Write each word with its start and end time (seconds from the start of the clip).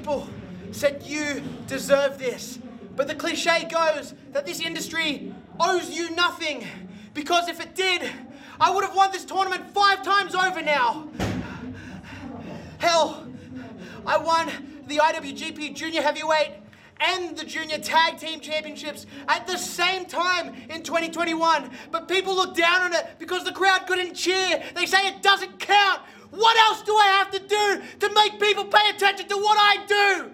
people 0.00 0.26
said 0.72 1.02
you 1.04 1.42
deserve 1.66 2.18
this. 2.18 2.58
But 2.96 3.06
the 3.06 3.14
cliche 3.14 3.68
goes 3.70 4.14
that 4.32 4.46
this 4.46 4.58
industry 4.58 5.34
owes 5.58 5.90
you 5.90 6.10
nothing. 6.14 6.66
Because 7.12 7.48
if 7.48 7.60
it 7.60 7.74
did, 7.74 8.10
I 8.58 8.70
would 8.70 8.82
have 8.82 8.96
won 8.96 9.12
this 9.12 9.26
tournament 9.26 9.68
five 9.74 10.02
times 10.02 10.34
over 10.34 10.62
now. 10.62 11.06
Hell, 12.78 13.28
I 14.06 14.16
won 14.16 14.50
the 14.86 14.96
IWGP 14.96 15.74
Junior 15.74 16.00
Heavyweight 16.00 16.52
and 17.00 17.36
the 17.36 17.44
Junior 17.44 17.76
Tag 17.76 18.16
Team 18.16 18.40
Championships 18.40 19.04
at 19.28 19.46
the 19.46 19.58
same 19.58 20.06
time 20.06 20.54
in 20.70 20.82
2021. 20.82 21.70
But 21.90 22.08
people 22.08 22.34
look 22.34 22.56
down 22.56 22.80
on 22.80 22.94
it 22.94 23.16
because 23.18 23.44
the 23.44 23.52
crowd 23.52 23.86
couldn't 23.86 24.14
cheer. 24.14 24.62
They 24.74 24.86
say 24.86 25.08
it 25.08 25.20
doesn't 25.20 25.58
count. 25.58 26.00
What 26.30 26.56
else 26.56 26.82
do 26.82 26.94
I 26.94 27.06
have 27.18 27.30
to 27.32 27.38
do 27.38 27.82
to 28.06 28.14
make 28.14 28.40
people 28.40 28.64
pay 28.64 28.90
attention 28.90 29.28
to 29.28 29.36
what 29.36 29.58
I 29.58 29.84
do? 29.86 30.30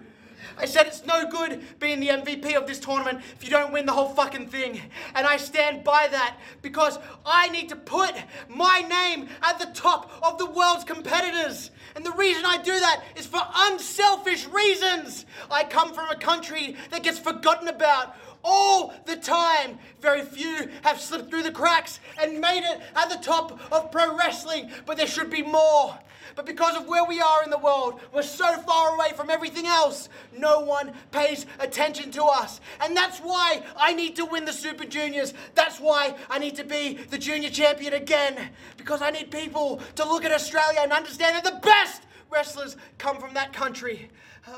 I 0.59 0.64
said 0.64 0.87
it's 0.87 1.04
no 1.04 1.28
good 1.28 1.62
being 1.78 2.00
the 2.00 2.09
MVP 2.09 2.54
of 2.54 2.66
this 2.66 2.80
tournament 2.80 3.20
if 3.34 3.45
you 3.45 3.50
don't 3.50 3.73
win 3.73 3.84
the 3.84 3.92
whole 3.92 4.09
fucking 4.09 4.48
thing. 4.48 4.80
And 5.15 5.26
I 5.26 5.37
stand 5.37 5.84
by 5.84 6.09
that 6.10 6.38
because 6.62 6.98
I 7.26 7.48
need 7.51 7.68
to 7.68 7.76
put 7.76 8.15
my 8.48 8.80
name 8.80 9.29
at 9.43 9.59
the 9.59 9.66
top 9.66 10.10
of 10.23 10.38
the 10.38 10.46
world's 10.46 10.84
competitors. 10.84 11.71
And 11.95 12.04
the 12.04 12.12
reason 12.12 12.45
I 12.46 12.56
do 12.59 12.73
that 12.73 13.04
is 13.16 13.26
for 13.26 13.40
unselfish 13.54 14.46
reasons. 14.46 15.26
I 15.51 15.65
come 15.65 15.93
from 15.93 16.09
a 16.09 16.16
country 16.16 16.76
that 16.90 17.02
gets 17.02 17.18
forgotten 17.18 17.68
about 17.68 18.16
all 18.47 18.95
the 19.05 19.16
time. 19.16 19.79
Very 20.01 20.23
few 20.23 20.71
have 20.83 21.01
slipped 21.01 21.29
through 21.29 21.43
the 21.43 21.51
cracks 21.51 21.99
and 22.23 22.41
made 22.41 22.63
it 22.65 22.80
at 22.95 23.11
the 23.11 23.16
top 23.16 23.59
of 23.73 23.91
pro 23.91 24.16
wrestling, 24.16 24.71
but 24.87 24.97
there 24.97 25.07
should 25.07 25.29
be 25.29 25.43
more. 25.43 25.99
But 26.37 26.47
because 26.47 26.77
of 26.77 26.87
where 26.87 27.05
we 27.05 27.21
are 27.21 27.43
in 27.43 27.51
the 27.51 27.59
world, 27.59 28.01
we're 28.13 28.23
so 28.23 28.61
far 28.61 28.95
away 28.95 29.11
from 29.17 29.30
everything 29.30 29.67
else, 29.67 30.09
no 30.37 30.61
one 30.61 30.93
pays 31.11 31.47
attention 31.59 32.13
to 32.13 32.23
us. 32.24 32.61
And 32.80 32.97
that's 32.97 33.19
why 33.19 33.65
I 33.77 33.93
need 33.95 34.15
to 34.17 34.27
win 34.27 34.45
the 34.45 34.52
Super 34.52 34.85
Juniors. 34.85 35.33
That's 35.55 35.80
why 35.80 36.15
I 36.29 36.39
need 36.39 36.55
to 36.57 36.65
be 36.65 36.99
the 37.11 37.17
junior 37.17 37.49
champion 37.49 37.95
again. 37.95 38.51
Because 38.77 39.01
I 39.01 39.11
need 39.11 39.30
people 39.30 39.80
to 39.95 40.05
look 40.05 40.27
at 40.27 40.33
Australia 40.33 40.80
and 40.83 40.93
understand 40.93 41.37
that 41.37 41.45
the 41.45 41.59
best 41.63 42.02
wrestlers 42.30 42.77
come 42.99 43.19
from 43.19 43.33
that 43.35 43.55
country. 43.55 44.11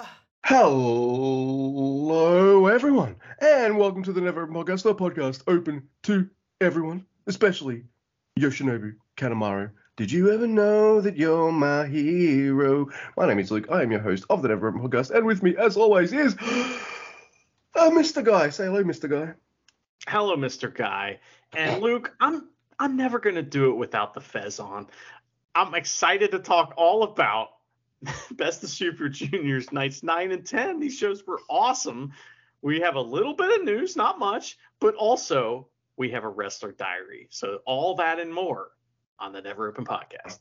Hello, 0.45 2.67
everyone, 2.67 3.17
and 3.41 3.79
welcome 3.79 4.03
to 4.03 4.13
the 4.13 4.21
Never 4.21 4.43
Open 4.43 4.55
Podcast, 4.55 4.83
the 4.83 4.95
podcast 4.95 5.43
open 5.47 5.89
to 6.03 6.29
everyone, 6.61 7.07
especially 7.27 7.85
Yoshinobu 8.39 8.95
Kanemaru. 9.17 9.71
Did 9.97 10.11
you 10.11 10.33
ever 10.33 10.47
know 10.47 11.01
that 11.01 11.17
you're 11.17 11.53
my 11.53 11.87
hero? 11.87 12.89
My 13.17 13.27
name 13.27 13.39
is 13.39 13.51
Luke. 13.51 13.69
I 13.71 13.83
am 13.83 13.93
your 13.93 14.01
host 14.01 14.25
of 14.29 14.43
the 14.43 14.49
Never 14.49 14.69
Open 14.69 14.81
Podcast, 14.81 15.13
and 15.13 15.25
with 15.25 15.43
me, 15.43 15.57
as 15.57 15.77
always, 15.77 16.13
is 16.13 16.35
uh, 16.41 17.91
Mr. 17.91 18.25
Guy. 18.25 18.51
Say 18.51 18.65
hello, 18.65 18.83
Mr. 18.83 19.09
Guy. 19.09 19.35
Hello, 20.09 20.37
Mr. 20.37 20.75
Guy. 20.75 21.21
And 21.53 21.81
Luke, 21.83 22.15
I'm 22.21 22.49
I'm 22.79 22.97
never 22.97 23.21
gonna 23.21 23.43
do 23.43 23.71
it 23.71 23.77
without 23.77 24.15
the 24.15 24.21
fez 24.21 24.59
on. 24.59 24.89
I'm 25.55 25.75
excited 25.75 26.33
to 26.33 26.41
talk 26.41 26.75
all 26.77 27.05
about 27.05 27.49
Best 28.33 28.65
of 28.65 28.71
Super 28.71 29.09
Juniors 29.09 29.71
nights 29.71 30.03
nine 30.03 30.33
and 30.33 30.45
ten. 30.45 30.81
These 30.81 30.99
shows 30.99 31.25
were 31.27 31.41
awesome. 31.49 32.13
We 32.63 32.81
have 32.81 32.97
a 32.97 33.01
little 33.01 33.35
bit 33.35 33.61
of 33.61 33.65
news, 33.65 33.97
not 33.97 34.19
much, 34.19 34.59
but 34.81 34.95
also 34.95 35.69
we 35.97 36.11
have 36.11 36.25
a 36.25 36.29
wrestler 36.29 36.73
diary. 36.73 37.29
So 37.31 37.61
all 37.67 37.95
that 37.97 38.19
and 38.19 38.33
more 38.33 38.69
on 39.19 39.33
the 39.33 39.41
Never 39.41 39.69
Open 39.69 39.85
podcast. 39.85 40.39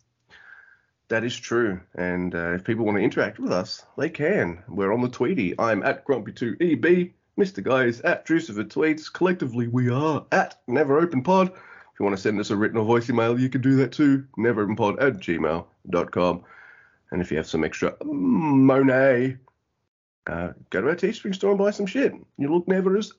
That 1.09 1.23
is 1.23 1.38
true. 1.38 1.79
And 1.95 2.35
uh, 2.35 2.53
if 2.53 2.63
people 2.63 2.85
want 2.85 2.97
to 2.97 3.03
interact 3.03 3.39
with 3.39 3.51
us, 3.51 3.85
they 3.97 4.09
can. 4.09 4.63
We're 4.67 4.94
on 4.94 5.01
the 5.01 5.09
Tweety. 5.09 5.56
I'm 5.57 5.83
at 5.83 6.06
Grumpy2EB. 6.06 7.13
Mr. 7.39 7.63
Guy 7.63 7.85
is 7.85 8.01
at 8.01 8.25
Drewcifer 8.25 8.66
Tweets. 8.66 9.11
Collectively, 9.11 9.67
we 9.67 9.89
are 9.89 10.25
at 10.31 10.59
Never 10.67 11.00
Open 11.00 11.23
Pod. 11.23 11.50
If 11.50 12.00
you 12.00 12.03
want 12.03 12.16
to 12.16 12.22
send 12.22 12.39
us 12.39 12.50
a 12.50 12.56
written 12.56 12.77
or 12.77 12.85
voice 12.85 13.09
email, 13.09 13.39
you 13.39 13.50
can 13.50 13.61
do 13.61 13.75
that 13.77 13.91
too. 13.91 14.25
NeverOpenPod 14.38 15.01
at 15.01 15.13
gmail.com. 15.17 16.44
And 17.11 17.22
if 17.22 17.31
you 17.31 17.38
have 17.38 17.47
some 17.47 17.63
extra 17.63 17.95
Monet, 18.03 19.38
uh, 20.27 20.53
go 20.69 20.81
to 20.81 20.88
our 20.89 20.95
Teespring 20.95 21.33
store 21.35 21.51
and 21.51 21.59
buy 21.59 21.71
some 21.71 21.85
shit. 21.85 22.13
You 22.38 22.53
look 22.53 22.67
never 22.67 22.97
as. 22.97 23.11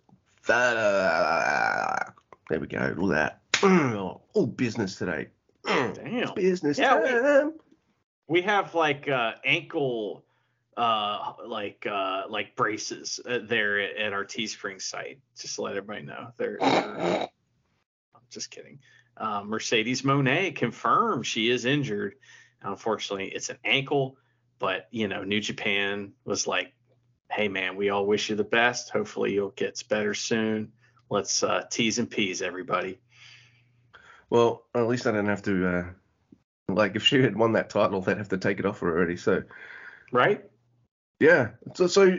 There 2.50 2.60
we 2.60 2.66
go. 2.66 2.94
Look 2.96 3.16
at 3.16 3.40
that. 3.60 3.62
All 4.34 4.46
business 4.46 4.96
today. 4.96 5.28
Damn. 5.64 6.32
Business 6.36 6.78
Yeah, 6.78 7.00
we- 7.02 7.08
time. 7.08 7.52
We 8.30 8.42
have 8.42 8.74
like 8.74 9.08
uh, 9.08 9.32
ankle 9.44 10.24
uh 10.76 11.32
like 11.46 11.86
uh 11.90 12.22
like 12.28 12.54
braces 12.54 13.18
uh, 13.28 13.38
there 13.42 13.80
at, 13.80 13.96
at 13.96 14.12
our 14.12 14.24
Teespring 14.24 14.80
site. 14.80 15.18
Just 15.38 15.56
to 15.56 15.62
let 15.62 15.76
everybody 15.76 16.06
know. 16.06 16.28
They're, 16.36 16.58
they're- 16.60 17.28
I'm 18.14 18.22
just 18.30 18.50
kidding. 18.50 18.78
Uh, 19.16 19.42
Mercedes 19.44 20.02
Moné 20.02 20.54
confirmed 20.54 21.26
she 21.26 21.50
is 21.50 21.64
injured. 21.64 22.14
Unfortunately, 22.62 23.28
it's 23.28 23.48
an 23.50 23.58
ankle, 23.64 24.16
but 24.58 24.86
you 24.90 25.08
know, 25.08 25.24
New 25.24 25.40
Japan 25.40 26.12
was 26.24 26.46
like, 26.46 26.72
"Hey 27.30 27.48
man, 27.48 27.76
we 27.76 27.90
all 27.90 28.06
wish 28.06 28.30
you 28.30 28.36
the 28.36 28.44
best. 28.44 28.90
Hopefully, 28.90 29.32
you'll 29.32 29.50
get 29.50 29.82
better 29.88 30.14
soon. 30.14 30.72
Let's 31.10 31.42
uh, 31.42 31.64
T's 31.70 31.98
and 31.98 32.10
P's, 32.10 32.42
everybody." 32.42 32.98
Well, 34.30 34.64
at 34.74 34.86
least 34.86 35.06
I 35.06 35.10
didn't 35.12 35.28
have 35.28 35.42
to. 35.42 35.68
Uh, 35.68 35.84
like, 36.68 36.96
if 36.96 37.04
she 37.04 37.22
had 37.22 37.36
won 37.36 37.52
that 37.52 37.70
title, 37.70 38.00
they'd 38.00 38.18
have 38.18 38.28
to 38.28 38.38
take 38.38 38.58
it 38.58 38.66
off 38.66 38.80
her 38.80 38.88
already. 38.88 39.16
So, 39.16 39.42
Right? 40.12 40.44
yeah. 41.18 41.50
So, 41.74 41.86
so 41.86 42.18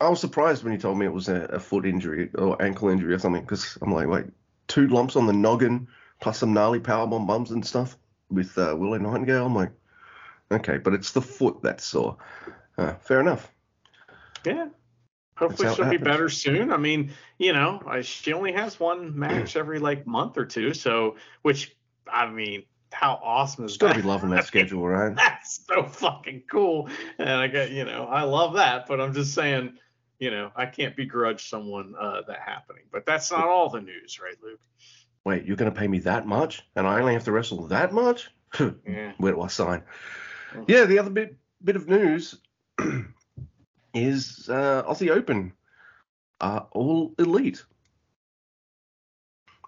I 0.00 0.08
was 0.08 0.20
surprised 0.20 0.64
when 0.64 0.72
you 0.72 0.78
told 0.78 0.98
me 0.98 1.06
it 1.06 1.12
was 1.12 1.28
a, 1.28 1.42
a 1.44 1.60
foot 1.60 1.86
injury 1.86 2.30
or 2.36 2.60
ankle 2.60 2.88
injury 2.88 3.14
or 3.14 3.18
something, 3.18 3.42
because 3.42 3.78
I'm 3.80 3.92
like, 3.92 4.08
wait, 4.08 4.26
two 4.66 4.88
lumps 4.88 5.14
on 5.16 5.26
the 5.26 5.32
noggin 5.32 5.86
plus 6.20 6.38
some 6.38 6.52
gnarly 6.52 6.80
powerbomb 6.80 7.26
bumps 7.26 7.50
and 7.50 7.64
stuff 7.64 7.96
with 8.28 8.58
uh, 8.58 8.74
Willow 8.76 8.98
Nightingale. 8.98 9.46
I'm 9.46 9.54
like, 9.54 9.70
okay, 10.50 10.78
but 10.78 10.94
it's 10.94 11.12
the 11.12 11.22
foot 11.22 11.58
that's 11.62 11.84
sore. 11.84 12.16
Uh, 12.76 12.94
fair 12.94 13.20
enough. 13.20 13.52
Yeah. 14.46 14.68
Hopefully 15.36 15.74
she'll 15.74 15.90
be 15.90 15.98
better 15.98 16.30
soon. 16.30 16.72
I 16.72 16.78
mean, 16.78 17.12
you 17.36 17.52
know, 17.52 17.82
I, 17.86 18.00
she 18.00 18.32
only 18.32 18.52
has 18.52 18.80
one 18.80 19.18
match 19.18 19.56
every 19.56 19.78
like 19.78 20.06
month 20.06 20.38
or 20.38 20.46
two, 20.46 20.72
so 20.72 21.16
which 21.42 21.76
I 22.10 22.30
mean, 22.30 22.64
how 22.90 23.20
awesome 23.22 23.66
is 23.66 23.72
Just 23.72 23.80
gotta 23.80 24.00
be 24.00 24.06
loving 24.06 24.30
that 24.30 24.46
schedule, 24.46 24.86
right? 24.86 25.14
That's 25.14 25.66
so 25.66 25.84
fucking 25.84 26.44
cool. 26.50 26.88
And 27.18 27.28
I 27.28 27.48
got, 27.48 27.70
you 27.70 27.84
know, 27.84 28.06
I 28.06 28.22
love 28.22 28.54
that, 28.54 28.86
but 28.86 29.00
I'm 29.00 29.12
just 29.12 29.34
saying, 29.34 29.76
you 30.18 30.30
know, 30.30 30.50
I 30.56 30.64
can't 30.64 30.96
begrudge 30.96 31.50
someone 31.50 31.94
uh, 32.00 32.22
that 32.28 32.40
happening. 32.40 32.84
But 32.90 33.04
that's 33.04 33.30
not 33.30 33.44
all 33.44 33.68
the 33.68 33.82
news, 33.82 34.18
right, 34.18 34.36
Luke? 34.42 34.60
Wait, 35.24 35.44
you're 35.44 35.56
gonna 35.56 35.70
pay 35.70 35.88
me 35.88 35.98
that 36.00 36.26
much, 36.26 36.62
and 36.76 36.86
I 36.86 37.00
only 37.00 37.12
have 37.12 37.24
to 37.24 37.32
wrestle 37.32 37.66
that 37.68 37.92
much? 37.92 38.30
Yeah. 38.88 39.12
Where 39.18 39.32
do 39.32 39.42
I 39.42 39.48
sign? 39.48 39.82
Yeah, 40.66 40.84
the 40.84 40.98
other 40.98 41.10
bit 41.10 41.36
bit 41.62 41.76
of 41.76 41.88
news 41.88 42.36
is 43.96 44.48
uh, 44.48 44.82
Aussie 44.84 45.10
Open 45.10 45.52
are 46.40 46.66
all 46.72 47.14
elite, 47.18 47.64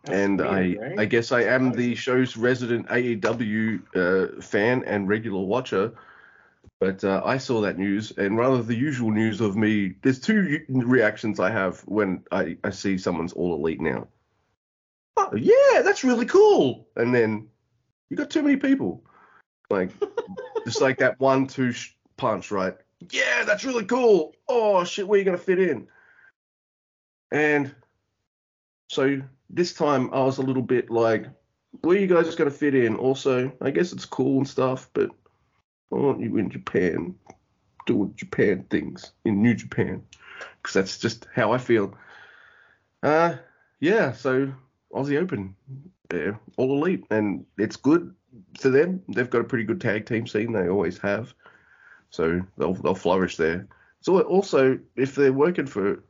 That's 0.04 0.18
and 0.18 0.38
weird, 0.38 0.50
I 0.50 0.88
right? 0.88 1.00
I 1.00 1.04
guess 1.06 1.32
I 1.32 1.42
am 1.42 1.72
the 1.72 1.94
show's 1.94 2.36
resident 2.36 2.88
AEW 2.88 3.80
uh, 3.96 4.42
fan 4.42 4.84
and 4.84 5.08
regular 5.08 5.40
watcher. 5.40 5.92
But 6.80 7.02
uh, 7.02 7.22
I 7.24 7.38
saw 7.38 7.60
that 7.62 7.76
news, 7.76 8.12
and 8.16 8.38
rather 8.38 8.62
the 8.62 8.76
usual 8.76 9.10
news 9.10 9.40
of 9.40 9.56
me, 9.56 9.94
there's 10.02 10.20
two 10.20 10.60
reactions 10.68 11.40
I 11.40 11.50
have 11.50 11.80
when 11.80 12.22
I, 12.30 12.56
I 12.62 12.70
see 12.70 12.98
someone's 12.98 13.32
all 13.32 13.54
elite 13.54 13.80
now. 13.80 14.06
Oh 15.16 15.34
yeah, 15.34 15.82
that's 15.82 16.04
really 16.04 16.26
cool. 16.26 16.86
And 16.94 17.12
then 17.12 17.48
you 18.10 18.16
got 18.16 18.30
too 18.30 18.42
many 18.42 18.56
people, 18.56 19.02
like 19.70 19.90
just 20.64 20.80
like 20.80 20.98
that 20.98 21.18
one 21.18 21.48
two 21.48 21.72
sh- 21.72 21.94
punch, 22.16 22.52
right? 22.52 22.76
Yeah, 23.10 23.44
that's 23.44 23.64
really 23.64 23.84
cool. 23.84 24.34
Oh 24.48 24.84
shit, 24.84 25.06
where 25.06 25.16
are 25.16 25.18
you 25.18 25.24
gonna 25.24 25.38
fit 25.38 25.58
in? 25.58 25.88
And 27.30 27.74
so 28.88 29.20
this 29.50 29.72
time 29.72 30.12
I 30.12 30.20
was 30.20 30.38
a 30.38 30.42
little 30.42 30.62
bit 30.62 30.90
like, 30.90 31.26
where 31.82 31.96
are 31.96 32.00
you 32.00 32.06
guys 32.06 32.34
gonna 32.34 32.50
fit 32.50 32.74
in? 32.74 32.96
Also, 32.96 33.52
I 33.60 33.70
guess 33.70 33.92
it's 33.92 34.04
cool 34.04 34.38
and 34.38 34.48
stuff, 34.48 34.90
but 34.92 35.10
I 35.92 35.96
want 35.96 36.20
you 36.20 36.36
in 36.36 36.50
Japan 36.50 37.14
doing 37.86 38.12
Japan 38.16 38.66
things 38.68 39.12
in 39.24 39.42
New 39.42 39.54
Japan 39.54 40.02
because 40.62 40.74
that's 40.74 40.98
just 40.98 41.26
how 41.34 41.52
I 41.52 41.58
feel. 41.58 41.94
Uh, 43.02 43.36
yeah. 43.80 44.12
So 44.12 44.52
Aussie 44.92 45.20
Open, 45.20 45.54
they're 46.10 46.38
all 46.56 46.72
elite, 46.76 47.04
and 47.10 47.46
it's 47.56 47.76
good 47.76 48.14
for 48.60 48.68
them. 48.68 49.02
They've 49.08 49.30
got 49.30 49.40
a 49.40 49.44
pretty 49.44 49.64
good 49.64 49.80
tag 49.80 50.06
team 50.06 50.26
scene. 50.26 50.52
They 50.52 50.68
always 50.68 50.98
have, 50.98 51.34
so 52.10 52.40
they'll 52.56 52.74
they'll 52.74 52.94
flourish 52.94 53.36
there. 53.36 53.66
So 54.00 54.20
also, 54.20 54.78
if 54.96 55.14
they're 55.14 55.32
working 55.32 55.66
for 55.66 56.04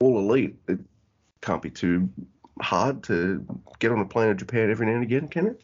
all 0.00 0.18
elite, 0.18 0.56
it 0.68 0.78
can't 1.40 1.62
be 1.62 1.70
too 1.70 2.08
hard 2.60 3.02
to 3.04 3.44
get 3.78 3.92
on 3.92 4.00
a 4.00 4.04
plane 4.04 4.28
to 4.28 4.34
Japan 4.34 4.70
every 4.70 4.86
now 4.86 4.94
and 4.94 5.02
again, 5.02 5.28
can 5.28 5.46
it? 5.46 5.62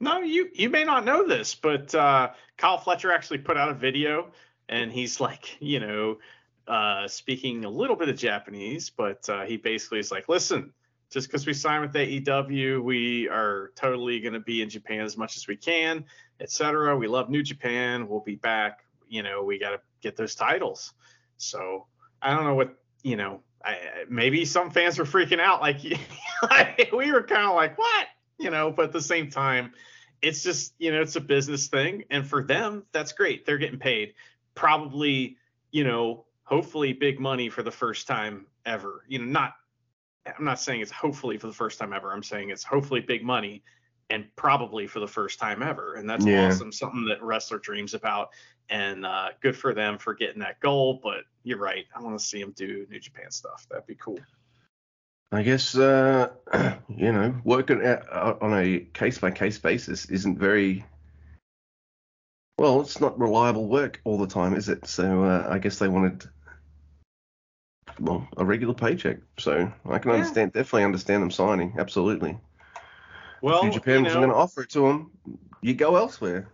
No, 0.00 0.20
you 0.20 0.50
you 0.52 0.68
may 0.68 0.84
not 0.84 1.04
know 1.04 1.26
this, 1.26 1.54
but 1.54 1.94
uh, 1.94 2.30
Kyle 2.56 2.78
Fletcher 2.78 3.12
actually 3.12 3.38
put 3.38 3.56
out 3.56 3.70
a 3.70 3.74
video 3.74 4.30
and 4.68 4.92
he's 4.92 5.20
like, 5.20 5.56
you 5.60 5.80
know, 5.80 6.18
uh, 6.66 7.06
speaking 7.08 7.64
a 7.64 7.70
little 7.70 7.96
bit 7.96 8.08
of 8.08 8.16
Japanese, 8.16 8.90
but 8.90 9.28
uh, 9.28 9.44
he 9.44 9.56
basically 9.56 9.98
is 9.98 10.10
like, 10.10 10.28
listen, 10.28 10.72
just 11.14 11.28
because 11.28 11.46
we 11.46 11.54
signed 11.54 11.82
with 11.82 11.92
AEW, 11.92 12.82
we 12.82 13.28
are 13.28 13.70
totally 13.76 14.18
going 14.18 14.32
to 14.32 14.40
be 14.40 14.62
in 14.62 14.68
Japan 14.68 15.02
as 15.02 15.16
much 15.16 15.36
as 15.36 15.46
we 15.46 15.56
can, 15.56 16.04
etc. 16.40 16.96
We 16.96 17.06
love 17.06 17.30
New 17.30 17.44
Japan. 17.44 18.08
We'll 18.08 18.18
be 18.18 18.34
back. 18.34 18.84
You 19.08 19.22
know, 19.22 19.44
we 19.44 19.60
got 19.60 19.70
to 19.70 19.80
get 20.02 20.16
those 20.16 20.34
titles. 20.34 20.92
So 21.36 21.86
I 22.20 22.34
don't 22.34 22.42
know 22.42 22.56
what 22.56 22.74
you 23.04 23.14
know. 23.14 23.42
I, 23.64 23.78
maybe 24.08 24.44
some 24.44 24.72
fans 24.72 24.98
were 24.98 25.04
freaking 25.04 25.38
out, 25.38 25.60
like, 25.60 25.78
like 26.42 26.90
we 26.92 27.12
were 27.12 27.22
kind 27.22 27.48
of 27.48 27.54
like, 27.54 27.78
what, 27.78 28.08
you 28.36 28.50
know. 28.50 28.72
But 28.72 28.86
at 28.86 28.92
the 28.92 29.00
same 29.00 29.30
time, 29.30 29.72
it's 30.20 30.42
just 30.42 30.74
you 30.78 30.90
know, 30.90 31.00
it's 31.00 31.14
a 31.14 31.20
business 31.20 31.68
thing, 31.68 32.02
and 32.10 32.26
for 32.26 32.42
them, 32.42 32.82
that's 32.90 33.12
great. 33.12 33.46
They're 33.46 33.58
getting 33.58 33.78
paid, 33.78 34.14
probably, 34.56 35.36
you 35.70 35.84
know, 35.84 36.24
hopefully 36.42 36.92
big 36.92 37.20
money 37.20 37.50
for 37.50 37.62
the 37.62 37.70
first 37.70 38.08
time 38.08 38.46
ever. 38.66 39.04
You 39.06 39.20
know, 39.20 39.26
not 39.26 39.54
I'm 40.26 40.44
not 40.44 40.60
saying 40.60 40.80
it's 40.80 40.90
hopefully 40.90 41.38
for 41.38 41.46
the 41.46 41.52
first 41.52 41.78
time 41.78 41.92
ever. 41.92 42.12
I'm 42.12 42.22
saying 42.22 42.50
it's 42.50 42.64
hopefully 42.64 43.00
big 43.00 43.22
money 43.22 43.62
and 44.10 44.26
probably 44.36 44.86
for 44.86 45.00
the 45.00 45.08
first 45.08 45.38
time 45.38 45.62
ever. 45.62 45.94
And 45.94 46.08
that's 46.08 46.24
yeah. 46.24 46.48
awesome. 46.48 46.72
Something 46.72 47.06
that 47.06 47.22
wrestler 47.22 47.58
dreams 47.58 47.94
about. 47.94 48.30
And 48.70 49.04
uh, 49.04 49.30
good 49.40 49.56
for 49.56 49.74
them 49.74 49.98
for 49.98 50.14
getting 50.14 50.40
that 50.40 50.60
goal. 50.60 51.00
But 51.02 51.24
you're 51.42 51.58
right. 51.58 51.84
I 51.94 52.00
want 52.00 52.18
to 52.18 52.24
see 52.24 52.40
them 52.40 52.52
do 52.56 52.86
New 52.90 53.00
Japan 53.00 53.30
stuff. 53.30 53.66
That'd 53.70 53.86
be 53.86 53.96
cool. 53.96 54.18
I 55.32 55.42
guess 55.42 55.76
uh, 55.76 56.28
you 56.88 57.12
know 57.12 57.34
working 57.44 57.82
on 57.82 58.54
a 58.54 58.80
case 58.92 59.18
by 59.18 59.32
case 59.32 59.58
basis 59.58 60.06
isn't 60.06 60.38
very 60.38 60.84
well. 62.56 62.80
It's 62.80 63.00
not 63.00 63.18
reliable 63.18 63.66
work 63.66 64.00
all 64.04 64.16
the 64.16 64.28
time, 64.28 64.54
is 64.54 64.68
it? 64.68 64.86
So 64.86 65.24
uh, 65.24 65.48
I 65.50 65.58
guess 65.58 65.78
they 65.78 65.88
wanted 65.88 66.28
well, 68.00 68.26
a 68.36 68.44
regular 68.44 68.74
paycheck. 68.74 69.18
So 69.38 69.72
I 69.86 69.98
can 69.98 70.10
yeah. 70.10 70.16
understand, 70.18 70.52
definitely 70.52 70.84
understand 70.84 71.22
them 71.22 71.30
signing. 71.30 71.74
Absolutely. 71.78 72.38
Well, 73.42 73.66
if 73.66 73.74
Japan 73.74 73.96
you 73.96 74.00
know, 74.00 74.04
wasn't 74.04 74.22
going 74.22 74.30
to 74.30 74.36
offer 74.36 74.62
it 74.62 74.70
to 74.70 74.80
them, 74.80 75.10
you 75.60 75.74
go 75.74 75.96
elsewhere. 75.96 76.48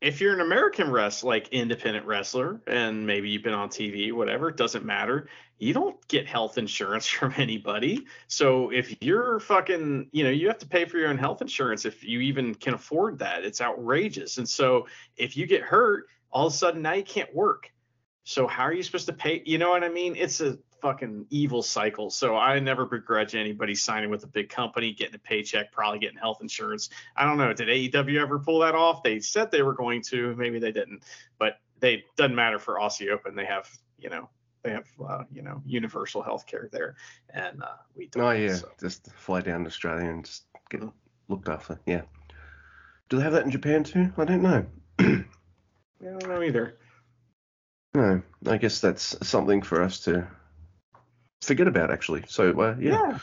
If 0.00 0.20
you're 0.20 0.34
an 0.34 0.40
American 0.40 0.90
wrestler, 0.90 1.28
like 1.28 1.48
independent 1.48 2.06
wrestler, 2.06 2.60
and 2.66 3.06
maybe 3.06 3.30
you've 3.30 3.42
been 3.42 3.54
on 3.54 3.68
TV, 3.68 4.12
whatever, 4.12 4.48
it 4.48 4.56
doesn't 4.56 4.84
matter. 4.84 5.28
You 5.58 5.74
don't 5.74 5.96
get 6.06 6.26
health 6.26 6.58
insurance 6.58 7.06
from 7.08 7.34
anybody. 7.36 8.06
So 8.28 8.70
if 8.70 8.94
you're 9.02 9.40
fucking, 9.40 10.08
you 10.12 10.24
know, 10.24 10.30
you 10.30 10.48
have 10.48 10.58
to 10.58 10.66
pay 10.66 10.84
for 10.84 10.98
your 10.98 11.08
own 11.08 11.18
health 11.18 11.42
insurance 11.42 11.84
if 11.84 12.04
you 12.04 12.20
even 12.20 12.54
can 12.54 12.74
afford 12.74 13.18
that. 13.20 13.44
It's 13.44 13.60
outrageous. 13.60 14.38
And 14.38 14.48
so 14.48 14.86
if 15.16 15.36
you 15.36 15.46
get 15.46 15.62
hurt, 15.62 16.06
all 16.30 16.46
of 16.46 16.52
a 16.52 16.56
sudden 16.56 16.82
now 16.82 16.92
you 16.92 17.04
can't 17.04 17.34
work 17.34 17.72
so 18.28 18.46
how 18.46 18.64
are 18.64 18.74
you 18.74 18.82
supposed 18.82 19.06
to 19.06 19.14
pay? 19.14 19.42
You 19.46 19.56
know 19.56 19.70
what 19.70 19.82
I 19.82 19.88
mean? 19.88 20.14
It's 20.14 20.42
a 20.42 20.58
fucking 20.82 21.28
evil 21.30 21.62
cycle. 21.62 22.10
So 22.10 22.36
I 22.36 22.58
never 22.58 22.84
begrudge 22.84 23.34
anybody 23.34 23.74
signing 23.74 24.10
with 24.10 24.22
a 24.22 24.26
big 24.26 24.50
company, 24.50 24.92
getting 24.92 25.14
a 25.14 25.18
paycheck, 25.18 25.72
probably 25.72 25.98
getting 25.98 26.18
health 26.18 26.42
insurance. 26.42 26.90
I 27.16 27.24
don't 27.24 27.38
know. 27.38 27.54
Did 27.54 27.68
AEW 27.68 28.20
ever 28.20 28.38
pull 28.38 28.58
that 28.58 28.74
off? 28.74 29.02
They 29.02 29.20
said 29.20 29.50
they 29.50 29.62
were 29.62 29.72
going 29.72 30.02
to. 30.10 30.36
Maybe 30.36 30.58
they 30.58 30.72
didn't. 30.72 31.04
But 31.38 31.54
they 31.80 32.04
doesn't 32.18 32.36
matter 32.36 32.58
for 32.58 32.74
Aussie 32.74 33.10
Open. 33.10 33.34
They 33.34 33.46
have, 33.46 33.66
you 33.98 34.10
know, 34.10 34.28
they 34.62 34.72
have, 34.72 34.88
uh, 35.02 35.24
you 35.32 35.40
know, 35.40 35.62
universal 35.64 36.20
health 36.20 36.46
care 36.46 36.68
there, 36.70 36.96
and 37.32 37.62
uh, 37.62 37.76
we 37.96 38.08
don't. 38.08 38.24
Oh 38.24 38.30
yeah, 38.32 38.56
so. 38.56 38.68
just 38.78 39.10
fly 39.12 39.40
down 39.40 39.62
to 39.62 39.68
Australia 39.68 40.10
and 40.10 40.26
just 40.26 40.44
get 40.68 40.80
mm-hmm. 40.82 40.90
looked 41.32 41.48
after. 41.48 41.80
Yeah. 41.86 42.02
Do 43.08 43.16
they 43.16 43.22
have 43.22 43.32
that 43.32 43.46
in 43.46 43.50
Japan 43.50 43.84
too? 43.84 44.12
I 44.18 44.24
don't 44.26 44.42
know. 44.42 44.66
I 44.98 45.24
don't 46.02 46.28
know 46.28 46.42
either. 46.42 46.76
No, 47.98 48.22
I 48.46 48.58
guess 48.58 48.80
that's 48.80 49.26
something 49.26 49.62
for 49.62 49.82
us 49.82 50.00
to 50.04 50.28
forget 51.42 51.66
about, 51.66 51.90
actually. 51.90 52.24
So, 52.28 52.60
uh, 52.60 52.76
yeah. 52.78 53.18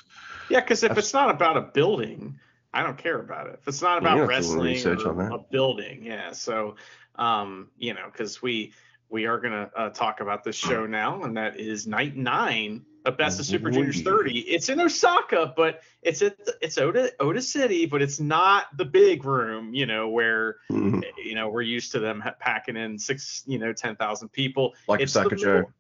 Yeah, 0.50 0.60
because 0.60 0.84
if 0.84 0.98
it's 0.98 1.14
not 1.14 1.30
about 1.30 1.56
a 1.56 1.62
building, 1.62 2.40
I 2.74 2.84
don't 2.84 2.98
care 2.98 3.18
about 3.18 3.48
it. 3.48 3.60
If 3.62 3.68
it's 3.70 3.82
not 3.82 4.00
about 4.00 4.28
wrestling 4.28 4.86
or 4.86 5.30
a 5.32 5.38
building, 5.40 6.04
yeah. 6.04 6.34
So, 6.34 6.76
um, 7.16 7.72
you 7.78 7.94
know, 7.94 8.08
because 8.12 8.42
we 8.42 8.74
we 9.10 9.28
are 9.28 9.40
gonna 9.40 9.72
uh, 9.76 9.90
talk 9.92 10.20
about 10.20 10.44
this 10.44 10.58
show 10.58 10.86
now, 10.88 11.24
and 11.24 11.38
that 11.38 11.58
is 11.58 11.88
night 11.88 12.18
nine 12.18 12.86
of 13.06 13.18
Best 13.18 13.40
of 13.40 13.46
Super 13.46 13.70
Juniors 13.70 14.02
30. 14.02 14.40
It's 14.40 14.70
in 14.70 14.82
Osaka, 14.82 15.54
but 15.56 15.82
it's 16.02 16.22
at 16.22 16.44
the, 16.44 16.56
it's 16.62 16.78
Ota 16.78 17.14
Ota 17.20 17.42
City, 17.42 17.86
but 17.86 18.02
it's 18.02 18.20
not 18.20 18.66
the 18.78 18.86
big 18.86 19.26
room, 19.26 19.74
you 19.74 19.86
know, 19.86 20.10
where 20.10 20.58
mm-hmm. 20.72 21.02
you 21.24 21.36
know 21.36 21.50
we're 21.50 21.62
used 21.62 21.92
to 21.94 22.00
them 22.00 22.24
packing 22.40 22.76
in 22.76 22.98
six, 22.98 23.44
you 23.46 23.60
know, 23.60 23.74
ten 23.74 23.96
thousand 23.96 24.30
people. 24.30 24.74
Like 24.88 25.02
it's 25.02 25.16
Osaka 25.16 25.36
Joe. 25.36 25.72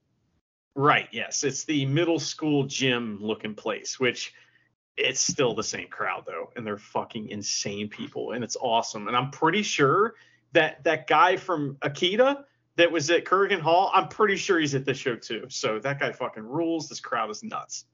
Right. 0.75 1.07
Yes, 1.12 1.44
it's 1.44 1.63
the 1.63 1.86
middle 1.86 2.19
school 2.19 2.66
gym 2.66 3.18
looking 3.22 3.56
place, 3.56 4.00
which 4.00 4.33
it's 4.98 5.21
still 5.21 5.54
the 5.54 5.63
same 5.63 5.88
crowd 5.88 6.24
though, 6.28 6.51
and 6.56 6.66
they're 6.66 6.78
fucking 6.78 7.30
insane 7.30 7.89
people, 7.89 8.31
and 8.31 8.44
it's 8.44 8.57
awesome. 8.60 9.07
And 9.07 9.18
I'm 9.18 9.31
pretty 9.31 9.63
sure 9.63 10.16
that 10.54 10.83
that 10.83 11.07
guy 11.07 11.38
from 11.38 11.78
Akita 11.81 12.44
that 12.77 12.92
was 12.92 13.10
at 13.10 13.25
Korakuen 13.25 13.60
Hall, 13.60 13.92
I'm 13.94 14.07
pretty 14.07 14.36
sure 14.36 14.60
he's 14.60 14.75
at 14.75 14.86
this 14.86 14.98
show 14.98 15.16
too. 15.16 15.45
So 15.50 15.80
that 15.80 16.00
guy 16.00 16.12
fucking 16.12 16.44
rules. 16.44 16.89
This 16.89 17.00
crowd 17.00 17.30
is 17.30 17.44
nuts. 17.44 17.86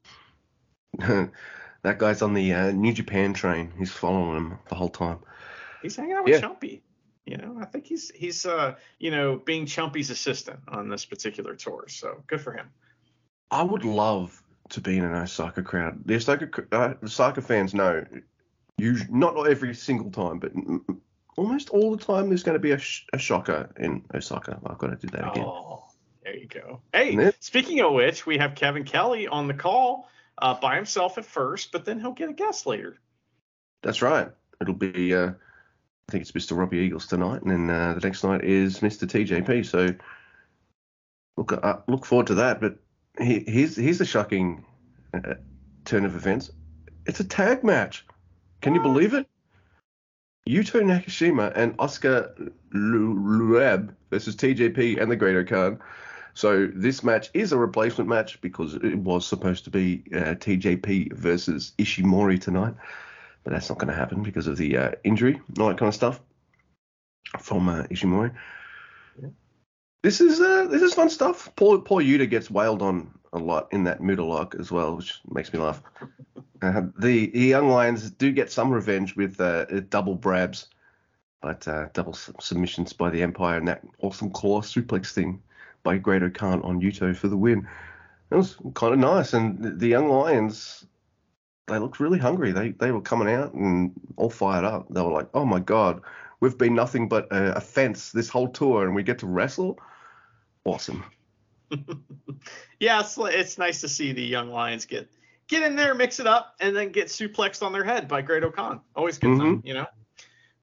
that 1.00 1.98
guy's 1.98 2.22
on 2.22 2.34
the 2.34 2.54
uh, 2.54 2.72
New 2.72 2.94
Japan 2.94 3.34
train. 3.34 3.72
He's 3.78 3.92
following 3.92 4.38
him 4.38 4.60
the 4.70 4.76
whole 4.76 4.90
time. 4.90 5.20
He's 5.82 5.96
hanging 5.96 6.14
out 6.14 6.26
with 6.26 6.34
yeah. 6.34 6.42
Chumpy. 6.42 6.82
You 7.26 7.38
know, 7.38 7.58
I 7.62 7.66
think 7.66 7.86
he's 7.86 8.10
he's 8.12 8.46
uh 8.46 8.76
you 9.00 9.12
know 9.12 9.38
being 9.38 9.66
Chumpy's 9.66 10.10
assistant 10.10 10.60
on 10.68 10.90
this 10.90 11.06
particular 11.06 11.56
tour. 11.56 11.86
So 11.88 12.24
good 12.28 12.42
for 12.42 12.52
him. 12.52 12.68
I 13.52 13.64
would 13.64 13.86
love 13.86 14.42
to 14.70 14.82
be 14.82 14.98
in 14.98 15.04
an 15.04 15.14
Osaka 15.14 15.62
crowd. 15.62 16.02
The 16.06 16.16
Osaka 16.16 16.50
uh, 16.72 16.94
Osaka 17.04 17.42
fans 17.42 17.74
know, 17.74 18.04
usually 18.78 19.12
not 19.12 19.36
every 19.48 19.76
single 19.76 20.10
time, 20.10 20.40
but 20.40 20.52
almost 21.38 21.70
all 21.70 21.96
the 21.96 22.04
time 22.04 22.30
there's 22.30 22.44
going 22.44 22.56
to 22.56 22.60
be 22.60 22.72
a, 22.72 22.78
sh- 22.78 23.06
a 23.14 23.18
shocker 23.18 23.70
in 23.78 24.04
Osaka. 24.14 24.60
I've 24.66 24.78
got 24.78 24.88
to 24.88 24.96
do 24.96 25.08
that 25.16 25.32
again. 25.32 25.46
Oh, 25.46 25.86
there 26.24 26.36
you 26.36 26.48
go. 26.48 26.82
Hey, 26.94 27.32
speaking 27.40 27.82
of 27.82 27.94
which, 27.94 28.26
we 28.26 28.38
have 28.38 28.56
Kevin 28.56 28.84
Kelly 28.84 29.28
on 29.28 29.48
the 29.48 29.54
call 29.54 30.10
uh, 30.38 30.54
by 30.60 30.76
himself 30.76 31.18
at 31.18 31.26
first, 31.26 31.72
but 31.72 31.86
then 31.86 32.00
he'll 32.00 32.12
get 32.12 32.30
a 32.30 32.34
guest 32.34 32.66
later. 32.66 33.00
That's 33.84 34.02
right. 34.02 34.30
It'll 34.60 34.74
be, 34.74 35.14
uh, 35.14 35.32
I 35.32 36.12
think 36.12 36.22
it's 36.22 36.32
Mr. 36.32 36.58
Robbie 36.58 36.80
Eagles 36.80 37.08
tonight, 37.08 37.42
and 37.42 37.52
then 37.52 37.70
uh, 37.70 37.94
the 37.96 38.02
next 38.02 38.24
night 38.24 38.44
is 38.44 38.80
Mr. 38.80 39.08
TJP. 39.08 39.66
So 39.66 39.96
look 41.38 41.52
uh, 41.52 41.78
look 41.88 42.06
forward 42.06 42.28
to 42.28 42.36
that. 42.36 42.62
But 42.62 42.78
he, 43.20 43.44
here's 43.48 43.76
here's 43.76 44.02
a 44.02 44.06
shocking 44.06 44.66
uh, 45.14 45.36
turn 45.86 46.06
of 46.06 46.16
events. 46.16 46.52
It's 47.06 47.20
a 47.20 47.24
tag 47.24 47.64
match. 47.64 48.06
Can 48.62 48.76
you 48.76 48.82
believe 48.82 49.14
it? 49.14 49.28
Yuto 50.48 50.82
Nakashima 50.82 51.52
and 51.56 51.76
Oskar 51.80 52.34
Leube 52.74 53.94
versus 54.10 54.36
TJP 54.36 55.02
and 55.02 55.12
the 55.12 55.16
Great-O-Khan. 55.16 55.80
So 56.34 56.68
this 56.74 57.04
match 57.04 57.30
is 57.34 57.52
a 57.52 57.58
replacement 57.58 58.10
match 58.10 58.40
because 58.42 58.76
it 58.76 58.98
was 58.98 59.26
supposed 59.26 59.66
to 59.66 59.70
be 59.70 60.04
uh, 60.14 60.36
TJP 60.36 61.14
versus 61.14 61.74
Ishimori 61.78 62.40
tonight, 62.40 62.74
but 63.44 63.52
that's 63.54 63.70
not 63.70 63.78
going 63.78 63.90
to 63.90 63.94
happen 63.94 64.24
because 64.24 64.48
of 64.48 64.58
the 64.58 64.78
uh, 64.78 64.92
injury, 65.04 65.40
all 65.60 65.68
that 65.68 65.78
kind 65.78 65.90
of 65.90 65.96
stuff 65.96 66.22
from 67.40 67.70
uh, 67.70 67.84
Ishimori. 67.84 68.34
Yeah. 69.22 69.30
This 70.04 70.22
is 70.22 70.40
uh, 70.40 70.68
this 70.68 70.82
is 70.82 70.94
fun 70.94 71.10
stuff. 71.10 71.54
Poor 71.56 71.80
poor 71.80 72.02
Yuta 72.02 72.30
gets 72.30 72.50
wailed 72.50 72.82
on 72.82 73.12
a 73.34 73.40
lot 73.40 73.68
in 73.72 73.84
that 73.84 74.02
middle 74.02 74.28
lock 74.28 74.56
as 74.56 74.72
well, 74.72 74.96
which 74.96 75.20
makes 75.30 75.52
me 75.54 75.60
laugh. 75.60 75.82
Uh, 76.62 76.84
the, 77.00 77.28
the, 77.32 77.40
young 77.40 77.70
lions 77.70 78.12
do 78.12 78.32
get 78.32 78.52
some 78.52 78.72
revenge 78.72 79.16
with 79.16 79.42
uh, 79.42 79.66
double 79.90 80.16
brabs, 80.16 80.68
but 81.42 81.68
uh, 81.68 81.88
double 81.94 82.14
submissions 82.14 82.94
by 82.94 83.10
the 83.10 83.24
Empire 83.24 83.58
and 83.58 83.68
that 83.68 83.82
awesome 84.00 84.30
claw 84.30 84.62
suplex 84.62 85.12
thing 85.12 85.42
by 85.82 85.98
Great-O-Khan 85.98 86.62
on 86.62 86.80
Yuto 86.80 87.16
for 87.16 87.30
the 87.30 87.38
win. 87.38 87.68
It 88.30 88.36
was 88.36 88.58
kind 88.76 88.94
of 88.94 89.00
nice, 89.00 89.34
and 89.34 89.80
the 89.80 89.88
young 89.88 90.08
lions 90.08 90.86
they 91.68 91.80
looked 91.80 92.00
really 92.00 92.20
hungry. 92.20 92.52
They 92.52 92.72
they 92.72 92.92
were 92.92 93.02
coming 93.02 93.34
out 93.34 93.54
and 93.54 93.92
all 94.16 94.30
fired 94.30 94.66
up. 94.66 94.88
They 94.90 95.02
were 95.02 95.12
like, 95.12 95.30
"Oh 95.34 95.46
my 95.46 95.60
god, 95.60 96.02
we've 96.40 96.58
been 96.58 96.76
nothing 96.76 97.10
but 97.10 97.32
a, 97.32 97.58
a 97.58 97.62
fence 97.62 98.12
this 98.12 98.30
whole 98.30 98.48
tour, 98.48 98.86
and 98.86 98.96
we 98.96 99.04
get 99.04 99.20
to 99.20 99.28
wrestle. 99.28 99.80
Awesome." 100.64 101.04
yeah, 102.80 103.00
it's, 103.00 103.18
it's 103.18 103.58
nice 103.58 103.82
to 103.82 103.90
see 103.90 104.14
the 104.14 104.24
young 104.24 104.50
lions 104.50 104.86
get 104.86 105.10
get 105.52 105.62
in 105.64 105.76
there, 105.76 105.94
mix 105.94 106.20
it 106.20 106.26
up, 106.26 106.56
and 106.60 106.76
then 106.76 106.92
get 106.92 107.08
suplexed 107.08 107.62
on 107.62 107.74
their 107.74 107.84
head 107.84 108.08
by 108.08 108.22
Great-O-Khan. 108.22 108.82
Always 108.96 109.20
good 109.20 109.32
mm-hmm. 109.32 109.40
time, 109.40 109.62
you 109.64 109.76
know. 109.76 109.86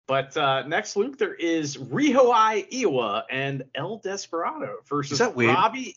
But 0.09 0.35
uh, 0.37 0.66
next, 0.66 0.97
Luke, 0.97 1.18
there 1.18 1.35
is 1.35 1.76
Ryohei 1.76 2.68
Oiwa 2.73 3.25
and 3.30 3.62
El 3.75 3.99
Desperado 3.99 4.78
versus 4.88 5.21
Robbie 5.21 5.95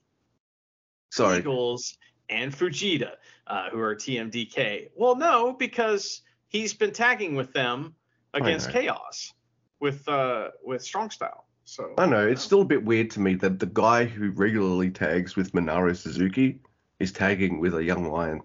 Sorry. 1.09 1.39
Eagles 1.39 1.97
and 2.29 2.53
Fujita, 2.53 3.13
uh, 3.47 3.69
who 3.69 3.79
are 3.79 3.95
TMDK. 3.95 4.89
Well, 4.95 5.15
no, 5.15 5.53
because 5.53 6.21
he's 6.49 6.73
been 6.73 6.91
tagging 6.91 7.35
with 7.35 7.53
them 7.53 7.95
against 8.33 8.69
Chaos 8.69 9.33
with 9.79 10.07
uh, 10.09 10.49
with 10.63 10.83
Strong 10.83 11.11
Style. 11.11 11.45
So 11.63 11.93
I 11.97 12.05
know 12.05 12.27
it's 12.27 12.41
still 12.41 12.61
a 12.61 12.65
bit 12.65 12.83
weird 12.83 13.11
to 13.11 13.21
me 13.21 13.35
that 13.35 13.59
the 13.59 13.67
guy 13.67 14.03
who 14.03 14.31
regularly 14.31 14.91
tags 14.91 15.37
with 15.37 15.53
Minoru 15.53 15.95
Suzuki 15.95 16.59
is 16.99 17.13
tagging 17.13 17.61
with 17.61 17.75
a 17.75 17.83
young 17.83 18.11
lion. 18.11 18.41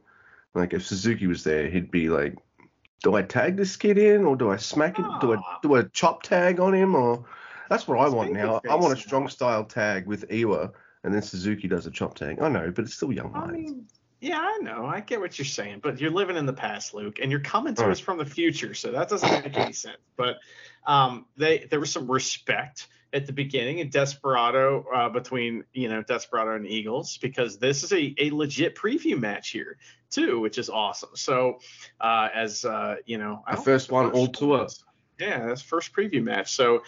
Like 0.56 0.72
if 0.72 0.86
Suzuki 0.86 1.26
was 1.26 1.44
there, 1.44 1.68
he'd 1.68 1.90
be 1.90 2.08
like, 2.08 2.34
"Do 3.02 3.14
I 3.14 3.22
tag 3.22 3.56
this 3.56 3.76
kid 3.76 3.98
in, 3.98 4.25
or 4.25 4.36
do 4.36 4.50
I 4.50 4.56
smack 4.56 4.98
it? 4.98 5.04
Do 5.20 5.34
I 5.34 5.36
Ah. 5.36 5.58
do 5.62 5.75
a 5.76 5.88
chop 5.90 6.22
tag 6.22 6.58
on 6.60 6.75
him, 6.75 6.94
or?" 6.94 7.26
That's 7.68 7.86
what 7.86 7.98
I 7.98 8.08
want 8.08 8.32
now. 8.32 8.60
I 8.68 8.76
want 8.76 8.98
a 8.98 9.00
strong 9.00 9.28
style 9.28 9.64
tag 9.64 10.06
with 10.06 10.28
Oiwa, 10.28 10.72
and 11.04 11.12
then 11.12 11.20
Suzuki 11.20 11.68
does 11.68 11.86
a 11.86 11.90
chop 11.90 12.14
tag. 12.14 12.40
I 12.40 12.48
know, 12.48 12.70
but 12.70 12.86
it's 12.86 12.94
still 12.94 13.12
young 13.12 13.32
I 13.34 13.46
mean, 13.48 13.86
yeah, 14.20 14.40
I 14.40 14.58
know. 14.62 14.86
I 14.86 15.00
get 15.00 15.20
what 15.20 15.38
you're 15.38 15.44
saying, 15.44 15.80
but 15.82 16.00
you're 16.00 16.10
living 16.10 16.36
in 16.36 16.46
the 16.46 16.52
past, 16.52 16.94
Luke, 16.94 17.18
and 17.20 17.30
you're 17.30 17.40
coming 17.40 17.75
to 17.75 17.84
All 17.84 17.90
us 17.90 18.00
from 18.00 18.16
the 18.16 18.25
future, 18.25 18.72
so 18.72 18.92
that 18.92 19.08
doesn't 19.10 19.30
make 19.30 19.58
any 19.58 19.72
sense. 19.72 19.98
But 20.16 20.36
um, 20.86 21.26
they 21.36 21.66
there 21.70 21.80
was 21.80 21.92
some 21.92 22.10
respect 22.10 22.88
at 23.16 23.26
the 23.26 23.32
beginning 23.32 23.78
in 23.78 23.88
Desperado 23.88 24.85
uh, 24.94 25.08
between 25.08 25.64
you 25.73 25.88
know 25.88 26.02
Desperado 26.02 26.54
and 26.54 26.66
Eagles 26.66 27.16
because 27.16 27.58
this 27.58 27.82
is 27.82 27.92
a, 27.92 28.14
a 28.18 28.30
legit 28.30 28.76
preview 28.76 29.18
match 29.18 29.50
here 29.50 29.78
too, 30.11 30.38
which 30.40 30.58
is 30.58 30.68
awesome. 30.68 31.08
So 31.14 31.58
uh, 31.99 32.28
as 32.35 32.66
uh, 32.66 32.96
you 33.06 33.16
know, 33.16 33.42
I 33.46 33.56
first 33.56 33.90
one 33.90 34.11
all 34.11 34.28
to 34.28 34.52
us. 34.52 34.85
Yeah, 35.18 35.46
that's 35.46 35.62
first 35.62 35.94
preview 35.94 36.23
match. 36.23 36.54
So 36.54 36.82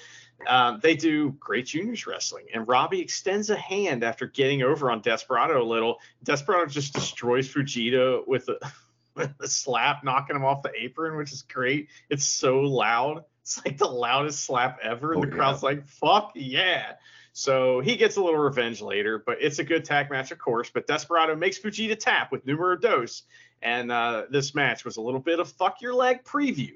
um, 0.46 0.80
they 0.82 0.96
do 0.96 1.30
great 1.40 1.64
juniors 1.64 2.06
wrestling, 2.06 2.44
and 2.52 2.68
Robbie 2.68 3.00
extends 3.00 3.48
a 3.48 3.56
hand 3.56 4.04
after 4.04 4.26
getting 4.26 4.62
over 4.62 4.90
on 4.90 5.00
Desperado 5.00 5.62
a 5.62 5.64
little. 5.64 5.98
Desperado 6.22 6.66
just 6.66 6.92
destroys 6.92 7.48
Fujita 7.48 8.28
with 8.28 8.50
a, 8.50 8.58
with 9.14 9.32
a 9.40 9.48
slap, 9.48 10.04
knocking 10.04 10.36
him 10.36 10.44
off 10.44 10.62
the 10.62 10.72
apron, 10.78 11.16
which 11.16 11.32
is 11.32 11.40
great. 11.40 11.88
It's 12.10 12.26
so 12.26 12.60
loud. 12.60 13.24
It's 13.48 13.64
like 13.64 13.78
the 13.78 13.88
loudest 13.88 14.44
slap 14.44 14.78
ever, 14.82 15.14
and 15.14 15.24
Oh, 15.24 15.26
the 15.26 15.34
crowd's 15.34 15.62
like, 15.62 15.86
"Fuck 15.86 16.32
yeah!" 16.34 16.96
So 17.32 17.80
he 17.80 17.96
gets 17.96 18.16
a 18.16 18.22
little 18.22 18.38
revenge 18.38 18.82
later, 18.82 19.22
but 19.24 19.38
it's 19.40 19.58
a 19.58 19.64
good 19.64 19.86
tag 19.86 20.10
match, 20.10 20.30
of 20.32 20.38
course. 20.38 20.68
But 20.68 20.86
Desperado 20.86 21.34
makes 21.34 21.58
Fujita 21.58 21.98
tap 21.98 22.30
with 22.30 22.44
numero 22.44 22.76
dos, 22.76 23.22
and 23.62 23.90
uh, 23.90 24.24
this 24.28 24.54
match 24.54 24.84
was 24.84 24.98
a 24.98 25.00
little 25.00 25.20
bit 25.20 25.40
of 25.40 25.50
fuck 25.50 25.80
your 25.80 25.94
leg 25.94 26.24
preview. 26.24 26.74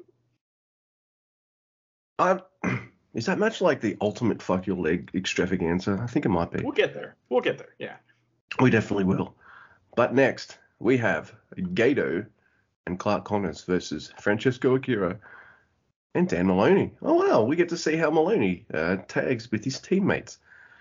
I, 2.19 2.41
is 3.15 3.27
that 3.27 3.39
match 3.39 3.61
like 3.61 3.83
the 3.83 3.99
ultimate 4.01 4.41
fuck 4.41 4.67
your 4.67 4.77
leg 4.77 5.11
extravaganza? 5.15 6.01
I 6.03 6.07
think 6.07 6.25
it 6.25 6.31
might 6.31 6.53
be. 6.53 6.63
We'll 6.63 6.73
get 6.73 6.95
there. 6.95 7.17
We'll 7.29 7.43
get 7.43 7.59
there. 7.59 7.75
Yeah. 7.79 7.97
We 8.61 8.71
definitely 8.71 9.05
will. 9.05 9.35
But 9.95 10.15
next, 10.15 10.57
we 10.79 10.97
have 10.97 11.35
Gato 11.75 12.25
and 12.87 12.99
Clark 12.99 13.27
Connors 13.27 13.63
versus 13.65 14.11
Francesco 14.19 14.75
Akira 14.75 15.19
and 16.15 16.29
Dan 16.29 16.47
Maloney. 16.47 16.93
Oh, 17.03 17.15
wow. 17.15 17.43
We 17.43 17.57
get 17.57 17.71
to 17.71 17.77
see 17.77 17.97
how 17.97 18.11
Maloney 18.11 18.67
uh, 18.73 18.97
tags 19.09 19.51
with 19.51 19.65
his 19.65 19.81
teammates 19.81 20.39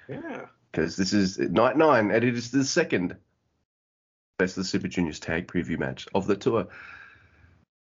Yeah. 0.07 0.45
because 0.71 0.95
this 0.97 1.13
is 1.13 1.37
night 1.39 1.77
nine 1.77 2.11
and 2.11 2.23
it 2.23 2.35
is 2.35 2.51
the 2.51 2.65
second 2.65 3.15
Best 4.37 4.57
of 4.57 4.63
the 4.63 4.67
Super 4.67 4.87
Juniors 4.87 5.19
tag 5.19 5.47
preview 5.47 5.77
match 5.77 6.07
of 6.15 6.25
the 6.27 6.35
tour. 6.35 6.67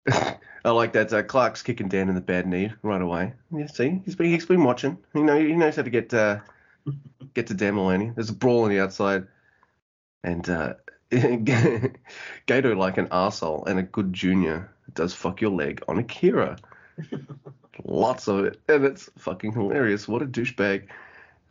I 0.65 0.71
like 0.71 0.93
that 0.93 1.13
uh, 1.13 1.21
Clark's 1.23 1.61
kicking 1.61 1.87
Dan 1.89 2.09
in 2.09 2.15
the 2.15 2.21
bad 2.21 2.47
knee 2.47 2.73
right 2.81 3.01
away. 3.01 3.33
Yeah, 3.55 3.67
see, 3.67 4.01
he's 4.03 4.15
been 4.15 4.31
he's 4.31 4.45
been 4.47 4.63
watching. 4.63 4.97
You 5.13 5.23
know, 5.23 5.39
he 5.39 5.53
knows 5.53 5.75
how 5.75 5.83
to 5.83 5.89
get 5.89 6.13
uh, 6.13 6.39
get 7.35 7.47
to 7.47 7.53
Dan 7.53 7.75
Maloney. 7.75 8.11
There's 8.15 8.29
a 8.31 8.33
brawl 8.33 8.63
on 8.63 8.69
the 8.69 8.79
outside, 8.79 9.27
and 10.23 10.49
uh, 10.49 10.73
Gato 11.11 12.75
like 12.75 12.97
an 12.97 13.07
arsehole 13.07 13.67
and 13.67 13.79
a 13.79 13.83
good 13.83 14.11
junior 14.11 14.73
does 14.93 15.13
fuck 15.13 15.41
your 15.41 15.51
leg 15.51 15.83
on 15.87 15.99
Akira. 15.99 16.57
Lots 17.85 18.27
of 18.27 18.45
it, 18.45 18.59
and 18.67 18.85
it's 18.85 19.09
fucking 19.17 19.53
hilarious. 19.53 20.07
What 20.07 20.21
a 20.21 20.25
douchebag. 20.25 20.87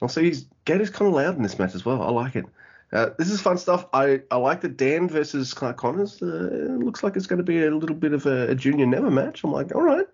Also, 0.00 0.20
he's 0.20 0.46
Gato's 0.64 0.90
kind 0.90 1.08
of 1.08 1.14
loud 1.14 1.36
in 1.36 1.42
this 1.42 1.58
match 1.58 1.74
as 1.74 1.84
well. 1.84 2.02
I 2.02 2.10
like 2.10 2.36
it. 2.36 2.44
Uh, 2.92 3.10
this 3.18 3.30
is 3.30 3.40
fun 3.40 3.58
stuff. 3.58 3.86
I, 3.92 4.22
I 4.30 4.36
like 4.36 4.60
the 4.60 4.68
Dan 4.68 5.08
versus 5.08 5.52
Clark 5.52 5.76
Connors. 5.76 6.22
Uh, 6.22 6.48
it 6.52 6.78
looks 6.78 7.02
like 7.02 7.16
it's 7.16 7.26
going 7.26 7.38
to 7.38 7.42
be 7.44 7.64
a 7.64 7.70
little 7.70 7.96
bit 7.96 8.12
of 8.12 8.24
a, 8.26 8.48
a 8.48 8.54
junior 8.54 8.86
never 8.86 9.10
match. 9.10 9.44
I'm 9.44 9.52
like, 9.52 9.74
all 9.74 9.82
right, 9.82 10.06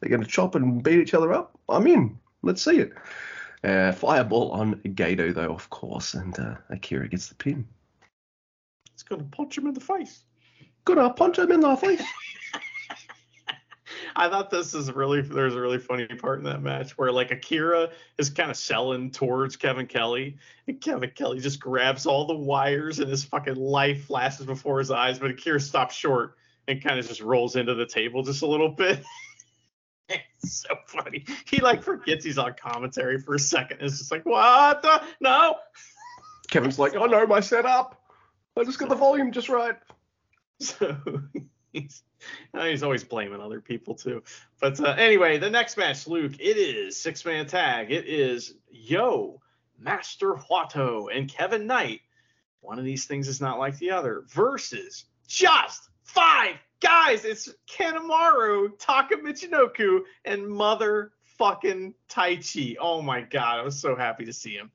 they're 0.00 0.10
going 0.10 0.22
to 0.22 0.28
chop 0.28 0.54
and 0.54 0.82
beat 0.82 1.00
each 1.00 1.14
other 1.14 1.32
up. 1.32 1.58
I'm 1.68 1.86
in. 1.86 2.18
Let's 2.42 2.62
see 2.62 2.78
it. 2.78 2.92
Uh, 3.62 3.92
fireball 3.92 4.52
on 4.52 4.80
Gato 4.94 5.32
though, 5.32 5.52
of 5.52 5.68
course, 5.68 6.14
and 6.14 6.38
uh, 6.38 6.54
Akira 6.70 7.08
gets 7.08 7.28
the 7.28 7.34
pin. 7.34 7.66
It's 8.94 9.02
gonna 9.02 9.24
punch 9.24 9.58
him 9.58 9.66
in 9.66 9.74
the 9.74 9.80
face. 9.80 10.24
I'll 10.88 11.10
punch 11.12 11.38
him 11.38 11.52
in 11.52 11.60
the 11.60 11.76
face. 11.76 12.02
I 14.16 14.28
thought 14.28 14.50
this 14.50 14.74
is 14.74 14.92
really 14.92 15.20
there's 15.20 15.54
a 15.54 15.60
really 15.60 15.78
funny 15.78 16.06
part 16.06 16.38
in 16.38 16.44
that 16.44 16.62
match 16.62 16.96
where 16.98 17.12
like 17.12 17.30
Akira 17.30 17.90
is 18.18 18.30
kind 18.30 18.50
of 18.50 18.56
selling 18.56 19.10
towards 19.10 19.56
Kevin 19.56 19.86
Kelly 19.86 20.36
and 20.66 20.80
Kevin 20.80 21.10
Kelly 21.10 21.40
just 21.40 21.60
grabs 21.60 22.06
all 22.06 22.26
the 22.26 22.36
wires 22.36 22.98
and 22.98 23.10
his 23.10 23.24
fucking 23.24 23.56
life 23.56 24.06
flashes 24.06 24.46
before 24.46 24.78
his 24.78 24.90
eyes, 24.90 25.18
but 25.18 25.30
Akira 25.30 25.60
stops 25.60 25.94
short 25.94 26.36
and 26.68 26.82
kind 26.82 26.98
of 26.98 27.06
just 27.06 27.20
rolls 27.20 27.56
into 27.56 27.74
the 27.74 27.86
table 27.86 28.22
just 28.22 28.42
a 28.42 28.46
little 28.46 28.68
bit. 28.68 29.02
it's 30.08 30.62
so 30.62 30.74
funny. 30.86 31.24
He 31.46 31.60
like 31.60 31.82
forgets 31.82 32.24
he's 32.24 32.38
on 32.38 32.54
commentary 32.60 33.18
for 33.18 33.34
a 33.34 33.38
second. 33.38 33.78
It's 33.80 33.98
just 33.98 34.10
like, 34.10 34.26
what 34.26 34.82
the 34.82 35.02
no. 35.20 35.56
Kevin's 36.50 36.78
like, 36.78 36.96
oh 36.96 37.06
no, 37.06 37.26
my 37.26 37.40
setup. 37.40 38.00
I 38.56 38.64
just 38.64 38.78
got 38.78 38.88
the 38.88 38.96
volume 38.96 39.32
just 39.32 39.48
right. 39.48 39.76
So 40.62 40.94
he's 41.72 42.02
he's 42.62 42.82
always 42.82 43.04
blaming 43.04 43.40
other 43.40 43.60
people 43.60 43.94
too. 43.94 44.22
But 44.60 44.80
uh, 44.80 44.94
anyway, 44.98 45.38
the 45.38 45.50
next 45.50 45.76
match, 45.76 46.06
Luke, 46.06 46.34
it 46.38 46.56
is 46.56 46.96
six 46.96 47.24
man 47.24 47.46
tag. 47.46 47.90
It 47.90 48.06
is 48.06 48.54
Yo, 48.70 49.40
Master 49.78 50.34
Wato, 50.34 51.08
and 51.14 51.28
Kevin 51.28 51.66
Knight. 51.66 52.00
One 52.60 52.78
of 52.78 52.84
these 52.84 53.06
things 53.06 53.28
is 53.28 53.40
not 53.40 53.58
like 53.58 53.78
the 53.78 53.90
other. 53.90 54.24
Versus 54.28 55.06
just 55.26 55.88
five 56.02 56.56
guys. 56.80 57.24
It's 57.24 57.48
Kanemaru, 57.70 58.70
Taka 58.78 59.16
Michinoku, 59.16 60.00
and 60.24 60.42
motherfucking 60.42 61.94
Taichi. 62.08 62.76
Oh 62.80 63.00
my 63.00 63.22
god, 63.22 63.60
I 63.60 63.62
was 63.62 63.78
so 63.78 63.96
happy 63.96 64.24
to 64.24 64.32
see 64.32 64.54
him. 64.54 64.70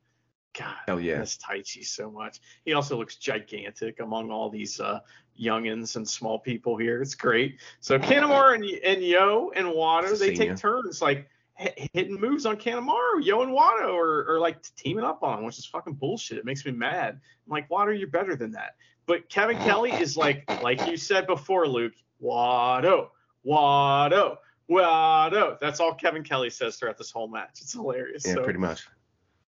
God, 0.57 0.75
Hell 0.87 0.99
yeah. 0.99 1.15
I 1.15 1.19
miss 1.19 1.37
Taichi 1.37 1.85
so 1.85 2.09
much. 2.09 2.39
He 2.63 2.73
also 2.73 2.97
looks 2.97 3.17
gigantic 3.17 3.99
among 3.99 4.31
all 4.31 4.49
these 4.49 4.79
uh, 4.79 4.99
youngins 5.39 5.95
and 5.95 6.07
small 6.07 6.39
people 6.39 6.77
here. 6.77 7.01
It's 7.01 7.15
great. 7.15 7.59
So 7.79 7.99
Kanemaru 7.99 8.55
and, 8.55 8.63
and 8.63 9.03
Yo 9.03 9.51
and 9.55 9.67
Wato, 9.67 10.17
they 10.17 10.33
take 10.33 10.55
turns 10.55 11.01
like 11.01 11.29
hi- 11.55 11.89
hitting 11.93 12.19
moves 12.19 12.45
on 12.45 12.57
Kanemaru. 12.57 13.23
Yo 13.23 13.41
and 13.41 13.51
Wato 13.51 13.93
are, 13.95 14.35
are 14.35 14.39
like 14.39 14.57
teaming 14.75 15.03
up 15.03 15.23
on 15.23 15.43
which 15.43 15.57
is 15.57 15.65
fucking 15.65 15.93
bullshit. 15.93 16.37
It 16.37 16.45
makes 16.45 16.65
me 16.65 16.71
mad. 16.71 17.19
I'm 17.45 17.51
like, 17.51 17.69
Wato, 17.69 17.97
you're 17.97 18.07
better 18.07 18.35
than 18.35 18.51
that. 18.51 18.75
But 19.05 19.29
Kevin 19.29 19.57
Kelly 19.57 19.91
is 19.91 20.17
like, 20.17 20.49
like 20.63 20.87
you 20.87 20.97
said 20.97 21.27
before, 21.27 21.67
Luke, 21.67 21.93
Wato, 22.23 23.09
Wato, 23.45 24.37
Wato. 24.69 25.59
That's 25.59 25.79
all 25.79 25.93
Kevin 25.93 26.23
Kelly 26.23 26.49
says 26.49 26.77
throughout 26.77 26.97
this 26.97 27.11
whole 27.11 27.27
match. 27.27 27.59
It's 27.61 27.73
hilarious. 27.73 28.25
Yeah, 28.25 28.35
so, 28.35 28.43
pretty 28.43 28.57
much. 28.59 28.87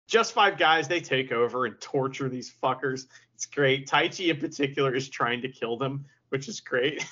just 0.06 0.32
five 0.32 0.58
guys 0.58 0.86
they 0.86 1.00
take 1.00 1.32
over 1.32 1.66
and 1.66 1.80
torture 1.80 2.28
these 2.28 2.52
fuckers 2.62 3.06
it's 3.38 3.46
great. 3.46 3.86
Taichi 3.86 4.30
in 4.30 4.38
particular 4.38 4.96
is 4.96 5.08
trying 5.08 5.42
to 5.42 5.48
kill 5.48 5.76
them 5.76 6.04
which 6.30 6.48
is 6.48 6.58
great. 6.58 7.06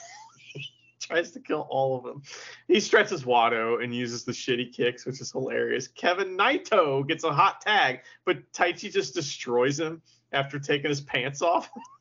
Tries 1.01 1.31
to 1.31 1.41
kill 1.41 1.69
all 1.71 1.97
of 1.97 2.03
them. 2.03 2.23
He 2.67 2.81
stretches 2.81 3.23
Wato 3.23 3.81
and 3.81 3.95
uses 3.95 4.25
the 4.25 4.33
shitty 4.33 4.73
kicks 4.73 5.07
which 5.07 5.21
is 5.21 5.31
hilarious. 5.31 5.87
Kevin 5.87 6.35
Knight 6.35 6.69
gets 7.07 7.23
a 7.23 7.33
hot 7.33 7.61
tag 7.61 8.01
but 8.25 8.53
taichi 8.53 8.93
just 8.93 9.15
destroys 9.15 9.79
him 9.79 10.03
after 10.33 10.59
taking 10.59 10.91
his 10.91 11.01
pants 11.01 11.43
off 11.43 11.71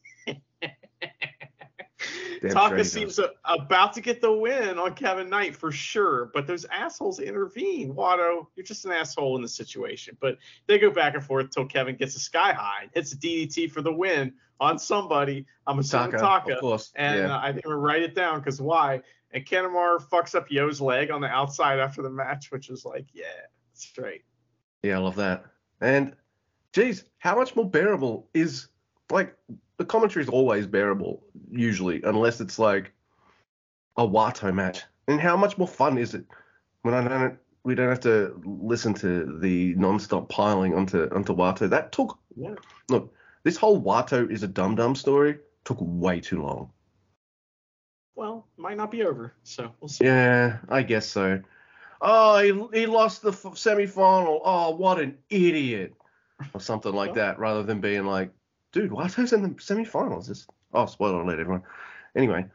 Taka 2.41 2.83
seems 2.83 3.19
a- 3.19 3.31
about 3.45 3.93
to 3.93 4.01
get 4.01 4.21
the 4.21 4.31
win 4.31 4.77
on 4.77 4.93
Kevin 4.93 5.29
Knight 5.29 5.55
for 5.55 5.71
sure, 5.71 6.31
but 6.33 6.47
those 6.47 6.65
assholes 6.65 7.19
intervene. 7.19 7.93
Wato, 7.93 8.47
you're 8.55 8.65
just 8.65 8.85
an 8.85 8.91
asshole 8.91 9.35
in 9.35 9.41
the 9.41 9.47
situation. 9.47 10.17
But 10.19 10.37
they 10.67 10.79
go 10.79 10.89
back 10.89 11.15
and 11.15 11.23
forth 11.23 11.51
till 11.51 11.65
Kevin 11.65 11.95
gets 11.95 12.15
a 12.15 12.19
sky 12.19 12.53
high, 12.53 12.89
hits 12.93 13.13
a 13.13 13.17
DDT 13.17 13.71
for 13.71 13.81
the 13.81 13.91
win 13.91 14.33
on 14.59 14.79
somebody. 14.79 15.45
I'm 15.67 15.79
assuming 15.79 16.11
Taka, 16.11 16.23
Taka. 16.23 16.53
of 16.53 16.59
course. 16.61 16.91
And 16.95 17.19
yeah. 17.19 17.35
uh, 17.35 17.39
I 17.39 17.51
think 17.51 17.65
I'm 17.65 17.71
gonna 17.71 17.81
write 17.81 18.03
it 18.03 18.15
down 18.15 18.39
because 18.39 18.61
why? 18.61 19.01
And 19.31 19.45
Kanemaru 19.45 20.01
fucks 20.09 20.35
up 20.35 20.49
Yo's 20.49 20.79
leg 20.79 21.11
on 21.11 21.21
the 21.21 21.27
outside 21.27 21.79
after 21.79 22.01
the 22.01 22.09
match, 22.09 22.51
which 22.51 22.69
is 22.69 22.85
like, 22.85 23.07
yeah, 23.13 23.25
straight. 23.73 24.23
Yeah, 24.81 24.95
I 24.95 24.99
love 24.99 25.15
that. 25.15 25.45
And 25.81 26.15
geez, 26.73 27.03
how 27.17 27.35
much 27.35 27.55
more 27.55 27.69
bearable 27.69 28.29
is 28.33 28.67
like 29.09 29.35
the 29.77 29.85
commentary 29.85 30.23
is 30.23 30.29
always 30.29 30.65
bearable 30.67 31.23
usually, 31.51 32.01
unless 32.03 32.41
it's 32.41 32.57
like 32.59 32.91
a 33.97 34.07
Wato 34.07 34.53
match. 34.53 34.83
And 35.07 35.19
how 35.19 35.37
much 35.37 35.57
more 35.57 35.67
fun 35.67 35.97
is 35.97 36.13
it 36.13 36.25
when 36.81 36.93
I 36.93 37.07
don't 37.07 37.37
we 37.63 37.73
don't 37.75 37.89
have 37.89 37.99
to 38.01 38.39
listen 38.45 38.93
to 38.95 39.39
the 39.39 39.73
non-stop 39.75 40.29
piling 40.29 40.73
onto 40.75 41.09
onto 41.13 41.35
Wato. 41.35 41.69
That 41.69 41.91
took 41.91 42.17
Yeah. 42.35 42.55
look. 42.89 43.13
This 43.43 43.57
whole 43.57 43.81
Wato 43.81 44.29
is 44.29 44.43
a 44.43 44.47
dum 44.47 44.75
dum 44.75 44.95
story 44.95 45.39
took 45.63 45.77
way 45.79 46.19
too 46.19 46.41
long. 46.41 46.71
Well, 48.15 48.47
might 48.57 48.77
not 48.77 48.91
be 48.91 49.03
over, 49.03 49.33
so 49.43 49.71
we'll 49.81 49.89
see. 49.89 50.05
Yeah, 50.05 50.59
I 50.69 50.83
guess 50.83 51.05
so. 51.07 51.41
oh, 52.01 52.69
he, 52.71 52.79
he 52.79 52.85
lost 52.85 53.21
the 53.21 53.31
f- 53.31 53.57
semi-final. 53.57 54.41
Oh, 54.43 54.69
what 54.75 54.99
an 54.99 55.17
idiot, 55.29 55.93
or 56.53 56.61
something 56.61 56.93
like 56.93 57.15
that, 57.15 57.39
rather 57.39 57.63
than 57.63 57.81
being 57.81 58.05
like, 58.05 58.31
dude, 58.75 58.91
Wato's 58.91 59.31
in 59.31 59.41
the 59.41 59.55
semi-finals. 59.59 60.27
This, 60.27 60.45
oh, 60.73 60.85
spoiler 60.85 61.21
alert, 61.21 61.39
everyone. 61.39 61.63
Anyway, 62.15 62.45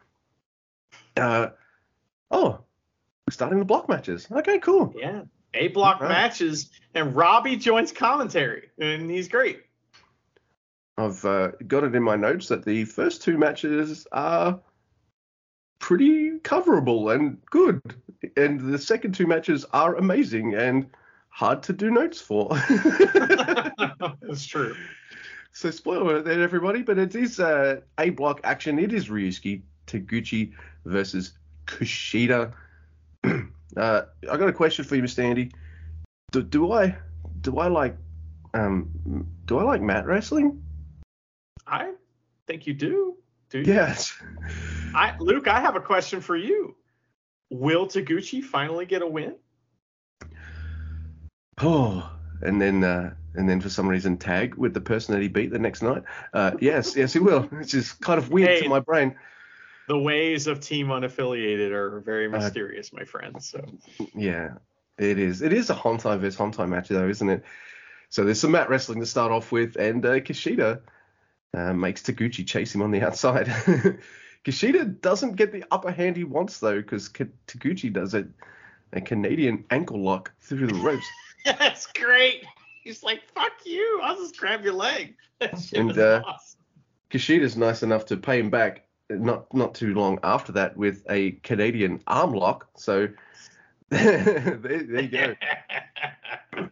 uh, 1.17 1.49
oh, 2.31 2.61
we're 3.27 3.33
starting 3.33 3.59
the 3.59 3.65
block 3.65 3.89
matches. 3.89 4.29
Okay, 4.31 4.59
cool. 4.59 4.93
Yeah. 4.97 5.23
A 5.55 5.69
block 5.69 6.01
Right. 6.01 6.11
matches, 6.11 6.71
and 6.95 7.17
Robbie 7.17 7.57
joins 7.57 7.91
commentary, 7.91 8.71
and 8.79 9.11
he's 9.11 9.27
great. 9.29 9.63
I've 10.97 11.25
uh, 11.25 11.53
got 11.67 11.85
it 11.85 11.95
in 11.95 12.03
my 12.03 12.17
notes 12.17 12.49
that 12.49 12.65
the 12.65 12.85
first 12.85 13.23
two 13.23 13.39
matches 13.39 14.07
are 14.13 14.61
pretty 15.81 16.39
coverable 16.41 17.15
and 17.15 17.39
good, 17.47 17.81
and 18.37 18.61
the 18.61 18.79
second 18.79 19.15
two 19.15 19.27
matches 19.27 19.65
are 19.73 19.97
amazing 19.97 20.55
and 20.55 20.87
hard 21.31 21.63
to 21.65 21.73
do 21.73 21.91
notes 21.91 22.21
for. 22.21 22.51
That's 24.21 24.45
true. 24.45 24.77
So 25.53 25.71
spoiler 25.71 26.03
alert 26.03 26.25
there, 26.25 26.43
everybody, 26.43 26.83
but 26.83 26.99
it 26.99 27.15
is 27.15 27.41
uh, 27.41 27.81
A 27.99 28.11
block 28.11 28.41
action. 28.45 28.79
It 28.79 28.93
is 28.93 29.09
Ryusuke 29.09 29.63
Taguchi 29.87 30.53
versus 30.85 31.33
Kushida. 31.67 32.53
uh, 33.25 33.43
I 33.77 34.03
got 34.37 34.49
a 34.49 34.53
question 34.53 34.85
for 34.85 34.97
you, 34.97 35.03
Mr. 35.03 35.25
Andy. 35.25 35.51
Do, 36.33 36.43
do 36.43 36.73
I 36.73 36.97
do 37.41 37.59
I 37.59 37.67
like 37.69 37.97
um 38.55 39.27
do 39.47 39.59
I 39.59 39.65
like 39.65 39.83
mat 39.83 40.07
wrestling? 40.07 40.63
I 41.67 41.93
think 42.47 42.67
you 42.67 42.75
do. 42.75 43.17
Do 43.51 43.59
you? 43.59 43.65
Yes. 43.65 44.15
I, 44.95 45.17
Luke, 45.19 45.49
I 45.49 45.61
have 45.61 45.77
a 45.77 45.81
question 45.81 46.21
for 46.21 46.37
you. 46.37 46.77
Will 47.51 47.87
Taguchi 47.87 48.43
finally 48.43 48.87
get 48.87 49.03
a 49.03 49.07
win? 49.07 49.35
Oh, 51.61 52.11
and 52.43 52.61
then 52.61 52.83
uh, 52.85 53.15
and 53.35 53.49
then 53.49 53.61
for 53.61 53.69
some 53.69 53.89
reason 53.89 54.17
tag 54.17 54.55
with 54.55 54.75
the 54.75 54.81
person 54.81 55.15
that 55.15 55.23
he 55.23 55.29
beat 55.29 55.51
the 55.51 55.59
next 55.59 55.83
night. 55.83 56.03
Uh, 56.33 56.53
yes, 56.61 56.97
yes, 56.97 57.13
he 57.13 57.19
will. 57.19 57.43
Which 57.43 57.75
is 57.75 57.93
kind 57.93 58.19
of 58.19 58.31
weird 58.31 58.49
Hey. 58.51 58.63
to 58.63 58.69
my 58.69 58.81
brain. 58.81 59.17
The 59.89 59.99
ways 59.99 60.47
of 60.47 60.61
Team 60.61 60.89
Unaffiliated 60.89 61.73
are 61.73 61.99
Uh, 61.99 62.01
very 62.01 62.29
mysterious, 62.29 62.93
my 62.93 63.05
friend. 63.05 63.43
So 63.43 63.65
Yeah, 64.15 64.55
it 64.99 65.19
is. 65.19 65.43
It 65.43 65.53
is 65.53 65.71
a 65.71 65.75
Hontai 65.75 66.19
versus 66.21 66.39
Hontai 66.39 66.69
match 66.69 66.89
though, 66.89 67.09
isn't 67.09 67.29
it? 67.29 67.45
So 68.09 68.25
there's 68.25 68.41
some 68.41 68.53
mat 68.53 68.69
wrestling 68.69 69.01
to 69.01 69.07
start 69.07 69.33
off 69.33 69.53
with, 69.53 69.77
and 69.77 70.05
uh, 70.05 70.21
Kushida 70.21 70.81
uh, 71.55 71.73
makes 71.73 72.03
Taguchi 72.03 72.47
chase 72.47 72.75
him 72.75 72.83
on 72.83 72.91
the 72.91 73.03
outside. 73.07 73.47
Kushida 74.45 75.01
doesn't 75.01 75.37
get 75.37 75.53
the 75.53 75.65
upper 75.71 75.91
hand 75.91 76.17
he 76.17 76.25
wants 76.25 76.59
though, 76.61 76.81
because 76.81 77.09
Taguchi 77.09 77.93
does 77.93 78.15
it 78.15 78.27
a 78.93 79.01
Canadian 79.01 79.65
ankle 79.71 80.03
lock 80.03 80.33
through 80.41 80.67
the 80.67 80.75
ropes. 80.75 81.07
that's 81.59 81.87
great. 81.93 82.45
He's 82.83 83.03
like, 83.03 83.23
"Fuck 83.35 83.53
you! 83.65 84.01
I'll 84.03 84.17
just 84.17 84.37
grab 84.37 84.65
your 84.65 84.75
leg." 84.75 85.15
And, 85.75 85.99
uh, 85.99 86.23
awesome. 86.27 86.61
Kushida's 87.11 87.57
nice 87.57 87.83
enough 87.83 88.05
to 88.07 88.19
pay 88.19 88.39
him 88.39 88.51
back 88.51 88.85
not 89.11 89.53
not 89.53 89.75
too 89.75 89.95
long 89.95 90.19
after 90.23 90.53
that 90.53 90.77
with 90.77 91.05
a 91.11 91.33
Canadian 91.43 92.03
arm 92.07 92.33
lock. 92.33 92.69
So 92.77 93.09
there, 93.89 94.59
there 94.61 95.01
you 95.01 95.09
go. 95.09 96.69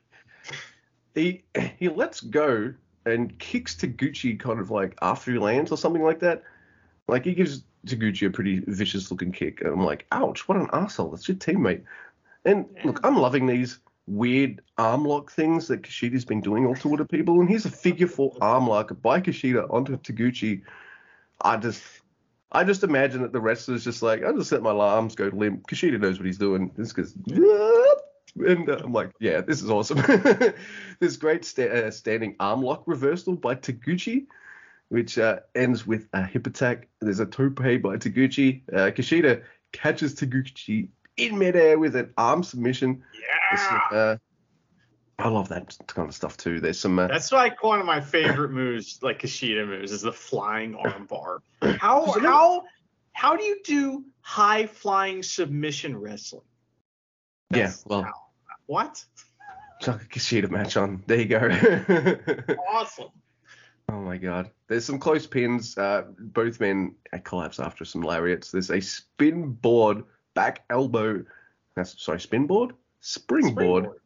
He 1.14 1.42
he 1.78 1.88
lets 1.88 2.20
go 2.20 2.74
and 3.04 3.36
kicks 3.38 3.74
Taguchi 3.74 4.38
kind 4.38 4.60
of 4.60 4.70
like 4.70 4.96
after 5.02 5.32
he 5.32 5.38
lands 5.38 5.72
or 5.72 5.76
something 5.76 6.02
like 6.02 6.20
that. 6.20 6.42
Like 7.08 7.24
he 7.24 7.34
gives 7.34 7.64
Taguchi 7.86 8.26
a 8.26 8.30
pretty 8.30 8.60
vicious 8.66 9.10
looking 9.10 9.32
kick. 9.32 9.60
And 9.60 9.70
I'm 9.70 9.84
like, 9.84 10.06
ouch, 10.12 10.46
what 10.46 10.58
an 10.58 10.68
asshole. 10.72 11.10
That's 11.10 11.26
your 11.26 11.36
teammate. 11.38 11.82
And 12.44 12.66
look, 12.84 13.00
I'm 13.02 13.16
loving 13.16 13.46
these 13.46 13.78
weird 14.08 14.62
arm 14.78 15.04
lock 15.04 15.30
things 15.30 15.68
that 15.68 15.82
Kushida's 15.82 16.24
been 16.24 16.40
doing 16.40 16.66
all 16.66 16.74
to 16.76 16.94
other 16.94 17.04
people. 17.04 17.40
And 17.40 17.48
here's 17.48 17.66
a 17.66 17.70
figure 17.70 18.06
four 18.06 18.36
arm 18.40 18.66
lock 18.66 18.90
by 19.02 19.20
Kushida 19.20 19.72
onto 19.72 19.96
Taguchi. 19.98 20.62
I 21.40 21.56
just 21.56 21.82
I 22.50 22.64
just 22.64 22.82
imagine 22.82 23.22
that 23.22 23.32
the 23.32 23.40
wrestler's 23.40 23.84
just 23.84 24.02
like, 24.02 24.24
I'll 24.24 24.36
just 24.36 24.50
let 24.52 24.62
my 24.62 24.70
arms 24.70 25.14
go 25.14 25.26
limp. 25.26 25.66
Kushida 25.68 26.00
knows 26.00 26.18
what 26.18 26.26
he's 26.26 26.38
doing. 26.38 26.70
This 26.76 26.92
goes, 26.92 27.14
and 28.36 28.68
uh, 28.68 28.80
I'm 28.82 28.92
like, 28.92 29.12
yeah, 29.20 29.40
this 29.40 29.62
is 29.62 29.70
awesome. 29.70 29.98
this 31.00 31.16
great 31.16 31.44
sta- 31.44 31.86
uh, 31.86 31.90
standing 31.90 32.36
arm 32.40 32.62
lock 32.62 32.84
reversal 32.86 33.36
by 33.36 33.54
Taguchi, 33.54 34.26
which 34.88 35.18
uh, 35.18 35.40
ends 35.54 35.86
with 35.86 36.08
a 36.14 36.24
hip 36.24 36.46
attack. 36.46 36.88
There's 37.00 37.20
a 37.20 37.26
tope 37.26 37.56
by 37.56 37.76
Taguchi. 37.76 38.62
Uh, 38.72 38.90
Kushida 38.90 39.42
catches 39.72 40.14
Taguchi 40.14 40.88
in 41.18 41.38
midair 41.38 41.78
with 41.78 41.96
an 41.96 42.14
arm 42.16 42.42
submission. 42.42 43.02
Is, 43.12 43.20
yeah. 43.52 43.80
uh, 43.90 44.16
I 45.18 45.28
love 45.28 45.48
that 45.48 45.76
kind 45.88 46.08
of 46.08 46.14
stuff 46.14 46.36
too. 46.36 46.60
There's 46.60 46.78
some. 46.78 46.98
Uh, 46.98 47.08
That's 47.08 47.32
like 47.32 47.62
one 47.62 47.80
of 47.80 47.86
my 47.86 48.00
favorite 48.00 48.50
moves, 48.50 49.00
like 49.02 49.20
Kushida 49.20 49.66
moves, 49.66 49.90
is 49.90 50.02
the 50.02 50.12
flying 50.12 50.76
arm 50.76 51.06
bar. 51.06 51.42
How 51.62 52.12
how 52.20 52.62
how 53.12 53.36
do 53.36 53.42
you 53.42 53.60
do 53.64 54.04
high 54.20 54.66
flying 54.66 55.22
submission 55.22 55.96
wrestling? 55.96 56.42
yeah, 57.54 57.72
well, 57.86 58.02
how- 58.02 58.12
what? 58.66 59.04
chuck 59.80 60.02
a 60.02 60.06
Kushida 60.06 60.50
match 60.50 60.76
on. 60.76 61.02
There 61.06 61.18
you 61.18 61.26
go. 61.26 62.56
Awesome. 62.70 63.08
Oh 63.90 64.00
my 64.00 64.18
god. 64.18 64.50
There's 64.68 64.84
some 64.84 64.98
close 64.98 65.26
pins. 65.26 65.76
Uh, 65.78 66.04
both 66.18 66.60
men 66.60 66.94
collapse 67.24 67.58
after 67.58 67.84
some 67.84 68.02
lariats. 68.02 68.50
There's 68.50 68.70
a 68.70 68.80
spin 68.80 69.52
board 69.52 70.04
back 70.34 70.64
elbow. 70.68 71.24
That's 71.74 72.02
sorry, 72.02 72.20
spin 72.20 72.46
board? 72.46 72.74
Springboard. 73.00 74.00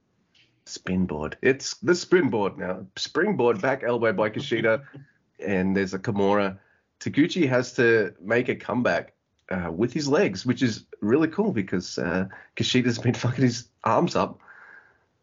Spinboard. 0.65 1.37
It's 1.43 1.75
the 1.79 1.95
springboard 1.95 2.57
now. 2.57 2.87
Springboard 2.97 3.61
back 3.61 3.83
elbow 3.83 4.13
by 4.13 4.31
Kushida. 4.31 4.83
and 5.45 5.77
there's 5.77 5.95
a 5.95 5.99
Kimura. 5.99 6.59
Taguchi 7.01 7.49
has 7.49 7.73
to 7.75 8.15
make 8.21 8.49
a 8.49 8.55
comeback 8.55 9.13
uh, 9.51 9.71
with 9.73 9.93
his 9.93 10.09
legs, 10.09 10.47
which 10.47 10.63
is 10.63 10.85
really 11.01 11.29
cool 11.29 11.53
because 11.53 11.99
uh, 11.99 12.27
Kushida's 12.57 12.99
been 12.99 13.15
fucking 13.25 13.45
his 13.45 13.69
arms 13.85 14.15
up. 14.15 14.39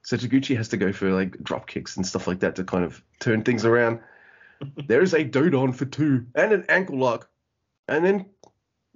So 0.03 0.17
Taguchi 0.17 0.55
has 0.57 0.69
to 0.69 0.77
go 0.77 0.91
for 0.91 1.11
like 1.11 1.41
drop 1.43 1.67
kicks 1.67 1.95
and 1.95 2.05
stuff 2.05 2.27
like 2.27 2.39
that 2.39 2.55
to 2.55 2.63
kind 2.63 2.83
of 2.83 3.01
turn 3.19 3.43
things 3.43 3.65
around. 3.65 3.99
there 4.87 5.01
is 5.01 5.13
a 5.13 5.23
dodon 5.23 5.73
for 5.73 5.85
two 5.85 6.25
and 6.35 6.51
an 6.51 6.65
ankle 6.69 6.97
lock. 6.97 7.29
And 7.87 8.05
then, 8.05 8.25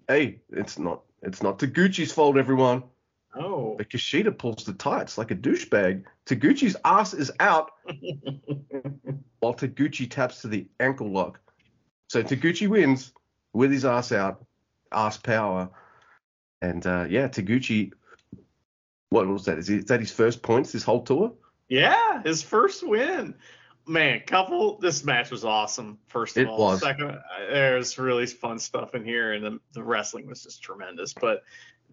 hey, 0.07 0.41
it's 0.49 0.77
not 0.77 1.03
it's 1.21 1.41
not 1.41 1.59
Taguchi's 1.59 2.11
fault, 2.11 2.37
everyone. 2.37 2.83
Oh. 3.35 3.75
But 3.77 3.89
Kushida 3.89 4.37
pulls 4.37 4.63
the 4.63 4.73
tights 4.73 5.17
like 5.17 5.31
a 5.31 5.35
douchebag. 5.35 6.03
Taguchi's 6.25 6.75
ass 6.85 7.13
is 7.13 7.31
out 7.39 7.71
while 9.39 9.53
Taguchi 9.53 10.09
taps 10.09 10.41
to 10.41 10.47
the 10.47 10.67
ankle 10.79 11.11
lock. 11.11 11.39
So 12.09 12.21
Taguchi 12.21 12.67
wins 12.67 13.11
with 13.53 13.71
his 13.71 13.85
ass 13.85 14.11
out, 14.11 14.45
ass 14.91 15.17
power. 15.17 15.69
And 16.61 16.85
uh, 16.85 17.05
yeah, 17.09 17.27
Taguchi, 17.27 17.91
what 19.09 19.27
was 19.27 19.45
that? 19.45 19.57
Is, 19.57 19.67
he, 19.67 19.77
is 19.77 19.85
that 19.85 19.99
his 19.99 20.11
first 20.11 20.41
points 20.41 20.71
this 20.71 20.83
whole 20.83 21.01
tour? 21.01 21.33
Yeah, 21.69 22.21
his 22.23 22.43
first 22.43 22.87
win. 22.87 23.35
Man, 23.85 24.21
couple. 24.25 24.77
This 24.79 25.03
match 25.03 25.29
was 25.29 25.43
awesome. 25.43 25.97
First 26.07 26.37
of 26.37 26.43
It 26.43 26.47
all, 26.47 26.57
was. 26.57 26.81
second, 26.81 27.09
uh, 27.09 27.19
there's 27.49 27.97
really 27.97 28.25
fun 28.27 28.59
stuff 28.59 28.95
in 28.95 29.03
here, 29.03 29.33
and 29.33 29.43
the, 29.43 29.59
the 29.73 29.83
wrestling 29.83 30.27
was 30.27 30.43
just 30.43 30.63
tremendous. 30.63 31.13
But 31.13 31.43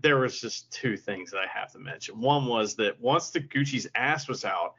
there 0.00 0.18
was 0.18 0.40
just 0.40 0.70
two 0.72 0.96
things 0.96 1.30
that 1.30 1.38
I 1.38 1.46
have 1.46 1.72
to 1.72 1.78
mention. 1.78 2.20
One 2.20 2.46
was 2.46 2.74
that 2.76 3.00
once 3.00 3.30
the 3.30 3.40
Gucci's 3.40 3.86
ass 3.94 4.28
was 4.28 4.44
out, 4.44 4.74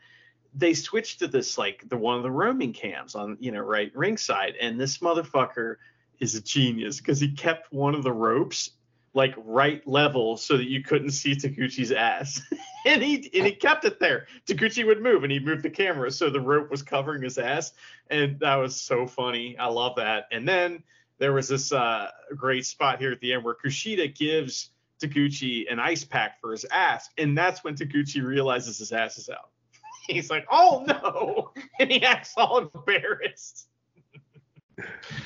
they 0.54 0.74
switched 0.74 1.20
to 1.20 1.28
this 1.28 1.58
like 1.58 1.88
the 1.88 1.98
one 1.98 2.18
of 2.18 2.24
the 2.24 2.32
roaming 2.32 2.74
cams 2.74 3.16
on 3.16 3.38
you 3.40 3.52
know 3.52 3.62
right 3.62 3.92
ringside, 3.96 4.56
and 4.60 4.80
this 4.80 4.98
motherfucker 4.98 5.76
is 6.20 6.36
a 6.36 6.42
genius 6.42 7.00
because 7.00 7.20
he 7.20 7.32
kept 7.32 7.72
one 7.72 7.96
of 7.96 8.04
the 8.04 8.12
ropes 8.12 8.72
like 9.14 9.34
right 9.38 9.86
level 9.86 10.38
so 10.38 10.56
that 10.56 10.70
you 10.70 10.82
couldn't 10.82 11.12
see 11.12 11.36
Taguchi's 11.36 11.92
ass. 11.92 12.42
and 12.86 13.02
he 13.02 13.30
and 13.34 13.46
he 13.46 13.52
kept 13.54 13.86
it 13.86 14.00
there. 14.00 14.28
Taguchi 14.46 14.86
would 14.86 15.02
move 15.02 15.24
and 15.24 15.32
he'd 15.32 15.46
move 15.46 15.62
the 15.62 15.70
camera 15.70 16.10
so 16.12 16.30
the 16.30 16.40
rope 16.40 16.70
was 16.72 16.82
covering 16.82 17.22
his 17.22 17.38
ass. 17.38 17.74
And 18.10 18.40
that 18.40 18.56
was 18.56 18.80
so 18.80 19.06
funny. 19.06 19.58
I 19.58 19.68
love 19.68 19.96
that. 19.98 20.26
And 20.32 20.48
then 20.48 20.84
there 21.18 21.34
was 21.34 21.50
this 21.50 21.72
uh, 21.72 22.10
great 22.36 22.66
spot 22.66 23.00
here 23.00 23.12
at 23.12 23.20
the 23.20 23.34
end 23.34 23.44
where 23.44 23.56
Kushida 23.56 24.16
gives 24.16 24.70
Taguchi 25.02 25.72
an 25.72 25.80
ice 25.80 26.04
pack 26.04 26.40
for 26.40 26.52
his 26.52 26.66
ass. 26.72 27.10
And 27.18 27.38
that's 27.38 27.64
when 27.64 27.76
Taguchi 27.76 28.24
realizes 28.24 28.78
his 28.78 28.92
ass 28.92 29.18
is 29.18 29.30
out. 29.30 29.50
He's 30.08 30.30
like, 30.30 30.46
oh 30.52 30.84
no. 30.88 31.52
And 31.80 31.92
he 31.92 32.04
acts 32.04 32.34
all 32.38 32.70
embarrassed. 32.76 33.68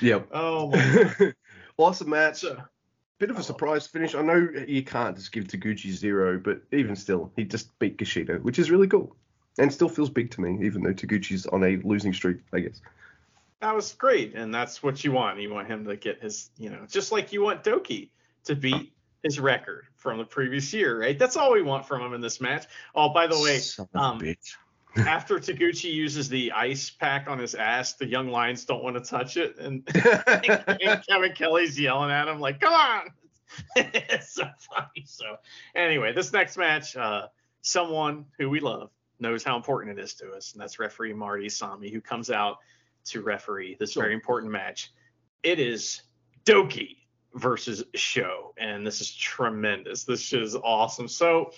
Yep. 0.01 0.29
Oh 0.33 0.69
my 0.69 1.33
awesome 1.77 2.09
match. 2.09 2.43
God. 2.43 2.63
Bit 3.19 3.29
of 3.29 3.35
a 3.37 3.39
oh. 3.39 3.43
surprise 3.43 3.87
finish. 3.87 4.15
I 4.15 4.21
know 4.21 4.47
you 4.67 4.83
can't 4.83 5.15
just 5.15 5.31
give 5.31 5.45
Taguchi 5.45 5.91
zero, 5.91 6.39
but 6.43 6.61
even 6.71 6.95
still, 6.95 7.31
he 7.35 7.43
just 7.43 7.77
beat 7.79 7.97
Kushida, 7.97 8.41
which 8.41 8.59
is 8.59 8.71
really 8.71 8.87
cool. 8.87 9.15
And 9.57 9.71
still 9.71 9.89
feels 9.89 10.09
big 10.09 10.31
to 10.31 10.41
me, 10.41 10.65
even 10.65 10.83
though 10.83 10.93
Taguchi's 10.93 11.45
on 11.45 11.63
a 11.63 11.77
losing 11.77 12.13
streak, 12.13 12.37
I 12.53 12.59
guess. 12.59 12.81
that 13.61 13.73
was 13.75 13.93
great 13.93 14.35
and 14.35 14.53
that's 14.53 14.83
what 14.83 15.03
you 15.03 15.11
want 15.11 15.39
you 15.39 15.51
want 15.51 15.67
him 15.67 15.85
to 15.85 15.95
get 15.95 16.21
his 16.21 16.49
you 16.57 16.69
know 16.69 16.85
just 16.89 17.11
like 17.11 17.33
you 17.33 17.41
want 17.41 17.63
doki 17.63 18.09
to 18.43 18.55
beat 18.55 18.93
his 19.25 19.39
record 19.39 19.87
from 19.97 20.19
the 20.19 20.23
previous 20.23 20.71
year, 20.71 21.01
right? 21.01 21.17
That's 21.17 21.35
all 21.35 21.51
we 21.51 21.63
want 21.63 21.87
from 21.87 21.99
him 22.03 22.13
in 22.13 22.21
this 22.21 22.39
match. 22.39 22.67
Oh, 22.93 23.09
by 23.09 23.25
the 23.25 23.39
way, 23.39 23.57
Son 23.57 23.87
of 23.95 23.99
a 23.99 24.03
um, 24.03 24.35
after 24.97 25.39
Taguchi 25.39 25.91
uses 25.91 26.29
the 26.29 26.51
ice 26.51 26.91
pack 26.91 27.27
on 27.27 27.39
his 27.39 27.55
ass, 27.55 27.93
the 27.93 28.05
young 28.05 28.29
lions 28.29 28.65
don't 28.65 28.83
want 28.83 28.95
to 28.95 29.01
touch 29.01 29.35
it, 29.35 29.57
and, 29.57 29.83
and 29.95 31.03
Kevin 31.09 31.33
Kelly's 31.33 31.77
yelling 31.77 32.11
at 32.11 32.27
him 32.27 32.39
like, 32.39 32.61
"Come 32.61 32.73
on!" 32.73 33.01
it's 33.75 34.35
so 34.35 34.45
funny. 34.73 35.05
So 35.05 35.25
anyway, 35.73 36.13
this 36.13 36.31
next 36.31 36.55
match, 36.55 36.95
uh, 36.95 37.27
someone 37.61 38.25
who 38.37 38.47
we 38.49 38.59
love 38.59 38.91
knows 39.19 39.43
how 39.43 39.55
important 39.55 39.97
it 39.97 40.01
is 40.01 40.13
to 40.15 40.31
us, 40.33 40.53
and 40.53 40.61
that's 40.61 40.77
referee 40.77 41.13
Marty 41.13 41.47
Asami, 41.47 41.91
who 41.91 41.99
comes 41.99 42.29
out 42.29 42.57
to 43.05 43.21
referee 43.21 43.75
this 43.79 43.95
very 43.95 44.13
important 44.13 44.51
match. 44.51 44.93
It 45.41 45.59
is 45.59 46.03
Doki 46.45 46.97
versus 47.35 47.83
Show, 47.93 48.53
and 48.57 48.85
this 48.85 49.01
is 49.01 49.13
tremendous. 49.13 50.05
This 50.05 50.33
is 50.33 50.55
awesome. 50.55 51.07
So 51.07 51.51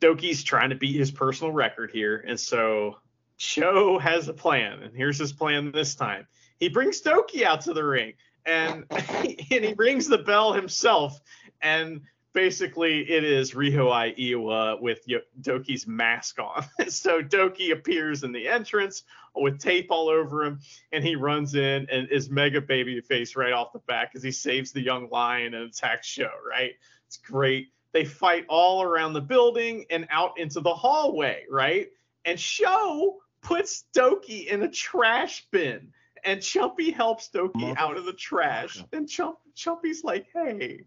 Doki's 0.00 0.42
trying 0.42 0.70
to 0.70 0.76
beat 0.76 0.96
his 0.96 1.10
personal 1.10 1.52
record 1.52 1.90
here, 1.92 2.24
and 2.26 2.38
so 2.38 2.96
Show 3.36 3.98
has 3.98 4.28
a 4.28 4.34
plan, 4.34 4.82
and 4.82 4.96
here's 4.96 5.18
his 5.18 5.32
plan 5.32 5.70
this 5.72 5.94
time. 5.94 6.26
He 6.58 6.68
brings 6.68 7.02
Doki 7.02 7.42
out 7.42 7.62
to 7.62 7.74
the 7.74 7.84
ring, 7.84 8.14
and 8.46 8.84
and 8.90 9.64
he 9.64 9.74
rings 9.76 10.08
the 10.08 10.18
bell 10.18 10.52
himself, 10.52 11.20
and 11.60 12.02
basically 12.34 13.10
it 13.10 13.24
is 13.24 13.52
Ryohei 13.52 14.18
Oiwa 14.18 14.80
with 14.80 15.06
Doki's 15.40 15.86
mask 15.86 16.38
on. 16.38 16.64
so 16.88 17.22
Doki 17.22 17.72
appears 17.72 18.24
in 18.24 18.32
the 18.32 18.46
entrance 18.46 19.04
with 19.34 19.58
tape 19.58 19.86
all 19.90 20.08
over 20.08 20.44
him, 20.44 20.60
and 20.92 21.02
he 21.02 21.16
runs 21.16 21.54
in 21.54 21.86
and 21.90 22.08
is 22.10 22.28
mega 22.28 22.60
baby 22.60 23.00
face 23.00 23.36
right 23.36 23.52
off 23.52 23.72
the 23.72 23.78
bat 23.80 24.08
because 24.10 24.22
he 24.22 24.32
saves 24.32 24.72
the 24.72 24.82
young 24.82 25.08
lion 25.10 25.54
and 25.54 25.70
attacks 25.70 26.06
Show. 26.06 26.30
Right? 26.48 26.72
It's 27.06 27.16
great. 27.16 27.68
They 27.92 28.04
fight 28.04 28.44
all 28.48 28.82
around 28.82 29.12
the 29.12 29.20
building 29.20 29.86
and 29.88 30.06
out 30.10 30.38
into 30.38 30.60
the 30.60 30.74
hallway. 30.74 31.44
Right? 31.48 31.88
And 32.24 32.38
Show 32.38 33.20
puts 33.40 33.84
Doki 33.96 34.46
in 34.46 34.62
a 34.62 34.68
trash 34.68 35.46
bin. 35.50 35.92
And 36.26 36.40
Chumpy 36.40 36.92
helps 36.92 37.28
Doki 37.28 37.76
out 37.76 37.98
of 37.98 38.06
the 38.06 38.12
trash. 38.14 38.82
And 38.94 39.06
Chump, 39.06 39.36
Chumpy's 39.54 40.04
like, 40.04 40.26
hey, 40.32 40.86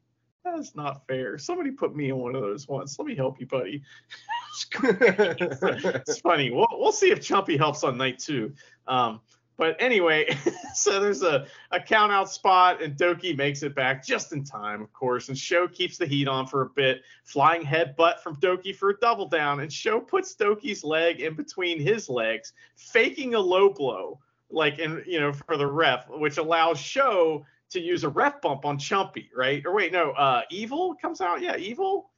that's 0.55 0.75
not 0.75 1.05
fair. 1.07 1.37
Somebody 1.37 1.71
put 1.71 1.95
me 1.95 2.09
in 2.09 2.17
one 2.17 2.35
of 2.35 2.41
those 2.41 2.67
once. 2.67 2.97
Let 2.97 3.07
me 3.07 3.15
help 3.15 3.39
you, 3.39 3.45
buddy. 3.47 3.83
it's, 4.83 6.19
funny. 6.19 6.51
We'll, 6.51 6.67
we'll 6.73 6.91
see 6.91 7.11
if 7.11 7.19
Chumpy 7.19 7.57
helps 7.57 7.83
on 7.83 7.97
night 7.97 8.19
two. 8.19 8.53
Um, 8.87 9.21
but 9.57 9.75
anyway, 9.79 10.37
so 10.73 10.99
there's 10.99 11.23
a, 11.23 11.47
a 11.71 11.79
count 11.79 12.11
out 12.11 12.31
spot, 12.31 12.81
and 12.81 12.95
Doki 12.95 13.35
makes 13.35 13.63
it 13.63 13.75
back 13.75 14.05
just 14.05 14.31
in 14.31 14.43
time, 14.43 14.81
of 14.81 14.93
course. 14.93 15.29
And 15.29 15.37
Show 15.37 15.67
keeps 15.67 15.97
the 15.97 16.05
heat 16.05 16.27
on 16.27 16.45
for 16.45 16.61
a 16.61 16.69
bit, 16.69 17.01
flying 17.25 17.63
headbutt 17.63 18.19
from 18.19 18.35
Doki 18.37 18.75
for 18.75 18.91
a 18.91 18.97
double 18.99 19.27
down. 19.27 19.59
And 19.59 19.73
Show 19.73 19.99
puts 19.99 20.35
Doki's 20.35 20.83
leg 20.83 21.21
in 21.21 21.33
between 21.33 21.79
his 21.79 22.07
legs, 22.07 22.53
faking 22.75 23.33
a 23.33 23.39
low 23.39 23.69
blow, 23.69 24.19
like 24.49 24.79
in 24.79 25.03
you 25.05 25.19
know 25.19 25.33
for 25.33 25.57
the 25.57 25.67
ref, 25.67 26.07
which 26.07 26.37
allows 26.37 26.79
Show 26.79 27.43
to 27.71 27.79
use 27.79 28.03
a 28.03 28.09
ref 28.09 28.41
bump 28.41 28.65
on 28.65 28.77
Chumpy, 28.77 29.29
right? 29.35 29.63
Or 29.65 29.73
wait, 29.73 29.91
no, 29.91 30.11
uh, 30.11 30.41
Evil 30.49 30.95
comes 30.95 31.21
out. 31.21 31.41
Yeah, 31.41 31.57
Evil. 31.57 32.09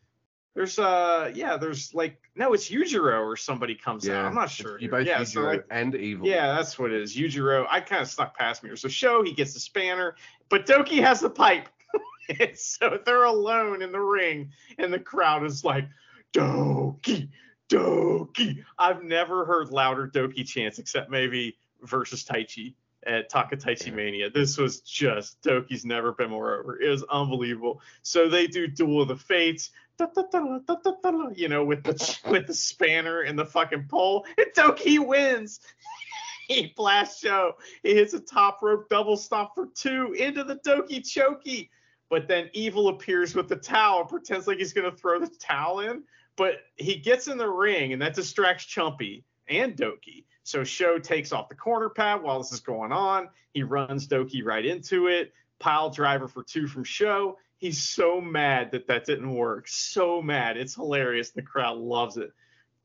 There's 0.56 0.80
uh, 0.80 1.32
yeah, 1.34 1.58
there's 1.58 1.94
like 1.94 2.20
no, 2.36 2.54
it's 2.54 2.70
Yujiro 2.70 3.22
or 3.22 3.38
somebody 3.38 3.76
comes 3.76 4.10
out. 4.10 4.26
I'm 4.26 4.36
not 4.36 4.50
sure. 4.50 4.80
You 4.80 4.90
both 4.90 5.06
yeah, 5.06 5.20
Yujiro 5.20 5.28
so 5.28 5.42
like, 5.42 5.66
and 5.70 5.96
evil. 5.96 6.28
yeah, 6.28 6.56
that's 6.56 6.78
what 6.78 6.92
it 6.92 7.02
is. 7.02 7.16
Yujiro. 7.16 7.66
I 7.70 7.80
kind 7.80 8.02
of 8.02 8.10
snuck 8.10 8.38
past 8.38 8.64
me. 8.64 8.76
So 8.76 8.88
show 8.88 9.24
he 9.24 9.32
gets 9.32 9.54
the 9.54 9.60
spanner, 9.60 10.16
but 10.50 10.66
Doki 10.66 11.02
has 11.02 11.22
the 11.22 11.30
pipe. 11.30 11.70
so 12.56 13.00
they're 13.06 13.24
alone 13.24 13.82
in 13.82 13.92
the 13.92 14.00
ring, 14.00 14.52
and 14.78 14.92
the 14.92 15.00
crowd 15.00 15.46
is 15.46 15.64
like, 15.64 15.88
Doki, 16.34 17.30
Doki. 17.70 18.64
I've 18.78 19.04
never 19.04 19.46
heard 19.46 19.72
louder 19.72 20.08
Doki 20.08 20.46
chants 20.46 20.80
except 20.80 21.10
maybe 21.10 21.58
versus 21.84 22.24
Taichi 22.24 22.74
at 23.06 23.32
Takataichi 23.32 23.94
Mania. 23.94 24.30
This 24.30 24.58
was 24.58 24.82
just 24.82 25.42
Doki's 25.42 25.86
never 25.86 26.12
been 26.12 26.30
more 26.30 26.60
over. 26.60 26.82
It 26.82 26.90
was 26.90 27.04
unbelievable. 27.04 27.82
So 28.02 28.30
they 28.30 28.48
do 28.48 28.68
Duel 28.68 29.02
of 29.02 29.08
the 29.08 29.16
Fates. 29.16 29.72
da, 29.98 30.08
da, 30.08 30.24
da, 30.32 31.30
You 31.36 31.50
know, 31.50 31.64
with 31.64 31.84
the 31.84 32.18
with 32.30 32.48
the 32.48 32.54
spanner 32.54 33.22
and 33.22 33.38
the 33.38 33.46
fucking 33.46 33.88
pole, 33.90 34.26
and 34.38 34.48
Doki 34.56 35.00
wins. 35.00 35.60
he 36.48 36.74
blasts 36.76 37.22
Show. 37.22 37.56
He 37.84 37.94
hits 37.94 38.14
a 38.14 38.20
top 38.20 38.62
rope 38.62 38.90
double 38.90 39.18
stop 39.18 39.56
for 39.56 39.68
two 39.76 40.14
into 40.14 40.44
the 40.44 40.58
Doki 40.58 41.00
Choki. 41.00 41.70
But 42.10 42.28
then 42.28 42.50
Evil 42.54 42.88
appears 42.88 43.36
with 43.36 43.48
the 43.48 43.56
towel, 43.56 44.04
pretends 44.04 44.48
like 44.48 44.58
he's 44.58 44.74
gonna 44.74 44.92
throw 44.92 45.20
the 45.20 45.28
towel 45.28 45.82
in, 45.82 46.04
but 46.36 46.62
he 46.76 46.96
gets 46.96 47.28
in 47.28 47.38
the 47.38 47.48
ring 47.48 47.94
and 47.94 48.02
that 48.02 48.16
distracts 48.16 48.66
Chumpy 48.66 49.24
and 49.48 49.76
Doki. 49.76 50.26
So 50.50 50.64
Show 50.64 50.98
takes 50.98 51.32
off 51.32 51.48
the 51.48 51.54
corner 51.54 51.90
pad 51.90 52.24
while 52.24 52.40
this 52.40 52.52
is 52.52 52.60
going 52.60 52.92
on. 52.92 53.30
He 53.54 53.62
runs 53.62 54.08
Doki 54.08 54.44
right 54.44 54.66
into 54.66 55.06
it. 55.06 55.32
Pile 55.60 55.92
driver 55.92 56.28
for 56.28 56.42
two 56.42 56.66
from 56.66 56.84
Show. 56.84 57.38
He's 57.60 57.88
so 57.88 58.20
mad 58.20 58.72
that 58.72 58.88
that 58.88 59.06
didn't 59.06 59.32
work. 59.32 59.68
So 59.68 60.24
mad. 60.24 60.58
It's 60.58 60.74
hilarious. 60.74 61.30
The 61.30 61.44
crowd 61.44 61.78
loves 61.78 62.18
it. 62.18 62.32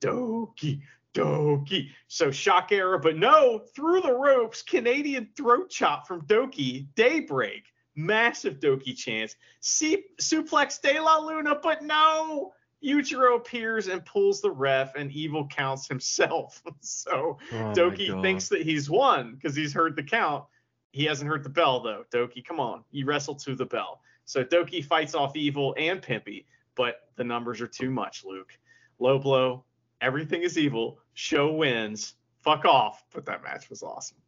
Doki, 0.03 0.83
Doki. 1.15 1.89
So 2.07 2.31
shock 2.31 2.71
error, 2.71 2.99
but 2.99 3.17
no, 3.17 3.61
through 3.75 4.03
the 4.03 4.13
ropes, 4.13 4.61
Canadian 4.61 5.31
throat 5.35 5.71
chop 5.71 6.07
from 6.07 6.27
Doki, 6.27 6.89
Daybreak. 6.97 7.63
Massive 7.97 8.61
Doki 8.61 8.95
chance. 8.95 9.37
See, 9.61 10.05
suplex 10.21 10.83
De 10.83 11.01
La 11.01 11.17
Luna, 11.17 11.55
but 11.63 11.83
no. 11.83 12.53
Yujiro 12.85 13.37
appears 13.37 13.89
and 13.89 14.05
pulls 14.05 14.41
the 14.41 14.51
ref, 14.51 14.95
and 14.95 15.11
Evil 15.13 15.47
counts 15.49 15.89
himself. 15.89 16.63
so 16.81 17.39
Oh 17.53 17.55
Doki 17.75 18.21
thinks 18.23 18.49
that 18.49 18.63
he's 18.63 18.91
won 18.91 19.35
because 19.35 19.57
he's 19.57 19.73
heard 19.73 19.97
the 19.97 20.03
count. 20.03 20.45
He 20.93 21.05
hasn't 21.05 21.29
heard 21.29 21.43
the 21.43 21.49
bell 21.49 21.81
though. 21.81 22.05
Doki, 22.13 22.45
come 22.45 22.61
on, 22.61 22.85
you 22.91 23.07
wrestle 23.07 23.35
to 23.37 23.55
the 23.55 23.65
bell. 23.67 24.01
So 24.27 24.45
Doki 24.45 24.85
fights 24.85 25.15
off 25.15 25.37
Evil 25.37 25.75
and 25.79 26.01
Pimpy, 26.01 26.45
but 26.75 27.09
the 27.17 27.25
numbers 27.25 27.61
are 27.61 27.67
too 27.67 27.91
much, 27.91 28.25
Luke. 28.25 28.53
Low 28.99 29.19
blow, 29.19 29.65
everything 30.01 30.43
is 30.43 30.59
evil. 30.59 30.99
Show 31.15 31.53
wins. 31.53 32.15
Fuck 32.43 32.65
off. 32.65 33.05
But 33.13 33.27
that 33.27 33.43
match 33.43 33.71
was 33.71 33.83
awesome. 33.83 34.19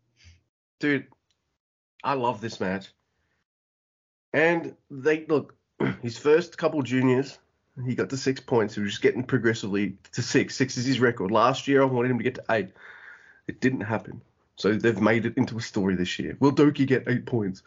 dude, 0.81 1.07
I 2.03 2.15
love 2.15 2.41
this 2.41 2.61
match. 2.61 2.89
And 4.33 4.75
they 4.91 5.25
look, 5.27 5.55
his 6.03 6.19
first 6.19 6.59
couple 6.59 6.83
juniors, 6.83 7.39
he 7.85 7.95
got 7.95 8.11
to 8.11 8.17
six 8.17 8.41
points. 8.41 8.75
He 8.75 8.81
was 8.81 8.93
just 8.93 9.03
getting 9.03 9.23
progressively 9.23 9.97
to 10.13 10.23
six. 10.23 10.57
Six 10.57 10.77
is 10.77 10.87
his 10.87 11.01
record. 11.01 11.31
Last 11.31 11.69
year, 11.69 11.83
I 11.83 11.85
wanted 11.85 12.11
him 12.11 12.19
to 12.19 12.25
get 12.25 12.37
to 12.37 12.45
eight. 12.51 12.69
It 13.47 13.61
didn't 13.61 13.83
happen. 13.83 14.23
So 14.57 14.73
they've 14.73 15.01
made 15.01 15.27
it 15.27 15.37
into 15.37 15.59
a 15.59 15.61
story 15.61 15.95
this 15.95 16.19
year. 16.19 16.37
Will 16.41 16.53
Doki 16.53 16.87
get 16.87 17.05
eight 17.07 17.27
points? 17.27 17.63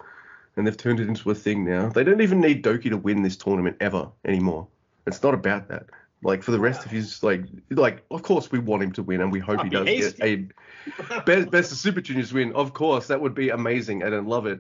And 0.55 0.65
they've 0.65 0.75
turned 0.75 0.99
it 0.99 1.07
into 1.07 1.29
a 1.29 1.35
thing 1.35 1.63
now. 1.63 1.89
They 1.89 2.03
don't 2.03 2.21
even 2.21 2.41
need 2.41 2.63
Doki 2.63 2.89
to 2.89 2.97
win 2.97 3.21
this 3.21 3.37
tournament 3.37 3.77
ever 3.79 4.09
anymore. 4.25 4.67
It's 5.05 5.21
not 5.21 5.33
about 5.33 5.69
that. 5.69 5.85
Like 6.21 6.43
for 6.43 6.51
the 6.51 6.59
rest 6.59 6.85
of 6.85 6.91
his 6.91 7.23
like 7.23 7.45
like 7.69 8.03
of 8.11 8.23
course 8.23 8.51
we 8.51 8.59
want 8.59 8.83
him 8.83 8.91
to 8.93 9.03
win 9.03 9.21
and 9.21 9.31
we 9.31 9.39
hope 9.39 9.63
he 9.63 9.69
does 9.69 9.87
hates 9.87 10.11
get 10.13 10.27
a 10.27 11.21
best, 11.21 11.49
best 11.49 11.71
of 11.71 11.77
Super 11.77 12.01
Juniors 12.01 12.33
win. 12.33 12.51
Of 12.53 12.73
course, 12.73 13.07
that 13.07 13.21
would 13.21 13.33
be 13.33 13.49
amazing, 13.49 14.03
and 14.03 14.13
I 14.13 14.19
love 14.19 14.45
it. 14.45 14.59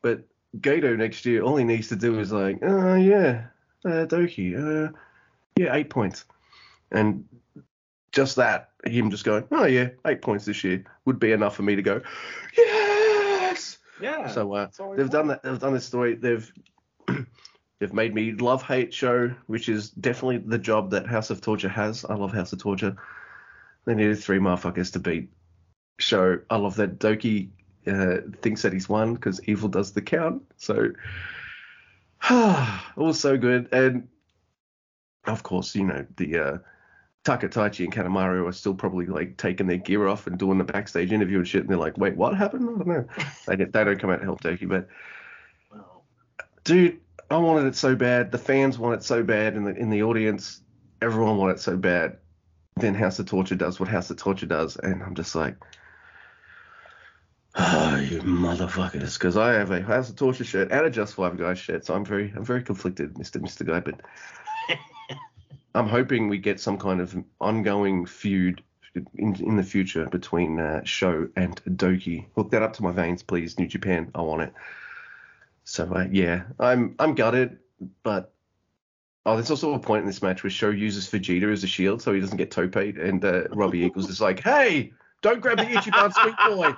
But 0.00 0.22
Gato 0.60 0.94
next 0.94 1.26
year, 1.26 1.42
all 1.42 1.56
he 1.56 1.64
needs 1.64 1.88
to 1.88 1.96
do 1.96 2.20
is 2.20 2.30
like, 2.30 2.58
oh 2.62 2.94
yeah, 2.94 3.46
uh, 3.84 4.06
Doki, 4.06 4.56
uh, 4.56 4.92
yeah, 5.56 5.74
eight 5.74 5.90
points, 5.90 6.24
and 6.90 7.26
just 8.12 8.36
that, 8.36 8.70
him 8.84 9.10
just 9.10 9.24
going, 9.24 9.44
oh 9.50 9.64
yeah, 9.64 9.90
eight 10.06 10.22
points 10.22 10.44
this 10.44 10.64
year 10.64 10.84
would 11.04 11.18
be 11.18 11.32
enough 11.32 11.56
for 11.56 11.62
me 11.62 11.76
to 11.76 11.82
go, 11.82 12.00
yes. 12.56 13.78
Yeah. 14.00 14.28
So 14.28 14.52
uh, 14.52 14.64
that's 14.64 14.80
all 14.80 14.90
we 14.90 14.96
they've 14.96 15.10
done 15.10 15.28
that. 15.28 15.42
They've 15.42 15.58
done 15.58 15.72
this 15.72 15.86
story. 15.86 16.16
They've 16.16 16.52
they've 17.78 17.92
made 17.92 18.14
me 18.14 18.32
love 18.32 18.62
hate 18.62 18.92
show, 18.92 19.32
which 19.46 19.68
is 19.68 19.90
definitely 19.90 20.38
the 20.38 20.58
job 20.58 20.90
that 20.90 21.06
House 21.06 21.30
of 21.30 21.40
Torture 21.40 21.68
has. 21.68 22.04
I 22.04 22.14
love 22.14 22.32
House 22.32 22.52
of 22.52 22.58
Torture. 22.58 22.96
They 23.84 23.94
needed 23.94 24.18
three 24.18 24.38
motherfuckers 24.38 24.92
to 24.94 24.98
beat 24.98 25.30
show. 25.98 26.40
I 26.50 26.56
love 26.56 26.76
that 26.76 26.98
Doki 26.98 27.50
uh, 27.86 28.18
thinks 28.42 28.62
that 28.62 28.72
he's 28.72 28.88
won 28.88 29.14
because 29.14 29.40
Evil 29.48 29.68
does 29.68 29.92
the 29.92 30.02
count. 30.02 30.42
So 30.56 30.90
all 32.96 33.12
so 33.12 33.36
good. 33.36 33.68
And 33.72 34.08
of 35.26 35.42
course, 35.42 35.74
you 35.74 35.84
know 35.84 36.06
the 36.16 36.38
uh, 36.38 36.58
Takataichi 37.24 37.84
and 37.84 37.92
Kanemaru 37.92 38.48
are 38.48 38.52
still 38.52 38.74
probably 38.74 39.06
like 39.06 39.36
taking 39.36 39.66
their 39.66 39.76
gear 39.76 40.06
off 40.08 40.26
and 40.26 40.38
doing 40.38 40.58
the 40.58 40.64
backstage 40.64 41.12
interview 41.12 41.38
and 41.38 41.48
shit. 41.48 41.62
And 41.62 41.70
they're 41.70 41.76
like, 41.78 41.98
wait, 41.98 42.16
what 42.16 42.36
happened? 42.36 42.64
I 42.68 42.72
don't 42.78 42.86
know. 42.88 43.06
they, 43.46 43.56
don't- 43.56 43.72
they 43.72 43.84
don't 43.84 44.00
come 44.00 44.10
out 44.10 44.18
to 44.18 44.24
help 44.24 44.40
Doki, 44.40 44.68
but 44.68 44.88
dude, 46.64 47.00
I 47.30 47.36
wanted 47.36 47.66
it 47.66 47.76
so 47.76 47.94
bad. 47.94 48.30
The 48.30 48.38
fans 48.38 48.78
want 48.78 48.94
it 48.94 49.04
so 49.04 49.22
bad, 49.22 49.56
in 49.56 49.64
the 49.64 49.74
in 49.74 49.90
the 49.90 50.02
audience, 50.02 50.60
everyone 51.00 51.36
wanted 51.38 51.54
it 51.54 51.60
so 51.60 51.76
bad. 51.76 52.18
Then 52.76 52.94
House 52.94 53.18
of 53.18 53.26
Torture 53.26 53.54
does 53.54 53.78
what 53.78 53.88
House 53.88 54.10
of 54.10 54.16
Torture 54.16 54.46
does, 54.46 54.76
and 54.76 55.02
I'm 55.02 55.14
just 55.14 55.34
like, 55.34 55.56
ah, 57.54 57.98
you 58.00 58.20
motherfuckers, 58.20 59.14
because 59.14 59.36
I 59.36 59.52
have 59.52 59.70
a 59.70 59.82
House 59.82 60.08
of 60.10 60.16
Torture 60.16 60.44
shirt 60.44 60.72
and 60.72 60.86
a 60.86 60.90
Just 60.90 61.14
Five 61.14 61.38
Guys 61.38 61.58
shirt, 61.58 61.84
so 61.84 61.94
I'm 61.94 62.04
very 62.04 62.32
I'm 62.34 62.44
very 62.44 62.62
conflicted, 62.62 63.18
Mister 63.18 63.38
Mister 63.40 63.64
Guy. 63.64 63.80
But 63.80 64.00
I'm 65.74 65.88
hoping 65.88 66.28
we 66.28 66.38
get 66.38 66.60
some 66.60 66.78
kind 66.78 67.00
of 67.00 67.16
ongoing 67.40 68.06
feud 68.06 68.62
in 68.94 69.34
in 69.36 69.56
the 69.56 69.62
future 69.62 70.06
between 70.06 70.60
uh, 70.60 70.84
Show 70.84 71.28
and 71.36 71.62
Doki. 71.64 72.26
Hook 72.34 72.50
that 72.50 72.62
up 72.62 72.74
to 72.74 72.82
my 72.82 72.92
veins, 72.92 73.22
please, 73.22 73.58
New 73.58 73.68
Japan. 73.68 74.10
I 74.14 74.22
want 74.22 74.42
it. 74.42 74.52
So 75.64 75.92
uh, 75.94 76.06
yeah, 76.10 76.44
I'm 76.58 76.94
I'm 76.98 77.14
gutted, 77.14 77.58
but 78.02 78.32
oh, 79.24 79.34
there's 79.34 79.50
also 79.50 79.74
a 79.74 79.78
point 79.78 80.02
in 80.02 80.06
this 80.06 80.22
match 80.22 80.42
where 80.42 80.50
Show 80.50 80.70
uses 80.70 81.08
Vegeta 81.08 81.52
as 81.52 81.64
a 81.64 81.68
shield 81.68 82.02
so 82.02 82.12
he 82.12 82.20
doesn't 82.20 82.36
get 82.36 82.50
toped, 82.50 82.76
and 82.76 83.24
uh, 83.24 83.48
Robbie 83.48 83.80
Eagles 83.80 84.10
is 84.10 84.20
like, 84.20 84.40
"Hey, 84.40 84.92
don't 85.22 85.40
grab 85.40 85.58
the 85.58 85.64
Ichiban 85.64 86.12
sweet 86.12 86.34
boy." 86.46 86.74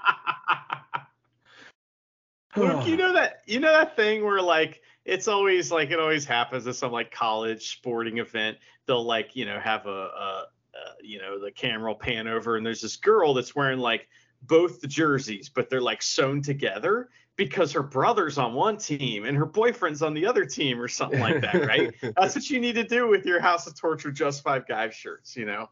Luke, 2.57 2.87
you 2.87 2.97
know 2.97 3.13
that 3.15 3.43
you 3.47 3.59
know 3.59 3.73
that 3.73 3.97
thing 3.97 4.25
where 4.25 4.41
like 4.41 4.81
it's 5.05 5.29
always 5.29 5.73
like 5.73 5.91
it 5.91 5.99
always 5.99 6.25
happens 6.25 6.67
at 6.67 6.77
some 6.77 6.93
like 6.93 7.11
college 7.11 7.73
sporting 7.73 8.19
event. 8.19 8.59
They'll 8.87 9.05
like 9.05 9.35
you 9.35 9.45
know 9.45 9.59
have 9.59 9.87
a, 9.87 9.91
a, 9.91 10.45
a 10.75 11.03
you 11.03 11.19
know 11.19 11.41
the 11.41 11.51
camera 11.51 11.91
will 11.91 11.99
pan 11.99 12.29
over 12.29 12.57
and 12.57 12.65
there's 12.65 12.81
this 12.81 12.97
girl 12.97 13.35
that's 13.35 13.55
wearing 13.57 13.81
like 13.81 14.09
both 14.43 14.81
the 14.81 14.87
jerseys, 14.87 15.49
but 15.49 15.69
they're 15.69 15.81
like 15.81 16.03
sewn 16.03 16.43
together 16.43 17.09
because 17.37 17.73
her 17.73 17.83
brother's 17.83 18.39
on 18.39 18.55
one 18.55 18.77
team 18.77 19.25
and 19.25 19.37
her 19.37 19.47
boyfriend's 19.47 20.03
on 20.03 20.15
the 20.15 20.27
other 20.27 20.45
team 20.45 20.81
or 20.81 20.89
something 20.89 21.21
like 21.21 21.41
that, 21.41 21.67
right? 21.67 21.95
That's 22.17 22.35
what 22.35 22.49
you 22.49 22.61
need 22.61 22.75
to 22.75 22.85
do 22.85 23.09
with 23.09 23.27
your 23.27 23.41
House 23.41 23.67
of 23.67 23.79
Torture 23.79 24.13
Just 24.13 24.43
Five 24.43 24.69
Guys 24.69 24.95
shirts, 24.95 25.37
you 25.37 25.45
know. 25.45 25.69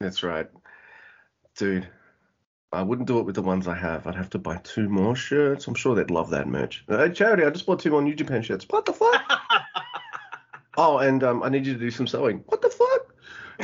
That's 0.00 0.22
right, 0.22 0.48
dude. 1.56 1.88
I 2.72 2.82
wouldn't 2.82 3.06
do 3.06 3.20
it 3.20 3.24
with 3.26 3.36
the 3.36 3.42
ones 3.42 3.68
I 3.68 3.74
have. 3.76 4.06
I'd 4.06 4.16
have 4.16 4.30
to 4.30 4.38
buy 4.38 4.56
two 4.64 4.88
more 4.88 5.14
shirts. 5.14 5.68
I'm 5.68 5.74
sure 5.74 5.94
they'd 5.94 6.10
love 6.10 6.30
that 6.30 6.48
merch. 6.48 6.84
Hey, 6.88 7.10
charity, 7.12 7.44
I 7.44 7.50
just 7.50 7.66
bought 7.66 7.78
two 7.78 7.90
more 7.92 8.02
New 8.02 8.14
Japan 8.16 8.42
shirts. 8.42 8.66
What 8.68 8.84
the 8.84 8.92
fuck? 8.92 9.22
oh, 10.76 10.98
and 10.98 11.22
um, 11.22 11.42
I 11.44 11.50
need 11.50 11.66
you 11.66 11.74
to 11.74 11.78
do 11.78 11.90
some 11.92 12.08
sewing. 12.08 12.42
What 12.46 12.62
the 12.62 12.70
fuck? 12.70 13.14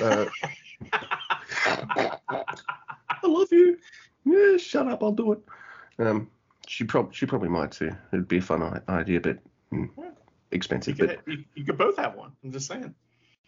Uh, 0.01 0.27
I 3.09 3.19
love 3.25 3.49
you. 3.53 3.79
Yeah, 4.25 4.57
shut 4.59 4.87
up. 4.87 5.03
I'll 5.03 5.11
do 5.13 5.33
it. 5.33 5.41
Um, 5.99 6.31
she 6.69 6.85
probably 6.85 7.13
she 7.15 7.27
probably 7.27 7.49
might 7.49 7.73
too. 7.73 7.91
It'd 8.13 8.29
be 8.29 8.39
a 8.39 8.43
fun 8.43 8.63
I- 8.63 8.81
idea, 8.89 9.21
but 9.21 9.39
mm, 9.73 9.89
you 9.97 10.13
expensive. 10.53 10.99
could, 10.99 11.19
But 11.25 11.33
you, 11.35 11.45
you 11.57 11.65
could 11.65 11.79
both 11.79 11.97
have 11.97 12.15
one. 12.15 12.31
I'm 12.45 12.53
just 12.53 12.69
saying. 12.69 12.95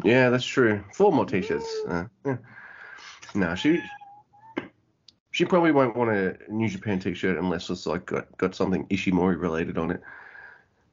yeah, 0.03 0.29
that's 0.31 0.45
true. 0.45 0.83
Four 0.93 1.13
more 1.13 1.25
t-shirts. 1.27 1.73
Uh, 1.87 2.05
yeah. 2.27 2.37
No, 3.35 3.55
she 3.55 3.81
she 5.33 5.47
probably 5.47 5.73
won't 5.73 5.97
want 5.97 6.11
a 6.11 6.37
New 6.49 6.69
Japan 6.69 7.01
t-shirt 7.01 7.39
unless 7.39 7.69
it's 7.71 7.87
like 7.87 8.07
got, 8.07 8.37
got 8.37 8.55
something 8.55 8.87
Ishimori 8.87 9.41
related 9.41 9.79
on 9.79 9.91
it. 9.91 10.03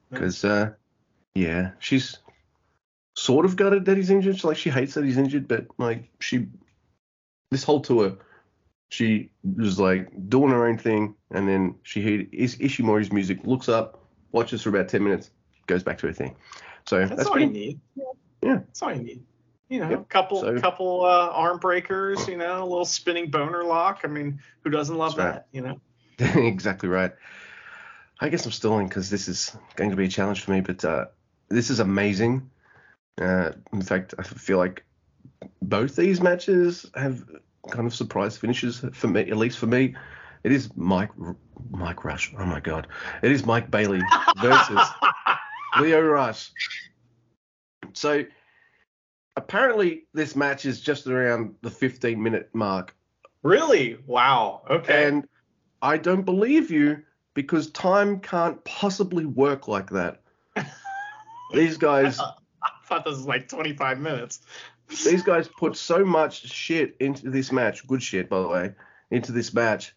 Because 0.09 0.43
uh, 0.43 0.71
yeah, 1.35 1.71
she's 1.79 2.17
sort 3.15 3.45
of 3.45 3.57
gutted 3.57 3.85
that 3.85 3.97
he's 3.97 4.09
injured. 4.09 4.39
She, 4.39 4.47
Like 4.47 4.57
she 4.57 4.69
hates 4.69 4.93
that 4.95 5.03
he's 5.03 5.17
injured, 5.17 5.47
but 5.47 5.67
like 5.77 6.09
she 6.19 6.47
this 7.51 7.63
whole 7.63 7.81
tour, 7.81 8.17
she 8.89 9.29
was 9.57 9.77
like 9.79 10.09
doing 10.29 10.51
her 10.51 10.65
own 10.65 10.77
thing, 10.77 11.15
and 11.31 11.47
then 11.47 11.75
she 11.83 12.01
heard 12.01 12.29
Is- 12.31 12.57
Ishimori's 12.57 13.11
music, 13.11 13.39
looks 13.43 13.67
up, 13.67 14.03
watches 14.31 14.61
for 14.61 14.69
about 14.69 14.87
ten 14.87 15.03
minutes, 15.03 15.31
goes 15.67 15.83
back 15.83 15.97
to 15.99 16.07
her 16.07 16.13
thing. 16.13 16.35
So 16.87 16.99
That's, 16.99 17.09
that's, 17.11 17.25
all 17.27 17.33
pretty, 17.33 17.47
you 17.47 17.51
need. 17.51 17.79
Yeah. 18.41 18.55
That's 18.55 18.81
all 18.81 18.93
you 18.93 19.03
need. 19.03 19.23
You 19.69 19.79
know, 19.79 19.89
Yep. 19.91 20.09
couple 20.09 20.41
So- 20.41 20.59
couple 20.59 21.05
uh, 21.05 21.29
arm 21.29 21.59
breakers. 21.59 22.27
You 22.27 22.37
know, 22.37 22.61
a 22.61 22.65
little 22.65 22.85
spinning 22.85 23.29
boner 23.29 23.63
lock. 23.63 24.01
I 24.03 24.07
mean, 24.07 24.41
who 24.63 24.69
doesn't 24.69 24.97
love 24.97 25.15
That's 25.15 25.25
right. 25.25 25.33
that? 25.35 25.47
You 25.51 25.61
know. 25.61 25.81
exactly 26.47 26.89
right. 26.89 27.11
I 28.19 28.29
guess 28.29 28.45
I'm 28.45 28.51
stalling 28.51 28.87
because 28.87 29.09
this 29.09 29.27
is 29.29 29.55
going 29.75 29.91
to 29.91 29.95
be 29.95 30.05
a 30.05 30.09
challenge 30.09 30.41
for 30.41 30.51
me, 30.51 30.59
but 30.61 30.83
uh, 30.83 31.05
this 31.49 31.69
is 31.69 31.79
amazing. 31.79 32.49
Uh, 33.21 33.51
in 33.71 33.81
fact, 33.81 34.13
I 34.19 34.23
feel 34.23 34.57
like 34.57 34.83
both 35.61 35.95
these 35.95 36.19
matches 36.19 36.85
have 36.95 37.23
kind 37.69 37.85
of 37.87 37.93
surprise 37.93 38.35
finishes 38.37 38.83
for 38.93 39.07
me, 39.07 39.21
at 39.21 39.37
least 39.37 39.57
for 39.57 39.67
me. 39.67 39.95
It 40.43 40.51
is 40.51 40.69
Mike 40.75 41.11
Mike 41.69 42.03
Rush. 42.03 42.33
Oh 42.37 42.45
my 42.45 42.59
God! 42.59 42.87
It 43.21 43.31
is 43.31 43.45
Mike 43.45 43.69
Bailey 43.69 43.99
versus 44.37 44.87
Lio 45.79 46.01
Rush. 46.01 46.51
So 47.93 48.23
apparently, 49.35 50.03
this 50.13 50.35
match 50.35 50.65
is 50.65 50.81
just 50.81 51.07
around 51.07 51.55
the 51.61 51.69
15 51.71 52.21
minute 52.21 52.49
mark, 52.53 52.95
Really? 53.43 53.97
Wow. 54.05 54.63
Okay. 54.69 55.07
and 55.07 55.27
I 55.81 55.97
don't 55.97 56.23
believe 56.23 56.69
you 56.71 57.03
because 57.35 57.69
time 57.71 58.19
can't 58.19 58.61
possibly 58.65 59.25
work 59.25 59.67
like 59.69 59.89
that. 59.91 60.21
These 61.53 61.77
guys, 61.77 62.19
I 62.19 62.33
thought 62.85 63.05
this 63.05 63.15
was 63.15 63.25
like 63.25 63.47
25 63.47 63.99
minutes. 63.99 64.41
these 64.89 65.21
guys 65.23 65.47
put 65.47 65.77
so 65.77 66.03
much 66.03 66.47
shit 66.49 66.95
into 66.99 67.29
this 67.29 67.51
match, 67.51 67.85
good 67.87 68.01
shit 68.03 68.27
by 68.29 68.41
the 68.41 68.47
way, 68.47 68.73
into 69.11 69.31
this 69.31 69.53
match 69.53 69.95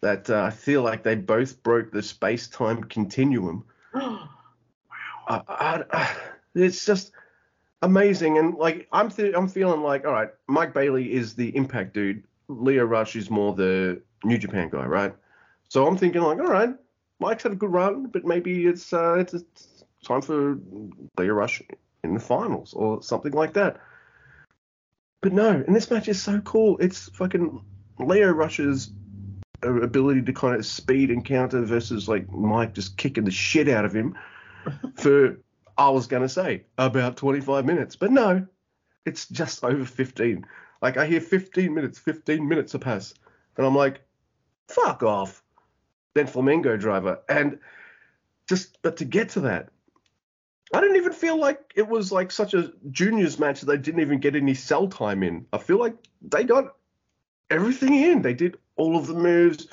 that 0.00 0.28
uh, 0.30 0.42
I 0.42 0.50
feel 0.50 0.82
like 0.82 1.02
they 1.02 1.14
both 1.14 1.62
broke 1.62 1.92
the 1.92 2.02
space-time 2.02 2.84
continuum. 2.84 3.64
I, 3.94 4.22
I, 5.28 5.84
I- 5.92 6.16
it's 6.54 6.84
just 6.84 7.12
amazing, 7.82 8.38
and 8.38 8.54
like 8.54 8.88
I'm 8.92 9.10
th- 9.10 9.34
I'm 9.34 9.48
feeling 9.48 9.82
like, 9.82 10.04
all 10.04 10.12
right, 10.12 10.30
Mike 10.48 10.74
Bailey 10.74 11.12
is 11.12 11.34
the 11.34 11.54
Impact 11.56 11.94
dude, 11.94 12.22
Lio 12.48 12.84
Rush 12.84 13.16
is 13.16 13.30
more 13.30 13.54
the 13.54 14.02
New 14.24 14.38
Japan 14.38 14.68
guy, 14.70 14.84
right? 14.84 15.14
So 15.68 15.86
I'm 15.86 15.96
thinking 15.96 16.22
like, 16.22 16.38
all 16.38 16.46
right, 16.46 16.74
Mike's 17.20 17.44
had 17.44 17.52
a 17.52 17.56
good 17.56 17.72
run, 17.72 18.06
but 18.06 18.24
maybe 18.24 18.66
it's 18.66 18.92
uh, 18.92 19.14
it's, 19.14 19.34
it's 19.34 19.84
time 20.04 20.22
for 20.22 20.58
Lio 21.18 21.34
Rush 21.34 21.62
in 22.02 22.14
the 22.14 22.20
finals 22.20 22.74
or 22.74 23.02
something 23.02 23.32
like 23.32 23.52
that. 23.54 23.80
But 25.20 25.32
no, 25.32 25.50
and 25.50 25.76
this 25.76 25.90
match 25.90 26.08
is 26.08 26.20
so 26.20 26.40
cool. 26.40 26.78
It's 26.78 27.08
fucking 27.10 27.62
Lio 27.98 28.30
Rush's 28.30 28.90
ability 29.62 30.22
to 30.22 30.32
kind 30.32 30.56
of 30.56 30.64
speed 30.64 31.10
and 31.10 31.24
counter 31.24 31.62
versus 31.62 32.08
like 32.08 32.30
Mike 32.32 32.74
just 32.74 32.96
kicking 32.96 33.24
the 33.24 33.30
shit 33.30 33.68
out 33.68 33.84
of 33.84 33.94
him 33.94 34.16
for 34.96 35.38
I 35.80 35.88
was 35.88 36.06
gonna 36.06 36.28
say 36.28 36.64
about 36.76 37.16
25 37.16 37.64
minutes, 37.64 37.96
but 37.96 38.12
no, 38.12 38.46
it's 39.06 39.26
just 39.26 39.64
over 39.64 39.86
15. 39.86 40.44
Like 40.82 40.98
I 40.98 41.06
hear 41.06 41.22
15 41.22 41.72
minutes, 41.72 41.98
15 41.98 42.46
minutes 42.46 42.72
have 42.72 42.82
passed, 42.82 43.18
and 43.56 43.66
I'm 43.66 43.74
like, 43.74 44.02
fuck 44.68 45.02
off. 45.02 45.42
Then 46.12 46.26
Flamingo 46.26 46.76
Driver, 46.76 47.20
and 47.30 47.60
just 48.46 48.76
but 48.82 48.98
to 48.98 49.06
get 49.06 49.30
to 49.30 49.40
that, 49.40 49.70
I 50.74 50.82
didn't 50.82 50.96
even 50.96 51.14
feel 51.14 51.38
like 51.38 51.72
it 51.74 51.88
was 51.88 52.12
like 52.12 52.30
such 52.30 52.52
a 52.52 52.74
juniors 52.90 53.38
match 53.38 53.60
that 53.60 53.66
they 53.66 53.78
didn't 53.78 54.02
even 54.02 54.20
get 54.20 54.36
any 54.36 54.52
cell 54.52 54.86
time 54.86 55.22
in. 55.22 55.46
I 55.50 55.56
feel 55.56 55.78
like 55.78 55.96
they 56.20 56.44
got 56.44 56.76
everything 57.48 57.94
in. 57.94 58.20
They 58.20 58.34
did 58.34 58.58
all 58.76 58.98
of 58.98 59.06
the 59.06 59.14
moves. 59.14 59.66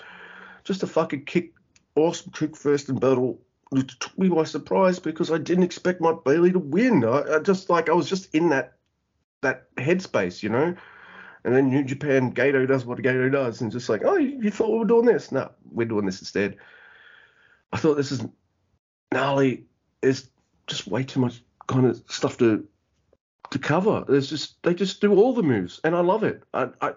Just 0.64 0.84
a 0.84 0.88
fucking 0.88 1.26
kick, 1.26 1.52
awesome 1.96 2.32
kick 2.32 2.56
first 2.56 2.88
and 2.88 2.98
battle. 2.98 3.42
It 3.74 3.90
took 4.00 4.18
me 4.18 4.30
by 4.30 4.44
surprise 4.46 5.00
because 5.00 5.32
I 5.32 5.38
didn't 5.38 5.66
expect 5.66 6.00
Mike 6.00 6.24
Bailey 6.24 6.52
to 6.54 6.60
win. 6.60 7.04
I, 7.04 7.36
I 7.36 7.40
just 7.40 7.70
like 7.70 7.90
I 7.90 7.94
was 7.94 8.10
just 8.10 8.34
in 8.34 8.50
that 8.50 8.78
that 9.42 9.74
headspace, 9.76 10.42
you 10.42 10.50
know. 10.50 10.76
And 11.44 11.56
then 11.56 11.70
New 11.70 11.84
Japan 11.84 12.32
Gato 12.32 12.66
does 12.66 12.86
what 12.86 13.02
Gato 13.02 13.30
does, 13.30 13.62
and 13.62 13.72
just 13.72 13.90
like, 13.90 14.04
oh, 14.04 14.18
you, 14.18 14.40
you 14.42 14.52
thought 14.52 14.72
we 14.72 14.80
were 14.80 14.86
doing 14.86 15.06
this? 15.06 15.32
No, 15.32 15.52
we're 15.72 15.88
doing 15.88 16.06
this 16.06 16.20
instead. 16.20 16.58
I 17.72 17.78
thought 17.78 17.96
this 17.96 18.12
is 18.12 18.26
gnarly. 19.12 19.66
It's 20.02 20.30
just 20.68 20.88
way 20.88 21.04
too 21.04 21.20
much 21.20 21.42
kind 21.68 21.86
of 21.86 22.02
stuff 22.08 22.38
to 22.38 22.68
to 23.52 23.60
cover. 23.60 24.06
There's 24.08 24.30
just 24.30 24.62
they 24.64 24.74
just 24.74 25.02
do 25.02 25.16
all 25.16 25.34
the 25.34 25.44
moves, 25.44 25.80
and 25.84 25.96
I 25.96 26.02
love 26.02 26.24
it. 26.24 26.44
I, 26.54 26.70
I 26.82 26.94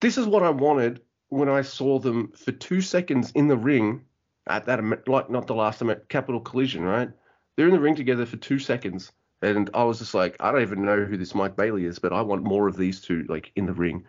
this 0.00 0.18
is 0.18 0.26
what 0.26 0.42
I 0.42 0.50
wanted 0.50 1.00
when 1.28 1.48
I 1.48 1.62
saw 1.62 1.98
them 1.98 2.32
for 2.32 2.52
two 2.52 2.80
seconds 2.80 3.32
in 3.32 3.48
the 3.48 3.56
ring 3.56 4.04
at 4.48 4.66
that 4.66 5.08
like 5.08 5.30
not 5.30 5.46
the 5.46 5.54
last 5.54 5.78
time 5.78 5.90
at 5.90 6.08
Capital 6.08 6.40
Collision, 6.40 6.82
right? 6.82 7.10
They're 7.56 7.66
in 7.66 7.72
the 7.72 7.80
ring 7.80 7.96
together 7.96 8.26
for 8.26 8.36
two 8.36 8.58
seconds, 8.58 9.12
and 9.42 9.70
I 9.74 9.84
was 9.84 9.98
just 9.98 10.14
like, 10.14 10.36
I 10.40 10.52
don't 10.52 10.62
even 10.62 10.84
know 10.84 11.04
who 11.04 11.16
this 11.16 11.34
Mike 11.34 11.56
Bailey 11.56 11.84
is, 11.84 11.98
but 11.98 12.12
I 12.12 12.22
want 12.22 12.44
more 12.44 12.68
of 12.68 12.76
these 12.76 13.00
two 13.00 13.24
like 13.28 13.52
in 13.56 13.66
the 13.66 13.72
ring. 13.72 14.04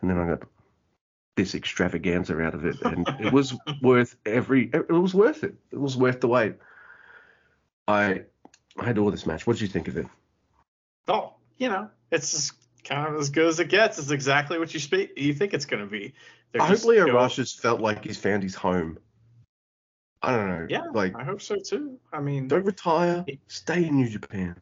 And 0.00 0.10
then 0.10 0.18
I 0.18 0.26
got 0.28 0.42
this 1.36 1.54
extravaganza 1.54 2.40
out 2.40 2.54
of 2.54 2.66
it, 2.66 2.80
and 2.82 3.08
it 3.20 3.32
was 3.32 3.54
worth 3.82 4.16
every. 4.26 4.70
It 4.72 4.90
was 4.90 5.14
worth 5.14 5.44
it. 5.44 5.54
It 5.70 5.80
was 5.80 5.96
worth 5.96 6.20
the 6.20 6.28
wait. 6.28 6.56
I 7.88 8.22
I 8.78 8.90
adore 8.90 9.10
this 9.10 9.26
match. 9.26 9.46
What 9.46 9.54
did 9.54 9.62
you 9.62 9.68
think 9.68 9.88
of 9.88 9.96
it? 9.96 10.06
Oh, 11.08 11.34
you 11.58 11.68
know, 11.68 11.88
it's 12.10 12.32
just 12.32 12.52
kind 12.84 13.06
of 13.06 13.20
as 13.20 13.30
good 13.30 13.46
as 13.46 13.60
it 13.60 13.68
gets. 13.68 13.98
It's 13.98 14.10
exactly 14.10 14.58
what 14.58 14.72
you 14.74 14.80
speak. 14.80 15.12
You 15.16 15.34
think 15.34 15.54
it's 15.54 15.64
going 15.66 15.82
to 15.82 15.90
be. 15.90 16.14
They're 16.52 16.62
I 16.62 16.66
hope 16.66 16.74
just 16.76 16.84
Lio 16.84 17.06
go- 17.06 17.14
Rush 17.14 17.36
has 17.36 17.52
felt 17.52 17.80
like 17.80 18.04
he's 18.04 18.18
found 18.18 18.42
his 18.42 18.54
home. 18.54 18.98
I 20.22 20.36
don't 20.36 20.48
know. 20.48 20.66
Yeah, 20.68 20.82
Like, 20.92 21.16
I 21.16 21.24
hope 21.24 21.42
so 21.42 21.56
too. 21.56 21.98
I 22.12 22.20
mean, 22.20 22.48
don't 22.48 22.64
retire. 22.64 23.24
Stay 23.48 23.86
in 23.86 23.96
New 23.96 24.08
Japan. 24.08 24.56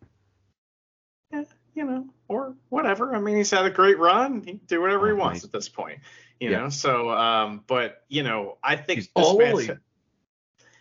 yeah, 1.32 1.44
you 1.74 1.84
know, 1.84 2.06
or 2.28 2.54
whatever. 2.70 3.14
I 3.14 3.20
mean, 3.20 3.36
he's 3.36 3.50
had 3.50 3.66
a 3.66 3.70
great 3.70 3.98
run. 3.98 4.42
He 4.42 4.52
can 4.52 4.60
do 4.66 4.80
whatever 4.80 5.06
he 5.06 5.12
Oh, 5.12 5.16
wants 5.16 5.44
at 5.44 5.52
this 5.52 5.68
point, 5.68 6.00
you 6.40 6.50
Yeah. 6.50 6.60
know. 6.60 6.68
So, 6.70 7.10
um, 7.10 7.62
but 7.66 8.04
you 8.08 8.22
know, 8.22 8.56
I 8.62 8.76
think 8.76 9.00
He's 9.00 9.08
this 9.14 9.36
match, 9.36 9.78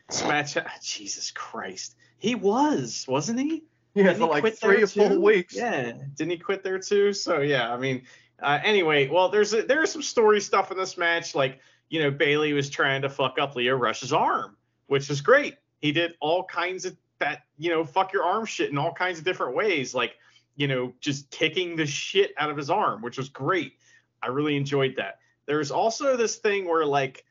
this 0.09 0.55
match, 0.55 0.57
Jesus 0.81 1.31
Christ, 1.31 1.95
he 2.17 2.35
was, 2.35 3.05
wasn't 3.07 3.39
he? 3.39 3.63
Yeah, 3.95 4.03
Didn't 4.13 4.17
for 4.19 4.23
he 4.23 4.41
like 4.43 4.55
three 4.55 4.83
or 4.83 4.87
four 4.87 5.09
too? 5.09 5.21
weeks. 5.21 5.55
Yeah, 5.55 5.91
didn't 6.15 6.31
he 6.31 6.37
quit 6.37 6.63
there 6.63 6.79
too? 6.79 7.11
So 7.13 7.39
yeah, 7.41 7.71
I 7.73 7.77
mean, 7.77 8.03
uh, 8.41 8.59
anyway, 8.63 9.07
well, 9.09 9.29
there's 9.29 9.53
a, 9.53 9.63
there's 9.63 9.91
some 9.91 10.03
story 10.03 10.39
stuff 10.39 10.71
in 10.71 10.77
this 10.77 10.97
match, 10.97 11.35
like 11.35 11.59
you 11.89 12.01
know 12.01 12.11
Bailey 12.11 12.53
was 12.53 12.69
trying 12.69 13.01
to 13.01 13.09
fuck 13.09 13.37
up 13.39 13.55
Lio 13.55 13.75
Rush's 13.75 14.13
arm, 14.13 14.55
which 14.89 15.09
is 15.09 15.21
great. 15.21 15.55
He 15.79 15.91
did 15.91 16.15
all 16.19 16.43
kinds 16.43 16.85
of 16.85 16.97
that, 17.19 17.43
you 17.57 17.69
know, 17.69 17.85
fuck 17.85 18.11
your 18.11 18.23
arm 18.23 18.45
shit 18.45 18.69
in 18.69 18.77
all 18.77 18.93
kinds 18.93 19.19
of 19.19 19.25
different 19.25 19.55
ways, 19.55 19.93
like 19.95 20.15
you 20.55 20.67
know, 20.67 20.93
just 20.99 21.29
kicking 21.31 21.77
the 21.77 21.85
shit 21.85 22.33
out 22.37 22.49
of 22.49 22.57
his 22.57 22.69
arm, 22.69 23.01
which 23.01 23.17
was 23.17 23.29
great. 23.29 23.73
I 24.21 24.27
really 24.27 24.57
enjoyed 24.57 24.95
that. 24.97 25.19
There's 25.45 25.71
also 25.71 26.17
this 26.17 26.35
thing 26.35 26.67
where 26.67 26.85
like 26.85 27.23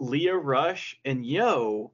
Lio 0.00 0.34
Rush 0.34 0.98
and 1.04 1.24
Yo, 1.24 1.92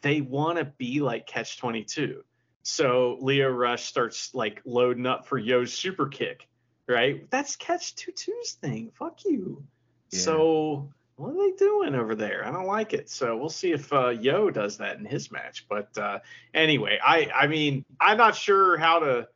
they 0.00 0.20
want 0.20 0.58
to 0.58 0.64
be 0.64 1.00
like 1.00 1.26
Catch 1.26 1.58
22. 1.58 2.22
So 2.62 3.18
Lio 3.20 3.48
Rush 3.50 3.84
starts 3.86 4.32
like 4.32 4.62
loading 4.64 5.06
up 5.06 5.26
for 5.26 5.38
Yo's 5.38 5.72
super 5.72 6.06
kick, 6.06 6.48
right? 6.86 7.28
That's 7.30 7.56
Catch 7.56 7.96
22's 7.96 8.52
thing. 8.52 8.92
Fuck 8.94 9.24
you. 9.24 9.64
Yeah. 10.12 10.20
So 10.20 10.92
what 11.22 11.36
are 11.36 11.50
they 11.50 11.56
doing 11.56 11.94
over 11.94 12.16
there? 12.16 12.44
I 12.44 12.50
don't 12.50 12.66
like 12.66 12.92
it. 12.92 13.08
So 13.08 13.36
we'll 13.36 13.48
see 13.48 13.70
if 13.70 13.92
uh, 13.92 14.08
Yo 14.08 14.50
does 14.50 14.78
that 14.78 14.98
in 14.98 15.04
his 15.04 15.30
match. 15.30 15.66
But 15.68 15.96
uh, 15.96 16.18
anyway, 16.52 16.98
I 17.02 17.30
I 17.32 17.46
mean 17.46 17.84
I'm 18.00 18.16
not 18.16 18.34
sure 18.34 18.76
how 18.76 18.98
to. 18.98 19.28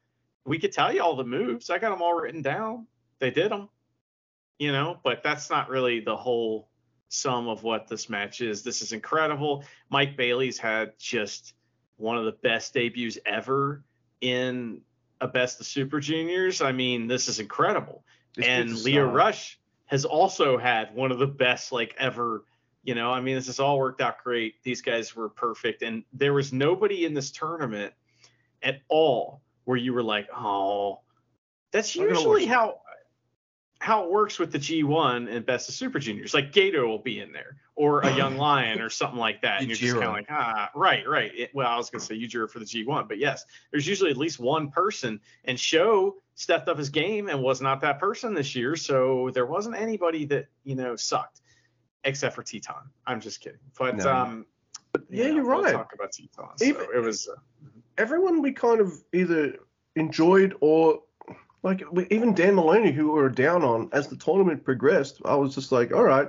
We 0.45 0.59
could 0.59 0.73
tell 0.73 0.93
you 0.93 1.01
all 1.01 1.15
the 1.15 1.25
moves. 1.25 1.71
I 1.71 1.79
got 1.79 1.91
them 1.91 2.03
all 2.03 2.15
written 2.15 2.43
down. 2.43 2.89
They 3.21 3.31
did 3.31 3.53
them, 3.53 3.69
you 4.59 4.73
know. 4.73 4.99
But 5.05 5.23
that's 5.23 5.49
not 5.49 5.69
really 5.69 6.01
the 6.01 6.17
whole 6.17 6.69
sum 7.09 7.47
of 7.47 7.63
what 7.63 7.87
this 7.87 8.11
match 8.11 8.41
is. 8.41 8.65
This 8.65 8.83
is 8.83 8.91
incredible. 8.91 9.65
Mike 9.89 10.17
Bailey's 10.17 10.59
had 10.59 10.99
just 10.99 11.55
one 11.99 12.17
of 12.17 12.25
the 12.25 12.33
best 12.33 12.75
debuts 12.75 13.17
ever 13.25 13.85
in 14.21 14.81
a 15.21 15.29
best 15.29 15.61
of 15.61 15.67
Super 15.67 16.01
Juniors. 16.01 16.61
I 16.61 16.73
mean, 16.73 17.07
this 17.07 17.29
is 17.29 17.39
incredible. 17.39 18.03
And 18.43 18.77
Lio. 18.83 19.09
Rush 19.09 19.59
has 19.87 20.05
also 20.05 20.59
had 20.59 20.95
one 20.95 21.13
of 21.13 21.19
the 21.19 21.27
best 21.27 21.73
like 21.73 21.95
ever. 21.99 22.45
You 22.83 22.95
know, 22.95 23.11
I 23.11 23.21
mean, 23.21 23.35
this 23.35 23.47
has 23.47 23.59
all 23.59 23.79
worked 23.79 24.01
out 24.01 24.23
great. 24.23 24.63
These 24.63 24.83
guys 24.83 25.17
were 25.17 25.29
perfect, 25.29 25.83
and 25.83 26.05
there 26.13 26.33
was 26.33 26.53
nobody 26.53 27.05
in 27.05 27.15
this 27.15 27.33
tournament 27.33 27.93
at 28.63 28.81
all 28.89 29.41
where 29.65 29.77
you 29.77 29.93
were 29.93 30.03
like, 30.03 30.29
oh, 30.37 31.01
that's 31.73 31.97
usually 31.97 32.47
how 32.47 32.81
how 33.87 34.03
it 34.03 34.11
works 34.11 34.41
with 34.41 34.51
the 34.51 34.59
G1 34.59 35.31
and 35.33 35.47
Best 35.47 35.69
of 35.69 35.75
Super 35.77 36.01
Juniors. 36.01 36.35
Like 36.35 36.51
Gedo 36.51 36.89
will 36.89 36.99
be 36.99 37.21
in 37.21 37.31
there, 37.31 37.57
or 37.77 38.01
a 38.01 38.13
Young 38.17 38.37
Lion, 38.47 38.81
or 38.81 38.91
something 38.91 39.19
like 39.19 39.43
that, 39.43 39.61
and 39.61 39.69
you're 39.69 39.77
just 39.77 39.93
kind 39.95 40.07
of 40.07 40.13
like, 40.13 40.27
ah, 40.29 40.71
right, 40.75 41.09
right. 41.09 41.31
It- 41.33 41.55
well, 41.55 41.69
I 41.69 41.77
was 41.77 41.89
gonna 41.89 42.03
say 42.03 42.17
Yujiro 42.19 42.51
for 42.51 42.59
the 42.59 42.65
G1, 42.65 43.07
but 43.07 43.19
yes, 43.19 43.45
there's 43.71 43.87
usually 43.87 44.11
at 44.11 44.17
least 44.17 44.41
one 44.41 44.73
person. 44.73 45.21
And 45.45 45.59
Sho 45.59 46.17
stepped 46.35 46.69
up 46.69 46.79
his 46.79 46.91
game 46.91 47.29
and 47.29 47.41
was 47.41 47.61
not 47.63 47.81
that 47.83 48.01
person 48.01 48.35
this 48.35 48.57
year, 48.57 48.75
so 48.75 49.31
there 49.33 49.47
wasn't 49.47 49.77
anybody 49.77 50.25
that 50.27 50.49
you 50.65 50.75
know 50.75 50.97
sucked, 50.97 51.43
except 52.03 52.35
for 52.35 52.43
Titán. 52.43 52.83
I'm 53.07 53.21
just 53.21 53.41
kidding, 53.41 53.61
but 53.79 53.99
No. 53.99 54.13
um, 54.13 54.47
yeah, 55.11 55.27
you 55.27 55.29
know, 55.29 55.35
you're 55.37 55.45
we'll 55.47 55.63
right. 55.63 55.73
talk 55.75 55.93
about 55.95 56.11
Titán. 56.11 56.59
So 56.59 56.65
Even- 56.65 56.87
it 56.93 56.99
was. 56.99 57.29
Uh, 57.29 57.37
everyone 57.99 58.43
we 58.43 58.51
kind 58.51 58.81
of 58.81 58.93
either 59.15 59.61
enjoyed 59.95 60.55
or 60.61 61.03
like 61.63 61.83
even 62.11 62.35
Dan 62.35 62.55
Maloney, 62.55 62.93
who 62.93 63.07
we 63.13 63.21
were 63.23 63.29
down 63.29 63.63
on 63.65 63.89
as 63.93 64.09
the 64.09 64.17
tournament 64.17 64.65
progressed, 64.65 65.21
I 65.25 65.35
was 65.37 65.55
just 65.55 65.73
like, 65.73 65.93
all 65.93 66.05
right, 66.05 66.29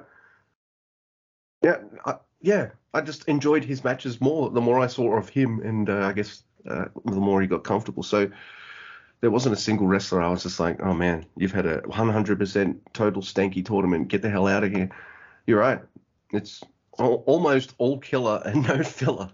yeah, 1.64 1.78
I, 2.06 2.16
yeah, 2.42 2.70
I 2.94 3.02
just 3.02 3.28
enjoyed 3.28 3.64
his 3.64 3.84
matches 3.84 4.22
more 4.22 4.50
the 4.50 4.62
more 4.62 4.80
I 4.80 4.88
saw 4.88 5.16
of 5.18 5.30
him, 5.30 5.62
and 5.62 5.90
uh, 5.90 6.06
I 6.08 6.14
guess 6.14 6.44
uh, 6.68 6.86
the 7.06 7.12
more 7.16 7.42
he 7.42 7.48
got 7.48 7.64
comfortable. 7.64 8.04
So 8.04 8.30
there 9.22 9.32
wasn't 9.32 9.54
a 9.56 9.60
single 9.60 9.88
wrestler 9.88 10.22
I 10.22 10.30
was 10.30 10.44
just 10.44 10.60
like, 10.60 10.82
oh 10.84 10.94
man, 10.94 11.26
you've 11.36 11.52
had 11.52 11.66
a 11.66 11.82
100% 11.82 12.78
total 12.94 13.22
stanky 13.22 13.66
tournament. 13.66 14.10
Get 14.10 14.22
the 14.22 14.30
hell 14.30 14.48
out 14.48 14.64
of 14.64 14.72
here. 14.72 14.90
You're 15.48 15.60
right. 15.60 15.82
It's 16.32 16.64
al- 17.00 17.24
almost 17.26 17.74
all 17.80 17.98
killer 17.98 18.42
and 18.46 18.68
no 18.68 18.84
filler. 18.84 19.32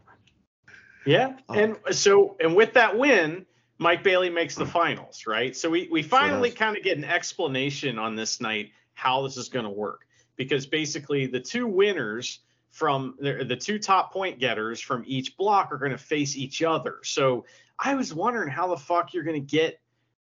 Yeah, 1.05 1.35
Oh. 1.49 1.53
and 1.55 1.77
so 1.91 2.37
and 2.39 2.55
with 2.55 2.73
that 2.75 2.97
win, 2.97 3.45
Mike 3.83 4.01
Bailey 4.01 4.29
makes 4.29 4.55
the 4.55 4.65
finals, 4.65 5.25
right? 5.27 5.55
So 5.55 5.69
we 5.69 5.87
we 5.91 6.01
finally 6.01 6.49
kind 6.49 6.77
of 6.77 6.83
get 6.83 6.97
an 6.97 7.03
explanation 7.03 7.99
on 7.99 8.15
this 8.15 8.41
night 8.41 8.71
how 8.93 9.23
this 9.23 9.37
is 9.37 9.49
going 9.49 9.65
to 9.65 9.71
work 9.71 10.07
because 10.37 10.65
basically 10.65 11.27
the 11.27 11.39
two 11.39 11.67
winners 11.67 12.39
from 12.71 13.15
the, 13.19 13.45
the 13.47 13.55
two 13.55 13.77
top 13.77 14.13
point 14.13 14.39
getters 14.39 14.79
from 14.79 15.03
each 15.05 15.37
block 15.37 15.71
are 15.71 15.77
going 15.77 15.91
to 15.91 15.97
face 15.97 16.35
each 16.35 16.63
other. 16.63 16.97
So 17.03 17.45
I 17.77 17.93
was 17.95 18.13
wondering 18.13 18.49
how 18.49 18.67
the 18.67 18.77
fuck 18.77 19.13
you're 19.13 19.23
going 19.23 19.45
to 19.45 19.51
get, 19.51 19.79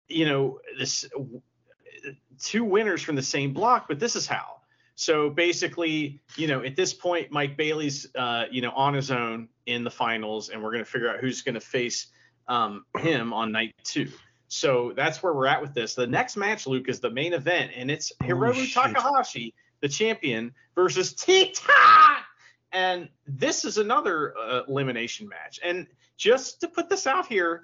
you 0.08 0.26
know, 0.26 0.60
this 0.78 1.10
two 2.40 2.64
winners 2.64 3.02
from 3.02 3.16
the 3.16 3.24
same 3.24 3.52
block, 3.52 3.88
but 3.88 4.00
this 4.00 4.16
is 4.16 4.28
how. 4.28 4.62
So 4.96 5.30
basically, 5.30 6.22
you 6.36 6.48
know, 6.48 6.64
at 6.64 6.76
this 6.76 6.94
point, 6.94 7.32
Mike 7.32 7.58
Bailey's, 7.58 8.08
uh, 8.16 8.46
you 8.52 8.62
know, 8.62 8.72
on 8.72 8.94
his 8.94 9.12
own 9.12 9.50
in 9.66 9.84
the 9.84 9.92
finals, 9.92 10.50
and 10.50 10.62
we're 10.62 10.72
going 10.72 10.84
to 10.84 10.90
figure 10.90 11.10
out 11.10 11.20
who's 11.20 11.42
going 11.42 11.56
to 11.56 11.62
face 11.62 12.08
um, 12.50 12.86
him 12.98 13.32
on 13.32 13.54
night 13.54 13.74
two. 13.84 14.10
So 14.50 14.94
that's 14.96 15.22
where 15.22 15.32
we're 15.34 15.46
at 15.46 15.62
with 15.62 15.74
this. 15.74 15.94
The 15.94 16.08
next 16.08 16.36
match, 16.36 16.66
Luke, 16.68 16.90
is 16.90 17.00
the 17.00 17.12
main 17.12 17.34
event, 17.34 17.72
and 17.76 17.90
it's 17.90 18.12
Hiromu 18.22 18.66
shit. 18.66 18.74
Takahashi, 18.74 19.54
the 19.80 19.88
champion, 19.88 20.54
versus 20.76 21.14
Titán. 21.14 22.18
And 22.72 23.10
this 23.28 23.64
is 23.64 23.78
another 23.78 24.36
uh, 24.38 24.64
elimination 24.68 25.28
match. 25.28 25.60
And 25.64 25.88
just 26.18 26.62
to 26.62 26.68
put 26.68 26.90
this 26.90 27.08
out 27.08 27.28
here, 27.28 27.64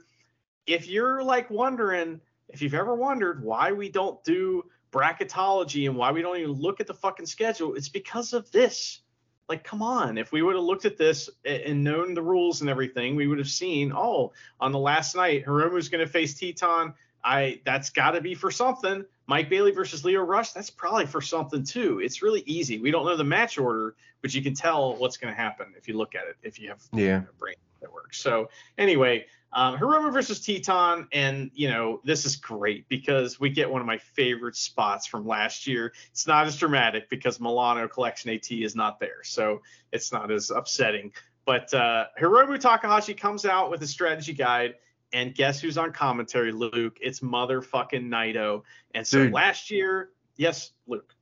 if 0.68 0.88
you're 0.88 1.24
like 1.24 1.50
wondering, 1.50 2.22
if 2.50 2.62
you've 2.62 2.74
ever 2.76 2.96
wondered 2.96 3.44
why 3.44 3.72
we 3.72 3.90
don't 3.90 4.24
do 4.24 4.64
bracketology 4.92 5.88
and 5.90 5.98
why 5.98 6.12
we 6.12 6.22
don't 6.22 6.38
even 6.38 6.54
look 6.54 6.80
at 6.80 6.88
the 6.88 6.94
fucking 6.94 7.26
schedule, 7.26 7.76
it's 7.76 7.90
because 7.90 8.34
of 8.34 8.50
this. 8.52 9.02
Like, 9.48 9.64
come 9.64 9.82
on. 9.82 10.18
If 10.18 10.32
we 10.32 10.42
would 10.42 10.56
have 10.56 10.64
looked 10.64 10.86
at 10.86 10.98
this 10.98 11.30
and 11.46 11.84
known 11.84 12.14
the 12.14 12.22
rules 12.22 12.62
and 12.62 12.70
everything, 12.70 13.16
we 13.16 13.28
would 13.28 13.38
have 13.38 13.50
seen, 13.50 13.94
oh, 13.96 14.34
on 14.60 14.72
the 14.72 14.80
last 14.80 15.16
night, 15.16 15.46
Hiromu's 15.46 15.90
going 15.90 16.06
to 16.06 16.12
face 16.12 16.34
Titán. 16.34 16.94
I 17.24 17.60
that's 17.66 17.90
got 17.90 18.12
to 18.12 18.22
be 18.22 18.36
for 18.36 18.52
something. 18.52 19.04
Mike 19.28 19.50
Bailey 19.50 19.72
versus 19.72 20.06
Lio 20.06 20.22
Rush, 20.22 20.52
that's 20.52 20.70
probably 20.70 21.08
for 21.08 21.22
something 21.22 21.64
too. 21.64 22.00
It's 22.00 22.22
really 22.22 22.44
easy. 22.46 22.78
We 22.80 22.92
don't 22.92 23.06
know 23.06 23.18
the 23.18 23.24
match 23.24 23.58
order, 23.58 23.96
but 24.22 24.34
you 24.34 24.44
can 24.44 24.54
tell 24.54 24.96
what's 24.96 25.18
going 25.18 25.34
to 25.34 25.40
happen 25.40 25.74
if 25.78 25.88
you 25.88 25.98
look 25.98 26.14
at 26.14 26.28
it. 26.28 26.36
If 26.44 26.60
you 26.60 26.70
have 26.70 26.82
Yeah. 26.94 27.24
a 27.28 27.34
brain 27.40 27.56
that 27.82 27.92
works. 27.92 28.20
So 28.20 28.50
anyway, 28.78 29.26
um, 29.54 29.78
Hiromu 29.78 30.12
versus 30.12 30.40
Titán, 30.42 31.08
and 31.14 31.50
you 31.54 31.70
know 31.70 32.02
this 32.04 32.26
is 32.26 32.36
great 32.36 32.88
because 32.90 33.40
we 33.40 33.50
get 33.50 33.70
one 33.70 33.82
of 33.82 33.88
my 33.88 33.98
favorite 33.98 34.56
spots 34.56 35.08
from 35.08 35.26
last 35.26 35.66
year. 35.66 35.94
It's 36.12 36.28
not 36.28 36.46
as 36.46 36.58
dramatic 36.58 37.10
because 37.10 37.40
Milano 37.40 37.88
Collection 37.88 38.32
AT 38.32 38.52
is 38.52 38.76
not 38.76 39.00
there, 39.00 39.24
so 39.24 39.62
it's 39.92 40.12
not 40.12 40.32
as 40.32 40.50
upsetting. 40.50 41.14
But 41.46 41.74
uh, 41.74 42.06
Hiromu 42.20 42.60
Takahashi 42.60 43.14
comes 43.14 43.46
out 43.46 43.70
with 43.70 43.82
a 43.84 43.88
strategy 43.88 44.34
guide, 44.34 44.76
and 45.14 45.34
guess 45.34 45.62
who's 45.62 45.78
on 45.78 45.94
commentary, 45.94 46.52
Luke? 46.52 46.98
It's 47.02 47.20
motherfucking 47.22 48.10
Naito. 48.10 48.64
And 48.94 49.06
so 49.06 49.24
Dude. 49.24 49.34
last 49.34 49.72
year, 49.72 50.10
yes, 50.36 50.72
Luke. 50.88 51.14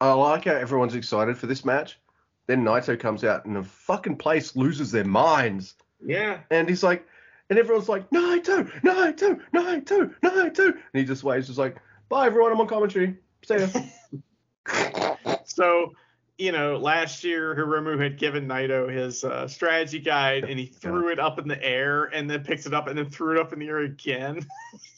I 0.00 0.12
like 0.12 0.44
how 0.44 0.54
everyone's 0.54 0.94
excited 0.94 1.36
for 1.36 1.46
this 1.46 1.64
match. 1.64 1.98
Then 2.46 2.64
Naito 2.64 2.98
comes 2.98 3.24
out 3.24 3.44
and 3.44 3.54
the 3.54 3.62
fucking 3.62 4.16
place 4.16 4.56
loses 4.56 4.90
their 4.90 5.04
minds. 5.04 5.74
Yeah. 6.04 6.40
And 6.50 6.68
he's 6.68 6.82
like, 6.82 7.06
and 7.50 7.58
everyone's 7.58 7.88
like, 7.88 8.08
Naito, 8.10 8.70
Naito, 8.82 9.40
Naito, 9.54 10.14
Naito. 10.20 10.66
And 10.66 10.74
he 10.92 11.04
just 11.04 11.24
waves, 11.24 11.46
just 11.46 11.58
like, 11.58 11.76
bye 12.08 12.26
everyone, 12.26 12.52
I'm 12.52 12.60
on 12.60 12.66
commentary. 12.66 13.16
See 13.44 13.56
ya. 13.56 13.68
So, 15.44 15.92
you 16.36 16.52
know, 16.52 16.76
last 16.76 17.24
year 17.24 17.54
Hiromu 17.54 18.00
had 18.00 18.18
given 18.18 18.46
Naito 18.46 18.92
his 18.94 19.24
uh, 19.24 19.48
strategy 19.48 19.98
guide, 19.98 20.44
and 20.44 20.58
he 20.58 20.66
threw 20.66 21.08
it 21.08 21.18
up 21.18 21.38
in 21.38 21.48
the 21.48 21.60
air, 21.64 22.04
and 22.04 22.30
then 22.30 22.44
picked 22.44 22.66
it 22.66 22.74
up, 22.74 22.86
and 22.86 22.96
then 22.96 23.08
threw 23.08 23.32
it 23.32 23.40
up 23.40 23.52
in 23.52 23.58
the 23.58 23.66
air 23.66 23.78
again. 23.78 24.46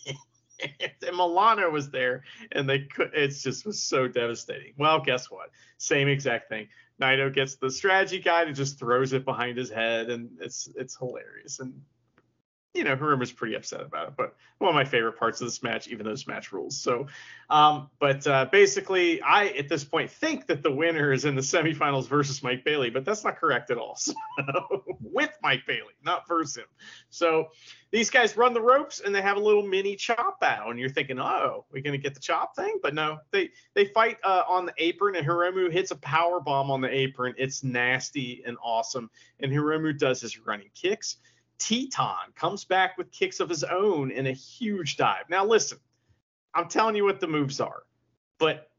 and 0.81 1.17
Milano 1.17 1.71
was 1.71 1.91
there, 1.91 2.25
and 2.53 2.69
they 2.69 2.81
could. 2.81 3.13
It 3.15 3.29
just 3.29 3.65
was 3.65 3.83
so 3.83 4.07
devastating. 4.07 4.75
Well, 4.77 5.01
guess 5.01 5.31
what? 5.31 5.51
Same 5.79 6.09
exact 6.09 6.49
thing. 6.49 6.69
Naito 7.01 7.33
gets 7.33 7.55
the 7.55 7.71
strategy 7.71 8.19
guide 8.19 8.49
and 8.49 8.57
just 8.57 8.79
throws 8.79 9.13
it 9.13 9.25
behind 9.25 9.57
his 9.57 9.71
head, 9.71 10.11
and 10.11 10.31
it's 10.41 10.69
it's 10.77 10.97
hilarious. 10.97 11.61
And 11.61 11.81
you 12.73 12.85
know, 12.85 12.97
Hiromu's 12.97 13.33
pretty 13.33 13.55
upset 13.55 13.81
about 13.81 14.09
it, 14.09 14.15
but 14.17 14.37
one 14.59 14.69
of 14.69 14.75
my 14.77 14.85
favorite 14.85 15.19
parts 15.19 15.41
of 15.41 15.47
this 15.49 15.61
match, 15.61 15.89
even 15.89 16.07
it's 16.07 16.29
match 16.29 16.53
rules. 16.53 16.77
So, 16.81 17.09
um, 17.49 17.91
but 17.99 18.25
uh, 18.29 18.47
basically, 18.53 19.21
I 19.23 19.47
at 19.49 19.69
this 19.69 19.83
point 19.83 20.09
think 20.09 20.47
that 20.47 20.63
the 20.63 20.71
winner 20.71 21.13
is 21.13 21.25
in 21.25 21.35
the 21.35 21.41
semifinals 21.41 22.07
versus 22.07 22.45
Mike 22.45 22.65
Bailey, 22.65 22.89
but 22.89 23.05
that's 23.05 23.25
not 23.25 23.39
correct 23.39 23.71
at 23.71 23.79
all. 23.79 23.99
So, 24.41 24.85
with 25.01 25.31
Mike 25.43 25.67
Bailey, 25.67 25.93
not 26.05 26.27
versus 26.27 26.57
him. 26.57 26.67
So, 27.11 27.49
these 27.91 28.09
guys 28.09 28.37
run 28.37 28.55
the 28.55 28.61
ropes 28.61 29.01
and 29.01 29.15
they 29.15 29.21
have 29.21 29.37
a 29.37 29.41
little 29.41 29.67
mini 29.67 29.97
chop 29.97 30.41
battle, 30.41 30.71
and 30.71 30.79
you're 30.79 30.89
thinking, 30.89 31.19
oh, 31.19 31.65
we're 31.73 31.83
gonna 31.83 31.99
get 31.99 32.15
the 32.15 32.21
chop 32.21 32.55
thing, 32.55 32.79
but 32.83 32.95
no, 32.95 33.19
they 33.33 33.51
they 33.75 33.87
fight 33.87 34.19
uh, 34.23 34.45
on 34.49 34.65
the 34.65 34.75
apron, 34.79 35.17
and 35.17 35.27
Hiromu 35.27 35.71
hits 35.73 35.91
a 35.91 35.97
power 35.97 36.41
bomb 36.41 36.71
on 36.71 36.81
the 36.81 36.95
apron. 36.95 37.35
It's 37.37 37.65
nasty 37.65 38.43
and 38.47 38.57
awesome, 38.63 39.11
and 39.41 39.53
Hiromu 39.53 39.99
does 39.99 40.21
his 40.21 40.39
running 40.39 40.71
kicks 40.75 41.17
Titán 41.61 42.35
comes 42.35 42.65
back 42.65 42.99
with 42.99 43.13
kicks 43.13 43.39
of 43.39 43.49
his 43.49 43.63
own 43.63 44.11
in 44.11 44.27
a 44.27 44.33
huge 44.33 44.97
dive. 44.97 45.25
Now, 45.29 45.45
listen, 45.45 45.79
I'm 46.55 46.69
telling 46.69 46.97
you 46.97 47.05
what 47.05 47.21
the 47.21 47.29
moves 47.29 47.61
are, 47.61 47.83
but 48.39 48.71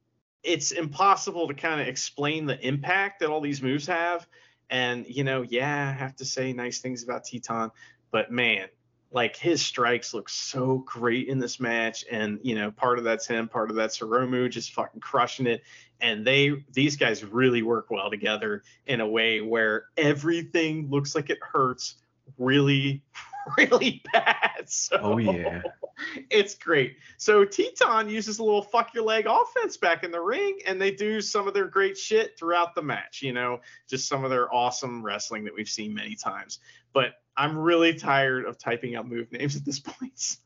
it's 0.44 0.72
impossible 0.72 1.48
to 1.48 1.54
kind 1.54 1.80
of 1.80 1.88
explain 1.88 2.48
the 2.48 2.60
impact 2.68 3.20
that 3.20 3.30
all 3.30 3.40
these 3.40 3.62
moves 3.62 3.86
have. 3.88 4.28
And, 4.70 5.06
you 5.08 5.24
know, 5.24 5.44
yeah, 5.44 5.90
I 5.90 5.92
have 5.92 6.16
to 6.18 6.26
say 6.26 6.54
nice 6.54 6.80
things 6.80 7.04
about 7.04 7.26
Titán, 7.26 7.72
but 8.10 8.32
man, 8.32 8.68
like 9.12 9.36
his 9.36 9.64
strikes 9.64 10.14
look 10.14 10.30
so 10.30 10.80
great 10.80 11.28
in 11.28 11.38
this 11.38 11.60
match. 11.60 12.04
And, 12.10 12.40
you 12.42 12.56
know, 12.56 12.72
part 12.72 12.98
of 12.98 13.04
that's 13.04 13.28
him, 13.28 13.48
part 13.48 13.70
of 13.70 13.76
that's 13.76 14.00
Hiromu 14.00 14.50
just 14.50 14.74
fucking 14.74 15.02
crushing 15.02 15.48
it. 15.48 15.62
And 16.00 16.26
they, 16.26 16.64
these 16.74 16.96
guys 16.96 17.24
really 17.24 17.62
work 17.62 17.92
well 17.92 18.10
together 18.10 18.64
in 18.88 19.02
a 19.02 19.08
way 19.08 19.42
where 19.42 19.86
everything 19.98 20.90
looks 20.90 21.14
like 21.14 21.30
it 21.30 21.40
hurts 21.42 21.96
really, 22.38 23.04
really 23.58 24.04
bad. 24.14 24.70
So, 24.70 24.98
Oh 25.02 25.18
yeah. 25.18 25.62
it's 26.30 26.56
great. 26.56 26.98
So 27.18 27.46
Titán 27.46 28.10
uses 28.10 28.40
a 28.40 28.44
little 28.44 28.62
fuck 28.62 28.94
your 28.94 29.04
leg 29.04 29.26
offense 29.28 29.78
back 29.78 30.04
in 30.04 30.12
the 30.12 30.20
ring, 30.22 30.60
and 30.66 30.82
they 30.82 30.92
do 30.92 31.22
some 31.22 31.48
of 31.48 31.54
their 31.54 31.68
great 31.68 31.98
shit 31.98 32.38
throughout 32.38 32.76
the 32.76 32.82
match. 32.82 33.22
You 33.22 33.34
know, 33.34 33.62
just 33.90 34.08
some 34.08 34.24
of 34.24 34.30
their 34.30 34.54
awesome 34.54 35.04
wrestling 35.04 35.44
that 35.46 35.54
we've 35.54 35.70
seen 35.70 35.94
many 35.94 36.16
times. 36.16 36.60
But 36.94 37.14
I'm 37.38 37.58
really 37.58 37.94
tired 37.94 38.46
of 38.46 38.58
typing 38.58 38.96
out 38.96 39.08
move 39.08 39.32
names 39.32 39.56
at 39.56 39.66
this 39.66 39.80
point. 39.80 40.38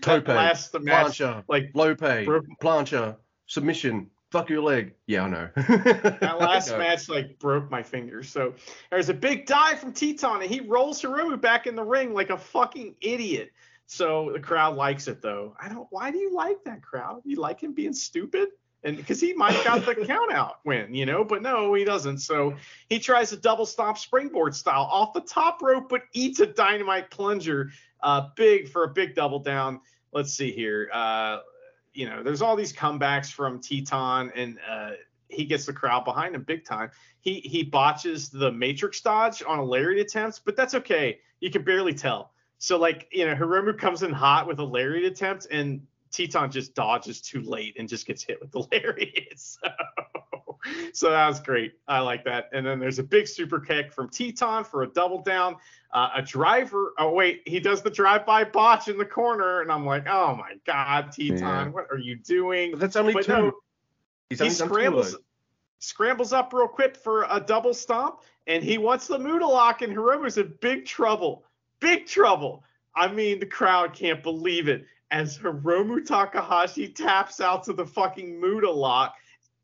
Tope, 0.00 0.24
That 0.26 0.36
last 0.36 0.80
match, 0.80 1.18
plancha, 1.18 1.44
like 1.48 1.70
lope, 1.74 1.98
Bro- 1.98 2.42
plancha, 2.60 3.16
submission, 3.46 4.10
fuck 4.30 4.48
your 4.48 4.62
leg. 4.62 4.94
Yeah, 5.06 5.24
I 5.24 5.28
know. 5.28 5.48
that 5.56 6.36
last 6.38 6.70
know. 6.70 6.78
match 6.78 7.08
like 7.08 7.38
broke 7.38 7.70
my 7.70 7.82
fingers. 7.82 8.28
So 8.30 8.54
there's 8.90 9.08
a 9.08 9.14
big 9.14 9.46
dive 9.46 9.80
from 9.80 9.92
Titán, 9.92 10.42
and 10.42 10.50
he 10.50 10.60
rolls 10.60 11.02
Hiromu 11.02 11.40
back 11.40 11.66
in 11.66 11.74
the 11.74 11.84
ring 11.84 12.14
like 12.14 12.30
a 12.30 12.38
fucking 12.38 12.96
idiot. 13.00 13.50
So 13.86 14.30
the 14.32 14.40
crowd 14.40 14.76
likes 14.76 15.08
it 15.08 15.20
though. 15.20 15.56
I 15.60 15.68
don't. 15.68 15.86
Why 15.90 16.10
do 16.10 16.18
you 16.18 16.34
like 16.34 16.62
that 16.64 16.82
crowd? 16.82 17.22
You 17.24 17.36
like 17.36 17.60
him 17.60 17.72
being 17.72 17.92
stupid? 17.92 18.48
And 18.82 18.96
because 18.96 19.20
he 19.20 19.34
might 19.34 19.52
have 19.52 19.64
got 19.64 19.84
the 19.84 19.94
count 20.06 20.32
out 20.32 20.60
win, 20.64 20.94
you 20.94 21.04
know, 21.04 21.22
but 21.22 21.42
no, 21.42 21.74
he 21.74 21.84
doesn't. 21.84 22.18
So 22.18 22.54
he 22.88 22.98
tries 22.98 23.32
a 23.32 23.36
double 23.36 23.66
stomp 23.66 23.98
springboard 23.98 24.54
style 24.54 24.88
off 24.90 25.12
the 25.12 25.20
top 25.20 25.60
rope, 25.60 25.88
but 25.90 26.02
eats 26.14 26.40
a 26.40 26.46
dynamite 26.46 27.10
plunger. 27.10 27.72
Uh, 28.02 28.28
big 28.36 28.68
for 28.68 28.84
a 28.84 28.88
big 28.88 29.14
double 29.14 29.40
down. 29.40 29.80
Let's 30.12 30.32
see 30.32 30.50
here. 30.50 30.88
Uh, 30.92 31.38
you 31.92 32.08
know, 32.08 32.22
there's 32.22 32.42
all 32.42 32.56
these 32.56 32.72
comebacks 32.72 33.32
from 33.32 33.60
Titán, 33.60 34.30
and 34.34 34.58
uh, 34.68 34.90
he 35.28 35.44
gets 35.44 35.66
the 35.66 35.72
crowd 35.72 36.04
behind 36.04 36.34
him 36.34 36.42
big 36.42 36.64
time. 36.64 36.90
He 37.20 37.40
he 37.40 37.62
botches 37.62 38.30
the 38.30 38.50
Matrix 38.52 39.00
dodge 39.00 39.42
on 39.46 39.58
a 39.58 39.64
lariat 39.64 40.00
attempt, 40.00 40.42
but 40.44 40.56
that's 40.56 40.74
okay. 40.74 41.20
You 41.40 41.50
can 41.50 41.62
barely 41.62 41.94
tell. 41.94 42.32
So 42.58 42.78
like 42.78 43.08
you 43.12 43.26
know, 43.26 43.34
Hiromu 43.34 43.76
comes 43.76 44.02
in 44.02 44.12
hot 44.12 44.46
with 44.46 44.58
a 44.58 44.64
lariat 44.64 45.04
attempt, 45.04 45.46
and 45.50 45.86
Titán 46.10 46.50
just 46.50 46.74
dodges 46.74 47.20
too 47.20 47.42
late 47.42 47.76
and 47.78 47.88
just 47.88 48.06
gets 48.06 48.22
hit 48.22 48.40
with 48.40 48.50
the 48.50 48.60
lariat. 48.72 49.38
So, 49.38 49.68
so 50.92 51.10
that 51.10 51.26
was 51.26 51.40
great. 51.40 51.72
I 51.88 52.00
like 52.00 52.24
that. 52.24 52.50
And 52.52 52.66
then 52.66 52.78
there's 52.78 52.98
a 52.98 53.02
big 53.02 53.26
super 53.26 53.60
kick 53.60 53.92
from 53.92 54.08
Titán 54.08 54.66
for 54.66 54.82
a 54.82 54.86
double 54.88 55.22
down. 55.22 55.56
Uh, 55.92 56.10
a 56.16 56.22
driver. 56.22 56.92
Oh 56.98 57.12
wait, 57.12 57.42
he 57.46 57.58
does 57.58 57.82
the 57.82 57.90
drive-by 57.90 58.44
botch 58.44 58.86
in 58.88 58.96
the 58.96 59.04
corner, 59.04 59.60
and 59.60 59.72
I'm 59.72 59.84
like, 59.84 60.06
oh 60.08 60.36
my 60.36 60.52
god, 60.64 61.08
Titán, 61.08 61.40
Yeah. 61.40 61.68
what 61.68 61.86
are 61.90 61.98
you 61.98 62.16
doing? 62.16 62.70
But 62.72 62.80
that's 62.80 62.96
only 62.96 63.12
But 63.12 63.24
two. 63.24 63.32
no, 63.32 63.52
He's 64.28 64.38
he 64.38 64.44
only 64.44 64.56
done 64.56 64.68
two 64.68 64.74
scrambles 64.74 65.16
scrambles 65.80 66.32
up 66.32 66.52
real 66.52 66.68
quick 66.68 66.96
for 66.96 67.26
a 67.30 67.40
double 67.40 67.74
stomp, 67.74 68.20
and 68.46 68.62
he 68.62 68.78
wants 68.78 69.06
the 69.06 69.18
Muda 69.18 69.46
lock, 69.46 69.82
and 69.82 69.92
Hiromu's 69.96 70.38
in 70.38 70.52
big 70.60 70.84
trouble. 70.86 71.44
Big 71.80 72.06
trouble. 72.06 72.62
I 72.94 73.08
mean, 73.08 73.40
the 73.40 73.46
crowd 73.46 73.92
can't 73.94 74.22
believe 74.22 74.68
it 74.68 74.84
as 75.10 75.38
Hiromu 75.38 76.04
Takahashi 76.06 76.88
taps 76.88 77.40
out 77.40 77.64
to 77.64 77.72
the 77.72 77.86
fucking 77.86 78.40
Muda 78.40 78.70
lock 78.70 79.14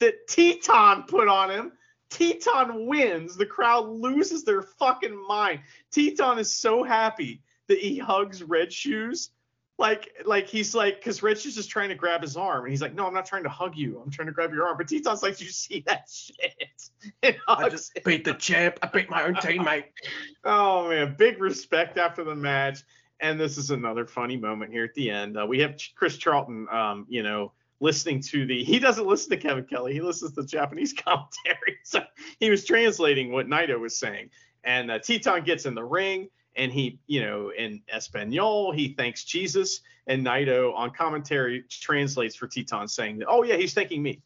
that 0.00 0.28
Titán 0.28 1.06
put 1.06 1.28
on 1.28 1.50
him. 1.50 1.72
Titán 2.10 2.86
wins. 2.86 3.36
The 3.36 3.46
crowd 3.46 3.88
loses 3.88 4.44
their 4.44 4.62
fucking 4.62 5.26
mind. 5.26 5.60
Titán 5.92 6.38
is 6.38 6.54
so 6.54 6.82
happy 6.82 7.42
that 7.68 7.78
he 7.78 7.98
hugs 7.98 8.42
Red 8.42 8.72
Shoes. 8.72 9.30
Like, 9.78 10.10
like 10.24 10.46
he's 10.46 10.74
like, 10.74 10.98
because 10.98 11.22
Red 11.22 11.38
Shoes 11.38 11.58
is 11.58 11.66
trying 11.66 11.90
to 11.90 11.94
grab 11.94 12.22
his 12.22 12.34
arm, 12.36 12.64
and 12.64 12.70
he's 12.70 12.80
like, 12.80 12.94
"No, 12.94 13.06
I'm 13.06 13.12
not 13.12 13.26
trying 13.26 13.42
to 13.42 13.50
hug 13.50 13.76
you. 13.76 14.00
I'm 14.02 14.10
trying 14.10 14.26
to 14.26 14.32
grab 14.32 14.50
your 14.54 14.66
arm." 14.66 14.78
But 14.78 14.86
Titán's 14.86 15.22
like, 15.22 15.38
"You 15.38 15.48
see 15.48 15.84
that 15.86 16.08
shit?" 16.10 17.36
I 17.48 17.68
just 17.68 17.94
him. 17.94 18.02
beat 18.06 18.24
the 18.24 18.32
champ. 18.32 18.78
I 18.82 18.86
beat 18.86 19.10
my 19.10 19.24
own 19.24 19.34
teammate. 19.34 19.84
Oh 20.44 20.88
man, 20.88 21.16
big 21.18 21.40
respect 21.40 21.98
after 21.98 22.24
the 22.24 22.34
match. 22.34 22.84
And 23.20 23.40
this 23.40 23.58
is 23.58 23.70
another 23.70 24.06
funny 24.06 24.36
moment 24.36 24.70
here 24.70 24.84
at 24.84 24.94
the 24.94 25.10
end. 25.10 25.36
Uh, 25.36 25.46
we 25.46 25.60
have 25.60 25.76
Chris 25.94 26.16
Charlton, 26.16 26.68
um, 26.70 27.06
you 27.08 27.22
know, 27.22 27.52
listening 27.80 28.20
to 28.20 28.46
the. 28.46 28.62
He 28.64 28.78
doesn't 28.78 29.06
listen 29.06 29.30
to 29.30 29.36
Kevin 29.36 29.64
Kelly. 29.64 29.92
He 29.92 30.00
listens 30.00 30.32
to 30.32 30.44
Japanese 30.44 30.92
commentary. 31.04 31.78
So 31.84 32.02
he 32.40 32.50
was 32.50 32.64
translating 32.64 33.32
what 33.32 33.46
Naito 33.46 33.78
was 33.78 33.96
saying. 33.98 34.30
And 34.64 34.90
uh, 34.90 34.98
Titán 34.98 35.44
gets 35.44 35.66
in 35.66 35.74
the 35.74 35.84
ring, 35.84 36.28
and 36.56 36.72
he, 36.72 36.98
you 37.06 37.20
know, 37.20 37.52
in 37.56 37.82
Espanol, 37.92 38.72
he 38.72 38.94
thanks 38.94 39.24
Jesus. 39.24 39.80
And 40.06 40.26
Naito 40.26 40.74
on 40.74 40.90
commentary 40.90 41.64
translates 41.68 42.34
for 42.34 42.48
Titán, 42.48 42.88
saying 42.88 43.18
that, 43.18 43.26
"Oh 43.28 43.42
yeah, 43.44 43.56
he's 43.56 43.74
thanking 43.74 44.02
me." 44.02 44.22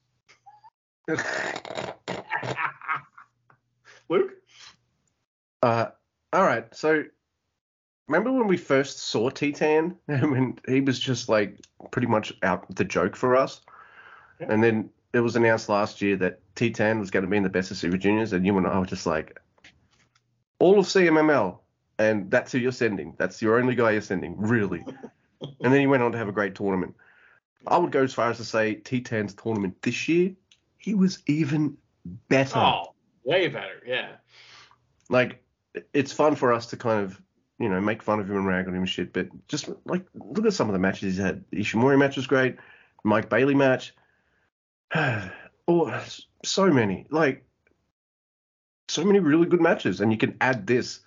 Luke. 4.08 4.32
Uh, 5.62 5.86
all 6.32 6.42
right. 6.42 6.74
So, 6.74 7.04
remember 8.10 8.32
when 8.32 8.48
we 8.48 8.56
first 8.56 8.98
saw 8.98 9.30
Titan? 9.30 9.96
when 10.06 10.58
he 10.68 10.80
was 10.80 10.98
just 10.98 11.28
like 11.28 11.58
pretty 11.92 12.08
much 12.08 12.32
out 12.42 12.74
the 12.74 12.84
joke 12.84 13.14
for 13.16 13.36
us, 13.36 13.60
Yeah. 14.40 14.48
and 14.50 14.62
then 14.62 14.90
it 15.12 15.20
was 15.20 15.36
announced 15.36 15.68
last 15.68 16.02
year 16.02 16.16
that 16.16 16.40
Titan 16.56 16.98
was 16.98 17.10
going 17.10 17.24
to 17.24 17.30
be 17.30 17.36
in 17.36 17.42
the 17.42 17.48
best 17.48 17.70
of 17.70 17.76
Super 17.76 17.96
Juniors, 17.96 18.32
and 18.32 18.44
you 18.44 18.56
and 18.58 18.66
I 18.66 18.78
were 18.78 18.86
just 18.86 19.06
like, 19.06 19.38
all 20.58 20.78
of 20.78 20.86
CMLL, 20.86 21.58
and 21.98 22.30
that's 22.30 22.52
who 22.52 22.58
you're 22.58 22.72
sending. 22.72 23.14
That's 23.18 23.40
your 23.40 23.58
only 23.58 23.74
guy 23.74 23.92
you're 23.92 24.02
sending, 24.02 24.34
really. 24.36 24.84
and 25.40 25.72
then 25.72 25.80
he 25.80 25.86
went 25.86 26.02
on 26.02 26.12
to 26.12 26.18
have 26.18 26.28
a 26.28 26.32
great 26.32 26.54
tournament. 26.54 26.94
I 27.66 27.76
would 27.78 27.92
go 27.92 28.02
as 28.02 28.14
far 28.14 28.30
as 28.30 28.38
to 28.38 28.44
say 28.44 28.74
Titan's 28.74 29.34
tournament 29.34 29.80
this 29.82 30.08
year, 30.08 30.32
he 30.78 30.94
was 30.94 31.22
even 31.26 31.76
better. 32.28 32.58
Oh, 32.58 32.94
way 33.24 33.48
better. 33.48 33.82
Yeah. 33.86 34.12
like 35.08 35.42
it's 35.92 36.12
fun 36.12 36.34
for 36.34 36.52
us 36.52 36.66
to 36.66 36.76
kind 36.76 37.04
of 37.04 37.20
you 37.60 37.68
know 37.68 37.80
make 37.80 38.02
fun 38.02 38.18
of 38.18 38.28
him 38.28 38.36
and 38.36 38.46
rag 38.46 38.66
on 38.66 38.74
him 38.74 38.80
and 38.80 38.88
shit 38.88 39.12
but 39.12 39.28
just 39.46 39.70
like 39.84 40.04
look 40.14 40.46
at 40.46 40.52
some 40.52 40.68
of 40.68 40.72
the 40.72 40.78
matches 40.78 41.02
he's 41.02 41.18
had 41.18 41.44
the 41.50 41.58
ishimori 41.58 41.98
match 41.98 42.16
was 42.16 42.26
great 42.26 42.56
mike 43.04 43.28
bailey 43.28 43.54
match 43.54 43.94
oh 44.94 46.02
so 46.44 46.66
many 46.66 47.06
like 47.10 47.44
so 48.88 49.04
many 49.04 49.20
really 49.20 49.46
good 49.46 49.60
matches 49.60 50.00
and 50.00 50.10
you 50.10 50.18
can 50.18 50.36
add 50.40 50.66
this 50.66 51.00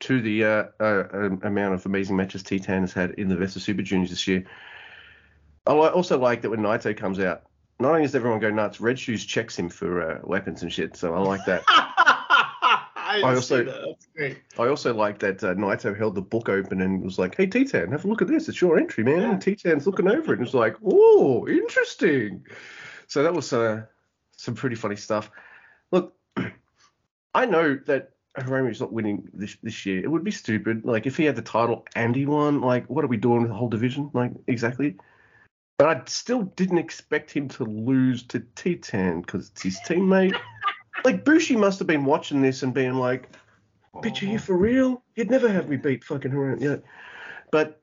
to 0.00 0.20
the 0.20 0.44
uh, 0.44 0.64
uh, 0.80 1.04
um, 1.12 1.40
amount 1.44 1.74
of 1.74 1.84
amazing 1.86 2.16
matches 2.16 2.42
Titan 2.42 2.80
has 2.80 2.92
had 2.92 3.12
in 3.12 3.28
the 3.28 3.36
Best 3.36 3.56
of 3.56 3.62
Super 3.62 3.82
Juniors 3.82 4.10
this 4.10 4.26
year. 4.26 4.44
I 5.66 5.72
also 5.72 6.18
like 6.18 6.42
that 6.42 6.50
when 6.50 6.60
Naito 6.60 6.96
comes 6.96 7.20
out, 7.20 7.42
not 7.78 7.90
only 7.90 8.02
does 8.02 8.14
everyone 8.14 8.40
go 8.40 8.50
nuts, 8.50 8.80
Red 8.80 8.98
Shoes 8.98 9.24
checks 9.24 9.58
him 9.58 9.68
for 9.68 10.02
uh, 10.02 10.20
weapons 10.24 10.62
and 10.62 10.72
shit. 10.72 10.96
So 10.96 11.14
I 11.14 11.18
like 11.18 11.44
that. 11.44 11.62
I, 13.10 13.20
I 13.22 13.34
also- 13.34 13.58
see 13.58 13.64
that. 13.64 13.82
That's 13.84 14.06
great. 14.14 14.38
I 14.58 14.68
also 14.68 14.94
like 14.94 15.18
that 15.18 15.42
uh, 15.42 15.54
Naito 15.54 15.96
held 15.96 16.14
the 16.14 16.22
book 16.22 16.48
open 16.48 16.80
and 16.80 17.02
was 17.02 17.18
like, 17.18 17.36
"Hey, 17.36 17.46
Titan, 17.46 17.90
have 17.90 18.04
a 18.04 18.08
look 18.08 18.22
at 18.22 18.28
this. 18.28 18.48
It's 18.48 18.60
your 18.60 18.78
entry, 18.78 19.02
man." 19.02 19.20
Yeah. 19.20 19.30
And 19.32 19.42
Titan's 19.42 19.86
looking 19.86 20.08
over 20.08 20.32
it 20.32 20.38
and 20.38 20.40
was 20.40 20.54
like, 20.54 20.76
"Oh, 20.84 21.48
interesting." 21.48 22.46
So 23.08 23.24
that 23.24 23.34
was 23.34 23.52
uh, 23.52 23.82
some 24.36 24.54
pretty 24.54 24.76
funny 24.76 24.94
stuff. 24.96 25.30
Look, 25.90 26.14
I 27.34 27.46
know 27.46 27.78
that 27.86 28.12
Hiromu's 28.36 28.80
not 28.80 28.92
winning 28.92 29.28
this 29.34 29.56
this 29.62 29.84
year. 29.84 30.04
It 30.04 30.10
would 30.10 30.22
be 30.22 30.30
stupid. 30.30 30.84
Like 30.84 31.06
if 31.06 31.16
he 31.16 31.24
had 31.24 31.34
the 31.34 31.42
title 31.42 31.86
and 31.96 32.14
he 32.14 32.26
won, 32.26 32.60
like 32.60 32.86
what 32.86 33.04
are 33.04 33.08
we 33.08 33.16
doing 33.16 33.42
with 33.42 33.50
the 33.50 33.56
whole 33.56 33.68
division? 33.68 34.10
Like 34.14 34.30
exactly. 34.46 34.96
But 35.78 35.88
I 35.88 36.02
still 36.06 36.42
didn't 36.42 36.78
expect 36.78 37.30
him 37.32 37.48
to 37.48 37.64
lose 37.64 38.22
to 38.24 38.40
Titan 38.54 39.22
because 39.22 39.48
it's 39.48 39.62
his 39.62 39.80
teammate. 39.80 40.38
like 41.04 41.24
Bushi 41.24 41.56
must 41.56 41.78
have 41.78 41.88
been 41.88 42.04
watching 42.04 42.42
this 42.42 42.62
and 42.62 42.74
being 42.74 42.94
like, 42.94 43.28
Bitch, 43.96 44.22
are 44.22 44.26
you 44.26 44.38
for 44.38 44.56
real? 44.56 45.02
You'd 45.16 45.30
never 45.30 45.48
have 45.48 45.68
me 45.68 45.76
beat 45.76 46.04
fucking 46.04 46.30
Hiromu. 46.30 46.60
Yeah. 46.60 46.76
But 47.50 47.80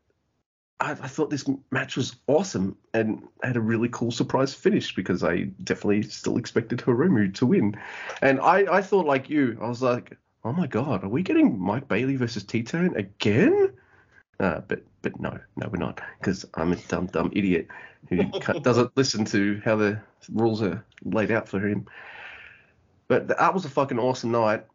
I, 0.80 0.92
I 0.92 1.08
thought 1.08 1.30
this 1.30 1.50
match 1.72 1.98
was 1.98 2.16
awesome 2.28 2.78
and 2.94 3.28
had 3.44 3.58
a 3.58 3.62
really 3.62 3.90
cool 3.90 4.12
surprise 4.12 4.54
finish 4.54 4.96
because 4.96 5.24
I 5.24 5.44
definitely 5.64 6.04
still 6.04 6.38
expected 6.38 6.80
Hiromu 6.80 7.34
to 7.36 7.46
win. 7.46 7.76
And 8.22 8.40
I, 8.40 8.78
I 8.78 8.82
thought 8.82 9.06
like 9.06 9.30
you, 9.30 9.58
I 9.62 9.68
was 9.68 9.82
like, 9.82 10.18
oh 10.46 10.54
my 10.54 10.68
god, 10.68 11.04
are 11.04 11.10
we 11.10 11.24
getting 11.24 11.60
Mike 11.60 11.88
Bailey 11.88 12.16
versus 12.16 12.44
Titán 12.44 12.96
again? 12.96 13.74
Uh, 14.40 14.62
but 14.68 14.84
but 15.02 15.20
no, 15.20 15.40
no, 15.56 15.68
we're 15.70 15.78
not 15.78 16.00
because 16.20 16.46
I'm 16.54 16.72
a 16.72 16.76
dumb 16.76 17.08
dumb 17.08 17.32
idiot 17.34 17.68
who 18.10 18.24
doesn't 18.62 18.96
listen 18.96 19.26
to 19.26 19.60
how 19.66 19.76
the 19.76 20.00
rules 20.32 20.62
are 20.62 20.86
laid 21.04 21.32
out 21.32 21.50
for 21.50 21.60
him. 21.60 21.88
But 23.08 23.28
that 23.30 23.54
was 23.54 23.66
a 23.66 23.70
fucking 23.70 24.00
awesome 24.00 24.32
night. 24.32 24.66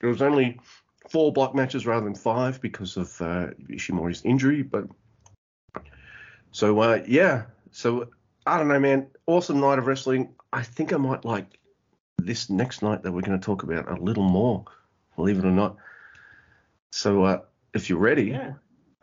It 0.00 0.06
was 0.06 0.22
only 0.22 0.58
four 1.10 1.32
block 1.32 1.54
matches 1.54 1.86
rather 1.86 2.04
than 2.04 2.14
five 2.14 2.60
because 2.60 2.96
of 2.96 3.20
uh, 3.20 3.48
Ishimori's 3.68 4.24
injury. 4.24 4.62
But 4.62 4.84
so 6.50 6.78
uh, 6.80 7.02
yeah, 7.06 7.44
so 7.70 8.08
I 8.46 8.58
don't 8.58 8.68
know, 8.68 8.80
man. 8.80 9.06
Awesome 9.26 9.60
night 9.60 9.78
of 9.78 9.86
wrestling. 9.86 10.34
I 10.52 10.62
think 10.62 10.92
I 10.92 10.96
might 10.96 11.24
like 11.24 11.58
this 12.18 12.48
next 12.48 12.82
night 12.82 13.02
that 13.02 13.12
we're 13.12 13.22
going 13.22 13.38
to 13.38 13.44
talk 13.44 13.62
about 13.62 13.90
a 13.90 14.00
little 14.00 14.22
more, 14.22 14.64
believe 15.16 15.38
it 15.38 15.44
or 15.44 15.50
not. 15.50 15.76
So 16.92 17.24
uh, 17.24 17.40
if 17.74 17.90
you're 17.90 17.98
ready, 17.98 18.26
Yeah. 18.26 18.54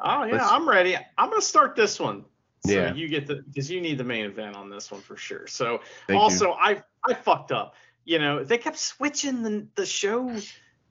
Oh 0.04 0.24
yeah, 0.24 0.48
I'm 0.48 0.68
ready. 0.68 0.98
I'm 1.18 1.30
gonna 1.30 1.42
start 1.42 1.76
this 1.76 2.00
one. 2.00 2.26
So 2.66 2.72
Yeah. 2.72 2.94
you 2.94 3.08
get 3.08 3.28
the 3.28 3.36
because 3.36 3.70
you 3.70 3.82
need 3.82 3.98
the 3.98 4.04
main 4.04 4.26
event 4.26 4.56
on 4.56 4.70
this 4.70 4.92
one 4.92 5.02
for 5.02 5.16
sure. 5.16 5.46
So 5.46 5.82
thank 6.08 6.18
you. 6.18 6.18
also 6.18 6.54
I 6.54 6.82
I 7.08 7.14
fucked 7.14 7.52
up. 7.52 7.76
You 8.06 8.20
know, 8.20 8.44
they 8.44 8.58
kept 8.58 8.78
switching 8.78 9.44
the 9.44 9.68
the 9.76 9.86
show 9.86 10.36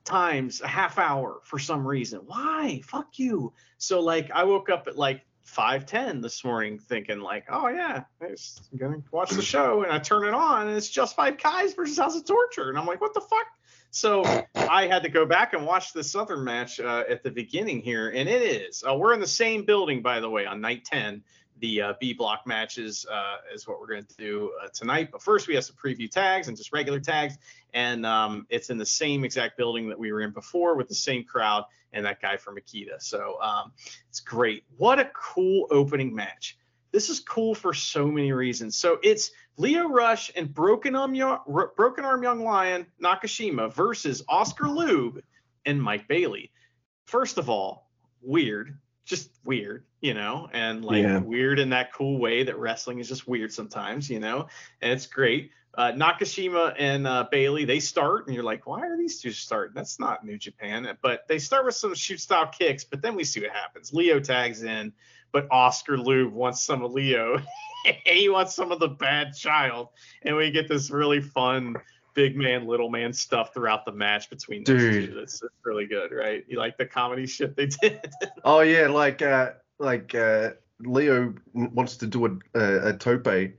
times 0.03 0.61
a 0.61 0.67
half 0.67 0.97
hour 0.97 1.39
for 1.43 1.59
some 1.59 1.85
reason. 1.85 2.21
Why? 2.25 2.81
Fuck 2.85 3.19
you. 3.19 3.53
So 3.77 3.99
like 3.99 4.31
I 4.31 4.43
woke 4.43 4.69
up 4.69 4.87
at 4.87 4.97
like 4.97 5.25
5:10 5.45 6.21
this 6.21 6.43
morning 6.43 6.79
thinking 6.79 7.19
like, 7.19 7.45
"Oh 7.49 7.67
yeah, 7.67 8.03
I'm 8.21 8.77
going 8.77 9.01
to 9.01 9.07
watch 9.11 9.31
the 9.31 9.41
show." 9.41 9.83
And 9.83 9.91
I 9.91 9.99
turn 9.99 10.25
it 10.25 10.33
on 10.33 10.67
and 10.67 10.77
it's 10.77 10.89
just 10.89 11.15
Five 11.15 11.41
Guys 11.41 11.73
versus 11.73 11.97
House 11.97 12.15
of 12.15 12.25
Torture 12.25 12.69
and 12.69 12.77
I'm 12.77 12.85
like, 12.85 13.01
"What 13.01 13.13
the 13.13 13.21
fuck?" 13.21 13.47
So 13.91 14.23
I 14.55 14.87
had 14.87 15.03
to 15.03 15.09
go 15.09 15.25
back 15.25 15.51
and 15.53 15.65
watch 15.65 15.91
the 15.91 16.03
Southern 16.03 16.45
match 16.45 16.79
uh, 16.79 17.03
at 17.09 17.23
the 17.23 17.31
beginning 17.31 17.81
here, 17.81 18.09
and 18.09 18.29
it 18.29 18.41
is. 18.41 18.85
Uh, 18.87 18.95
we're 18.95 19.13
in 19.13 19.19
the 19.19 19.27
same 19.27 19.65
building, 19.65 20.01
by 20.01 20.21
the 20.21 20.29
way, 20.29 20.45
on 20.45 20.61
night 20.61 20.85
10. 20.85 21.23
The 21.61 21.81
uh, 21.81 21.93
B 21.99 22.13
block 22.13 22.47
matches 22.47 23.05
uh, 23.09 23.37
is 23.53 23.67
what 23.67 23.79
we're 23.79 23.87
going 23.87 24.05
to 24.05 24.15
do 24.17 24.51
uh, 24.61 24.67
tonight. 24.73 25.09
But 25.11 25.21
first, 25.21 25.47
we 25.47 25.55
have 25.55 25.63
some 25.63 25.75
preview 25.75 26.09
tags 26.09 26.47
and 26.47 26.57
just 26.57 26.73
regular 26.73 26.99
tags, 26.99 27.37
and 27.73 28.05
um, 28.05 28.47
it's 28.49 28.71
in 28.71 28.77
the 28.77 28.85
same 28.85 29.23
exact 29.23 29.57
building 29.57 29.87
that 29.89 29.99
we 29.99 30.11
were 30.11 30.21
in 30.21 30.31
before 30.31 30.75
with 30.75 30.89
the 30.89 30.95
same 30.95 31.23
crowd 31.23 31.63
and 31.93 32.05
that 32.05 32.21
guy 32.21 32.37
from 32.37 32.57
Akita. 32.57 32.99
So 32.99 33.39
um, 33.41 33.71
it's 34.09 34.19
great. 34.19 34.63
What 34.77 34.99
a 34.99 35.11
cool 35.13 35.67
opening 35.69 36.13
match. 36.15 36.57
This 36.91 37.09
is 37.09 37.19
cool 37.19 37.55
for 37.55 37.73
so 37.73 38.07
many 38.07 38.31
reasons. 38.31 38.75
So 38.75 38.97
it's 39.03 39.31
Lio 39.57 39.87
Rush 39.87 40.31
and 40.35 40.53
Broken 40.53 40.95
Arm, 40.95 41.13
Broken 41.75 42.05
Arm 42.05 42.23
Young 42.23 42.43
Lion 42.43 42.85
Nakashima 43.01 43.71
versus 43.71 44.23
Oskar 44.27 44.65
Leube 44.65 45.21
and 45.65 45.81
Mike 45.81 46.07
Bailey. 46.07 46.51
First 47.05 47.37
of 47.37 47.49
all, 47.49 47.89
weird, 48.21 48.77
just 49.11 49.29
weird, 49.43 49.83
you 49.99 50.15
know, 50.15 50.49
and 50.53 50.83
like 50.83 51.03
Yeah. 51.03 51.19
weird 51.19 51.59
in 51.59 51.69
that 51.69 51.93
cool 51.93 52.17
way 52.17 52.43
that 52.43 52.57
wrestling 52.57 52.99
is 52.99 53.07
just 53.09 53.27
weird 53.27 53.51
sometimes, 53.51 54.09
you 54.09 54.19
know, 54.19 54.47
and 54.81 54.93
it's 54.93 55.05
great. 55.05 55.51
Uh, 55.75 55.91
Nakashima 55.91 56.73
and 56.79 57.05
uh, 57.05 57.27
Bailey, 57.31 57.65
they 57.65 57.79
start, 57.79 58.25
and 58.25 58.35
you're 58.35 58.43
like, 58.43 58.65
why 58.65 58.81
are 58.81 58.97
these 58.97 59.21
two 59.21 59.31
starting? 59.31 59.73
That's 59.75 59.99
not 59.99 60.25
New 60.25 60.37
Japan. 60.37 60.97
But 61.01 61.27
they 61.27 61.39
start 61.39 61.65
with 61.65 61.75
some 61.75 61.93
shoot 61.93 62.19
style 62.19 62.47
kicks, 62.47 62.83
but 62.83 63.01
then 63.01 63.15
we 63.15 63.23
see 63.23 63.41
what 63.41 63.51
happens. 63.51 63.93
Lio 63.93 64.19
tags 64.19 64.63
in, 64.63 64.91
but 65.31 65.47
Oskar 65.51 65.97
Leube 65.97 66.31
wants 66.31 66.63
some 66.63 66.83
of 66.83 66.91
Lio. 66.91 67.39
he 68.05 68.29
wants 68.29 68.55
some 68.55 68.71
of 68.71 68.79
the 68.79 68.89
bad 68.89 69.33
child, 69.35 69.89
and 70.23 70.35
we 70.35 70.51
get 70.51 70.67
this 70.67 70.89
really 70.89 71.21
fun 71.21 71.75
big 72.13 72.35
man, 72.35 72.67
little 72.67 72.89
man 72.89 73.13
stuff 73.13 73.53
throughout 73.53 73.85
the 73.85 73.91
match 73.91 74.29
between 74.29 74.63
those 74.63 74.79
Dude. 74.81 75.09
two. 75.09 75.15
That's, 75.15 75.39
that's 75.39 75.53
really 75.63 75.85
good, 75.85 76.11
right? 76.11 76.43
You 76.47 76.57
like 76.57 76.77
the 76.77 76.85
comedy 76.85 77.25
shit 77.25 77.55
they 77.55 77.65
did? 77.81 78.11
Oh 78.43 78.61
yeah, 78.61 78.87
like 78.87 79.21
uh, 79.21 79.51
like 79.79 80.13
uh, 80.15 80.51
Lio 80.81 81.33
wants 81.53 81.97
to 81.97 82.07
do 82.07 82.25
a, 82.25 82.59
a, 82.59 82.89
a 82.89 82.93
tope, 82.93 83.53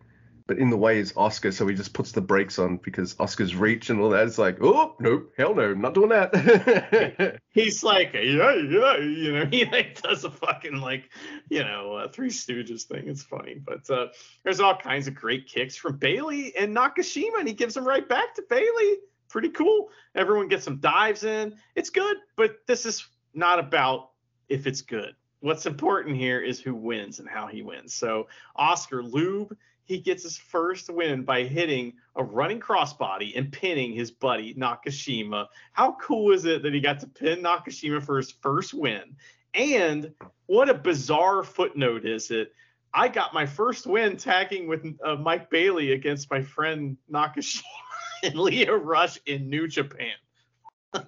but 0.53 0.61
in 0.61 0.68
the 0.68 0.76
way 0.76 0.98
is 0.98 1.14
Oskar, 1.16 1.50
so 1.50 1.66
he 1.66 1.74
just 1.74 1.94
puts 1.94 2.12
the 2.12 2.20
brakes 2.20 2.59
on 2.59 2.76
because 2.76 3.16
Oskar's 3.18 3.57
reach 3.57 3.88
and 3.88 3.98
all 3.98 4.11
that. 4.11 4.26
It's 4.26 4.36
like, 4.36 4.59
oh 4.61 4.94
nope, 5.00 5.32
hell 5.38 5.55
no, 5.55 5.70
I'm 5.70 5.80
not 5.80 5.94
doing 5.94 6.11
that. 6.11 7.40
He's 7.53 7.82
like, 7.82 8.12
yeah, 8.12 8.55
yeah, 8.55 8.98
you 8.98 9.32
know, 9.32 9.46
he 9.50 9.64
like 9.64 10.03
does 10.03 10.24
a 10.24 10.30
fucking 10.30 10.76
like, 10.76 11.09
you 11.48 11.64
know, 11.64 11.94
uh, 11.94 12.09
Three 12.09 12.28
Stooges 12.28 12.82
thing. 12.82 13.09
It's 13.09 13.22
funny, 13.22 13.62
but 13.64 13.88
uh, 13.88 14.09
there's 14.44 14.61
all 14.61 14.76
kinds 14.76 15.09
of 15.09 15.14
great 15.14 15.48
kicks 15.48 15.74
from 15.74 15.96
Bailey 15.96 16.55
and 16.55 16.76
Nakashima, 16.76 17.38
and 17.38 17.48
he 17.48 17.55
gives 17.55 17.72
them 17.72 17.88
right 17.88 18.07
back 18.07 18.34
to 18.34 18.44
Bailey. 18.50 18.98
Pretty 19.30 19.48
cool. 19.48 19.88
Everyone 20.14 20.48
gets 20.48 20.64
some 20.66 20.80
dives 20.80 21.24
in. 21.24 21.55
It's 21.74 21.88
good, 21.88 22.18
but 22.36 22.57
this 22.66 22.84
is 22.84 23.09
not 23.32 23.59
about 23.59 24.11
if 24.50 24.66
it's 24.66 24.82
good. 24.82 25.14
What's 25.40 25.64
important 25.64 26.14
here 26.14 26.42
is 26.42 26.61
who 26.61 26.74
wins 26.74 27.20
and 27.20 27.28
how 27.28 27.46
he 27.46 27.62
wins. 27.62 27.94
So 27.94 28.28
Oskar 28.55 29.03
Leube, 29.03 29.57
he 29.84 29.98
gets 29.98 30.22
his 30.22 30.36
first 30.38 30.88
win 30.90 31.24
by 31.24 31.44
hitting 31.44 31.94
a 32.16 32.24
running 32.24 32.60
crossbody 32.60 33.36
and 33.36 33.52
pinning 33.52 33.92
his 33.92 34.10
buddy 34.10 34.54
Nakashima. 34.54 35.46
How 35.72 35.96
cool 36.00 36.32
is 36.32 36.44
it 36.44 36.62
that 36.62 36.74
he 36.74 36.80
got 36.80 37.00
to 37.00 37.06
pin 37.06 37.42
Nakashima 37.42 38.02
for 38.02 38.16
his 38.16 38.30
first 38.30 38.74
win? 38.74 39.16
And 39.54 40.12
what 40.46 40.68
a 40.68 40.74
bizarre 40.74 41.42
footnote 41.42 42.06
is 42.06 42.30
it? 42.30 42.52
I 42.94 43.08
got 43.08 43.34
my 43.34 43.46
first 43.46 43.86
win 43.86 44.16
tagging 44.16 44.68
with 44.68 44.84
uh, 45.04 45.16
Mike 45.16 45.50
Bailey 45.50 45.92
against 45.92 46.30
my 46.30 46.42
friend 46.42 46.96
Nakashima 47.10 47.62
and 48.22 48.34
Lio 48.34 48.74
Rush 48.74 49.18
in 49.26 49.48
New 49.48 49.66
Japan. 49.66 50.14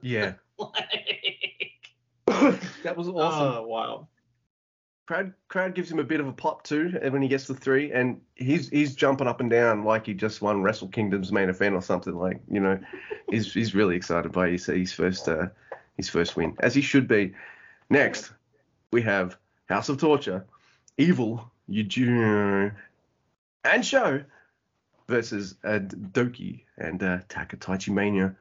yeah, 0.01 0.35
Like, 2.27 2.63
that 2.83 2.97
was 2.97 3.09
awesome. 3.15 3.65
Oh, 3.65 3.67
wow. 3.67 4.09
Crowd 5.07 5.35
crowd 5.49 5.75
gives 5.75 5.93
him 5.93 5.99
a 5.99 6.05
bit 6.05 6.21
of 6.21 6.27
a 6.27 6.33
pop 6.33 6.65
too 6.65 6.99
and 7.03 7.13
when 7.13 7.21
he 7.21 7.29
gets 7.29 7.47
the 7.47 7.55
three 7.55 7.93
and 7.93 8.23
he's 8.37 8.71
he's 8.71 8.95
jumping 8.97 9.27
up 9.27 9.41
and 9.41 9.51
down 9.51 9.85
like 9.85 10.07
he 10.07 10.15
just 10.15 10.41
won 10.41 10.63
Wrestle 10.63 10.89
Kingdom's 10.89 11.31
main 11.31 11.51
event 11.51 11.75
or 11.75 11.83
something 11.83 12.15
like 12.15 12.41
you 12.51 12.59
know 12.59 12.79
he's 13.29 13.53
he's 13.53 13.75
really 13.75 13.97
excited 13.97 14.33
by 14.33 14.49
his 14.49 14.65
his 14.65 14.95
first 14.95 15.29
uh, 15.29 15.49
his 15.99 16.09
first 16.09 16.37
win 16.37 16.57
as 16.61 16.75
he 16.75 16.81
should 16.81 17.07
be. 17.07 17.35
Next 17.91 18.33
we 18.93 19.03
have 19.03 19.37
House 19.69 19.91
of 19.91 19.99
Torture, 19.99 20.47
Evil, 20.97 21.51
Yujiro, 21.69 22.73
and 23.63 23.85
Sho 23.85 24.25
versus 25.07 25.55
uh, 25.65 25.81
Douki 25.81 26.63
and 26.79 27.03
uh, 27.03 27.19
Takataichi 27.29 27.93
Mania. 27.93 28.37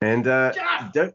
And 0.00 0.26
uh, 0.26 0.52
Do- 0.92 1.12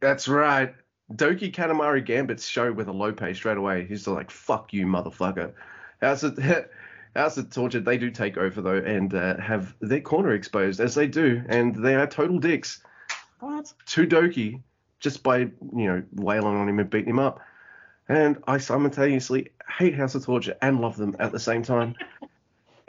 that's 0.00 0.28
right. 0.28 0.74
Douki 1.16 1.52
Kanemaru 1.52 2.04
Gambit's 2.04 2.46
show 2.46 2.72
with 2.72 2.88
a 2.88 2.92
low 2.92 3.12
pay 3.12 3.34
straight 3.34 3.56
away. 3.56 3.86
He's 3.86 4.06
like, 4.06 4.30
fuck 4.30 4.72
you, 4.72 4.86
motherfucker. 4.86 5.52
House 6.00 6.22
of, 6.22 6.38
House 7.14 7.36
of 7.36 7.50
Torture, 7.50 7.80
they 7.80 7.98
do 7.98 8.10
take 8.10 8.36
over, 8.36 8.60
though, 8.60 8.76
and 8.76 9.14
uh, 9.14 9.38
have 9.38 9.74
their 9.80 10.00
corner 10.00 10.32
exposed, 10.32 10.80
as 10.80 10.94
they 10.94 11.06
do, 11.06 11.42
and 11.48 11.74
they 11.74 11.94
are 11.94 12.06
total 12.06 12.38
dicks 12.38 12.82
What? 13.40 13.72
to 13.86 14.06
Douki 14.06 14.62
just 15.00 15.22
by, 15.22 15.38
you 15.38 15.50
know, 15.72 16.02
wailing 16.14 16.56
on 16.56 16.68
him 16.68 16.78
and 16.78 16.88
beating 16.88 17.10
him 17.10 17.18
up. 17.18 17.40
And 18.08 18.38
I 18.46 18.58
simultaneously 18.58 19.50
hate 19.78 19.94
House 19.94 20.14
of 20.14 20.24
Torture 20.24 20.56
and 20.62 20.80
love 20.80 20.96
them 20.96 21.16
at 21.18 21.32
the 21.32 21.40
same 21.40 21.62
time. 21.62 21.94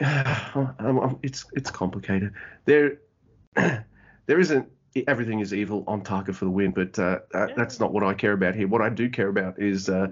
It's 1.22 1.46
it's 1.52 1.70
complicated. 1.70 2.32
There 2.64 2.98
there 3.54 4.40
isn't 4.40 4.68
everything 5.06 5.40
is 5.40 5.52
evil 5.52 5.84
on 5.86 6.02
target 6.02 6.36
for 6.36 6.44
the 6.44 6.50
win, 6.50 6.70
but 6.72 6.98
uh, 6.98 7.20
Yeah. 7.34 7.48
that's 7.56 7.80
not 7.80 7.92
what 7.92 8.02
I 8.04 8.14
care 8.14 8.32
about 8.32 8.54
here. 8.54 8.68
What 8.68 8.82
I 8.82 8.88
do 8.88 9.08
care 9.10 9.28
about 9.28 9.60
is 9.60 9.88
uh, 9.88 10.08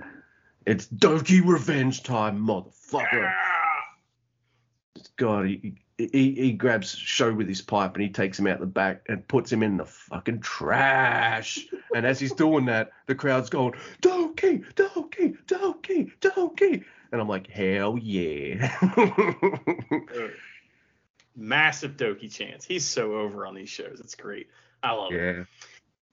it's 0.67 0.87
Douki 0.87 1.41
revenge 1.45 2.03
time, 2.03 2.39
motherfucker. 2.47 3.33
God, 5.17 5.47
he, 5.47 5.75
he 5.99 6.33
he 6.35 6.53
grabs 6.53 6.91
Sho 6.97 7.33
with 7.33 7.49
his 7.49 7.61
pipe 7.63 7.95
and 7.95 8.03
he 8.03 8.09
takes 8.11 8.39
him 8.39 8.47
out 8.47 8.61
the 8.61 8.67
back 8.67 9.03
and 9.09 9.27
puts 9.29 9.53
him 9.53 9.63
in 9.63 9.77
the 9.77 9.85
fucking 9.87 10.41
trash. 10.41 11.67
and 11.95 12.07
as 12.07 12.19
he's 12.19 12.33
doing 12.33 12.65
that, 12.67 12.91
the 13.07 13.15
crowd's 13.15 13.51
going, 13.51 13.75
Douki, 14.01 14.65
Douki, 14.75 15.37
Douki, 15.47 16.11
Douki. 16.21 16.85
And 17.13 17.21
I'm 17.21 17.29
like, 17.29 17.47
hell 17.49 17.99
yeah. 18.01 18.73
Massive 21.37 21.97
Douki 21.97 22.33
chance. 22.33 22.65
He's 22.65 22.85
so 22.87 23.15
over 23.15 23.47
on 23.47 23.55
these 23.55 23.69
shows. 23.71 24.01
It's 24.01 24.15
great. 24.15 24.49
I 24.83 24.93
love 24.93 25.13
it. 25.13 25.47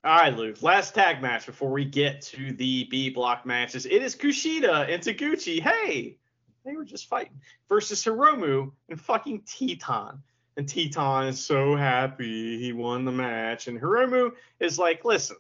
All 0.04 0.16
right, 0.18 0.36
Luke. 0.36 0.62
Last 0.62 0.96
tag 0.96 1.22
match 1.22 1.46
before 1.46 1.72
we 1.72 1.84
get 1.84 2.22
to 2.22 2.54
the 2.54 2.86
B 2.86 3.10
block 3.10 3.46
matches. 3.46 3.86
It 3.86 4.02
is 4.02 4.16
Kushida 4.16 4.90
and 4.90 5.04
Taguchi. 5.04 5.62
Hey, 5.62 6.18
they 6.66 6.74
were 6.74 6.86
just 6.86 7.08
fighting 7.08 7.42
versus 7.68 8.04
Hiromu 8.04 8.72
and 8.88 9.02
fucking 9.02 9.42
Titán. 9.42 10.20
And 10.56 10.68
Titán 10.68 11.28
is 11.28 11.46
so 11.46 11.76
happy 11.76 12.60
he 12.60 12.72
won 12.74 13.06
the 13.06 13.12
match. 13.12 13.68
And 13.68 13.80
Hiromu 13.80 14.32
is 14.60 14.80
like, 14.80 15.04
listen, 15.04 15.38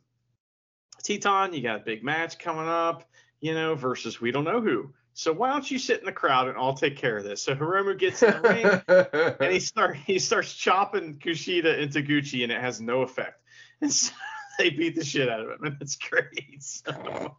Titán, 1.03 1.53
you 1.53 1.61
got 1.61 1.81
a 1.81 1.83
big 1.83 2.03
match 2.03 2.37
coming 2.37 2.67
up, 2.67 3.09
you 3.39 3.53
know, 3.53 3.75
versus 3.75 4.19
we 4.19 4.31
don't 4.31 4.43
know 4.43 4.61
who. 4.61 4.93
So 5.13 5.33
why 5.33 5.51
don't 5.51 5.69
you 5.69 5.79
sit 5.79 5.99
in 5.99 6.05
the 6.05 6.11
crowd 6.11 6.47
and 6.47 6.57
I'll 6.57 6.75
take 6.75 6.97
care 6.97 7.17
of 7.17 7.23
this? 7.23 7.43
So 7.43 7.55
Hiromu 7.55 7.97
gets 7.97 8.23
in 8.23 8.31
the 8.31 8.83
ring 8.87 9.35
and 9.39 9.51
he 9.51 9.59
start 9.59 9.97
he 9.97 10.19
starts 10.19 10.53
chopping 10.53 11.19
Kushida 11.19 11.81
and 11.81 11.91
Taguchi 11.91 12.43
and 12.43 12.51
it 12.51 12.61
has 12.61 12.79
no 12.79 13.01
effect. 13.01 13.41
And 13.81 13.91
so 13.91 14.13
they 14.59 14.69
beat 14.69 14.95
the 14.95 15.03
shit 15.03 15.29
out 15.29 15.41
of 15.41 15.49
him, 15.49 15.63
and 15.63 15.77
it's 15.81 15.97
great. 15.97 16.61
So, 16.61 17.37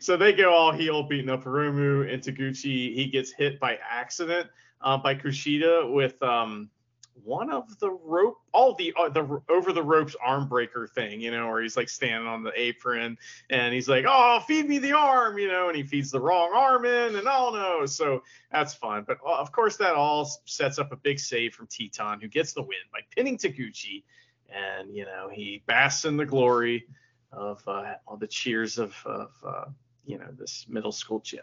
so 0.00 0.16
they 0.16 0.32
go 0.32 0.54
all 0.54 0.72
heel, 0.72 1.02
beating 1.02 1.28
up 1.28 1.44
Hiromu 1.44 2.10
and 2.10 2.22
Taguchi. 2.22 2.94
He 2.94 3.10
gets 3.12 3.30
hit 3.30 3.60
by 3.60 3.78
accident 3.90 4.48
uh, 4.80 4.96
by 4.96 5.14
Kushida 5.14 5.92
with 5.92 6.22
um 6.22 6.70
one 7.14 7.50
of 7.50 7.78
the 7.78 7.90
rope, 7.90 8.38
all 8.52 8.74
the 8.74 8.92
uh, 8.98 9.08
the 9.08 9.42
over 9.48 9.72
the 9.72 9.82
ropes 9.82 10.16
arm 10.22 10.48
breaker 10.48 10.86
thing, 10.86 11.20
you 11.20 11.30
know, 11.30 11.48
where 11.48 11.62
he's 11.62 11.76
like 11.76 11.88
standing 11.88 12.28
on 12.28 12.42
the 12.42 12.52
apron 12.58 13.18
and 13.50 13.74
he's 13.74 13.88
like, 13.88 14.04
"Oh, 14.08 14.40
feed 14.46 14.68
me 14.68 14.78
the 14.78 14.92
arm," 14.92 15.38
you 15.38 15.48
know, 15.48 15.68
and 15.68 15.76
he 15.76 15.82
feeds 15.82 16.10
the 16.10 16.20
wrong 16.20 16.52
arm 16.54 16.84
in, 16.84 17.16
and 17.16 17.26
oh 17.26 17.50
no, 17.52 17.86
so 17.86 18.22
that's 18.50 18.74
fun. 18.74 19.04
But 19.06 19.18
uh, 19.26 19.36
of 19.36 19.52
course, 19.52 19.76
that 19.76 19.94
all 19.94 20.28
sets 20.44 20.78
up 20.78 20.92
a 20.92 20.96
big 20.96 21.18
save 21.18 21.54
from 21.54 21.66
Titán, 21.66 22.22
who 22.22 22.28
gets 22.28 22.52
the 22.52 22.62
win 22.62 22.78
by 22.92 23.00
pinning 23.14 23.38
Taguchi, 23.38 24.04
and 24.48 24.94
you 24.94 25.04
know 25.04 25.28
he 25.32 25.62
basks 25.66 26.04
in 26.04 26.16
the 26.16 26.26
glory 26.26 26.86
of 27.32 27.62
uh, 27.66 27.94
all 28.06 28.16
the 28.16 28.26
cheers 28.26 28.78
of 28.78 28.94
of 29.04 29.32
uh, 29.46 29.64
you 30.04 30.18
know 30.18 30.28
this 30.36 30.66
middle 30.68 30.92
school 30.92 31.20
gym. 31.20 31.40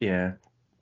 Yeah. 0.00 0.32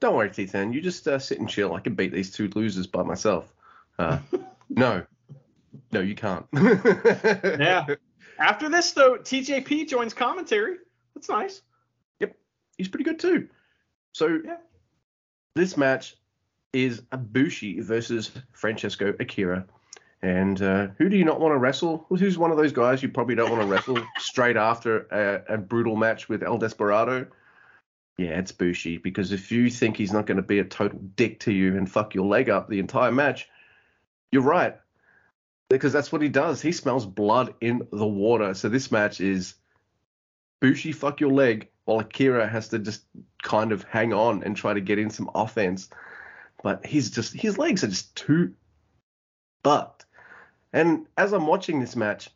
Don't 0.01 0.15
worry, 0.17 0.31
Titán. 0.31 0.75
You 0.75 0.81
just 0.81 1.07
uh, 1.09 1.19
sit 1.19 1.39
and 1.39 1.49
chill. 1.49 1.75
I 1.75 1.81
can 1.81 1.95
beat 1.95 2.13
these 2.13 2.31
two 2.31 2.51
losers 2.55 2.87
by 2.87 3.03
myself. 3.03 3.53
Uh, 3.99 4.19
no. 4.69 5.05
No, 5.93 6.01
you 6.01 6.15
can't. 6.15 6.47
yeah. 6.55 7.87
After 8.39 8.69
this, 8.69 8.93
though, 8.93 9.17
TJP 9.17 9.89
joins 9.89 10.13
commentary. 10.13 10.77
That's 11.15 11.29
nice. 11.29 11.63
Yep. 12.21 12.37
He's 12.77 12.89
pretty 12.89 13.05
good, 13.05 13.19
too. 13.19 13.49
So, 14.13 14.41
Yeah. 14.45 14.57
this 15.55 15.77
match 15.77 16.17
is 16.73 17.01
Abushi 17.13 17.83
versus 17.83 18.31
Francesco 18.53 19.15
Akira. 19.21 19.65
And 20.23 20.61
uh, 20.63 20.89
who 20.99 21.09
do 21.09 21.17
you 21.17 21.25
not 21.25 21.39
want 21.41 21.53
to 21.53 21.59
wrestle? 21.59 22.07
Who's 22.09 22.39
one 22.39 22.51
of 22.51 22.57
those 22.57 22.73
guys 22.73 23.03
you 23.03 23.09
probably 23.11 23.35
don't 23.35 23.51
want 23.51 23.63
to 23.63 23.69
wrestle 23.69 23.99
straight 24.19 24.57
after 24.57 25.01
a, 25.49 25.55
a 25.55 25.59
brutal 25.59 25.97
match 25.97 26.29
with 26.29 26.43
El 26.43 26.59
Desperado? 26.59 27.27
Yeah, 28.17 28.39
it's 28.39 28.53
Bushi. 28.53 28.99
Because 28.99 29.33
if 29.33 29.51
you 29.51 29.71
think 29.71 29.97
he's 29.97 30.12
not 30.12 30.27
going 30.27 30.37
to 30.37 30.43
be 30.43 30.61
a 30.61 30.65
total 30.65 31.01
dick 31.17 31.41
to 31.41 31.53
you 31.53 31.77
and 31.77 31.91
fuck 31.91 32.15
your 32.15 32.27
leg 32.27 32.49
up 32.49 32.69
the 32.69 32.79
entire 32.79 33.12
match, 33.12 33.49
you're 34.31 34.43
right. 34.43 34.77
Because 35.69 35.93
that's 35.93 36.12
what 36.12 36.23
he 36.23 36.29
does. 36.29 36.61
He 36.61 36.73
smells 36.73 37.07
blood 37.07 37.55
in 37.61 37.87
the 37.91 38.07
water. 38.07 38.55
So 38.55 38.69
this 38.69 38.93
match 38.93 39.21
is 39.21 39.55
Bushi 40.61 40.93
fuck 40.93 41.21
your 41.21 41.33
leg 41.33 41.69
while 41.85 42.01
Akira 42.01 42.47
has 42.47 42.69
to 42.69 42.79
just 42.79 43.03
kind 43.43 43.73
of 43.73 43.83
hang 43.85 44.12
on 44.12 44.43
and 44.43 44.57
try 44.57 44.73
to 44.73 44.81
get 44.81 44.99
in 44.99 45.11
some 45.11 45.31
offense. 45.35 45.89
But 46.62 46.87
he's 46.87 47.11
just 47.11 47.35
his 47.35 47.59
legs 47.59 47.85
are 47.85 47.89
just 47.89 48.15
too 48.15 48.55
fucked. 49.62 50.07
And 50.73 51.07
as 51.17 51.33
I'm 51.33 51.47
watching 51.47 51.81
this 51.81 51.97
match, 51.97 52.31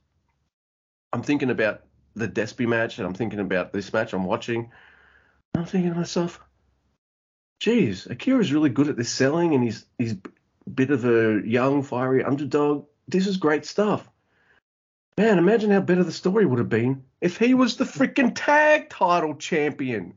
I'm 1.13 1.23
thinking 1.23 1.51
about 1.51 1.83
the 2.15 2.29
Despy 2.29 2.67
match 2.67 2.99
and 2.99 3.07
I'm 3.07 3.15
thinking 3.15 3.41
about 3.41 3.73
this 3.73 3.93
match 3.93 4.13
I'm 4.13 4.25
watching. 4.25 4.71
I'm 5.55 5.65
thinking 5.65 5.93
to 5.93 5.99
myself, 5.99 6.41
geez, 7.61 8.07
Akira's 8.07 8.53
really 8.53 8.71
good 8.71 8.89
at 8.89 8.97
this 8.97 9.11
selling 9.11 9.55
and 9.55 9.65
he's 9.65 9.87
he's 9.99 10.13
a 10.13 10.71
bit 10.71 10.91
of 10.91 11.05
a 11.05 11.43
young, 11.45 11.83
fiery 11.83 12.23
underdog. 12.23 12.87
This 13.09 13.27
is 13.27 13.37
great 13.37 13.67
stuff. 13.67 14.09
Man, 15.17 15.39
imagine 15.39 15.71
how 15.71 15.81
better 15.81 16.05
the 16.05 16.13
story 16.13 16.47
would 16.47 16.61
have 16.61 16.69
been 16.69 17.03
if 17.21 17.39
he 17.39 17.55
was 17.55 17.77
the 17.77 17.85
freaking 17.85 18.33
tag 18.35 18.89
title 18.89 19.35
champion. 19.35 20.15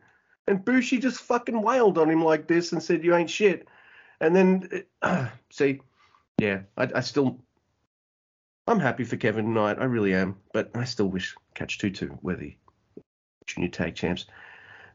And 0.47 0.63
Bushi 0.63 0.99
just 0.99 1.21
fucking 1.21 1.59
wailed 1.59 1.97
on 1.97 2.09
him 2.09 2.23
like 2.23 2.47
this 2.47 2.71
and 2.71 2.83
said, 2.83 3.03
You 3.03 3.15
ain't 3.15 3.29
shit. 3.29 3.67
And 4.19 4.35
then, 4.35 4.83
uh, 5.01 5.29
see, 5.51 5.81
yeah, 6.37 6.61
I, 6.77 6.89
I 6.95 6.99
still, 7.01 7.39
I'm 8.67 8.79
happy 8.79 9.03
for 9.03 9.17
Kevin 9.17 9.53
Knight. 9.53 9.79
I 9.79 9.85
really 9.85 10.13
am. 10.13 10.37
But 10.53 10.71
I 10.75 10.83
still 10.83 11.07
wish 11.07 11.35
Catch 11.55 11.79
2 11.79 11.89
2 11.89 12.19
were 12.21 12.35
the 12.35 12.55
junior 13.47 13.69
tag 13.69 13.95
champs. 13.95 14.25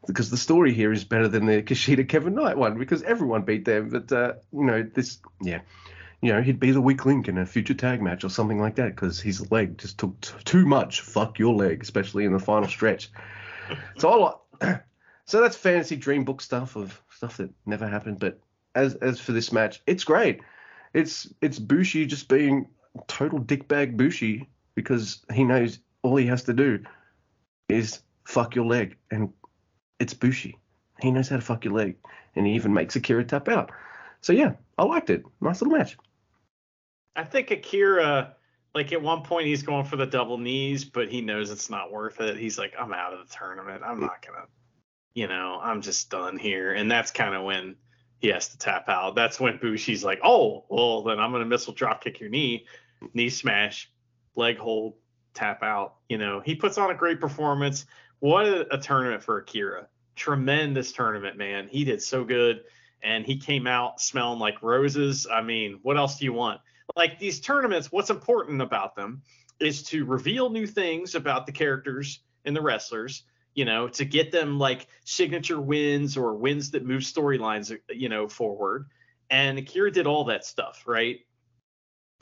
Because 0.05 0.29
the 0.29 0.37
story 0.37 0.73
here 0.73 0.93
is 0.93 1.03
better 1.03 1.27
than 1.27 1.45
the 1.45 1.63
Kushida 1.63 2.07
Kevin 2.07 2.35
Knight 2.35 2.57
one 2.57 2.77
because 2.77 3.03
everyone 3.03 3.41
beat 3.41 3.65
them. 3.65 3.89
But, 3.89 4.11
uh, 4.11 4.33
you 4.53 4.63
know, 4.63 4.83
this, 4.83 5.19
yeah 5.41 5.61
you 6.21 6.33
know, 6.33 6.41
he'd 6.41 6.59
be 6.59 6.71
the 6.71 6.81
weak 6.81 7.05
link 7.05 7.27
in 7.27 7.37
a 7.37 7.45
future 7.45 7.73
tag 7.73 8.01
match 8.01 8.23
or 8.23 8.29
something 8.29 8.59
like 8.59 8.75
that 8.75 8.95
because 8.95 9.21
his 9.21 9.51
leg 9.51 9.77
just 9.77 9.99
took 9.99 10.19
t- 10.21 10.33
too 10.45 10.65
much. 10.65 11.01
Fuck 11.01 11.37
your 11.37 11.53
leg, 11.53 11.83
especially 11.83 12.25
in 12.25 12.33
the 12.33 12.39
final 12.39 12.67
stretch. 12.67 13.11
So 13.97 14.39
I 14.61 14.79
so 15.25 15.41
that's 15.41 15.55
fantasy 15.55 15.95
dream 15.95 16.23
book 16.23 16.41
stuff 16.41 16.75
of 16.75 16.99
stuff 17.15 17.37
that 17.37 17.51
never 17.65 17.87
happened. 17.87 18.19
But 18.19 18.39
as 18.73 18.95
as 18.95 19.19
for 19.19 19.31
this 19.31 19.51
match, 19.51 19.81
it's 19.85 20.03
great. 20.03 20.41
It's 20.93 21.31
it's 21.41 21.59
Bushi 21.59 22.07
just 22.07 22.27
being 22.27 22.67
total 23.07 23.39
dickbag 23.39 23.95
Bushi 23.95 24.49
because 24.73 25.23
he 25.31 25.43
knows 25.43 25.79
all 26.01 26.15
he 26.15 26.25
has 26.25 26.43
to 26.43 26.53
do 26.53 26.83
is 27.69 27.99
fuck 28.23 28.55
your 28.55 28.65
leg, 28.65 28.97
and 29.11 29.31
it's 29.99 30.13
Bushi. 30.13 30.57
He 31.01 31.11
knows 31.11 31.29
how 31.29 31.35
to 31.35 31.41
fuck 31.41 31.65
your 31.65 31.73
leg, 31.73 31.95
and 32.35 32.45
he 32.45 32.53
even 32.53 32.73
makes 32.73 32.95
Akira 32.95 33.23
tap 33.23 33.47
out. 33.47 33.71
So 34.21 34.33
yeah, 34.33 34.53
I 34.77 34.83
liked 34.83 35.09
it. 35.09 35.23
Nice 35.41 35.61
little 35.61 35.77
match. 35.77 35.97
I 37.15 37.23
think 37.23 37.51
Akira, 37.51 38.35
like 38.75 38.93
at 38.93 39.01
one 39.01 39.23
point, 39.23 39.47
he's 39.47 39.63
going 39.63 39.85
for 39.85 39.95
the 39.95 40.05
double 40.05 40.37
knees, 40.37 40.85
but 40.85 41.09
he 41.09 41.21
knows 41.21 41.51
it's 41.51 41.69
not 41.69 41.91
worth 41.91 42.19
it. 42.21 42.37
He's 42.37 42.57
like, 42.57 42.73
I'm 42.79 42.93
out 42.93 43.13
of 43.13 43.27
the 43.27 43.33
tournament. 43.33 43.81
I'm 43.85 43.99
not 43.99 44.25
gonna, 44.25 44.45
you 45.13 45.27
know, 45.27 45.59
I'm 45.61 45.81
just 45.81 46.09
done 46.09 46.37
here. 46.37 46.73
And 46.73 46.89
that's 46.89 47.11
kind 47.11 47.35
of 47.35 47.43
when 47.43 47.75
he 48.19 48.29
has 48.29 48.49
to 48.49 48.57
tap 48.57 48.89
out. 48.89 49.15
That's 49.15 49.39
when 49.39 49.57
Bushi's 49.57 50.03
like, 50.03 50.19
oh, 50.23 50.65
well, 50.69 51.03
then 51.03 51.19
I'm 51.19 51.31
gonna 51.31 51.45
missile 51.45 51.73
drop 51.73 52.03
kick 52.03 52.19
your 52.19 52.29
knee, 52.29 52.65
knee 53.13 53.29
smash, 53.29 53.91
leg 54.35 54.57
hold, 54.57 54.95
tap 55.33 55.63
out. 55.63 55.95
You 56.09 56.17
know, 56.17 56.39
he 56.39 56.55
puts 56.55 56.77
on 56.77 56.91
a 56.91 56.95
great 56.95 57.19
performance. 57.19 57.85
What 58.19 58.45
a, 58.45 58.77
tournament 58.77 59.23
for 59.23 59.37
Akira. 59.37 59.87
Tremendous 60.15 60.91
tournament, 60.91 61.37
man. 61.37 61.67
He 61.67 61.83
did 61.83 62.01
so 62.01 62.23
good. 62.23 62.63
And 63.03 63.25
he 63.25 63.37
came 63.37 63.67
out 63.67 64.01
smelling 64.01 64.39
like 64.39 64.63
roses. 64.63 65.27
I 65.31 65.41
mean, 65.41 65.79
what 65.83 65.97
else 65.97 66.17
do 66.17 66.25
you 66.25 66.33
want? 66.33 66.61
like 66.95 67.19
these 67.19 67.39
tournaments, 67.39 67.91
what's 67.91 68.09
important 68.09 68.61
about 68.61 68.95
them 68.95 69.21
is 69.59 69.83
to 69.83 70.05
reveal 70.05 70.49
new 70.49 70.67
things 70.67 71.15
about 71.15 71.45
the 71.45 71.51
characters 71.51 72.19
and 72.45 72.55
the 72.55 72.61
wrestlers, 72.61 73.23
you 73.53 73.65
know, 73.65 73.87
to 73.89 74.05
get 74.05 74.31
them 74.31 74.59
like 74.59 74.87
signature 75.03 75.59
wins 75.59 76.15
or 76.15 76.33
wins 76.35 76.71
that 76.71 76.85
move 76.85 77.01
storylines, 77.01 77.71
uh, 77.71 77.77
you 77.89 78.09
know, 78.09 78.27
forward. 78.27 78.87
And 79.29 79.57
Akira 79.57 79.91
did 79.91 80.07
all 80.07 80.25
that 80.25 80.45
stuff, 80.45 80.83
right? 80.85 81.19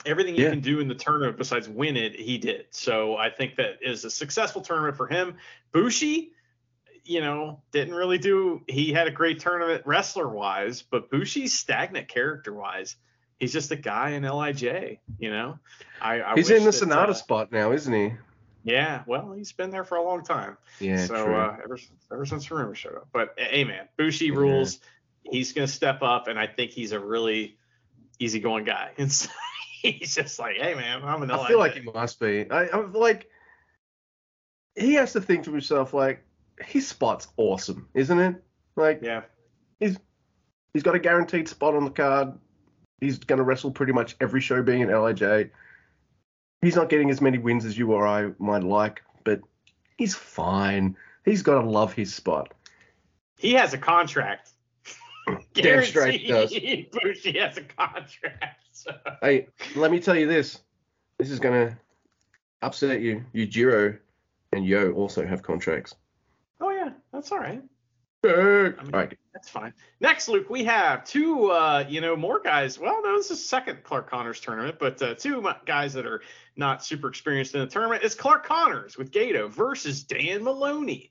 Everything 0.04 0.36
you 0.36 0.44
Yeah. 0.44 0.50
can 0.50 0.60
do 0.60 0.80
in 0.80 0.88
the 0.88 0.94
tournament 0.94 1.36
besides 1.38 1.68
win 1.68 1.96
it, 1.96 2.14
he 2.14 2.38
did. 2.38 2.66
So 2.70 3.16
I 3.16 3.30
think 3.30 3.56
that 3.56 3.78
is 3.82 4.04
a 4.04 4.10
successful 4.10 4.62
tournament 4.62 4.96
for 4.96 5.06
him. 5.08 5.36
Bushi, 5.72 6.32
you 7.04 7.20
know, 7.20 7.62
didn't 7.72 7.94
really 7.94 8.18
do. 8.18 8.62
He 8.68 8.92
had 8.92 9.06
a 9.06 9.10
great 9.10 9.40
tournament 9.40 9.82
wrestler 9.86 10.28
wise, 10.28 10.82
but 10.82 11.10
Bushi's 11.10 11.58
stagnant 11.58 12.08
character 12.08 12.52
wise 12.52 12.96
he's 13.38 13.52
just 13.52 13.70
a 13.70 13.76
guy 13.76 14.10
in 14.10 14.22
Lij. 14.22 14.62
You 15.18 15.30
know, 15.30 15.58
I, 16.00 16.20
I 16.22 16.34
He's 16.34 16.50
in 16.50 16.64
the 16.64 16.70
that, 16.70 16.82
Sanada 16.82 17.10
uh, 17.10 17.14
spot 17.14 17.52
now, 17.52 17.72
isn't 17.72 17.92
he? 17.92 18.12
Yeah, 18.64 19.02
well, 19.06 19.32
he's 19.32 19.52
been 19.52 19.70
there 19.70 19.84
for 19.84 19.96
a 19.96 20.02
long 20.02 20.24
time. 20.24 20.56
Yeah, 20.80 21.06
so 21.06 21.14
true. 21.24 21.34
uh, 21.36 21.56
ever 21.62 21.78
ever 22.12 22.26
since 22.26 22.50
Rumor 22.50 22.74
showed 22.74 22.96
up. 22.96 23.08
But 23.12 23.34
hey, 23.38 23.64
man, 23.64 23.88
Bushi 23.96 24.26
Yeah. 24.26 24.34
rules. 24.36 24.80
He's 25.22 25.52
gonna 25.52 25.68
step 25.68 26.02
up, 26.02 26.28
and 26.28 26.38
I 26.38 26.46
think 26.46 26.70
he's 26.72 26.92
a 26.92 27.00
really 27.00 27.58
easygoing 28.18 28.64
guy. 28.64 28.92
And 28.98 29.10
so 29.12 29.28
he's 29.92 30.14
just 30.14 30.38
like, 30.38 30.56
hey, 30.56 30.74
man, 30.74 31.02
I'm 31.04 31.22
an. 31.22 31.30
I 31.30 31.46
feel 31.48 31.58
like 31.58 31.74
he 31.74 31.80
must 31.80 32.20
be. 32.20 32.50
I, 32.50 32.68
I'm 32.68 32.92
like, 32.92 33.28
he 34.74 34.94
has 34.94 35.12
to 35.12 35.20
think 35.20 35.44
to 35.44 35.52
himself 35.52 35.94
like, 35.94 36.24
his 36.64 36.86
spot's 36.86 37.28
awesome, 37.36 37.88
isn't 37.94 38.18
it? 38.18 38.42
Like, 38.76 39.00
yeah, 39.02 39.22
he's 39.80 39.98
he's 40.72 40.82
got 40.82 40.94
a 40.94 40.98
guaranteed 40.98 41.48
spot 41.48 41.74
on 41.74 41.84
the 41.84 41.90
card. 41.90 42.32
He's 43.00 43.18
going 43.18 43.38
to 43.38 43.44
wrestle 43.44 43.70
pretty 43.70 43.92
much 43.92 44.16
every 44.20 44.40
show 44.40 44.62
being 44.62 44.80
in 44.80 44.88
LIJ. 44.88 45.50
He's 46.62 46.76
not 46.76 46.88
getting 46.88 47.10
as 47.10 47.20
many 47.20 47.38
wins 47.38 47.64
as 47.64 47.76
you 47.76 47.92
or 47.92 48.06
I 48.06 48.30
might 48.38 48.62
like, 48.64 49.02
but 49.24 49.40
he's 49.98 50.14
fine. 50.14 50.96
He's 51.24 51.42
got 51.42 51.60
to 51.60 51.68
love 51.68 51.92
his 51.92 52.14
spot. 52.14 52.54
he 53.38 53.52
has 53.52 53.74
a 53.74 53.78
contract. 53.78 54.50
Damn 55.54 55.84
straight 55.84 56.20
he 56.20 56.28
does. 56.28 56.50
Guaranteed 56.52 56.90
Bushi 56.92 57.38
has 57.38 57.58
a 57.58 57.62
contract. 57.62 58.65
So. 58.86 58.94
Hey, 59.22 59.48
let 59.74 59.90
me 59.90 60.00
tell 60.00 60.16
you 60.16 60.26
this. 60.26 60.60
This 61.18 61.30
is 61.30 61.40
going 61.40 61.68
to 61.68 61.76
upset 62.62 63.00
you. 63.00 63.24
Yujiro 63.34 63.98
and 64.52 64.64
Yo 64.64 64.92
also 64.92 65.26
have 65.26 65.42
contracts. 65.42 65.94
Oh 66.60 66.70
yeah, 66.70 66.90
that's 67.12 67.32
all 67.32 67.38
right. 67.38 67.62
All 68.24 68.30
mean- 68.32 68.90
right. 68.92 69.18
That's 69.32 69.50
fine. 69.50 69.74
Next, 70.00 70.28
Luke, 70.28 70.48
we 70.48 70.64
have 70.64 71.04
two, 71.04 71.50
uh, 71.50 71.84
you 71.86 72.00
know, 72.00 72.16
more 72.16 72.40
guys. 72.40 72.78
Well, 72.78 73.02
no, 73.02 73.18
this 73.18 73.30
is 73.30 73.46
second 73.46 73.84
Clark 73.84 74.08
Connors 74.08 74.40
tournament, 74.40 74.78
but 74.80 75.00
uh, 75.02 75.14
two 75.14 75.46
guys 75.66 75.92
that 75.92 76.06
are 76.06 76.22
not 76.56 76.82
super 76.82 77.08
experienced 77.08 77.54
in 77.54 77.60
the 77.60 77.66
tournament. 77.66 78.02
It's 78.02 78.14
Clark 78.14 78.46
Connors 78.46 78.96
with 78.96 79.10
Gedo 79.10 79.50
versus 79.50 80.04
Dan 80.04 80.42
Maloney, 80.42 81.10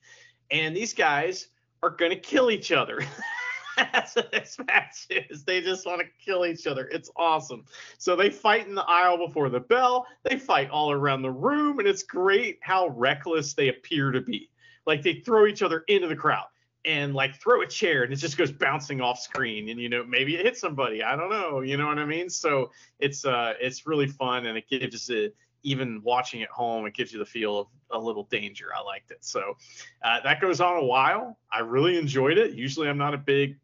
and 0.50 0.76
these 0.76 0.92
guys 0.94 1.50
are 1.84 1.92
gonna 1.92 2.16
kill 2.16 2.50
each 2.50 2.72
other. 2.72 3.00
That's 3.78 4.16
what 4.16 4.32
this 4.32 4.58
match 4.68 5.08
is. 5.10 5.44
They 5.44 5.62
just 5.62 5.86
want 5.86 6.02
to 6.02 6.08
kill 6.24 6.46
each 6.46 6.68
other. 6.68 6.88
It's 6.88 7.10
awesome. 7.16 7.66
So 7.98 8.16
they 8.16 8.30
fight 8.30 8.68
in 8.68 8.76
the 8.76 8.86
aisle 8.86 9.18
before 9.18 9.50
the 9.50 9.60
bell. 9.60 10.06
They 10.24 10.38
fight 10.38 10.70
all 10.70 10.92
around 10.92 11.22
the 11.22 11.32
room, 11.32 11.80
and 11.80 11.88
it's 11.88 12.04
great 12.04 12.60
how 12.62 12.88
reckless 12.90 13.54
they 13.54 13.70
appear 13.70 14.12
to 14.12 14.22
be. 14.22 14.50
Like 14.86 15.02
they 15.02 15.16
throw 15.16 15.48
each 15.48 15.62
other 15.62 15.84
into 15.88 16.08
the 16.08 16.16
crowd 16.16 16.46
and 16.86 17.14
like 17.14 17.36
throw 17.36 17.62
a 17.62 17.68
chair 17.68 18.04
and 18.04 18.14
it 18.14 18.18
just 18.18 18.38
goes 18.38 18.52
bouncing 18.52 19.02
off 19.02 19.20
screen 19.20 19.70
and 19.70 19.80
you 19.80 19.90
know 19.90 20.04
maybe 20.06 20.36
it 20.36 20.46
hits 20.46 20.62
somebody 20.62 21.04
i 21.04 21.16
don't 21.16 21.30
know 21.30 21.62
you 21.62 21.78
know 21.78 21.88
what 21.88 21.98
i 21.98 22.06
mean 22.06 22.30
so 22.30 22.72
it's 23.00 23.26
uh 23.26 23.54
it's 23.60 23.88
really 23.88 24.08
fun 24.08 24.46
and 24.46 24.58
it 24.58 24.70
gives 24.70 25.10
it 25.10 25.36
even 25.64 26.00
watching 26.04 26.44
at 26.44 26.50
home 26.50 26.86
it 26.86 26.94
gives 26.94 27.12
you 27.12 27.20
the 27.20 27.26
feel 27.26 27.60
of 27.60 27.68
a 27.92 28.00
little 28.00 28.26
danger 28.26 28.68
i 28.78 28.82
liked 28.82 29.12
it 29.12 29.18
so 29.22 29.58
uh, 30.04 30.20
that 30.22 30.40
goes 30.40 30.62
on 30.62 30.78
a 30.78 30.84
while 30.84 31.38
i 31.52 31.60
really 31.60 31.98
enjoyed 31.98 32.38
it 32.38 32.52
usually 32.54 32.88
i'm 32.88 32.98
not 32.98 33.14
a 33.14 33.18
big 33.18 33.58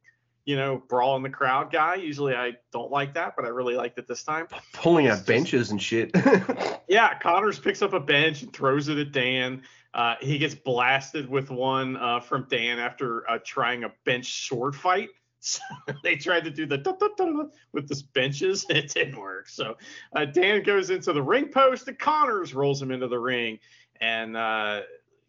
you 0.45 0.55
know 0.55 0.81
brawl 0.87 1.15
in 1.15 1.23
the 1.23 1.29
crowd 1.29 1.71
guy 1.71 1.95
usually 1.95 2.33
i 2.33 2.51
don't 2.71 2.91
like 2.91 3.13
that 3.13 3.35
but 3.35 3.45
i 3.45 3.47
really 3.47 3.75
liked 3.75 3.97
it 3.97 4.07
this 4.07 4.23
time 4.23 4.47
Pulling 4.73 5.07
out 5.07 5.25
benches 5.25 5.71
and 5.71 5.81
shit. 5.81 6.11
yeah, 6.87 7.17
Connors 7.19 7.59
picks 7.59 7.81
up 7.81 7.93
a 7.93 7.99
bench 7.99 8.41
and 8.41 8.51
throws 8.51 8.87
it 8.87 8.97
at 8.97 9.11
Dan. 9.11 9.61
Uh, 9.93 10.15
he 10.21 10.37
gets 10.37 10.55
blasted 10.55 11.29
with 11.29 11.49
one 11.51 11.97
uh, 11.97 12.19
from 12.19 12.47
Dan 12.49 12.79
after 12.79 13.29
uh, 13.29 13.37
trying 13.45 13.83
a 13.83 13.91
bench 14.05 14.47
sword 14.47 14.75
fight. 14.75 15.09
So 15.43 15.59
they 16.03 16.17
tried 16.17 16.43
to 16.43 16.51
do 16.51 16.67
the 16.67 16.77
da, 16.77 16.91
da, 16.91 17.07
da, 17.17 17.45
with 17.73 17.89
this 17.89 18.03
benches. 18.03 18.63
It 18.69 18.93
didn't 18.93 19.19
work. 19.19 19.49
So 19.49 19.75
uh, 20.15 20.25
Dan 20.25 20.61
goes 20.61 20.91
into 20.91 21.13
the 21.13 21.23
ring 21.23 21.47
post 21.47 21.87
and 21.87 21.97
Connors 21.97 22.53
rolls 22.53 22.79
him 22.79 22.91
into 22.91 23.07
the 23.07 23.17
ring. 23.17 23.57
And 23.99 24.37
uh, 24.37 24.81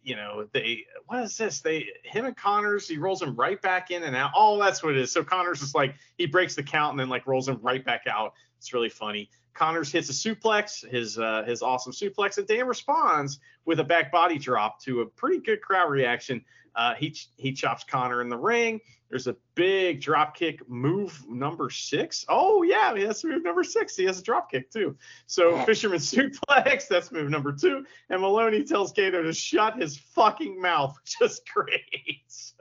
you 0.03 0.15
know 0.15 0.47
they 0.51 0.85
what 1.07 1.23
is 1.23 1.37
this? 1.37 1.61
They 1.61 1.87
him 2.03 2.25
and 2.25 2.35
Connors 2.35 2.87
he 2.87 2.97
rolls 2.97 3.21
him 3.21 3.35
right 3.35 3.61
back 3.61 3.91
in 3.91 4.03
and 4.03 4.15
out. 4.15 4.31
Oh, 4.35 4.59
that's 4.59 4.83
what 4.83 4.95
it 4.95 4.99
is. 4.99 5.11
So 5.11 5.23
Connors 5.23 5.61
is 5.61 5.73
like 5.73 5.95
he 6.17 6.25
breaks 6.25 6.55
the 6.55 6.63
count 6.63 6.91
and 6.91 6.99
then 6.99 7.09
like 7.09 7.25
rolls 7.25 7.47
him 7.47 7.59
right 7.61 7.83
back 7.83 8.03
out. 8.07 8.33
It's 8.57 8.73
really 8.73 8.89
funny. 8.89 9.29
Connors 9.53 9.91
hits 9.91 10.09
a 10.09 10.13
suplex, 10.13 10.87
his 10.87 11.17
uh, 11.17 11.43
his 11.45 11.61
awesome 11.61 11.93
suplex, 11.93 12.37
and 12.37 12.47
Dan 12.47 12.67
responds 12.67 13.39
with 13.65 13.79
a 13.79 13.83
back 13.83 14.11
body 14.11 14.37
drop 14.37 14.81
to 14.81 15.01
a 15.01 15.05
pretty 15.05 15.39
good 15.39 15.61
crowd 15.61 15.89
reaction. 15.89 16.43
Uh, 16.75 16.93
he 16.95 17.15
he 17.37 17.51
chops 17.53 17.83
Connor 17.83 18.21
in 18.21 18.29
the 18.29 18.37
ring. 18.37 18.79
There's 19.09 19.27
a 19.27 19.35
big 19.53 20.01
drop 20.01 20.35
kick 20.35 20.67
move 20.67 21.23
number 21.29 21.69
six. 21.69 22.25
Oh 22.29 22.63
yeah, 22.63 22.93
that's 22.97 23.23
move 23.23 23.43
number 23.43 23.63
six. 23.63 23.95
He 23.95 24.05
has 24.05 24.19
a 24.19 24.23
drop 24.23 24.49
kick 24.49 24.71
too. 24.71 24.97
So 25.27 25.63
Fisherman 25.65 25.99
suplex, 25.99 26.87
that's 26.87 27.11
move 27.11 27.29
number 27.29 27.51
two. 27.51 27.85
And 28.09 28.21
Maloney 28.21 28.63
tells 28.63 28.91
Gedo 28.91 29.21
to 29.23 29.31
shut 29.33 29.79
his 29.79 29.97
fucking 29.97 30.59
mouth, 30.59 30.97
which 31.01 31.29
is 31.29 31.41
great. 31.53 32.23
So, 32.27 32.55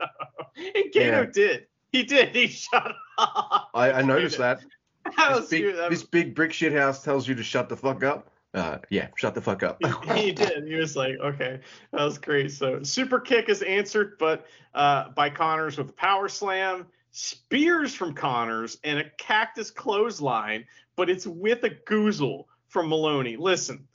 and 0.56 0.92
Gedo 0.92 0.94
Yeah. 0.94 1.24
did. 1.32 1.66
He 1.90 2.02
did. 2.02 2.34
He 2.34 2.48
shut 2.48 2.92
up. 3.18 3.70
I, 3.74 3.92
I 3.92 4.02
noticed 4.02 4.38
that. 4.38 4.60
That 5.16 5.40
This 5.40 5.48
big, 5.50 5.74
this 5.90 6.02
big 6.04 6.34
brick 6.34 6.52
shit 6.52 6.72
house 6.72 7.02
tells 7.02 7.26
you 7.26 7.34
to 7.34 7.42
shut 7.42 7.68
the 7.68 7.76
fuck 7.76 8.04
up. 8.04 8.30
Uh, 8.54 8.78
yeah, 8.90 9.08
shut 9.16 9.34
the 9.34 9.40
fuck 9.40 9.62
up. 9.62 9.78
he, 9.80 10.20
he 10.20 10.32
did. 10.32 10.66
He 10.66 10.74
was 10.74 10.94
like, 10.94 11.18
okay, 11.18 11.60
that 11.92 12.04
was 12.04 12.18
great. 12.18 12.52
So 12.52 12.82
super 12.82 13.18
kick 13.18 13.48
is 13.48 13.62
answered, 13.62 14.16
but 14.18 14.46
uh, 14.74 15.08
by 15.10 15.30
Connors 15.30 15.78
with 15.78 15.90
a 15.90 15.94
power 15.94 16.28
slam, 16.28 16.86
spears 17.12 17.94
from 17.94 18.14
Connors, 18.14 18.78
and 18.84 18.98
a 18.98 19.04
cactus 19.18 19.70
clothesline, 19.70 20.66
but 20.96 21.08
it's 21.08 21.26
with 21.26 21.64
a 21.64 21.70
goozle 21.70 22.44
from 22.68 22.88
Maloney. 22.88 23.36
Listen, 23.36 23.86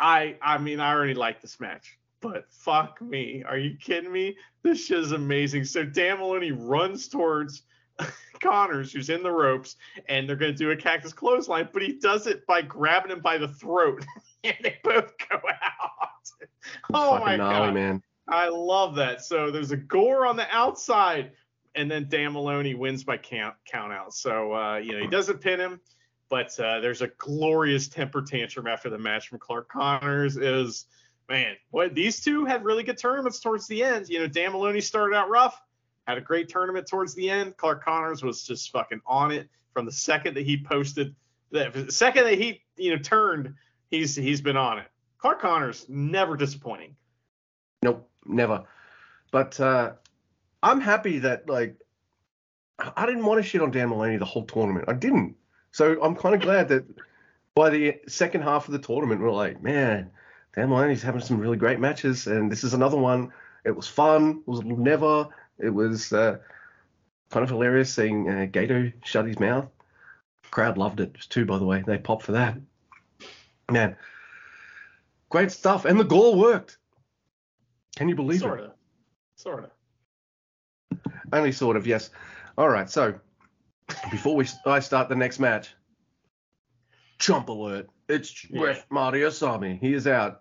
I 0.00 0.36
I 0.42 0.58
mean 0.58 0.80
I 0.80 0.92
already 0.92 1.14
like 1.14 1.40
this 1.40 1.60
match, 1.60 1.96
but 2.20 2.46
fuck 2.50 3.00
me, 3.00 3.44
are 3.46 3.58
you 3.58 3.76
kidding 3.76 4.10
me? 4.10 4.36
This 4.62 4.86
shit 4.86 4.98
is 4.98 5.12
amazing. 5.12 5.64
So 5.64 5.84
Dan 5.84 6.18
Maloney 6.18 6.52
runs 6.52 7.06
towards. 7.08 7.62
Connors, 8.40 8.92
who's 8.92 9.10
in 9.10 9.22
the 9.22 9.30
ropes, 9.30 9.76
and 10.08 10.28
they're 10.28 10.36
going 10.36 10.52
to 10.52 10.58
do 10.58 10.70
a 10.70 10.76
cactus 10.76 11.12
clothesline, 11.12 11.68
but 11.72 11.82
he 11.82 11.94
does 11.94 12.26
it 12.26 12.46
by 12.46 12.62
grabbing 12.62 13.10
him 13.10 13.20
by 13.20 13.38
the 13.38 13.48
throat, 13.48 14.04
and 14.44 14.56
they 14.62 14.76
both 14.82 15.12
go 15.30 15.36
out. 15.36 16.30
oh 16.92 17.18
my 17.18 17.36
gnarly, 17.36 17.66
god, 17.66 17.74
man. 17.74 18.02
I 18.28 18.48
love 18.48 18.94
that. 18.96 19.22
So 19.22 19.50
there's 19.50 19.70
a 19.70 19.76
gore 19.76 20.26
on 20.26 20.36
the 20.36 20.46
outside, 20.50 21.32
and 21.74 21.90
then 21.90 22.08
Dan 22.08 22.32
Maloney 22.32 22.74
wins 22.74 23.04
by 23.04 23.16
count 23.16 23.54
count 23.66 23.92
out. 23.92 24.14
So 24.14 24.54
uh, 24.54 24.76
you 24.76 24.92
know 24.92 25.00
he 25.00 25.06
doesn't 25.06 25.40
pin 25.40 25.60
him, 25.60 25.80
but 26.28 26.58
uh, 26.58 26.80
there's 26.80 27.02
a 27.02 27.08
glorious 27.18 27.88
temper 27.88 28.22
tantrum 28.22 28.66
after 28.66 28.90
the 28.90 28.98
match 28.98 29.28
from 29.28 29.38
Clark 29.38 29.68
Connors. 29.68 30.36
Is 30.36 30.86
man, 31.28 31.56
what 31.70 31.94
these 31.94 32.20
two 32.20 32.44
had 32.44 32.64
really 32.64 32.82
good 32.82 32.98
tournaments 32.98 33.40
towards 33.40 33.66
the 33.66 33.82
end. 33.82 34.08
You 34.08 34.20
know 34.20 34.26
Dan 34.26 34.52
Maloney 34.52 34.80
started 34.80 35.16
out 35.16 35.28
rough, 35.28 35.60
had 36.06 36.18
a 36.18 36.20
great 36.20 36.48
tournament 36.48 36.86
towards 36.86 37.14
the 37.14 37.30
end. 37.30 37.56
Clark 37.56 37.84
Connors 37.84 38.22
was 38.22 38.42
just 38.42 38.70
fucking 38.70 39.00
on 39.06 39.30
it 39.30 39.48
from 39.72 39.86
the 39.86 39.92
second 39.92 40.34
that 40.34 40.44
he 40.44 40.62
posted. 40.62 41.14
The 41.50 41.86
second 41.90 42.24
that 42.24 42.38
he 42.38 42.62
you 42.76 42.90
know 42.90 42.98
turned, 42.98 43.54
he's 43.90 44.14
he's 44.14 44.40
been 44.40 44.56
on 44.56 44.78
it. 44.78 44.86
Clark 45.18 45.40
Connors 45.40 45.86
never 45.88 46.36
disappointing. 46.36 46.96
Nope, 47.82 48.08
never. 48.26 48.64
But 49.30 49.58
uh, 49.60 49.92
I'm 50.62 50.80
happy 50.80 51.18
that 51.20 51.48
like 51.48 51.76
I 52.96 53.06
didn't 53.06 53.24
want 53.24 53.42
to 53.42 53.48
shit 53.48 53.62
on 53.62 53.70
Dan 53.70 53.90
Maloney 53.90 54.16
the 54.16 54.24
whole 54.24 54.44
tournament. 54.44 54.86
I 54.88 54.94
didn't. 54.94 55.36
So 55.70 56.00
I'm 56.02 56.14
kind 56.14 56.34
of 56.34 56.40
glad 56.40 56.68
that 56.68 56.84
by 57.54 57.70
the 57.70 57.96
second 58.08 58.42
half 58.42 58.66
of 58.66 58.72
the 58.72 58.78
tournament, 58.78 59.20
we're 59.20 59.30
like, 59.30 59.62
man, 59.62 60.10
Dan 60.54 60.68
Maloney's 60.68 61.02
having 61.02 61.20
some 61.20 61.38
really 61.38 61.56
great 61.56 61.80
matches, 61.80 62.26
and 62.26 62.50
this 62.50 62.64
is 62.64 62.74
another 62.74 62.96
one. 62.96 63.32
It 63.64 63.74
was 63.74 63.86
fun. 63.86 64.42
It 64.46 64.50
was 64.50 64.62
never. 64.64 65.28
It 65.58 65.70
was 65.70 66.12
uh, 66.12 66.38
kind 67.30 67.44
of 67.44 67.50
hilarious 67.50 67.92
seeing 67.92 68.28
uh, 68.28 68.46
Gedo 68.46 68.92
shut 69.04 69.26
his 69.26 69.38
mouth. 69.38 69.66
Crowd 70.50 70.78
loved 70.78 71.00
it 71.00 71.14
too, 71.28 71.44
by 71.44 71.58
the 71.58 71.64
way. 71.64 71.82
They 71.86 71.98
popped 71.98 72.24
for 72.24 72.32
that. 72.32 72.56
Man, 73.70 73.96
great 75.30 75.50
stuff, 75.50 75.84
and 75.84 75.98
the 75.98 76.04
goal 76.04 76.38
worked. 76.38 76.78
Can 77.96 78.08
you 78.08 78.14
believe 78.14 78.40
it? 78.40 78.44
Sort 78.44 78.60
of. 78.60 78.72
Sort 79.36 79.64
of. 79.64 79.70
Only 81.32 81.52
sort 81.52 81.76
of, 81.76 81.86
yes. 81.86 82.10
All 82.56 82.68
right, 82.68 82.88
so 82.88 83.18
before 84.10 84.36
we 84.36 84.46
I 84.66 84.80
start 84.80 85.08
the 85.08 85.16
next 85.16 85.40
match, 85.40 85.74
jump 87.18 87.48
alert! 87.48 87.88
It's 88.08 88.48
Yeah. 88.48 88.62
Ref 88.62 88.86
Marty 88.90 89.20
Asami. 89.20 89.78
He 89.78 89.94
is 89.94 90.06
out. 90.06 90.40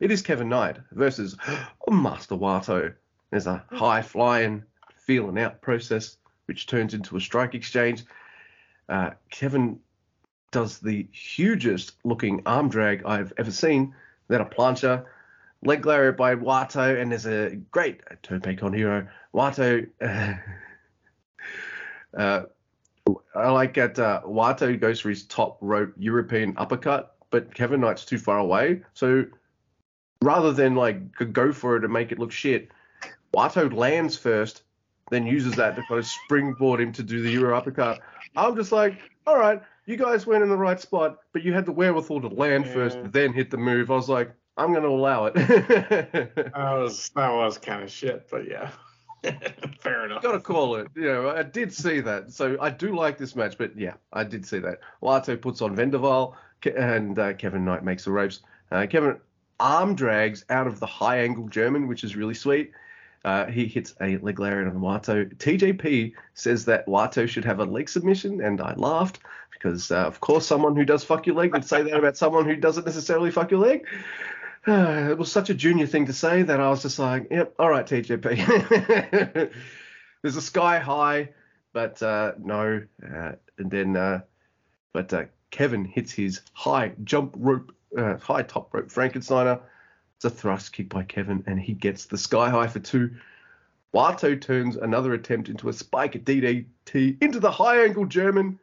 It 0.00 0.10
is 0.10 0.22
Kevin 0.22 0.48
Knight 0.48 0.76
versus 0.92 1.36
Master 1.88 2.34
Wato. 2.34 2.94
There's 3.30 3.46
a 3.46 3.64
high 3.72 4.02
flying, 4.02 4.62
feeling 4.96 5.38
out 5.38 5.60
process, 5.60 6.16
which 6.46 6.66
turns 6.66 6.94
into 6.94 7.16
a 7.16 7.20
strike 7.20 7.54
exchange. 7.54 8.04
Uh, 8.88 9.10
Kevin 9.30 9.80
does 10.52 10.78
the 10.78 11.06
hugest 11.12 11.92
looking 12.04 12.42
arm 12.46 12.68
drag 12.68 13.04
I've 13.04 13.32
ever 13.36 13.50
seen. 13.50 13.94
Then 14.28 14.40
a 14.40 14.44
plancha, 14.44 15.04
leg 15.62 15.86
lariat 15.86 16.16
by 16.16 16.34
Wato, 16.34 17.00
and 17.00 17.10
there's 17.10 17.26
a 17.26 17.56
great 17.70 18.00
turnpike 18.22 18.62
on 18.62 18.72
hero. 18.72 19.06
Wato, 19.34 19.86
uh, 22.16 22.42
I 23.34 23.50
like 23.50 23.74
that 23.74 23.98
uh, 23.98 24.22
Wato 24.24 24.78
goes 24.80 25.00
for 25.00 25.10
his 25.10 25.24
top 25.24 25.58
rope 25.60 25.92
European 25.96 26.54
uppercut, 26.56 27.14
but 27.30 27.54
Kevin 27.54 27.80
Knight's 27.80 28.04
too 28.04 28.18
far 28.18 28.38
away. 28.38 28.82
So 28.94 29.26
rather 30.22 30.52
than 30.52 30.74
like 30.74 31.12
go 31.32 31.52
for 31.52 31.76
it 31.76 31.84
and 31.84 31.92
make 31.92 32.12
it 32.12 32.18
look 32.18 32.32
shit, 32.32 32.70
Wato 33.34 33.72
lands 33.72 34.16
first, 34.16 34.62
then 35.10 35.26
uses 35.26 35.54
that 35.54 35.76
to 35.76 35.82
kind 35.82 35.98
of 35.98 36.06
springboard 36.06 36.80
him 36.80 36.92
to 36.92 37.02
do 37.02 37.22
the 37.22 37.30
Euro 37.32 37.56
uppercut. 37.56 38.00
I'm 38.36 38.56
just 38.56 38.72
like, 38.72 38.98
all 39.26 39.38
right, 39.38 39.62
you 39.86 39.96
guys 39.96 40.26
went 40.26 40.42
in 40.42 40.48
the 40.48 40.56
right 40.56 40.80
spot, 40.80 41.18
but 41.32 41.42
you 41.42 41.52
had 41.52 41.66
the 41.66 41.72
wherewithal 41.72 42.20
to 42.22 42.28
land 42.28 42.66
first, 42.66 42.98
then 43.12 43.32
hit 43.32 43.50
the 43.50 43.56
move. 43.56 43.90
I 43.90 43.94
was 43.94 44.08
like, 44.08 44.32
I'm 44.56 44.72
going 44.72 44.82
to 44.82 44.88
allow 44.88 45.26
it. 45.26 45.34
That 46.36 46.52
was 46.54 47.10
that 47.14 47.32
was 47.32 47.58
kind 47.58 47.82
of 47.82 47.90
shit, 47.90 48.28
but 48.30 48.48
yeah. 48.48 48.70
Fair 49.80 50.06
enough. 50.06 50.22
Gotta 50.22 50.40
call 50.40 50.76
it. 50.76 50.88
You 50.94 51.06
know, 51.06 51.30
I 51.30 51.42
did 51.42 51.72
see 51.72 52.00
that. 52.00 52.32
So 52.32 52.56
I 52.60 52.70
do 52.70 52.94
like 52.94 53.18
this 53.18 53.34
match, 53.34 53.58
but 53.58 53.76
yeah, 53.76 53.94
I 54.12 54.24
did 54.24 54.46
see 54.46 54.58
that. 54.60 54.80
Wato 55.02 55.40
puts 55.40 55.62
on 55.62 55.76
Vendaval, 55.76 56.34
and 56.76 57.18
uh, 57.18 57.32
Kevin 57.34 57.64
Knight 57.64 57.84
makes 57.84 58.04
the 58.04 58.12
ropes. 58.12 58.40
Uh, 58.70 58.86
Kevin 58.88 59.18
arm 59.58 59.94
drags 59.94 60.44
out 60.50 60.66
of 60.66 60.80
the 60.80 60.86
high 60.86 61.18
angle 61.20 61.48
German, 61.48 61.88
which 61.88 62.04
is 62.04 62.16
really 62.16 62.34
sweet. 62.34 62.72
Uh, 63.26 63.46
he 63.46 63.66
hits 63.66 63.92
a 64.00 64.18
leg 64.18 64.38
lariat 64.38 64.68
on 64.68 64.80
Wato. 64.80 65.28
TJP 65.38 66.12
says 66.34 66.64
that 66.66 66.86
Wato 66.86 67.28
should 67.28 67.44
have 67.44 67.58
a 67.58 67.64
leg 67.64 67.88
submission, 67.88 68.40
and 68.40 68.60
I 68.60 68.74
laughed 68.76 69.18
because, 69.50 69.90
uh, 69.90 70.06
of 70.06 70.20
course, 70.20 70.46
someone 70.46 70.76
who 70.76 70.84
does 70.84 71.02
fuck 71.02 71.26
your 71.26 71.34
leg 71.34 71.52
would 71.52 71.64
say 71.64 71.82
that 71.82 71.92
about 71.92 72.16
someone 72.16 72.44
who 72.44 72.54
doesn't 72.54 72.86
necessarily 72.86 73.32
fuck 73.32 73.50
your 73.50 73.60
leg. 73.60 73.84
It 74.68 75.16
was 75.16 75.30
such 75.30 75.48
a 75.48 75.54
junior 75.54 75.86
thing 75.86 76.06
to 76.06 76.12
say 76.12 76.42
that 76.42 76.60
I 76.60 76.68
was 76.70 76.82
just 76.82 76.98
like, 76.98 77.28
yep, 77.30 77.54
all 77.56 77.70
right, 77.70 77.86
TJP. 77.86 79.52
There's 80.22 80.36
a 80.36 80.42
sky 80.42 80.80
high, 80.80 81.30
but 81.72 82.02
uh, 82.02 82.32
no. 82.38 82.82
Uh, 83.00 83.32
and 83.58 83.70
then, 83.70 84.22
but 84.92 85.30
Kevin 85.52 85.84
hits 85.84 86.10
his 86.12 86.42
high 86.52 86.92
jump 87.04 87.34
rope, 87.38 87.72
high 87.96 88.42
top 88.42 88.74
rope 88.74 88.88
Frankensteiner. 88.88 89.60
It's 90.16 90.24
a 90.24 90.30
thrust 90.30 90.72
kick 90.72 90.88
by 90.88 91.02
Kevin, 91.04 91.44
and 91.46 91.60
he 91.60 91.74
gets 91.74 92.06
the 92.06 92.16
sky 92.16 92.48
high 92.48 92.68
for 92.68 92.78
two. 92.80 93.10
Wato 93.94 94.38
turns 94.40 94.76
another 94.76 95.14
attempt 95.14 95.48
into 95.48 95.68
a 95.68 95.72
spike 95.72 96.16
at 96.16 96.24
DDT 96.24 97.22
into 97.22 97.38
the 97.40 97.50
high 97.50 97.82
angle 97.84 98.06
German 98.06 98.58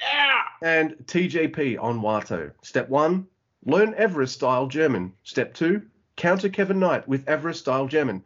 Yeah. 0.00 0.42
and 0.62 0.96
TJP 1.06 1.76
on 1.80 2.00
Wato. 2.00 2.52
Step 2.62 2.88
one, 2.88 3.26
learn 3.64 3.94
Everest 3.96 4.34
style 4.34 4.66
German. 4.66 5.12
Step 5.24 5.54
two, 5.54 5.82
counter 6.16 6.48
Kevin 6.48 6.78
Knight 6.80 7.06
with 7.08 7.28
Everest 7.28 7.60
style 7.60 7.86
German. 7.86 8.24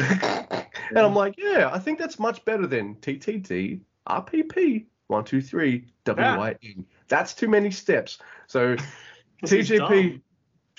And 0.90 0.98
I'm 0.98 1.14
like, 1.14 1.36
yeah, 1.38 1.70
I 1.72 1.78
think 1.78 2.00
that's 2.00 2.18
much 2.18 2.44
better 2.44 2.66
than 2.66 2.96
TTT, 2.96 3.80
RPP, 4.08 4.86
one, 5.06 5.24
two, 5.24 5.40
three, 5.40 5.84
WYN. 6.04 6.84
That's 7.06 7.32
too 7.32 7.46
many 7.46 7.70
steps. 7.70 8.18
So 8.48 8.74
TJP. 9.44 10.20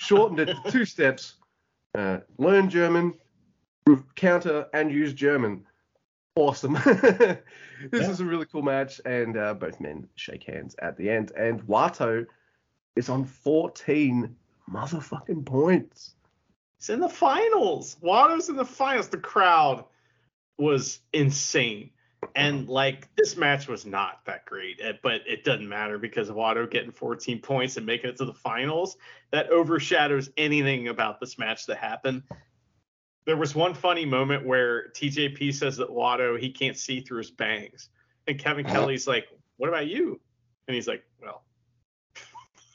Shortened 0.02 0.40
it 0.40 0.46
to 0.64 0.70
two 0.70 0.84
steps. 0.84 1.34
Uh, 1.94 2.18
learn 2.38 2.68
German, 2.70 3.14
counter 4.16 4.66
and 4.72 4.90
use 4.90 5.12
German. 5.12 5.64
Awesome. 6.34 6.72
this 6.84 7.38
Yeah. 7.92 8.10
is 8.10 8.20
a 8.20 8.24
really 8.24 8.46
cool 8.46 8.62
match, 8.62 9.00
and 9.04 9.36
uh, 9.36 9.54
both 9.54 9.80
men 9.80 10.08
shake 10.16 10.44
hands 10.44 10.74
at 10.80 10.96
the 10.96 11.10
end. 11.10 11.32
And 11.36 11.62
Wato 11.66 12.26
is 12.96 13.08
on 13.08 13.24
14 13.24 14.34
motherfucking 14.70 15.44
points. 15.44 16.14
He's 16.78 16.90
in 16.90 17.00
the 17.00 17.08
finals. 17.08 17.96
Wato's 18.02 18.48
in 18.48 18.56
the 18.56 18.64
finals. 18.64 19.08
The 19.08 19.18
crowd 19.18 19.84
was 20.58 21.00
insane. 21.12 21.90
And 22.34 22.68
like 22.68 23.08
this 23.16 23.36
match 23.36 23.68
was 23.68 23.84
not 23.84 24.24
that 24.26 24.44
great, 24.46 24.80
eh, 24.82 24.92
but 25.02 25.20
it 25.26 25.44
doesn't 25.44 25.68
matter 25.68 25.98
because 25.98 26.28
of 26.28 26.36
Wato 26.36 26.70
getting 26.70 26.90
14 26.90 27.40
points 27.40 27.76
and 27.76 27.84
making 27.84 28.10
it 28.10 28.16
to 28.18 28.24
the 28.24 28.34
finals. 28.34 28.96
That 29.30 29.50
overshadows 29.50 30.30
anything 30.36 30.88
about 30.88 31.20
this 31.20 31.38
match 31.38 31.66
that 31.66 31.78
happened. 31.78 32.22
There 33.24 33.36
was 33.36 33.54
one 33.54 33.74
funny 33.74 34.04
moment 34.04 34.46
where 34.46 34.90
TJP 34.90 35.54
says 35.54 35.76
that 35.76 35.90
Wato 35.90 36.38
he 36.38 36.50
can't 36.50 36.76
see 36.76 37.00
through 37.00 37.18
his 37.18 37.30
bangs, 37.30 37.90
and 38.26 38.38
Kevin 38.38 38.66
Kelly's 38.66 39.06
like, 39.06 39.26
"What 39.58 39.68
about 39.68 39.86
you?" 39.86 40.20
And 40.66 40.74
he's 40.74 40.88
like, 40.88 41.04
"Well." 41.20 41.44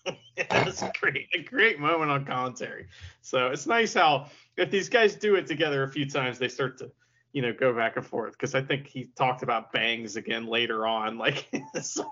That's 0.50 0.84
great, 1.00 1.28
a 1.34 1.42
great 1.42 1.80
moment 1.80 2.12
on 2.12 2.26
commentary. 2.26 2.88
So 3.22 3.48
it's 3.48 3.66
nice 3.66 3.94
how 3.94 4.30
if 4.56 4.72
these 4.72 4.88
guys 4.90 5.16
do 5.16 5.36
it 5.36 5.48
together 5.48 5.84
a 5.84 5.90
few 5.90 6.10
times, 6.10 6.40
they 6.40 6.48
start 6.48 6.78
to, 6.80 6.92
you 7.38 7.44
know, 7.44 7.54
go 7.54 7.72
back 7.72 7.98
and 7.98 8.06
forth. 8.06 8.32
Because 8.32 8.56
I 8.56 8.64
think 8.64 8.88
he 8.88 9.12
talked 9.16 9.44
about 9.44 9.72
bangs 9.72 10.16
again 10.16 10.48
later 10.48 10.88
on. 10.88 11.20
Like 11.20 11.48
so. 11.84 12.10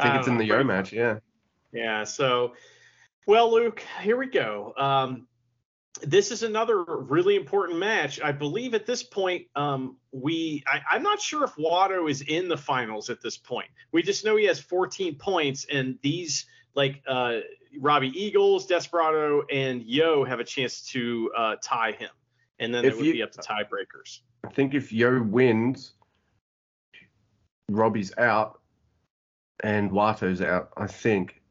I 0.00 0.02
think 0.02 0.14
it's 0.16 0.26
in 0.26 0.36
the 0.36 0.44
know, 0.44 0.58
Yo 0.58 0.64
match, 0.64 0.92
yeah. 0.92 1.20
yeah. 1.72 2.02
So, 2.02 2.54
well, 3.24 3.52
Luke, 3.54 3.84
here 4.02 4.16
we 4.16 4.26
go. 4.26 4.74
Um, 4.76 5.28
this 6.02 6.32
is 6.32 6.42
another 6.42 6.82
really 6.82 7.36
important 7.36 7.78
match. 7.78 8.20
I 8.20 8.32
believe 8.32 8.74
at 8.74 8.84
this 8.84 9.04
point, 9.04 9.46
um, 9.54 9.96
we 10.10 10.64
I, 10.66 10.80
I'm 10.90 11.04
not 11.04 11.20
sure 11.20 11.44
if 11.44 11.54
Wato 11.54 12.10
is 12.10 12.22
in 12.22 12.48
the 12.48 12.56
finals 12.56 13.08
at 13.08 13.22
this 13.22 13.36
point. 13.36 13.68
We 13.92 14.02
just 14.02 14.24
know 14.24 14.34
he 14.34 14.46
has 14.46 14.58
14 14.58 15.14
points, 15.14 15.66
and 15.72 16.00
these 16.02 16.46
like 16.74 17.00
uh, 17.06 17.38
Robbie 17.78 18.12
Eagles, 18.12 18.66
Desperado, 18.66 19.44
and 19.52 19.84
Yo 19.84 20.24
have 20.24 20.40
a 20.40 20.44
chance 20.44 20.82
to 20.88 21.30
uh, 21.36 21.56
tie 21.62 21.92
him, 21.92 22.10
and 22.58 22.74
then 22.74 22.84
If 22.84 22.94
it 22.94 22.96
would 22.96 23.06
you- 23.06 23.12
be 23.14 23.22
up 23.22 23.32
to 23.32 23.40
tiebreakers. 23.40 24.20
I 24.44 24.48
think 24.50 24.74
if 24.74 24.92
Yo 24.92 25.20
wins, 25.22 25.94
Robbie's 27.68 28.16
out 28.18 28.60
and 29.62 29.90
Wato's 29.90 30.40
out. 30.40 30.70
I 30.76 30.86
think 30.86 31.42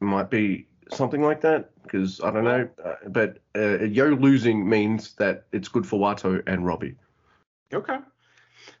it 0.00 0.04
might 0.04 0.30
be 0.30 0.66
something 0.92 1.22
like 1.22 1.40
that 1.42 1.70
because 1.82 2.20
I 2.20 2.30
don't 2.30 2.44
know. 2.44 2.68
Uh, 2.84 2.94
but 3.08 3.38
uh, 3.56 3.84
Yo 3.84 4.06
losing 4.08 4.68
means 4.68 5.14
that 5.14 5.46
it's 5.52 5.68
good 5.68 5.86
for 5.86 6.00
Wato 6.00 6.42
and 6.46 6.66
Robbie. 6.66 6.96
Okay. 7.72 7.98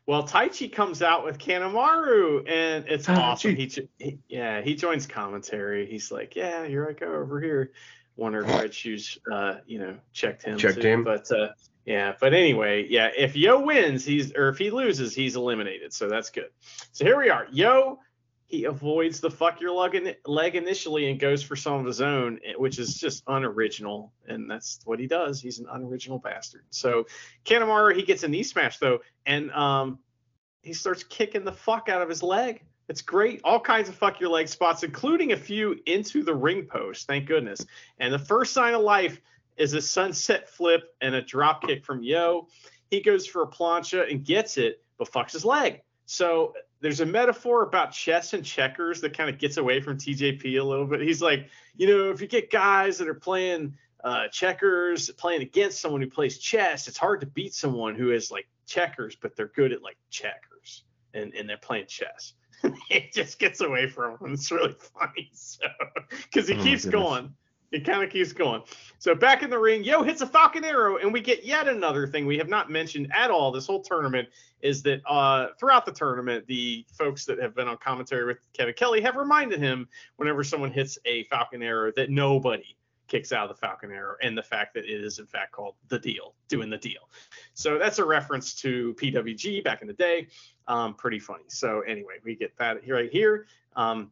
Well, 0.06 0.26
Taichi 0.26 0.72
comes 0.72 1.02
out 1.02 1.24
with 1.24 1.38
Kanemaru, 1.38 2.48
and 2.48 2.84
it's 2.88 3.06
Taichi. 3.06 3.18
awesome. 3.18 3.56
He, 3.56 3.72
he, 3.98 4.18
yeah, 4.28 4.60
he 4.60 4.74
joins 4.74 5.06
commentary. 5.06 5.86
He's 5.86 6.10
like, 6.10 6.34
"Yeah, 6.34 6.66
here 6.66 6.88
I 6.88 6.92
go 6.92 7.06
over 7.14 7.40
here." 7.40 7.72
Wonder 8.16 8.40
if 8.40 8.48
Red 8.48 8.74
Shoes, 8.74 9.18
uh, 9.30 9.54
you 9.66 9.78
know, 9.78 9.96
checked 10.12 10.42
him. 10.42 10.58
Checked 10.58 10.82
too. 10.82 10.88
him. 10.88 11.04
But 11.04 11.30
uh, 11.32 11.48
yeah, 11.86 12.14
but 12.20 12.34
anyway, 12.34 12.86
yeah. 12.88 13.10
If 13.16 13.36
Yo 13.36 13.60
wins, 13.60 14.04
he's 14.04 14.34
or 14.34 14.48
if 14.48 14.58
he 14.58 14.70
loses, 14.70 15.14
he's 15.14 15.36
eliminated. 15.36 15.92
So 15.92 16.08
that's 16.08 16.30
good. 16.30 16.50
So 16.92 17.04
here 17.04 17.18
we 17.18 17.30
are. 17.30 17.46
Yo, 17.50 17.98
he 18.52 18.64
avoids 18.64 19.18
the 19.18 19.30
fuck 19.30 19.62
your 19.62 19.72
leg, 19.72 20.16
leg 20.26 20.56
initially 20.56 21.10
and 21.10 21.18
goes 21.18 21.42
for 21.42 21.56
some 21.56 21.80
of 21.80 21.86
his 21.86 22.02
own, 22.02 22.38
eh, 22.44 22.52
which 22.56 22.78
is 22.78 22.94
just 22.94 23.24
unoriginal, 23.26 24.12
and 24.28 24.48
that's 24.48 24.80
what 24.84 25.00
he 25.00 25.06
does. 25.06 25.40
He's 25.40 25.58
an 25.58 25.66
unoriginal 25.70 26.18
bastard. 26.18 26.64
So 26.68 27.06
Kanemaru, 27.46 27.96
he 27.96 28.02
gets 28.02 28.24
a 28.24 28.28
knee 28.28 28.42
smash 28.42 28.76
though, 28.76 28.98
and 29.24 29.50
um, 29.52 30.00
he 30.60 30.74
starts 30.74 31.02
kicking 31.02 31.44
the 31.44 31.52
fuck 31.52 31.88
out 31.88 32.02
of 32.02 32.10
his 32.10 32.22
leg. 32.22 32.62
It's 32.92 33.00
great. 33.00 33.40
All 33.42 33.58
kinds 33.58 33.88
of 33.88 33.94
fuck 33.94 34.20
your 34.20 34.28
leg 34.28 34.48
spots, 34.48 34.82
including 34.82 35.32
a 35.32 35.36
few 35.38 35.80
into 35.86 36.22
the 36.22 36.34
ring 36.34 36.66
post. 36.66 37.06
Thank 37.06 37.24
goodness. 37.24 37.64
And 37.98 38.12
the 38.12 38.18
first 38.18 38.52
sign 38.52 38.74
of 38.74 38.82
life 38.82 39.18
is 39.56 39.72
a 39.72 39.80
sunset 39.80 40.46
flip 40.46 40.94
and 41.00 41.14
a 41.14 41.22
drop 41.22 41.66
kick 41.66 41.86
from 41.86 42.02
Yo. 42.02 42.48
He 42.90 43.00
goes 43.00 43.26
for 43.26 43.44
a 43.44 43.46
plancha 43.46 44.10
and 44.10 44.22
gets 44.22 44.58
it, 44.58 44.82
but 44.98 45.10
fucks 45.10 45.32
his 45.32 45.42
leg. 45.42 45.80
So 46.04 46.52
there's 46.82 47.00
a 47.00 47.06
metaphor 47.06 47.62
about 47.62 47.92
chess 47.92 48.34
and 48.34 48.44
checkers 48.44 49.00
that 49.00 49.16
kind 49.16 49.30
of 49.30 49.38
gets 49.38 49.56
away 49.56 49.80
from 49.80 49.96
TJP 49.96 50.60
a 50.60 50.62
little 50.62 50.84
bit. 50.84 51.00
He's 51.00 51.22
like, 51.22 51.48
you 51.78 51.86
know, 51.86 52.10
if 52.10 52.20
you 52.20 52.26
get 52.26 52.50
guys 52.50 52.98
that 52.98 53.08
are 53.08 53.14
playing 53.14 53.74
uh, 54.04 54.28
checkers, 54.28 55.08
playing 55.12 55.40
against 55.40 55.80
someone 55.80 56.02
who 56.02 56.10
plays 56.10 56.36
chess, 56.36 56.88
it's 56.88 56.98
hard 56.98 57.20
to 57.20 57.26
beat 57.26 57.54
someone 57.54 57.94
who 57.94 58.10
is 58.10 58.30
like 58.30 58.48
checkers, 58.66 59.16
but 59.16 59.34
they're 59.34 59.48
good 59.56 59.72
at 59.72 59.82
like 59.82 59.96
checkers 60.10 60.84
and, 61.14 61.32
and 61.32 61.48
they're 61.48 61.56
playing 61.56 61.86
chess. 61.86 62.34
it 62.90 63.12
just 63.12 63.38
gets 63.38 63.60
away 63.60 63.88
from 63.88 64.18
him. 64.18 64.34
It's 64.34 64.50
really 64.50 64.74
funny. 64.74 65.30
So, 65.34 65.66
because 66.24 66.48
he 66.48 66.54
Oh 66.54 66.62
keeps 66.62 66.84
goodness. 66.84 67.02
going. 67.02 67.34
He 67.70 67.80
kind 67.80 68.02
of 68.02 68.10
keeps 68.10 68.32
going. 68.32 68.62
So 68.98 69.14
back 69.14 69.42
in 69.42 69.48
the 69.48 69.58
ring, 69.58 69.82
Yo 69.82 70.02
hits 70.02 70.20
a 70.20 70.26
Falcon 70.26 70.62
Arrow, 70.64 70.98
and 70.98 71.10
we 71.10 71.20
get 71.22 71.44
yet 71.44 71.68
another 71.68 72.06
thing 72.06 72.26
we 72.26 72.36
have 72.36 72.48
not 72.48 72.70
mentioned 72.70 73.10
at 73.14 73.30
all 73.30 73.50
this 73.50 73.66
whole 73.66 73.80
tournament 73.82 74.28
is 74.60 74.82
that 74.82 75.00
uh, 75.08 75.48
throughout 75.58 75.86
the 75.86 75.92
tournament, 75.92 76.46
the 76.46 76.84
folks 76.92 77.24
that 77.24 77.38
have 77.38 77.54
been 77.54 77.68
on 77.68 77.78
commentary 77.78 78.26
with 78.26 78.38
Kevin 78.52 78.74
Kelly 78.74 79.00
have 79.00 79.16
reminded 79.16 79.58
him 79.58 79.88
whenever 80.16 80.44
someone 80.44 80.70
hits 80.70 80.98
a 81.06 81.24
Falcon 81.24 81.62
Arrow 81.62 81.90
that 81.96 82.10
nobody 82.10 82.76
kicks 83.12 83.30
out 83.30 83.50
of 83.50 83.54
the 83.54 83.60
Falcon 83.60 83.92
Arrow, 83.92 84.16
and 84.22 84.36
the 84.36 84.42
fact 84.42 84.72
that 84.72 84.86
it 84.86 85.04
is 85.04 85.18
in 85.18 85.26
fact 85.26 85.52
called 85.52 85.74
the 85.88 85.98
deal, 85.98 86.34
doing 86.48 86.70
the 86.70 86.78
deal. 86.78 87.10
So 87.52 87.78
that's 87.78 87.98
a 87.98 88.04
reference 88.04 88.54
to 88.62 88.94
PWG 88.94 89.62
back 89.62 89.82
in 89.82 89.88
the 89.88 89.94
day. 89.94 90.28
Um, 90.66 90.94
pretty 90.94 91.18
funny. 91.18 91.44
So 91.48 91.82
anyway, 91.82 92.14
we 92.24 92.34
get 92.34 92.56
that 92.56 92.78
right 92.88 93.10
here. 93.10 93.46
Um, 93.76 94.10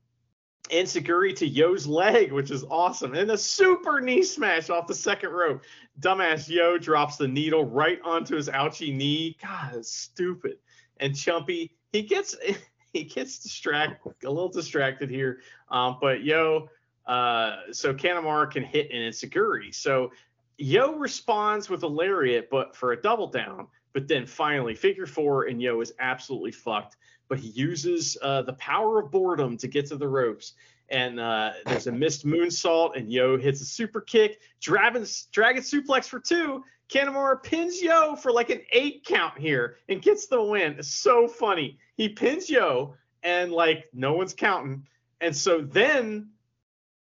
and 0.71 0.87
Seguri 0.87 1.35
to 1.37 1.47
Yo's 1.47 1.87
leg, 1.87 2.31
which 2.31 2.51
is 2.51 2.63
awesome. 2.71 3.15
And 3.15 3.31
a 3.31 3.39
super 3.39 4.03
knee 4.03 4.23
smash 4.23 4.69
off 4.69 4.87
the 4.87 4.95
second 4.95 5.31
rope. 5.31 5.63
Dumbass 5.99 6.49
Yo 6.49 6.77
drops 6.77 7.17
the 7.17 7.27
needle 7.27 7.65
right 7.65 7.99
onto 8.05 8.37
his 8.37 8.51
ouchie 8.51 8.95
knee. 8.95 9.39
God, 9.43 9.85
stupid. 9.85 10.59
And 10.99 11.15
Chumpy, 11.15 11.71
he 11.91 12.03
gets 12.03 12.37
he 12.93 13.05
gets 13.05 13.39
distracted, 13.39 14.13
a 14.27 14.29
little 14.29 14.51
distracted 14.51 15.09
here. 15.09 15.41
Um, 15.71 15.97
but 16.03 16.23
Yo, 16.23 16.69
uh, 17.11 17.73
so 17.73 17.93
Kanemaru 17.93 18.49
can 18.49 18.63
hit 18.63 18.89
an 18.93 19.03
Insecurity. 19.03 19.73
So 19.73 20.13
Yo 20.59 20.95
responds 20.95 21.69
with 21.69 21.83
a 21.83 21.89
lariat, 21.89 22.49
but 22.51 22.77
for 22.77 22.93
a 22.93 23.03
double 23.03 23.27
down. 23.27 23.67
But 23.93 24.07
then 24.07 24.27
finally, 24.27 24.77
figure 24.77 25.07
four, 25.07 25.45
and 25.45 25.61
Yo 25.61 25.81
is 25.81 25.93
absolutely 25.99 26.53
fucked. 26.53 26.97
But 27.29 27.41
he 27.41 27.49
uses 27.49 28.17
uh, 28.23 28.43
the 28.43 28.53
power 28.53 29.01
of 29.01 29.11
boredom 29.11 29.57
to 29.57 29.67
get 29.67 29.87
to 29.87 29.97
the 29.97 30.07
ropes. 30.07 30.53
And 30.89 31.19
uh, 31.19 31.53
there's 31.67 31.89
a 31.89 31.93
missed 31.93 32.25
moonsault, 32.25 32.97
and 32.97 33.11
Yo 33.11 33.37
hits 33.37 33.61
a 33.61 33.65
super 33.65 34.01
kick, 34.01 34.41
dragon, 34.61 35.05
dragon 35.33 35.63
suplex 35.65 36.05
for 36.05 36.21
two. 36.21 36.63
Kanemaru 36.89 37.43
pins 37.43 37.83
Yo 37.83 38.15
for 38.15 38.31
like 38.31 38.51
an 38.51 38.61
eight 38.71 39.05
count 39.05 39.37
here 39.37 39.79
and 39.89 40.01
gets 40.01 40.27
the 40.27 40.41
win. 40.41 40.77
It's 40.79 40.95
so 40.95 41.27
funny. 41.27 41.77
He 41.97 42.09
pins 42.09 42.49
Yo, 42.49 42.95
and 43.25 43.51
like 43.51 43.89
no 43.93 44.13
one's 44.13 44.35
counting. 44.35 44.87
And 45.21 45.35
so 45.37 45.61
then 45.61 46.31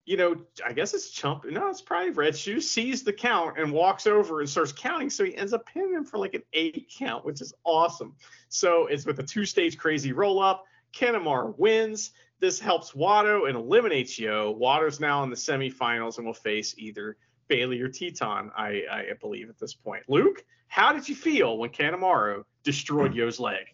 you 0.06 0.16
know, 0.16 0.36
I 0.64 0.72
guess 0.72 0.94
it's 0.94 1.10
Chump. 1.10 1.44
No, 1.44 1.68
it's 1.68 1.82
probably 1.82 2.10
Red 2.10 2.36
Shoe 2.36 2.60
sees 2.60 3.02
the 3.02 3.12
count 3.12 3.58
and 3.58 3.72
walks 3.72 4.06
over 4.06 4.40
and 4.40 4.48
starts 4.48 4.70
counting. 4.70 5.10
So 5.10 5.24
he 5.24 5.36
ends 5.36 5.52
up 5.52 5.66
pinning 5.66 5.92
him 5.92 6.04
for 6.04 6.16
like 6.16 6.34
an 6.34 6.44
eight 6.52 6.90
count, 6.96 7.24
which 7.24 7.40
is 7.40 7.52
awesome. 7.64 8.14
So 8.48 8.86
it's 8.86 9.04
with 9.04 9.18
a 9.18 9.24
two 9.24 9.44
stage 9.44 9.76
crazy 9.76 10.12
roll 10.12 10.40
up. 10.40 10.64
Kanemaru 10.94 11.58
wins. 11.58 12.12
This 12.38 12.60
helps 12.60 12.92
Wato 12.92 13.48
and 13.48 13.56
eliminates 13.56 14.16
Yo. 14.16 14.54
Wato's 14.54 15.00
now 15.00 15.24
in 15.24 15.30
the 15.30 15.36
semifinals 15.36 16.18
and 16.18 16.26
will 16.26 16.34
face 16.34 16.76
either 16.78 17.16
Bailey 17.48 17.80
or 17.80 17.88
Titán, 17.88 18.50
I, 18.56 18.82
I 18.90 19.04
believe, 19.20 19.48
at 19.48 19.58
this 19.58 19.74
point. 19.74 20.04
Luke, 20.08 20.44
how 20.68 20.92
did 20.92 21.08
you 21.08 21.16
feel 21.16 21.58
when 21.58 21.70
Kanemaru 21.70 22.44
destroyed 22.62 23.14
Yo's 23.14 23.40
leg? 23.40 23.66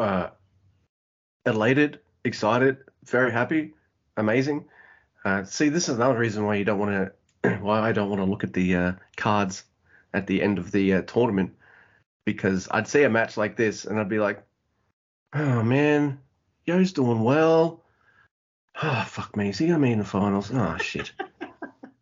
Uh, 0.00 0.30
elated, 1.46 2.00
excited, 2.24 2.78
very 3.04 3.30
happy, 3.30 3.74
amazing. 4.16 4.64
Uh, 5.24 5.44
see, 5.44 5.68
this 5.70 5.88
is 5.88 5.96
another 5.96 6.18
reason 6.18 6.44
why 6.44 6.56
you 6.56 6.64
don't 6.64 6.78
want 6.78 7.12
to, 7.42 7.50
why 7.60 7.80
I 7.80 7.92
don't 7.92 8.10
want 8.10 8.20
to 8.20 8.26
look 8.26 8.44
at 8.44 8.52
the 8.52 8.74
uh, 8.76 8.92
cards 9.16 9.64
at 10.12 10.26
the 10.26 10.42
end 10.42 10.58
of 10.58 10.70
the 10.70 10.94
uh, 10.94 11.02
tournament, 11.02 11.54
because 12.24 12.68
I'd 12.70 12.88
see 12.88 13.02
a 13.04 13.10
match 13.10 13.36
like 13.36 13.56
this 13.56 13.84
and 13.84 13.98
I'd 13.98 14.08
be 14.08 14.18
like, 14.18 14.42
oh 15.34 15.62
man, 15.62 16.20
Yo's 16.66 16.92
doing 16.92 17.22
well. 17.22 17.82
Oh 18.82 19.04
fuck 19.08 19.36
me, 19.36 19.48
is 19.48 19.58
he 19.58 19.66
gonna 19.66 19.80
be 19.80 19.92
in 19.92 19.98
the 19.98 20.04
finals? 20.04 20.50
Oh 20.52 20.76
shit. 20.78 21.12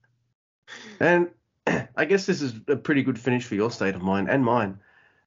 and 1.00 1.30
I 1.96 2.04
guess 2.04 2.26
this 2.26 2.42
is 2.42 2.54
a 2.68 2.76
pretty 2.76 3.02
good 3.02 3.18
finish 3.18 3.44
for 3.44 3.54
your 3.54 3.70
state 3.70 3.94
of 3.94 4.02
mind 4.02 4.28
and 4.28 4.44
mine. 4.44 4.80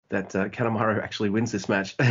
that 0.09 0.35
uh, 0.35 0.49
Kanemaru 0.49 1.01
actually 1.01 1.29
wins 1.29 1.51
this 1.51 1.69
match. 1.69 1.95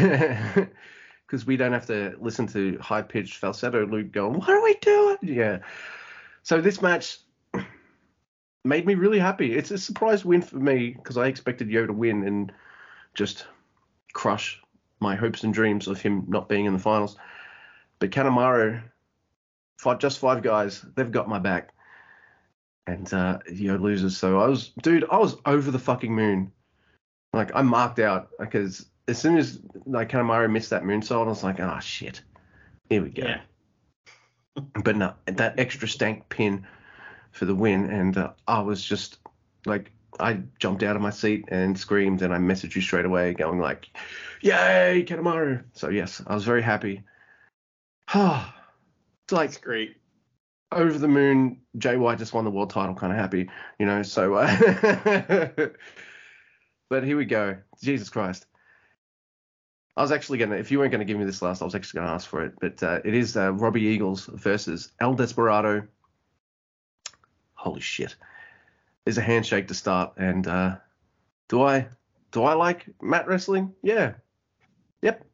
Because 1.26 1.46
we 1.46 1.56
don't 1.56 1.72
have 1.72 1.86
to 1.86 2.14
listen 2.20 2.46
to 2.48 2.78
high 2.80 3.02
pitched 3.02 3.38
falsetto 3.38 3.86
Luke 3.86 4.12
going, 4.12 4.38
What 4.38 4.50
are 4.50 4.62
we 4.62 4.74
doing? 4.74 5.03
Yeah. 5.22 5.58
So 6.42 6.60
this 6.60 6.82
match 6.82 7.18
made 8.64 8.86
me 8.86 8.94
really 8.94 9.18
happy. 9.18 9.54
It's 9.54 9.70
a 9.70 9.78
surprise 9.78 10.24
win 10.24 10.42
for 10.42 10.58
me 10.58 10.90
because 10.90 11.16
I 11.16 11.26
expected 11.26 11.70
Yo 11.70 11.86
to 11.86 11.92
win 11.92 12.26
and 12.26 12.52
just 13.14 13.46
crush 14.12 14.60
my 15.00 15.14
hopes 15.16 15.42
and 15.44 15.52
dreams 15.52 15.88
of 15.88 16.00
him 16.00 16.24
not 16.28 16.48
being 16.48 16.64
in 16.64 16.72
the 16.72 16.78
finals. 16.78 17.16
But 17.98 18.10
Kanemaru, 18.10 18.82
five, 19.78 19.98
just 19.98 20.18
five 20.18 20.42
guys, 20.42 20.84
they've 20.94 21.10
got 21.10 21.28
my 21.28 21.38
back. 21.38 21.70
And 22.86 23.12
uh, 23.14 23.38
Yo 23.50 23.76
loses. 23.76 24.16
So 24.16 24.40
I 24.40 24.46
was, 24.46 24.68
dude, 24.82 25.06
I 25.10 25.18
was 25.18 25.36
over 25.46 25.70
the 25.70 25.78
fucking 25.78 26.14
moon. 26.14 26.52
Like 27.32 27.50
I 27.54 27.62
marked 27.62 27.98
out 27.98 28.28
because 28.38 28.86
as 29.08 29.18
soon 29.18 29.36
as 29.38 29.58
like 29.86 30.10
Kanemaru 30.10 30.50
missed 30.50 30.70
that 30.70 30.82
moonsault, 30.82 31.26
I 31.26 31.28
was 31.28 31.42
like, 31.42 31.56
ah, 31.60 31.76
oh, 31.76 31.80
shit, 31.80 32.20
here 32.88 33.02
we 33.02 33.10
go. 33.10 33.24
Yeah. 33.24 33.40
But 34.54 34.96
no, 34.96 35.14
that 35.26 35.58
extra 35.58 35.88
stank 35.88 36.28
pin 36.28 36.66
for 37.32 37.44
the 37.44 37.54
win, 37.54 37.90
and 37.90 38.16
uh, 38.16 38.30
I 38.46 38.60
was 38.60 38.82
just 38.82 39.18
like, 39.66 39.90
I 40.20 40.40
jumped 40.58 40.82
out 40.82 40.96
of 40.96 41.02
my 41.02 41.10
seat 41.10 41.46
and 41.48 41.78
screamed, 41.78 42.22
and 42.22 42.32
I 42.32 42.38
messaged 42.38 42.74
you 42.76 42.82
straight 42.82 43.04
away, 43.04 43.34
going 43.34 43.58
like, 43.58 43.88
"Yay, 44.42 45.04
Kanemaru!" 45.06 45.64
So 45.72 45.88
yes, 45.88 46.22
I 46.26 46.34
was 46.34 46.44
very 46.44 46.62
happy. 46.62 47.02
it's 48.14 49.32
like 49.32 49.50
That's 49.50 49.56
great. 49.58 49.96
over 50.70 50.98
the 50.98 51.08
moon. 51.08 51.60
White 51.74 52.18
just 52.18 52.32
won 52.32 52.44
the 52.44 52.50
world 52.50 52.70
title, 52.70 52.94
kind 52.94 53.12
of 53.12 53.18
happy, 53.18 53.50
you 53.78 53.86
know. 53.86 54.02
So, 54.02 54.34
uh, 54.34 54.46
but 56.90 57.02
here 57.02 57.16
we 57.16 57.24
go. 57.24 57.56
Jesus 57.82 58.08
Christ. 58.08 58.46
I 59.96 60.02
was 60.02 60.10
actually 60.10 60.38
gonna, 60.38 60.56
if 60.56 60.70
you 60.70 60.78
weren't 60.78 60.90
gonna 60.92 61.04
give 61.04 61.18
me 61.18 61.24
this 61.24 61.40
last, 61.42 61.62
I 61.62 61.64
was 61.64 61.74
actually 61.74 62.00
gonna 62.00 62.12
ask 62.12 62.28
for 62.28 62.44
it, 62.44 62.54
but 62.60 62.82
uh, 62.82 63.00
it 63.04 63.14
is 63.14 63.36
uh, 63.36 63.52
Robbie 63.52 63.82
Eagles 63.82 64.26
versus 64.26 64.90
El 65.00 65.14
Desperado. 65.14 65.86
Holy 67.54 67.80
shit! 67.80 68.16
There's 69.04 69.18
a 69.18 69.22
handshake 69.22 69.68
to 69.68 69.74
start, 69.74 70.14
and 70.16 70.46
uh, 70.46 70.76
do 71.48 71.62
I 71.62 71.86
do 72.32 72.42
I 72.42 72.54
like 72.54 72.86
mat 73.00 73.28
wrestling? 73.28 73.72
Yeah, 73.82 74.14
yep. 75.00 75.24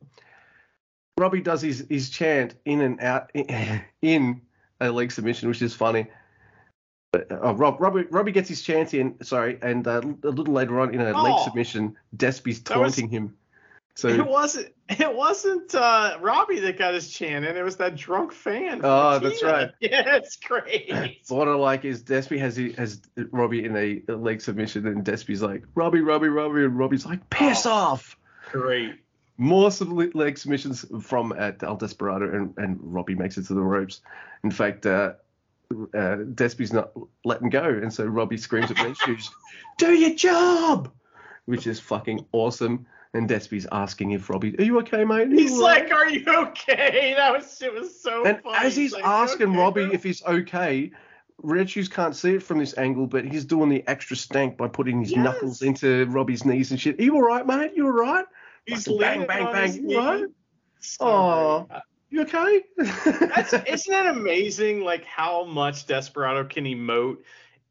Robbie 1.16 1.40
does 1.40 1.62
his 1.62 1.86
his 1.88 2.10
chant 2.10 2.54
in 2.66 2.82
and 2.82 3.00
out 3.00 3.30
in 4.02 4.42
a 4.80 4.90
leg 4.90 5.10
submission, 5.10 5.48
which 5.48 5.62
is 5.62 5.74
funny. 5.74 6.06
But, 7.12 7.26
oh, 7.32 7.54
Rob, 7.54 7.80
Robbie, 7.80 8.04
Robbie 8.10 8.30
gets 8.30 8.48
his 8.48 8.62
chant 8.62 8.94
in, 8.94 9.16
sorry, 9.24 9.58
and 9.62 9.84
uh, 9.88 10.00
a 10.22 10.28
little 10.28 10.54
later 10.54 10.78
on 10.78 10.94
in 10.94 11.00
a 11.00 11.06
leg 11.06 11.32
Oh. 11.36 11.44
submission, 11.44 11.96
Despy's 12.16 12.62
That 12.62 12.78
was- 12.78 12.94
taunting 12.94 13.10
him. 13.10 13.36
So 13.96 14.08
It 14.08 14.26
wasn't. 14.26 14.68
It 14.88 15.14
wasn't 15.14 15.72
uh, 15.74 16.16
Robbie 16.20 16.60
that 16.60 16.78
got 16.78 16.94
his 16.94 17.10
chin, 17.10 17.44
and 17.44 17.56
it 17.56 17.62
was 17.62 17.76
that 17.76 17.94
drunk 17.96 18.32
fan. 18.32 18.80
Oh, 18.82 19.18
that's 19.20 19.40
Tina. 19.40 19.52
right. 19.52 19.70
Yeah, 19.80 20.16
it's 20.16 20.36
great. 20.36 21.20
what 21.28 21.46
I 21.48 21.54
like 21.54 21.84
is 21.84 22.02
Despy 22.02 22.38
has 22.38 22.56
he 22.56 22.72
has 22.72 23.00
Robbie 23.30 23.64
in 23.64 23.76
a, 23.76 24.02
a 24.08 24.16
leg 24.16 24.40
submission, 24.40 24.86
and 24.86 25.04
Despy's 25.04 25.42
like 25.42 25.64
Robbie, 25.74 26.00
Robbie, 26.00 26.28
Robbie, 26.28 26.64
and 26.64 26.76
Robbie's 26.78 27.04
like 27.06 27.28
piss 27.30 27.66
Oh. 27.66 27.70
off. 27.72 28.16
great. 28.50 28.94
More 29.36 29.70
leg 29.70 30.38
submissions 30.38 30.84
from 31.02 31.32
at 31.32 31.62
El 31.62 31.76
Desperado, 31.76 32.34
and, 32.34 32.54
and 32.58 32.78
Robbie 32.82 33.14
makes 33.14 33.38
it 33.38 33.46
to 33.46 33.54
the 33.54 33.62
ropes. 33.62 34.00
In 34.44 34.50
fact, 34.50 34.84
uh, 34.86 35.14
uh, 35.72 36.16
Despy's 36.34 36.72
not 36.72 36.90
letting 37.24 37.48
go, 37.48 37.64
and 37.64 37.92
so 37.92 38.04
Robbie 38.04 38.36
screams 38.38 38.70
at 38.70 38.82
Red 38.82 38.96
Shoes, 38.96 39.30
"Do 39.78 39.92
your 39.92 40.14
job!" 40.14 40.90
Which 41.46 41.66
is 41.66 41.80
fucking 41.80 42.26
awesome. 42.32 42.86
And 43.12 43.28
Despy's 43.28 43.66
asking 43.72 44.12
if 44.12 44.30
Robbie, 44.30 44.56
"Are 44.58 44.62
you 44.62 44.78
okay, 44.80 45.04
mate?" 45.04 45.28
Are 45.28 45.34
He's 45.34 45.52
all 45.60 45.66
right?" 45.66 45.82
like, 45.82 45.92
"Are 45.92 46.08
you 46.08 46.24
okay?" 46.28 47.14
That 47.16 47.32
was 47.32 47.60
it 47.60 47.72
was 47.72 48.00
so 48.00 48.24
And 48.24 48.40
funny. 48.42 48.66
as 48.66 48.76
he's 48.76 48.92
like, 48.92 49.04
asking 49.04 49.48
okay, 49.50 49.58
Robbie 49.58 49.84
bro?" 49.86 49.92
if 49.94 50.02
he's 50.04 50.22
okay, 50.24 50.92
Red 51.42 51.68
Shoes 51.68 51.88
can't 51.88 52.14
see 52.14 52.34
it 52.34 52.42
from 52.42 52.58
this 52.58 52.76
angle, 52.78 53.06
but 53.06 53.24
he's 53.24 53.44
doing 53.44 53.68
the 53.68 53.82
extra 53.88 54.16
stank 54.16 54.56
by 54.56 54.68
putting 54.68 55.00
his 55.00 55.10
Yes. 55.10 55.24
knuckles 55.24 55.62
into 55.62 56.06
Robbie's 56.06 56.44
knees 56.44 56.70
and 56.70 56.80
shit. 56.80 57.00
Are 57.00 57.02
you 57.02 57.14
all 57.16 57.22
right, 57.22 57.46
mate? 57.46 57.72
You 57.74 57.86
all 57.86 57.92
right? 57.92 58.24
he's 58.66 58.86
fucking 58.86 58.98
bang, 58.98 59.26
bang, 59.26 59.52
bang, 59.52 59.90
you 59.90 59.98
right? 59.98 60.24
So 60.80 61.68
You 62.10 62.22
okay? 62.22 62.62
That's, 62.76 63.52
isn't 63.66 63.94
it 63.94 64.06
amazing 64.06 64.82
like 64.82 65.04
how 65.04 65.44
much 65.44 65.86
Desperado 65.86 66.44
can 66.44 66.64
emote 66.64 67.18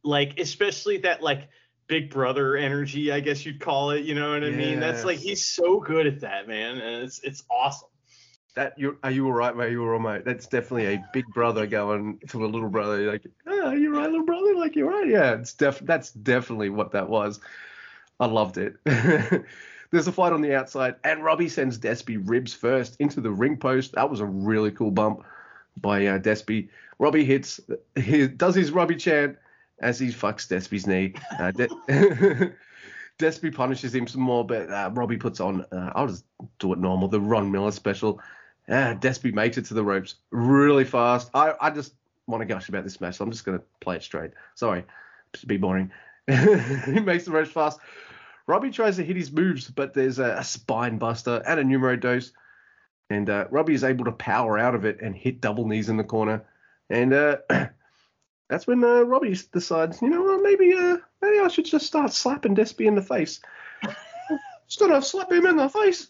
like 0.04 0.40
especially 0.40 0.98
that 1.00 1.22
like 1.22 1.50
big 1.90 2.10
brother 2.10 2.56
energy 2.56 3.12
I 3.12 3.20
guess 3.20 3.46
you'd 3.46 3.60
call 3.60 3.92
it 3.92 4.06
you 4.06 4.16
know 4.16 4.32
what 4.32 4.44
I 4.44 4.52
mean 4.52 4.80
that's 4.80 5.04
like 5.04 5.18
he's 5.18 5.46
so 5.46 5.80
good 5.80 6.08
at 6.08 6.22
that 6.22 6.48
man 6.48 6.78
and 6.78 7.04
it's 7.04 7.20
it's 7.24 7.44
awesome 7.50 7.90
that 8.56 8.78
you 8.78 8.98
are 9.04 9.12
you 9.12 9.26
all 9.26 9.34
right, 9.34 9.56
mate? 9.56 9.72
You 9.72 9.84
all 9.84 9.98
right, 9.98 10.16
mate? 10.16 10.26
That's 10.26 10.48
definitely 10.48 10.94
a 10.94 11.04
big 11.14 11.26
brother 11.28 11.66
going 11.66 12.20
to 12.30 12.46
a 12.46 12.48
little 12.48 12.70
brother, 12.70 13.00
You're 13.00 13.12
like, 13.14 13.26
oh, 13.48 13.72
you 13.72 13.96
right, 13.96 14.10
little 14.10 14.26
brother? 14.26 14.56
Like, 14.56 14.76
you're 14.76 14.90
right. 14.90 15.08
Yeah, 15.08 15.36
it's 15.36 15.54
def 15.54 15.80
that's 15.80 16.12
definitely 16.12 16.70
what 16.70 16.92
that 16.92 17.08
was. 17.10 17.40
I 18.20 18.26
loved 18.26 18.58
it. 18.58 18.76
There's 19.92 20.08
a 20.08 20.12
fight 20.12 20.34
on 20.34 20.42
the 20.42 20.54
outside, 20.56 20.96
and 21.04 21.24
Robbie 21.24 21.50
sends 21.50 21.80
Despy 21.80 22.22
ribs 22.24 22.54
first 22.54 22.98
into 23.00 23.22
the 23.22 23.32
ring 23.32 23.58
post. 23.58 23.94
That 23.94 24.10
was 24.10 24.20
a 24.20 24.26
really 24.26 24.72
cool 24.72 24.92
bump 24.92 25.24
by 25.78 26.06
uh, 26.08 26.20
Despy. 26.20 26.70
Robbie 27.00 27.24
hits, 27.24 27.60
he 27.96 28.28
does 28.28 28.56
his 28.56 28.72
Robbie 28.72 28.98
chant 28.98 29.38
as 29.82 30.00
he 30.00 30.08
fucks 30.08 30.48
Despy's 30.48 30.88
knee. 30.88 31.14
Uh, 31.40 31.52
De- 31.52 32.54
Despy 33.20 33.54
punishes 33.54 33.94
him 33.94 34.08
some 34.08 34.22
more, 34.22 34.46
but 34.46 34.72
uh, 34.72 34.90
Robbie 34.94 35.18
puts 35.18 35.40
on, 35.40 35.66
uh, 35.72 35.92
I'll 35.94 36.08
just 36.08 36.24
do 36.60 36.72
it 36.72 36.80
normal, 36.80 37.10
the 37.10 37.20
Ron 37.20 37.52
Miller 37.52 37.72
special. 37.72 38.22
Uh, 38.68 38.96
Despy 38.96 39.34
makes 39.34 39.58
it 39.58 39.66
to 39.66 39.74
the 39.74 39.84
ropes 39.84 40.16
really 40.32 40.86
fast. 40.86 41.30
I, 41.34 41.54
I 41.60 41.70
just 41.70 41.94
want 42.28 42.42
to 42.42 42.46
gush 42.46 42.70
about 42.70 42.84
this 42.84 43.02
match, 43.02 43.16
so 43.16 43.26
I'm 43.26 43.32
just 43.32 43.44
going 43.44 43.58
to 43.58 43.64
play 43.82 43.98
it 43.98 44.04
straight. 44.04 44.32
Sorry, 44.56 44.86
just 45.34 45.48
be 45.48 45.58
boring. 45.58 45.92
he 46.28 47.00
makes 47.00 47.26
the 47.26 47.32
ropes 47.32 47.52
fast. 47.52 47.80
Robbie 48.48 48.72
tries 48.72 48.96
to 48.96 49.04
hit 49.04 49.16
his 49.16 49.32
moves, 49.32 49.70
but 49.70 49.94
there's 49.94 50.20
a, 50.20 50.38
a 50.38 50.44
spine 50.44 50.98
buster 50.98 51.44
and 51.46 51.60
a 51.60 51.64
numero 51.64 51.96
dos. 51.96 52.32
And 53.10 53.30
uh, 53.30 53.48
Robbie 53.50 53.74
is 53.74 53.84
able 53.84 54.06
to 54.06 54.12
power 54.12 54.58
out 54.58 54.76
of 54.76 54.86
it 54.86 55.02
and 55.02 55.16
hit 55.16 55.42
double 55.42 55.68
knees 55.68 55.90
in 55.90 55.98
the 55.98 56.04
corner. 56.04 56.46
And 56.90 57.14
uh, 57.14 57.38
that's 58.50 58.66
when 58.66 58.84
uh, 58.84 59.02
Robbie 59.04 59.38
decides, 59.54 60.02
you 60.02 60.10
know 60.10 60.24
what, 60.24 60.42
maybe 60.42 60.74
uh, 60.74 60.98
maybe 61.22 61.40
I 61.40 61.48
should 61.48 61.66
just 61.66 61.86
start 61.86 62.12
slapping 62.12 62.56
Despy 62.56 62.88
in 62.88 62.96
the 62.96 63.02
face. 63.02 63.40
just 64.68 64.80
gotta 64.80 65.02
slap 65.02 65.32
him 65.32 65.46
in 65.46 65.56
the 65.56 65.70
face. 65.70 66.10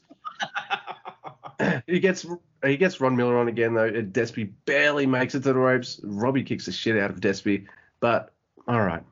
he 1.87 1.99
gets 1.99 2.25
he 2.63 2.77
gets 2.77 3.01
Ron 3.01 3.17
Miller 3.17 3.37
on 3.37 3.49
again 3.49 3.73
though. 3.73 3.91
Despy 3.91 4.51
barely 4.65 5.05
makes 5.05 5.35
it 5.35 5.43
to 5.43 5.53
the 5.53 5.59
ropes. 5.59 5.99
Robbie 6.01 6.43
kicks 6.43 6.65
the 6.65 6.71
shit 6.71 6.97
out 6.97 7.09
of 7.09 7.19
Despy. 7.19 7.67
But 7.99 8.33
all 8.67 8.81
right, 8.81 9.03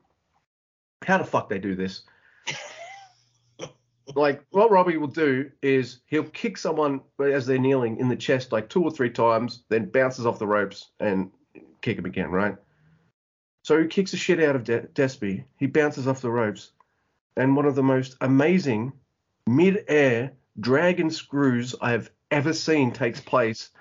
how 1.03 1.17
the 1.17 1.25
fuck 1.25 1.49
they 1.49 1.59
do 1.59 1.75
this? 1.75 2.03
like 4.15 4.41
what 4.51 4.71
Robbie 4.71 4.95
will 4.95 5.07
do 5.07 5.51
is 5.61 5.99
he'll 6.05 6.23
kick 6.23 6.57
someone 6.57 7.01
as 7.19 7.45
they're 7.45 7.59
kneeling 7.59 7.97
in 7.97 8.07
the 8.07 8.15
chest 8.15 8.53
like 8.53 8.69
two 8.69 8.83
or 8.83 8.91
three 8.91 9.09
times, 9.09 9.63
then 9.67 9.89
bounces 9.89 10.25
off 10.25 10.39
the 10.39 10.47
ropes 10.47 10.91
and 11.01 11.29
kick 11.81 11.97
him 11.97 12.05
again, 12.05 12.31
right? 12.31 12.55
So 13.67 13.81
he 13.81 13.87
kicks 13.87 14.11
the 14.11 14.17
shit 14.17 14.41
out 14.41 14.55
of 14.55 14.63
De- 14.63 14.87
Despy. 14.95 15.43
He 15.57 15.65
bounces 15.65 16.07
off 16.07 16.21
the 16.21 16.31
ropes, 16.31 16.71
and 17.35 17.53
one 17.53 17.65
of 17.65 17.75
the 17.75 17.83
most 17.83 18.15
amazing 18.21 18.93
mid-air 19.45 20.31
dragon 20.57 21.09
screws 21.11 21.75
I 21.81 21.91
have 21.91 22.09
ever 22.31 22.53
seen 22.53 22.93
takes 22.93 23.19
place. 23.19 23.71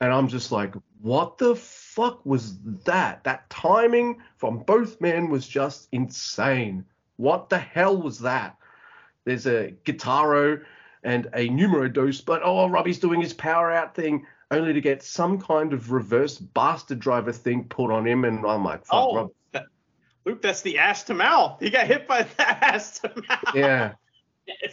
And 0.00 0.10
I'm 0.10 0.28
just 0.28 0.52
like, 0.52 0.74
what 1.02 1.36
the 1.36 1.54
fuck 1.54 2.24
was 2.24 2.56
that? 2.86 3.22
That 3.24 3.50
timing 3.50 4.22
from 4.38 4.60
both 4.60 5.02
men 5.02 5.28
was 5.28 5.46
just 5.46 5.88
insane. 5.92 6.86
What 7.16 7.50
the 7.50 7.58
hell 7.58 8.00
was 8.00 8.20
that? 8.20 8.56
There's 9.26 9.46
a 9.46 9.74
Guitarra 9.84 10.60
and 11.04 11.28
a 11.34 11.46
numero 11.50 11.88
dos, 11.88 12.22
but 12.22 12.40
oh, 12.42 12.70
Robbie's 12.70 12.98
doing 12.98 13.20
his 13.20 13.34
power 13.34 13.70
out 13.70 13.94
thing 13.94 14.24
only 14.50 14.72
to 14.72 14.80
get 14.80 15.02
some 15.02 15.40
kind 15.40 15.72
of 15.72 15.92
reverse 15.92 16.38
bastard 16.38 16.98
driver 16.98 17.32
thing 17.32 17.64
put 17.64 17.90
on 17.90 18.06
him. 18.06 18.24
And 18.24 18.44
I'm 18.46 18.64
like, 18.64 18.84
fuck, 18.86 18.94
oh 19.10 19.16
Rob. 19.16 19.30
that- 19.52 19.66
Luke 20.26 20.42
that's 20.42 20.60
the 20.60 20.78
ass 20.78 21.02
to 21.04 21.14
mouth 21.14 21.58
he 21.60 21.70
got 21.70 21.86
hit 21.86 22.06
by 22.06 22.22
the 22.36 22.42
ass 22.64 22.98
to 23.00 23.12
mouth 23.28 23.54
Yeah. 23.54 23.92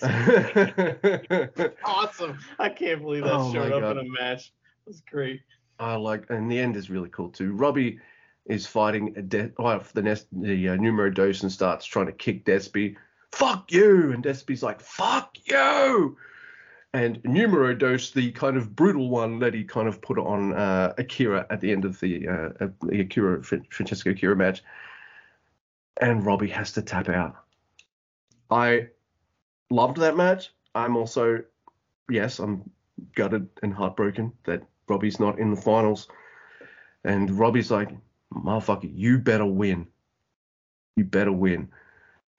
Awesome 1.85 2.37
I 2.59 2.69
can't 2.69 3.01
believe 3.01 3.23
that 3.23 3.33
Oh, 3.33 3.53
showed 3.53 3.71
up 3.71 3.81
God. 3.81 3.97
in 3.97 4.07
a 4.07 4.09
match 4.09 4.51
that's 4.85 5.01
great 5.01 5.41
I 5.79 5.95
like, 5.95 6.27
and 6.31 6.51
the 6.51 6.57
end 6.59 6.75
is 6.75 6.89
really 6.89 7.09
cool 7.09 7.29
too. 7.29 7.53
Robbie 7.53 7.99
is 8.47 8.65
fighting 8.65 9.13
de- 9.27 9.51
oh, 9.59 9.79
the 9.93 10.01
nest, 10.01 10.25
the 10.31 10.69
uh, 10.69 10.75
numero 10.75 11.11
dos 11.11 11.43
and 11.43 11.51
starts 11.51 11.85
trying 11.85 12.07
to 12.07 12.11
kick 12.13 12.43
Despy. 12.45 12.95
Fuck 13.31 13.71
you! 13.71 14.11
And 14.11 14.23
Despy's 14.23 14.63
like, 14.63 14.81
fuck 14.81 15.37
you! 15.45 16.17
And 16.93 17.21
numero 17.23 17.73
dos, 17.73 18.11
the 18.11 18.31
kind 18.31 18.57
of 18.57 18.75
brutal 18.75 19.09
one 19.09 19.39
that 19.39 19.53
he 19.53 19.63
kind 19.63 19.87
of 19.87 20.01
put 20.01 20.17
on 20.17 20.53
uh, 20.53 20.93
Akira 20.97 21.45
at 21.49 21.61
the 21.61 21.71
end 21.71 21.85
of 21.85 21.99
the, 21.99 22.27
uh, 22.27 22.67
the 22.81 23.01
Akira 23.01 23.43
Francesco 23.43 24.11
Akira 24.11 24.35
match. 24.35 24.63
And 26.01 26.25
Robbie 26.25 26.49
has 26.49 26.71
to 26.73 26.81
tap 26.81 27.09
out. 27.09 27.35
I 28.49 28.87
loved 29.69 29.97
that 29.97 30.15
match. 30.15 30.51
I'm 30.73 30.95
also, 30.95 31.43
yes, 32.09 32.39
I'm 32.39 32.69
gutted 33.15 33.47
and 33.61 33.73
heartbroken 33.73 34.31
that 34.45 34.63
Robbie's 34.87 35.19
not 35.19 35.39
in 35.39 35.53
the 35.53 35.61
finals. 35.61 36.07
And 37.03 37.29
Robbie's 37.31 37.71
like, 37.71 37.89
motherfucker, 38.33 38.89
you 38.93 39.17
better 39.17 39.45
win. 39.45 39.87
You 40.95 41.03
better 41.03 41.31
win. 41.31 41.69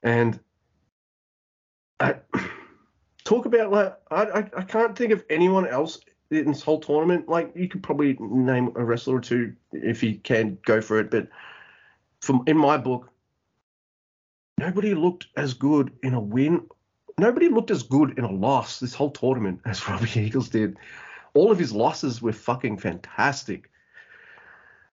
And 0.02 0.38
I, 2.00 2.16
talk 3.28 3.44
about 3.44 3.70
like 3.70 3.94
I, 4.10 4.22
I 4.22 4.50
I 4.56 4.62
can't 4.62 4.96
think 4.96 5.12
of 5.12 5.22
anyone 5.28 5.66
else 5.66 6.00
in 6.30 6.46
this 6.46 6.62
whole 6.62 6.80
tournament. 6.80 7.28
Like 7.28 7.52
you 7.54 7.68
could 7.68 7.82
probably 7.82 8.16
name 8.18 8.72
a 8.74 8.82
wrestler 8.84 9.16
or 9.16 9.20
two 9.20 9.54
if 9.72 10.02
you 10.02 10.16
can 10.18 10.56
go 10.64 10.80
for 10.80 10.98
it, 10.98 11.10
but 11.10 11.28
from 12.20 12.42
in 12.46 12.56
my 12.56 12.78
book, 12.78 13.10
nobody 14.56 14.94
looked 14.94 15.26
as 15.36 15.52
good 15.52 15.92
in 16.02 16.14
a 16.14 16.20
win. 16.20 16.66
Nobody 17.18 17.48
looked 17.48 17.70
as 17.70 17.82
good 17.82 18.18
in 18.18 18.24
a 18.24 18.32
loss 18.32 18.80
this 18.80 18.94
whole 18.94 19.10
tournament 19.10 19.60
as 19.66 19.86
Robbie 19.86 20.20
Eagles 20.20 20.48
did. 20.48 20.78
All 21.34 21.52
of 21.52 21.58
his 21.58 21.72
losses 21.72 22.22
were 22.22 22.32
fucking 22.32 22.78
fantastic. 22.78 23.70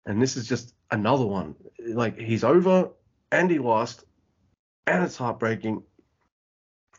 And 0.05 0.21
this 0.21 0.37
is 0.37 0.47
just 0.47 0.73
another 0.89 1.25
one. 1.25 1.55
Like 1.85 2.17
he's 2.17 2.45
over 2.45 2.91
and 3.29 3.51
he 3.51 3.59
lost, 3.59 4.05
and 4.87 5.03
it's 5.03 5.17
heartbreaking. 5.17 5.83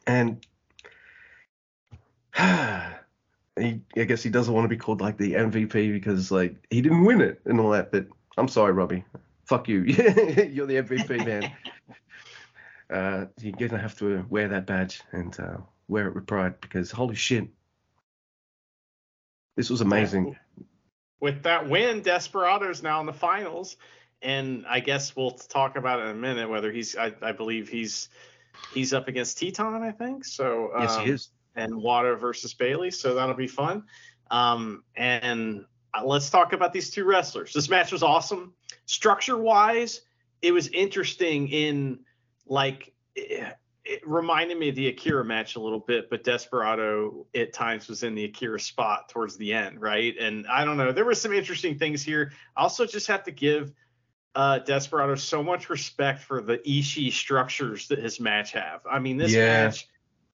And 0.06 0.44
he, 3.58 3.80
I 3.96 4.04
guess 4.04 4.22
he 4.22 4.30
doesn't 4.30 4.52
want 4.52 4.64
to 4.64 4.68
be 4.68 4.76
called 4.76 5.00
like 5.00 5.16
the 5.16 5.34
MVP 5.34 5.92
because 5.92 6.30
like 6.30 6.56
he 6.70 6.80
didn't 6.80 7.04
win 7.04 7.20
it 7.20 7.40
and 7.44 7.60
all 7.60 7.70
that. 7.70 7.92
But 7.92 8.06
I'm 8.36 8.48
sorry, 8.48 8.72
Robbie. 8.72 9.04
Fuck 9.44 9.68
you. 9.68 9.80
You're 9.82 10.66
the 10.66 10.82
MVP, 10.82 11.26
man. 11.26 11.52
uh, 12.92 13.26
you're 13.40 13.68
gonna 13.68 13.82
have 13.82 13.98
to 13.98 14.24
wear 14.28 14.48
that 14.48 14.66
badge 14.66 15.02
and 15.12 15.38
uh, 15.40 15.58
wear 15.88 16.08
it 16.08 16.14
with 16.14 16.26
pride 16.26 16.60
because 16.60 16.90
holy 16.90 17.14
shit, 17.14 17.48
this 19.56 19.70
was 19.70 19.80
amazing. 19.80 20.36
With 21.20 21.42
that 21.44 21.68
win, 21.68 22.02
Desperado's 22.02 22.82
now 22.82 23.00
in 23.00 23.06
the 23.06 23.12
finals, 23.12 23.76
and 24.20 24.64
I 24.68 24.80
guess 24.80 25.14
we'll 25.14 25.30
talk 25.30 25.76
about 25.76 26.00
it 26.00 26.02
in 26.04 26.10
a 26.10 26.14
minute. 26.14 26.48
Whether 26.48 26.72
he's, 26.72 26.96
I, 26.96 27.12
I 27.22 27.32
believe 27.32 27.68
he's 27.68 28.08
he's 28.74 28.92
up 28.92 29.08
against 29.08 29.38
Titán, 29.38 29.82
I 29.82 29.92
think. 29.92 30.24
So 30.24 30.72
um, 30.74 30.82
yes, 30.82 30.98
he 30.98 31.10
is 31.10 31.28
and 31.54 31.72
Wato 31.74 32.18
versus 32.18 32.54
Bailey, 32.54 32.90
So 32.90 33.14
that'll 33.14 33.34
be 33.34 33.46
fun. 33.46 33.84
Um, 34.30 34.84
and 34.96 35.64
let's 36.04 36.30
talk 36.30 36.52
about 36.52 36.72
these 36.72 36.90
two 36.90 37.04
wrestlers. 37.04 37.52
This 37.52 37.68
match 37.68 37.92
was 37.92 38.02
awesome. 38.02 38.54
Structure 38.86 39.36
wise, 39.36 40.02
it 40.40 40.52
was 40.52 40.68
interesting 40.68 41.48
in 41.48 42.00
like 42.46 42.92
it, 43.14 43.56
it, 43.84 44.06
reminded 44.06 44.58
me 44.58 44.70
of 44.70 44.74
the 44.74 44.88
Akira 44.88 45.24
match 45.24 45.56
a 45.56 45.60
little 45.60 45.80
bit, 45.80 46.08
but 46.08 46.24
Desperado 46.24 47.26
at 47.34 47.52
times 47.52 47.88
was 47.88 48.02
in 48.02 48.14
the 48.14 48.24
Akira 48.24 48.58
spot 48.58 49.08
towards 49.08 49.36
the 49.36 49.52
end, 49.52 49.80
right? 49.80 50.14
And 50.18 50.46
I 50.46 50.64
don't 50.64 50.76
know, 50.76 50.92
there 50.92 51.04
were 51.04 51.14
some 51.14 51.32
interesting 51.32 51.78
things 51.78 52.02
here. 52.02 52.32
I 52.56 52.62
also 52.62 52.86
just 52.86 53.06
have 53.08 53.24
to 53.24 53.30
give 53.30 53.72
uh, 54.34 54.60
Desperado 54.60 55.14
so 55.14 55.42
much 55.42 55.68
respect 55.68 56.22
for 56.22 56.40
the 56.40 56.58
Ishii 56.58 57.12
structures 57.12 57.88
that 57.88 57.98
his 57.98 58.18
match 58.18 58.52
have. 58.52 58.80
I 58.90 58.98
mean, 58.98 59.18
this 59.18 59.32
yeah. 59.32 59.64
match 59.64 59.88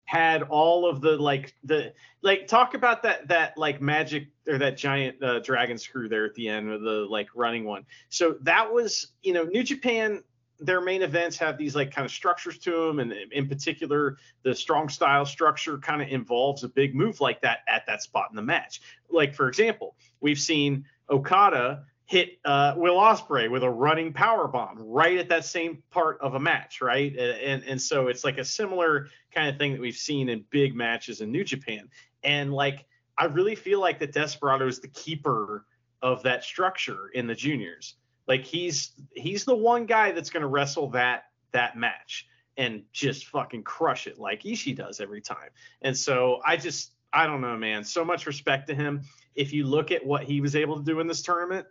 had 0.09 0.43
all 0.45 0.89
of 0.89 1.03
the 1.03 1.19
like 1.19 1.55
the 1.65 1.93
like 2.23 2.47
talk 2.47 2.73
about 2.73 3.03
that 3.03 3.29
that 3.29 3.59
like 3.59 3.83
magic 3.83 4.29
or 4.49 4.57
that 4.57 4.75
giant 4.75 5.23
uh, 5.23 5.39
dragon 5.41 5.77
screw 5.77 6.09
there 6.09 6.25
at 6.25 6.35
the 6.35 6.49
end 6.49 6.73
of 6.73 6.81
the 6.81 7.07
like 7.11 7.29
running 7.35 7.67
one. 7.67 7.85
So 8.09 8.37
that 8.41 8.73
was 8.73 9.09
you 9.23 9.35
know 9.35 9.45
New 9.45 9.63
Japan 9.63 10.23
their 10.61 10.81
main 10.81 11.03
events 11.03 11.37
have 11.37 11.59
these 11.59 11.77
like 11.77 11.95
kind 11.95 12.07
of 12.07 12.11
structures 12.11 12.59
to 12.59 12.87
them 12.87 13.01
and 13.01 13.13
in 13.13 13.47
particular 13.49 14.17
the 14.45 14.55
strong 14.55 14.89
style 14.89 15.27
structure 15.27 15.77
kind 15.77 16.01
of 16.01 16.09
involves 16.09 16.65
a 16.65 16.69
big 16.69 16.95
move 16.95 17.21
like 17.21 17.43
that 17.43 17.59
at 17.69 17.85
that 17.87 18.03
spot 18.03 18.29
in 18.31 18.35
the 18.35 18.43
match 18.43 18.81
like 19.09 19.33
for 19.33 19.47
example 19.47 19.95
we've 20.21 20.41
seen 20.41 20.85
okada 21.11 21.85
hit 22.09 22.39
uh, 22.47 22.73
Will 22.75 22.97
Ospreay 22.97 23.51
with 23.51 23.63
a 23.63 23.71
running 23.71 24.15
power 24.15 24.49
bomb 24.49 24.79
right 24.79 25.19
at 25.19 25.29
that 25.29 25.45
same 25.45 25.83
part 25.91 26.19
of 26.23 26.35
a 26.35 26.41
match, 26.41 26.81
right? 26.81 27.15
And 27.15 27.63
and 27.65 27.81
so 27.81 28.09
it's 28.09 28.25
like 28.25 28.39
a 28.39 28.45
similar 28.45 29.09
kind 29.33 29.49
of 29.49 29.57
thing 29.59 29.73
that 29.73 29.81
we've 29.81 29.97
seen 29.97 30.29
in 30.29 30.45
big 30.51 30.75
matches 30.75 31.21
in 31.21 31.31
New 31.31 31.45
Japan. 31.45 31.89
And 32.23 32.53
like 32.53 32.87
I 33.17 33.27
really 33.27 33.55
feel 33.55 33.81
like 33.81 33.99
that 34.01 34.13
Desperado 34.13 34.67
is 34.67 34.81
the 34.81 34.89
keeper 34.89 35.67
of 36.03 36.23
that 36.23 36.45
structure 36.45 37.09
in 37.15 37.27
the 37.27 37.35
juniors. 37.35 37.97
Like 38.27 38.45
he's 38.45 38.93
he's 39.15 39.45
the 39.45 39.57
one 39.57 39.87
guy 39.87 40.13
that's 40.13 40.31
going 40.31 40.43
to 40.43 40.49
wrestle 40.49 40.91
that 40.91 41.25
that 41.53 41.77
match 41.77 42.27
and 42.57 42.83
just 42.93 43.27
fucking 43.27 43.63
crush 43.63 44.07
it 44.07 44.19
like 44.19 44.43
Ishii 44.43 44.77
does 44.77 45.01
every 45.01 45.21
time. 45.21 45.51
And 45.83 45.97
so 45.97 46.41
I 46.45 46.57
just 46.57 46.93
I 47.13 47.27
don't 47.27 47.41
know, 47.41 47.57
man. 47.57 47.85
So 47.85 48.05
much 48.05 48.27
respect 48.27 48.69
to 48.69 48.75
him. 48.75 49.03
If 49.35 49.53
you 49.53 49.65
look 49.65 49.93
at 49.93 50.05
what 50.05 50.25
he 50.25 50.41
was 50.41 50.57
able 50.57 50.77
to 50.77 50.85
do 50.85 51.01
in 51.01 51.07
this 51.07 51.23
tournament, 51.23 51.67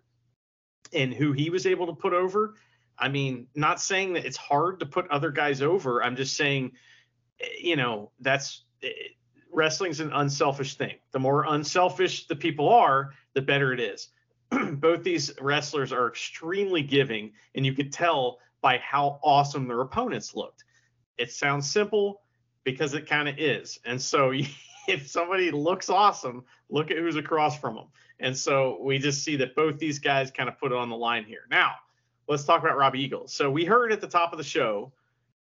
and 0.94 1.14
who 1.14 1.32
he 1.32 1.50
was 1.50 1.66
able 1.66 1.88
to 1.88 1.94
put 1.94 2.14
over. 2.14 2.56
I 2.98 3.10
mean, 3.10 3.48
not 3.56 3.80
saying 3.80 4.14
that 4.14 4.26
it's 4.26 4.38
hard 4.38 4.80
to 4.80 4.86
put 4.86 5.10
other 5.10 5.32
guys 5.32 5.62
over. 5.62 6.04
I'm 6.04 6.16
just 6.16 6.36
saying, 6.36 6.72
you 7.60 7.76
know, 7.76 8.12
that's 8.20 8.64
eh, 8.84 8.90
wrestling's 9.52 10.00
an 10.00 10.12
unselfish 10.14 10.76
thing. 10.76 10.96
The 11.12 11.20
more 11.20 11.46
unselfish 11.46 12.28
the 12.28 12.36
people 12.36 12.70
are, 12.70 13.14
the 13.34 13.42
better 13.42 13.74
it 13.74 13.80
is. 13.80 14.10
Both 14.74 15.04
these 15.04 15.32
wrestlers 15.42 15.92
are 15.92 16.08
extremely 16.08 16.82
giving, 16.82 17.34
and 17.56 17.66
you 17.66 17.74
could 17.74 17.92
tell 17.92 18.40
by 18.62 18.78
how 18.78 19.20
awesome 19.24 19.68
their 19.68 19.82
opponents 19.82 20.36
looked. 20.36 20.64
It 21.18 21.32
sounds 21.32 21.70
simple 21.70 22.22
because 22.64 22.94
it 22.94 23.08
kind 23.08 23.30
of 23.30 23.36
is. 23.38 23.80
And 23.86 24.02
so 24.02 24.34
if 24.88 25.08
somebody 25.08 25.52
looks 25.52 25.90
awesome, 25.90 26.44
look 26.70 26.92
at 26.92 26.98
who's 26.98 27.16
across 27.16 27.60
from 27.60 27.76
them. 27.76 27.88
And 28.20 28.36
so 28.36 28.80
we 28.82 28.98
just 28.98 29.24
see 29.24 29.36
that 29.38 29.56
both 29.56 29.78
these 29.78 30.00
guys 30.00 30.32
kind 30.32 30.50
of 30.50 30.58
put 30.60 30.72
it 30.72 30.78
on 30.78 30.90
the 30.90 30.98
line 30.98 31.24
here. 31.24 31.46
Now, 31.52 31.74
let's 32.28 32.44
talk 32.44 32.62
about 32.62 32.78
Robbie 32.78 33.02
Eagles. 33.02 33.34
So 33.34 33.52
we 33.52 33.64
heard 33.64 33.92
at 33.92 34.02
the 34.02 34.08
top 34.08 34.32
of 34.32 34.38
the 34.38 34.44
show 34.44 34.92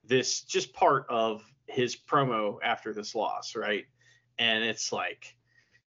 this 0.05 0.43
just 0.43 0.73
part 0.73 1.07
of 1.09 1.43
his 1.67 1.97
promo 1.97 2.59
after 2.63 2.93
this 2.93 3.15
loss, 3.15 3.55
right? 3.57 3.85
And 4.39 4.65
it's 4.65 4.93
like 4.93 5.37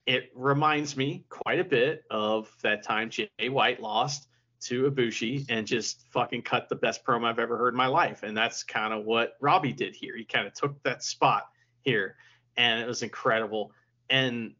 it 0.06 0.32
reminds 0.36 0.96
me 0.96 1.26
quite 1.30 1.60
a 1.60 1.66
bit 1.66 2.04
of 2.10 2.50
that 2.64 2.84
time 2.84 3.10
Jay 3.10 3.30
White 3.50 3.82
lost 3.82 4.28
to 4.60 4.90
Ibushi 4.90 5.46
and 5.50 5.68
just 5.68 6.04
fucking 6.12 6.42
cut 6.42 6.70
the 6.70 6.76
best 6.76 7.06
promo 7.06 7.26
I've 7.26 7.40
ever 7.40 7.58
heard 7.58 7.74
in 7.74 7.78
my 7.78 7.88
life. 7.88 8.24
And 8.24 8.36
that's 8.36 8.64
kind 8.64 8.94
of 8.94 9.06
what 9.06 9.34
Robbie 9.40 9.74
did 9.74 9.96
here. 9.96 10.16
He 10.18 10.24
kind 10.24 10.48
of 10.48 10.54
took 10.54 10.82
that 10.84 11.04
spot 11.04 11.48
here 11.82 12.16
and 12.56 12.82
it 12.82 12.88
was 12.88 13.04
incredible. 13.04 13.72
And 14.10 14.54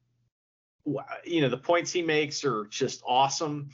you 1.26 1.42
know 1.42 1.50
the 1.50 1.58
points 1.58 1.92
he 1.92 2.02
makes 2.02 2.44
are 2.46 2.66
just 2.66 3.02
awesome. 3.06 3.70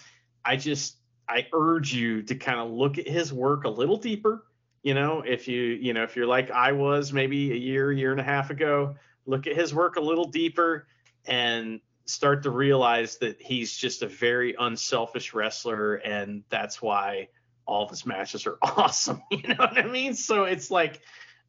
I 0.45 0.55
just 0.55 0.97
I 1.27 1.47
urge 1.53 1.93
you 1.93 2.22
to 2.23 2.35
kind 2.35 2.60
of 2.60 2.72
look 2.72 2.97
at 2.97 3.07
his 3.07 3.31
work 3.31 3.65
a 3.65 3.69
little 3.69 3.97
deeper. 3.97 4.45
You 4.84 4.93
know, 4.93 5.23
if 5.26 5.47
you 5.47 5.61
you 5.61 5.93
know 5.93 6.03
if 6.03 6.15
you're 6.15 6.27
like 6.27 6.51
I 6.51 6.73
was 6.73 7.14
maybe 7.14 7.51
a 7.51 7.55
year, 7.55 7.91
year 7.91 8.11
and 8.11 8.19
a 8.19 8.23
half 8.23 8.49
ago, 8.49 8.95
look 9.26 9.47
at 9.47 9.55
his 9.55 9.73
work 9.73 9.95
a 9.95 10.01
little 10.01 10.26
deeper 10.26 10.88
and 11.26 11.80
start 12.05 12.43
to 12.43 12.49
realize 12.49 13.18
that 13.19 13.41
he's 13.41 13.76
just 13.76 14.01
a 14.01 14.07
very 14.07 14.55
unselfish 14.60 15.34
wrestler, 15.34 15.95
and 15.95 16.43
that's 16.49 16.81
why 16.81 17.30
all 17.65 17.85
of 17.85 17.89
his 17.89 18.05
matches 18.05 18.45
are 18.45 18.57
awesome. 18.61 19.22
You 19.31 19.47
know 19.47 19.55
what 19.57 19.77
I 19.77 19.88
mean? 19.88 20.14
So 20.14 20.43
it's 20.43 20.69
like 20.69 21.01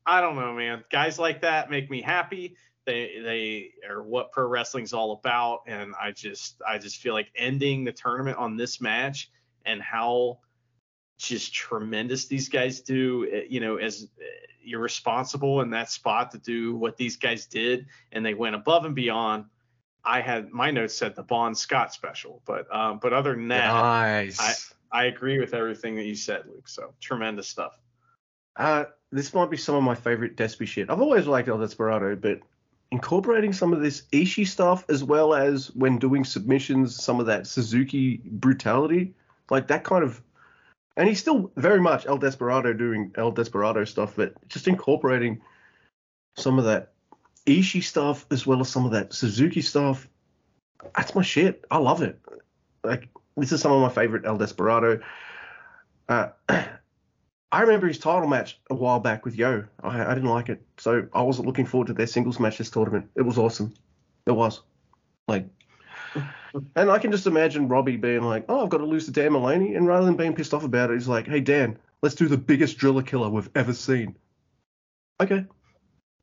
I 0.07 0.21
don't 0.21 0.37
know, 0.37 0.55
man. 0.55 0.85
Guys 0.91 1.19
like 1.19 1.43
that 1.43 1.71
make 1.71 1.91
me 1.91 2.03
happy. 2.03 2.57
They 2.87 3.21
they 3.23 3.71
are 3.89 4.03
what 4.03 4.33
pro 4.33 4.47
wrestling's 4.47 4.93
all 4.93 5.13
about, 5.13 5.61
and 5.67 5.95
I 6.01 6.13
just 6.13 6.61
I 6.67 6.79
just 6.79 6.99
feel 6.99 7.15
like 7.15 7.29
ending 7.35 7.85
the 7.85 7.93
tournament 7.93 8.37
on 8.37 8.57
this 8.57 8.81
match 8.81 9.31
and 9.65 9.81
how 9.81 10.41
just 11.19 11.55
tremendous 11.55 12.27
these 12.27 12.49
guys 12.49 12.81
do. 12.81 13.29
Eh, 13.33 13.43
you 13.49 13.61
know, 13.61 13.77
as 13.77 14.09
eh, 14.21 14.25
you're 14.63 14.81
responsible 14.81 15.61
in 15.61 15.71
that 15.71 15.91
spot 15.91 16.31
to 16.33 16.39
do 16.39 16.75
what 16.77 16.97
these 16.97 17.17
guys 17.17 17.47
did, 17.47 17.87
and 18.13 18.25
they 18.25 18.35
went 18.35 18.55
above 18.55 18.85
and 18.85 18.95
beyond. 18.95 19.47
I 20.05 20.21
had 20.21 20.51
my 20.51 20.71
notes 20.71 20.95
said 20.95 21.17
the 21.17 21.23
bond 21.23 21.57
Scott 21.57 21.93
special, 21.93 22.43
but 22.45 22.73
um, 22.75 22.99
but 23.01 23.13
other 23.13 23.35
than 23.35 23.49
that, 23.49 23.73
nice. 23.73 24.41
I 24.93 25.01
I 25.03 25.05
agree 25.07 25.39
with 25.41 25.55
everything 25.55 25.97
that 25.97 26.05
you 26.05 26.15
said, 26.15 26.45
Luke. 26.47 26.69
So 26.69 26.95
tremendous 27.01 27.49
stuff. 27.49 27.73
Uh, 28.57 28.85
this 29.11 29.35
might 29.35 29.51
be 29.51 29.57
some 29.57 29.75
of 29.75 29.83
my 29.83 29.95
favorite 29.95 30.37
Despy 30.37 30.67
shit. 30.67 30.91
I've 30.91 31.01
always 31.01 31.27
liked 31.27 31.49
El 31.49 31.59
Desperado, 31.59 32.15
but 32.17 32.41
incorporating 32.91 33.53
some 33.53 33.73
of 33.73 33.81
this 33.81 34.03
Ishii 34.13 34.47
stuff 34.47 34.85
as 34.89 35.03
well 35.03 35.35
as 35.35 35.75
when 35.75 35.99
doing 35.99 36.25
submissions, 36.25 37.03
some 37.03 37.19
of 37.19 37.27
that 37.27 37.47
Suzuki 37.47 38.21
brutality, 38.25 39.15
like 39.51 39.67
that 39.69 39.85
kind 39.85 40.05
of. 40.05 40.23
And 40.97 41.09
he's 41.09 41.21
still 41.21 41.51
very 41.57 41.81
much 41.81 42.07
El 42.07 42.19
Desperado 42.19 42.73
doing 42.73 43.13
El 43.17 43.33
Desperado 43.33 43.85
stuff, 43.85 44.15
but 44.17 44.35
just 44.49 44.69
incorporating 44.69 45.41
some 46.37 46.59
of 46.59 46.67
that 46.67 46.93
Ishii 47.47 47.83
stuff 47.83 48.27
as 48.31 48.47
well 48.47 48.61
as 48.61 48.69
some 48.69 48.85
of 48.85 48.93
that 48.93 49.13
Suzuki 49.13 49.61
stuff. 49.61 50.09
That's 50.97 51.15
my 51.15 51.23
shit. 51.23 51.65
I 51.71 51.79
love 51.79 52.03
it. 52.03 52.21
Like 52.83 53.09
this 53.37 53.53
is 53.53 53.61
some 53.61 53.73
of 53.73 53.81
my 53.81 53.89
favorite 53.89 54.25
El 54.25 54.39
Desperado. 54.39 55.01
Uh, 56.09 56.29
I 56.49 57.61
remember 57.61 57.87
his 57.87 57.99
title 57.99 58.29
match 58.29 58.59
a 58.69 58.75
while 58.75 59.01
back 59.01 59.25
with 59.25 59.37
Yo. 59.37 59.65
I, 59.81 60.05
I 60.05 60.15
didn't 60.15 60.29
like 60.29 60.49
it, 60.49 60.61
so 60.77 61.07
I 61.13 61.23
wasn't 61.23 61.47
looking 61.47 61.67
forward 61.67 61.87
to 61.87 61.93
their 61.93 62.09
singles 62.09 62.41
match 62.41 62.59
this 62.59 62.71
tournament. 62.71 63.11
It 63.15 63.23
was 63.23 63.39
awesome. 63.39 63.75
It 64.27 64.33
was. 64.33 64.61
Like, 65.29 65.47
and 66.77 66.91
I 66.91 66.99
can 66.99 67.11
just 67.11 67.27
imagine 67.27 67.69
Robbie 67.69 67.97
being 67.97 68.23
like, 68.23 68.45
"Oh, 68.49 68.65
I've 68.65 68.71
got 68.71 68.79
to 68.79 68.87
lose 68.87 69.07
to 69.07 69.11
Dan 69.11 69.33
Moloney," 69.33 69.75
and 69.75 69.87
rather 69.87 70.07
than 70.07 70.17
being 70.17 70.35
pissed 70.35 70.55
off 70.55 70.65
about 70.65 70.91
it, 70.91 70.95
he's 70.95 71.09
like, 71.09 71.27
"Hey 71.27 71.41
Dan, 71.41 71.79
let's 72.03 72.15
do 72.15 72.29
the 72.29 72.37
biggest 72.37 72.79
driller 72.79 73.03
killer 73.03 73.29
we've 73.29 73.51
ever 73.55 73.73
seen." 73.73 74.17
Okay, 75.21 75.45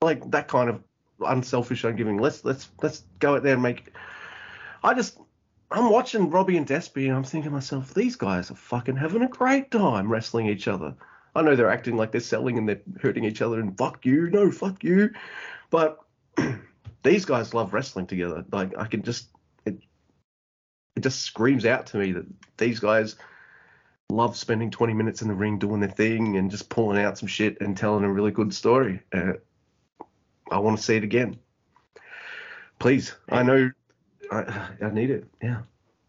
like 0.02 0.30
that 0.32 0.48
kind 0.48 0.70
of 0.70 0.84
unselfish, 1.26 1.84
ungiving. 1.84 2.20
Let's 2.20 2.44
let's 2.44 2.70
let's 2.82 3.04
go 3.20 3.36
out 3.36 3.44
there 3.44 3.54
and 3.54 3.64
make. 3.64 3.94
I 4.84 4.94
just 4.94 5.18
I'm 5.72 5.90
watching 5.90 6.30
Robbie 6.30 6.58
and 6.58 6.68
Despy, 6.68 7.08
and 7.08 7.16
I'm 7.16 7.24
thinking 7.24 7.50
to 7.50 7.56
myself, 7.56 7.94
these 7.94 8.16
guys 8.16 8.52
are 8.52 8.56
fucking 8.56 8.98
having 8.98 9.22
a 9.22 9.28
great 9.28 9.72
time 9.72 10.12
wrestling 10.12 10.48
each 10.48 10.68
other. 10.68 10.96
I 11.34 11.42
know 11.42 11.56
they're 11.56 11.72
acting 11.72 11.96
like 11.96 12.12
they're 12.12 12.20
selling 12.20 12.58
and 12.58 12.68
they're 12.68 12.82
hurting 13.02 13.24
each 13.24 13.42
other 13.42 13.60
and 13.60 13.78
fuck 13.78 14.06
you, 14.06 14.30
no 14.30 14.52
fuck 14.52 14.84
you, 14.84 15.12
but 15.70 16.00
these 17.04 17.24
guys 17.24 17.54
love 17.54 17.74
wrestling 17.74 18.06
together. 18.06 18.44
Like 18.52 18.78
I 18.78 18.86
can 18.86 19.02
just 19.02 19.30
it 21.02 21.10
just 21.10 21.24
screams 21.24 21.66
out 21.66 21.88
to 21.88 21.98
me 21.98 22.12
that 22.12 22.26
these 22.58 22.80
guys 22.80 23.16
love 24.10 24.38
spending 24.38 24.70
20 24.70 24.94
minutes 24.94 25.24
in 25.24 25.28
the 25.28 25.34
ring 25.34 25.58
doing 25.58 25.80
their 25.80 25.90
thing 25.90 26.38
and 26.38 26.52
just 26.52 26.70
pulling 26.70 27.04
out 27.04 27.18
some 27.18 27.28
shit 27.28 27.60
and 27.60 27.76
telling 27.76 28.04
a 28.04 28.12
really 28.12 28.30
good 28.30 28.54
story. 28.54 29.02
Uh, 29.12 29.34
I 30.52 30.60
want 30.60 30.78
to 30.78 30.84
see 30.84 30.96
it 30.96 31.04
again. 31.04 31.40
Please, 32.78 33.16
I 33.30 33.42
know 33.42 33.72
I, 34.32 34.70
I 34.82 34.90
need 34.92 35.10
it. 35.10 35.26
Yeah. 35.42 35.62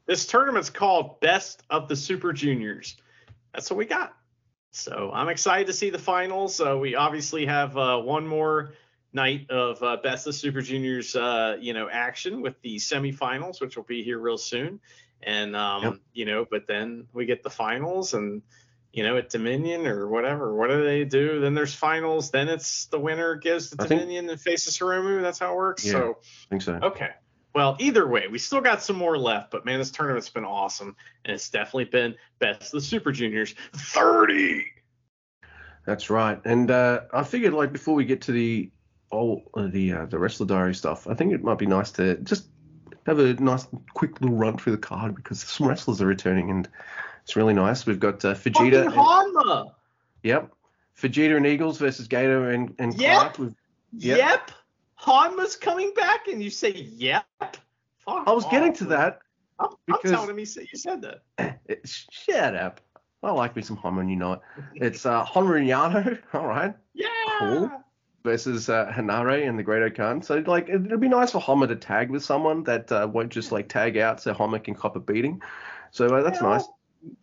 This 0.04 0.26
tournament's 0.26 0.68
called 0.68 1.20
Best 1.20 1.62
of 1.70 1.88
the 1.88 1.96
Super 1.96 2.34
Juniors. 2.34 2.96
That's 3.54 3.70
what 3.70 3.78
we 3.78 3.86
got. 3.86 4.14
So 4.72 5.10
I'm 5.14 5.28
excited 5.28 5.68
to 5.68 5.72
see 5.72 5.88
the 5.88 5.98
finals. 5.98 6.60
Uh, 6.60 6.76
we 6.76 6.96
obviously 6.96 7.46
have 7.46 7.76
uh, 7.78 7.98
one 7.98 8.26
more 8.26 8.72
night 9.12 9.50
of 9.50 9.82
uh, 9.82 9.96
Best 10.02 10.26
of 10.26 10.34
Super 10.34 10.62
Juniors, 10.62 11.14
uh, 11.14 11.56
you 11.60 11.74
know, 11.74 11.88
action 11.90 12.42
with 12.42 12.60
the 12.62 12.76
semifinals, 12.76 13.60
which 13.60 13.76
will 13.76 13.84
be 13.84 14.02
here 14.02 14.18
real 14.18 14.38
soon. 14.38 14.80
And 15.22 15.54
um, 15.54 15.82
yep. 15.82 15.94
you 16.12 16.24
know, 16.24 16.46
but 16.50 16.66
then 16.66 17.06
we 17.12 17.26
get 17.26 17.42
the 17.42 17.50
finals, 17.50 18.14
and 18.14 18.42
you 18.92 19.04
know, 19.04 19.16
at 19.16 19.30
Dominion 19.30 19.86
or 19.86 20.08
whatever. 20.08 20.54
What 20.54 20.68
do 20.68 20.84
they 20.84 21.04
do? 21.04 21.40
Then 21.40 21.54
there's 21.54 21.74
finals. 21.74 22.30
Then 22.30 22.48
it's 22.48 22.86
the 22.86 22.98
winner 22.98 23.36
gives 23.36 23.70
the 23.70 23.76
Dominion 23.76 24.24
think, 24.24 24.32
and 24.32 24.40
faces 24.40 24.76
Hiromu. 24.76 25.22
That's 25.22 25.38
how 25.38 25.52
it 25.52 25.56
works. 25.56 25.84
Yeah, 25.84 25.92
so 25.92 26.18
I 26.20 26.48
think 26.50 26.62
so. 26.62 26.78
Okay. 26.82 27.10
Well, 27.54 27.76
either 27.80 28.06
way, 28.06 28.28
we 28.28 28.38
still 28.38 28.62
got 28.62 28.82
some 28.82 28.96
more 28.96 29.18
left, 29.18 29.50
but 29.50 29.66
man, 29.66 29.78
this 29.78 29.90
tournament's 29.90 30.30
been 30.30 30.44
awesome, 30.44 30.96
and 31.24 31.34
it's 31.34 31.50
definitely 31.50 31.84
been 31.84 32.14
best 32.38 32.62
of 32.64 32.70
the 32.72 32.80
Super 32.80 33.12
Juniors 33.12 33.54
30. 33.74 34.64
That's 35.86 36.08
right, 36.08 36.40
and 36.44 36.70
uh, 36.70 37.02
I 37.12 37.24
figured 37.24 37.52
like 37.52 37.72
before 37.72 37.94
we 37.94 38.04
get 38.06 38.22
to 38.22 38.32
the 38.32 38.70
all 39.12 39.42
uh, 39.54 39.68
the 39.68 39.92
uh, 39.92 40.06
the 40.06 40.18
wrestler 40.18 40.46
diary 40.46 40.74
stuff, 40.74 41.06
I 41.06 41.14
think 41.14 41.32
it 41.32 41.44
might 41.44 41.58
be 41.58 41.66
nice 41.66 41.92
to 41.92 42.16
just 42.16 42.46
have 43.06 43.18
a 43.18 43.34
nice 43.34 43.66
quick 43.94 44.20
little 44.20 44.36
run 44.36 44.56
through 44.56 44.72
the 44.72 44.78
card 44.78 45.14
because 45.14 45.40
some 45.40 45.68
wrestlers 45.68 46.00
are 46.00 46.06
returning, 46.06 46.50
and 46.50 46.68
it's 47.22 47.36
really 47.36 47.54
nice. 47.54 47.86
We've 47.86 48.00
got 48.00 48.24
uh, 48.24 48.34
Fujita. 48.34 48.86
Fucking 48.86 48.98
Honma. 48.98 49.72
Yep, 50.22 50.52
Fujita 50.98 51.36
and 51.36 51.46
Eagles 51.46 51.78
versus 51.78 52.08
Gator 52.08 52.50
and 52.50 52.74
and 52.78 52.98
yep. 53.00 53.18
Clark. 53.18 53.38
With, 53.38 53.54
yep. 53.92 54.18
yep. 54.18 54.50
Honma's 55.00 55.56
coming 55.56 55.92
back, 55.94 56.28
and 56.28 56.42
you 56.42 56.50
say, 56.50 56.70
"Yep." 56.70 57.24
Fuck 57.38 58.24
I 58.26 58.32
was 58.32 58.44
off. 58.44 58.50
getting 58.50 58.72
to 58.74 58.84
that. 58.86 59.20
I'm, 59.58 59.68
because... 59.86 60.10
I'm 60.10 60.16
telling 60.16 60.30
him 60.30 60.38
you 60.38 60.46
said, 60.46 60.66
you 60.72 60.78
said 60.78 61.02
that. 61.02 61.60
shut 61.84 62.56
up. 62.56 62.80
I 63.22 63.30
like 63.30 63.54
me 63.54 63.62
some 63.62 63.76
Honma, 63.76 64.08
you 64.10 64.16
know 64.16 64.32
it. 64.32 64.40
It's 64.74 65.06
uh, 65.06 65.24
Honma 65.24 65.58
and 65.58 65.68
Yano, 65.68 66.18
all 66.34 66.46
right. 66.46 66.74
Yeah. 66.94 67.06
Cool. 67.38 67.70
Versus 68.24 68.68
uh, 68.68 68.92
Henare 68.94 69.48
and 69.48 69.58
the 69.58 69.64
Great-O-Khan. 69.64 70.22
So 70.22 70.42
like 70.46 70.68
it, 70.68 70.80
would 70.80 71.00
be 71.00 71.08
nice 71.08 71.32
for 71.32 71.40
Honma 71.40 71.66
to 71.68 71.76
tag 71.76 72.08
with 72.08 72.24
someone 72.24 72.62
that 72.64 72.92
uh, 72.92 73.08
won't 73.12 73.32
just 73.32 73.50
like 73.50 73.68
tag 73.68 73.96
out 73.96 74.20
so 74.20 74.32
Honma 74.32 74.62
can 74.62 74.74
cop 74.74 74.94
a 74.94 75.00
beating. 75.00 75.42
So 75.90 76.06
uh, 76.06 76.22
that's 76.22 76.40
yeah, 76.40 76.48
nice. 76.48 76.64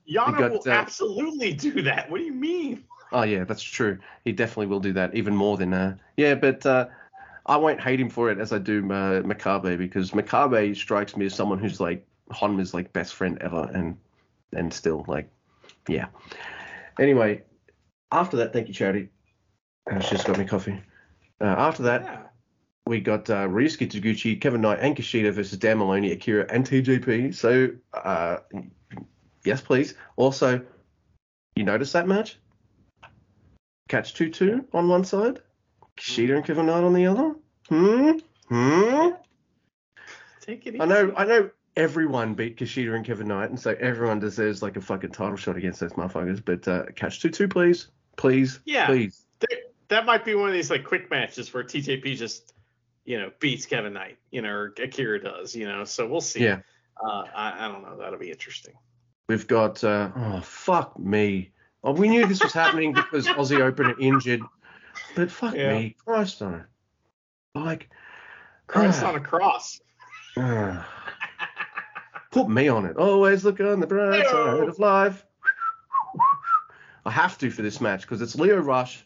Yano 0.10 0.38
got, 0.38 0.52
will 0.52 0.64
uh, 0.68 0.72
absolutely 0.72 1.54
do 1.54 1.82
that. 1.84 2.12
What 2.12 2.18
do 2.18 2.26
you 2.26 2.34
mean? 2.34 2.84
Oh 3.14 3.24
yeah, 3.24 3.46
that's 3.46 3.64
true. 3.64 3.98
He 4.26 4.34
definitely 4.34 4.68
will 4.68 4.82
do 4.82 4.94
that 4.94 5.16
even 5.16 5.36
more 5.36 5.56
than 5.56 5.74
uh 5.74 5.96
yeah, 6.18 6.36
but 6.36 6.66
uh 6.66 6.88
I 7.50 7.58
won't 7.58 7.82
hate 7.82 8.00
him 8.00 8.10
for 8.10 8.30
it 8.30 8.38
as 8.38 8.54
I 8.54 8.60
do 8.60 8.80
uh, 8.92 9.24
Makabe 9.24 9.76
because 9.76 10.12
Makabe 10.12 10.76
strikes 10.76 11.18
me 11.18 11.26
as 11.26 11.34
someone 11.34 11.58
who's 11.58 11.80
like 11.80 12.06
Honma's 12.32 12.76
like 12.76 12.94
best 12.94 13.16
friend 13.16 13.40
ever, 13.42 13.70
and 13.74 13.98
and 14.54 14.72
still 14.72 15.04
like, 15.08 15.30
yeah. 15.88 16.08
Anyway, 17.00 17.42
after 18.12 18.38
that, 18.38 18.54
thank 18.54 18.68
you, 18.68 18.74
Charity. 18.74 19.10
Uh, 19.92 20.00
she 20.00 20.12
just 20.12 20.28
got 20.28 20.38
me 20.38 20.46
coffee. 20.46 20.80
Uh, 21.42 21.46
after 21.46 21.84
that, 21.84 22.04
yeah. 22.04 22.22
we 22.86 23.00
got 23.00 23.30
uh, 23.30 23.48
Ryusuke 23.48 23.90
Taguchi, 23.90 24.40
Kevin 24.40 24.62
Knight, 24.62 24.80
and 24.82 24.96
Kushida 24.96 25.32
versus 25.32 25.58
Dan 25.58 25.78
Moloney, 25.78 26.12
Akira, 26.12 26.46
and 26.50 26.66
TJP. 26.66 27.34
So, 27.34 27.70
uh, 27.94 28.38
yes, 29.46 29.62
please. 29.62 29.96
Also, 30.18 30.62
you 31.56 31.64
notice 31.64 31.94
that 31.94 32.08
match? 32.08 32.38
Catch 33.88 34.14
2 34.16 34.30
2 34.30 34.66
on 34.74 34.88
one 34.88 35.04
side, 35.04 35.40
Kushida 35.98 36.36
and 36.36 36.46
Kevin 36.46 36.68
Knight 36.68 36.84
on 36.84 36.94
the 36.94 37.08
other? 37.08 37.36
Hmm? 37.70 38.12
Hmm? 38.50 39.10
Take 40.42 40.68
it 40.68 40.76
easy. 40.76 40.82
I 40.82 40.86
know, 40.86 41.14
I 41.16 41.26
know 41.26 41.50
everyone 41.76 42.34
beat 42.34 42.58
Kushida 42.58 42.96
and 42.96 43.06
Kevin 43.06 43.28
Knight, 43.28 43.50
and 43.50 43.60
so 43.60 43.76
everyone 43.80 44.20
deserves 44.20 44.62
like 44.62 44.76
a 44.78 44.82
fucking 44.82 45.12
title 45.12 45.38
shot 45.38 45.58
against 45.58 45.80
those 45.80 45.94
motherfuckers. 45.94 46.44
But 46.44 46.68
uh, 46.68 46.86
catch 46.96 47.22
2 47.22 47.30
2, 47.30 47.48
please. 47.48 47.88
Please. 48.16 48.60
Yeah. 48.66 48.86
Please. 48.86 49.26
That 49.90 50.06
might 50.06 50.24
be 50.24 50.36
one 50.36 50.48
of 50.48 50.54
these 50.54 50.70
like 50.70 50.84
quick 50.84 51.10
matches 51.10 51.54
where 51.54 51.64
TJP 51.64 52.16
just, 52.16 52.54
you 53.06 53.20
know, 53.20 53.32
beats 53.40 53.66
Kevin 53.66 53.94
Knight, 53.94 54.18
you 54.32 54.42
know, 54.42 54.50
or 54.50 54.74
Akira 54.82 55.22
does, 55.22 55.56
you 55.56 55.68
know. 55.68 55.84
So 55.84 56.08
we'll 56.08 56.22
see. 56.22 56.44
Yeah. 56.44 56.60
Uh, 57.04 57.24
I, 57.36 57.66
I 57.66 57.68
don't 57.68 57.82
know. 57.82 57.98
That'll 57.98 58.20
be 58.20 58.30
interesting. 58.30 58.74
We've 59.28 59.48
got, 59.48 59.84
uh, 59.84 60.12
oh, 60.16 60.42
fuck 60.42 60.98
me. 61.00 61.52
Oh, 61.84 61.94
we 61.94 62.10
knew 62.10 62.26
this 62.26 62.44
was 62.44 62.54
happening 62.54 62.94
because 62.94 63.26
Aussie 63.28 63.62
Open 63.62 63.86
are 63.88 64.00
injured 64.00 64.42
but 65.16 65.32
fuck 65.32 65.56
yeah. 65.56 65.78
me, 65.78 65.96
Christ 66.06 66.42
on 66.42 66.56
it. 66.56 66.66
Like 67.56 67.90
Christ 68.68 69.04
uh, 69.04 69.08
on 69.08 69.16
a 69.16 69.20
cross. 69.20 69.82
Uh, 70.38 70.84
put 72.32 72.50
me 72.50 72.68
on 72.68 72.86
it. 72.86 72.98
Always 72.98 73.44
look 73.44 73.60
on 73.60 73.80
the 73.80 73.88
bright 73.88 74.26
side 74.28 74.70
of 74.70 74.80
life. 74.80 75.26
I 77.06 77.12
have 77.12 77.38
to 77.40 77.50
for 77.50 77.62
this 77.62 77.82
match 77.82 78.02
because 78.02 78.22
it's 78.22 78.36
Lio 78.36 78.58
Rush. 78.58 79.04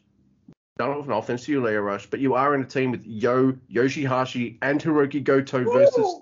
Don't 0.78 0.96
have 0.98 1.06
an 1.06 1.12
offense 1.12 1.46
to 1.46 1.52
you, 1.52 1.64
Lio 1.64 1.82
Rush, 1.82 2.08
but 2.08 2.20
you 2.20 2.34
are 2.34 2.56
in 2.56 2.62
a 2.62 2.66
team 2.66 2.92
with 2.92 3.06
Yo, 3.06 3.54
Yoshihashi, 3.72 4.58
and 4.62 4.82
Hiroki 4.82 5.24
Goto 5.24 5.64
versus 5.72 6.20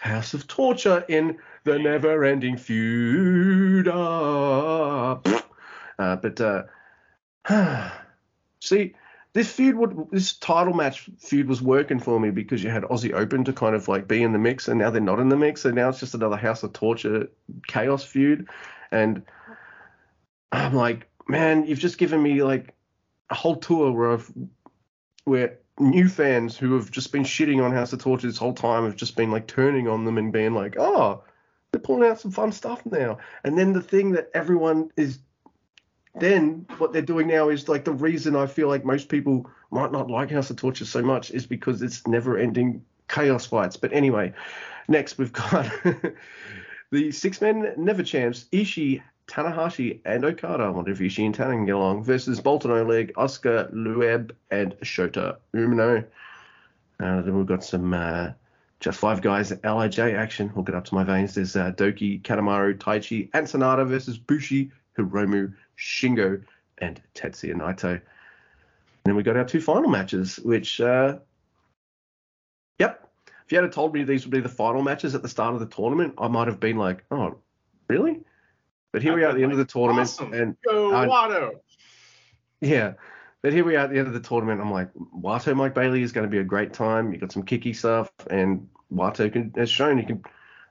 House 0.00 0.32
of 0.32 0.46
Torture 0.48 1.04
in 1.08 1.38
the 1.64 1.78
never-ending 1.78 2.56
feud. 2.56 3.88
Uh, 3.88 5.16
but 5.96 6.40
uh, 6.40 6.62
See, 8.60 8.94
this 9.32 9.52
feud 9.52 9.76
would 9.76 10.10
this 10.10 10.34
title 10.34 10.72
match 10.74 11.10
feud 11.18 11.48
was 11.48 11.60
working 11.60 11.98
for 11.98 12.20
me 12.20 12.30
because 12.30 12.62
you 12.62 12.70
had 12.70 12.84
Aussie 12.84 13.12
Open 13.12 13.44
to 13.44 13.52
kind 13.52 13.74
of 13.74 13.88
like 13.88 14.08
be 14.08 14.22
in 14.22 14.32
the 14.32 14.38
mix, 14.38 14.68
and 14.68 14.78
now 14.78 14.90
they're 14.90 15.00
not 15.00 15.20
in 15.20 15.28
the 15.28 15.36
mix, 15.36 15.64
and 15.64 15.74
now 15.74 15.88
it's 15.88 16.00
just 16.00 16.14
another 16.14 16.36
House 16.36 16.62
of 16.62 16.72
Torture 16.72 17.28
chaos 17.66 18.04
feud, 18.04 18.48
and 18.90 19.22
I'm 20.52 20.74
like, 20.74 21.08
man, 21.28 21.66
you've 21.66 21.78
just 21.78 21.98
given 21.98 22.22
me 22.22 22.42
like 22.42 22.74
a 23.32 23.34
whole 23.34 23.56
tour 23.56 23.90
where 23.90 24.12
I've, 24.12 24.30
where 25.24 25.58
new 25.80 26.06
fans 26.06 26.56
who 26.56 26.74
have 26.74 26.90
just 26.90 27.10
been 27.12 27.24
shitting 27.24 27.64
on 27.64 27.72
House 27.72 27.92
of 27.94 27.98
Torture 28.00 28.26
this 28.26 28.36
whole 28.36 28.52
time 28.52 28.84
have 28.84 28.94
just 28.94 29.16
been 29.16 29.30
like 29.30 29.46
turning 29.46 29.88
on 29.88 30.04
them 30.04 30.18
and 30.18 30.30
being 30.32 30.54
like, 30.54 30.76
oh, 30.78 31.24
they're 31.72 31.80
pulling 31.80 32.08
out 32.08 32.20
some 32.20 32.30
fun 32.30 32.52
stuff 32.52 32.84
now, 32.84 33.18
and 33.42 33.58
then 33.58 33.72
the 33.72 33.80
thing 33.80 34.12
that 34.12 34.30
everyone 34.34 34.90
is 34.96 35.18
then 36.14 36.66
what 36.76 36.92
they're 36.92 37.00
doing 37.00 37.26
now 37.26 37.48
is 37.48 37.70
like 37.70 37.86
the 37.86 37.92
reason 37.92 38.36
I 38.36 38.46
feel 38.46 38.68
like 38.68 38.84
most 38.84 39.08
people 39.08 39.50
might 39.70 39.92
not 39.92 40.10
like 40.10 40.30
House 40.30 40.50
of 40.50 40.56
Torture 40.56 40.84
so 40.84 41.02
much 41.02 41.30
is 41.30 41.46
because 41.46 41.80
it's 41.80 42.06
never 42.06 42.36
ending 42.36 42.84
chaos 43.08 43.46
fights. 43.46 43.78
But 43.78 43.94
anyway, 43.94 44.34
next 44.88 45.16
we've 45.16 45.32
got 45.32 45.72
the 46.90 47.10
six 47.12 47.40
men 47.40 47.72
never 47.78 48.02
champs, 48.02 48.44
Ishii, 48.52 49.00
Tanahashi, 49.32 50.00
and 50.04 50.24
Okada. 50.26 50.64
I 50.64 50.68
wonder 50.68 50.92
if 50.92 50.98
Ishii 50.98 51.24
and 51.24 51.34
Tana 51.34 51.54
can 51.54 51.64
get 51.64 51.74
along 51.74 52.04
versus 52.04 52.38
Boltin 52.38 52.68
Oleg, 52.68 53.12
Oskar 53.16 53.70
Leube, 53.72 54.32
and 54.50 54.78
Shota 54.80 55.38
Umino. 55.54 56.04
Uh, 57.00 57.22
then 57.22 57.36
we've 57.36 57.46
got 57.46 57.64
some 57.64 57.94
uh, 57.94 58.32
just 58.78 58.98
five 58.98 59.22
guys 59.22 59.50
LIJ 59.64 60.00
action. 60.00 60.52
We'll 60.54 60.64
get 60.64 60.74
up 60.74 60.84
to 60.84 60.94
my 60.94 61.02
veins. 61.02 61.34
There's 61.34 61.56
uh, 61.56 61.72
Douki, 61.72 62.20
Kanemaru, 62.20 62.76
Taichi, 62.76 63.30
and 63.32 63.46
Sanada 63.46 63.86
versus 63.86 64.18
Bushi, 64.18 64.70
Hiromu, 64.98 65.54
Shingo, 65.78 66.42
and 66.78 67.00
Tetsuya 67.14 67.54
Naito. 67.54 67.92
And 67.92 68.02
then 69.04 69.16
we 69.16 69.22
got 69.22 69.38
our 69.38 69.46
two 69.46 69.62
final 69.62 69.88
matches, 69.88 70.36
which, 70.36 70.78
uh, 70.78 71.16
yep, 72.78 73.08
if 73.46 73.50
you 73.50 73.62
had 73.62 73.72
told 73.72 73.94
me 73.94 74.04
these 74.04 74.26
would 74.26 74.32
be 74.32 74.40
the 74.40 74.48
final 74.50 74.82
matches 74.82 75.14
at 75.14 75.22
the 75.22 75.28
start 75.28 75.54
of 75.54 75.60
the 75.60 75.74
tournament, 75.74 76.14
I 76.18 76.28
might 76.28 76.48
have 76.48 76.60
been 76.60 76.76
like, 76.76 77.04
oh, 77.10 77.38
really? 77.88 78.20
But 78.92 79.02
here 79.02 79.14
we 79.14 79.24
are 79.24 79.30
at 79.30 79.36
the 79.36 79.42
end 79.42 79.52
of 79.52 79.58
the 79.58 79.64
tournament, 79.64 80.08
Awesome. 80.08 80.32
and 80.34 80.56
Go 80.68 80.94
I- 80.94 81.06
Wato. 81.06 81.52
yeah. 82.60 82.92
But 83.42 83.52
here 83.52 83.64
we 83.64 83.74
are 83.74 83.80
at 83.80 83.90
the 83.90 83.98
end 83.98 84.06
of 84.06 84.12
the 84.14 84.20
tournament. 84.20 84.60
I'm 84.60 84.70
like, 84.70 84.92
Wato 84.94 85.56
Mike 85.56 85.74
Bailey 85.74 86.02
is 86.02 86.12
going 86.12 86.26
to 86.26 86.30
be 86.30 86.38
a 86.38 86.44
great 86.44 86.72
time. 86.72 87.12
You 87.12 87.18
got 87.18 87.32
some 87.32 87.42
kicky 87.42 87.72
stuff, 87.72 88.10
and 88.30 88.68
Wato 88.92 89.32
can, 89.32 89.52
has 89.56 89.68
shown 89.70 89.98
he 89.98 90.04
can, 90.04 90.22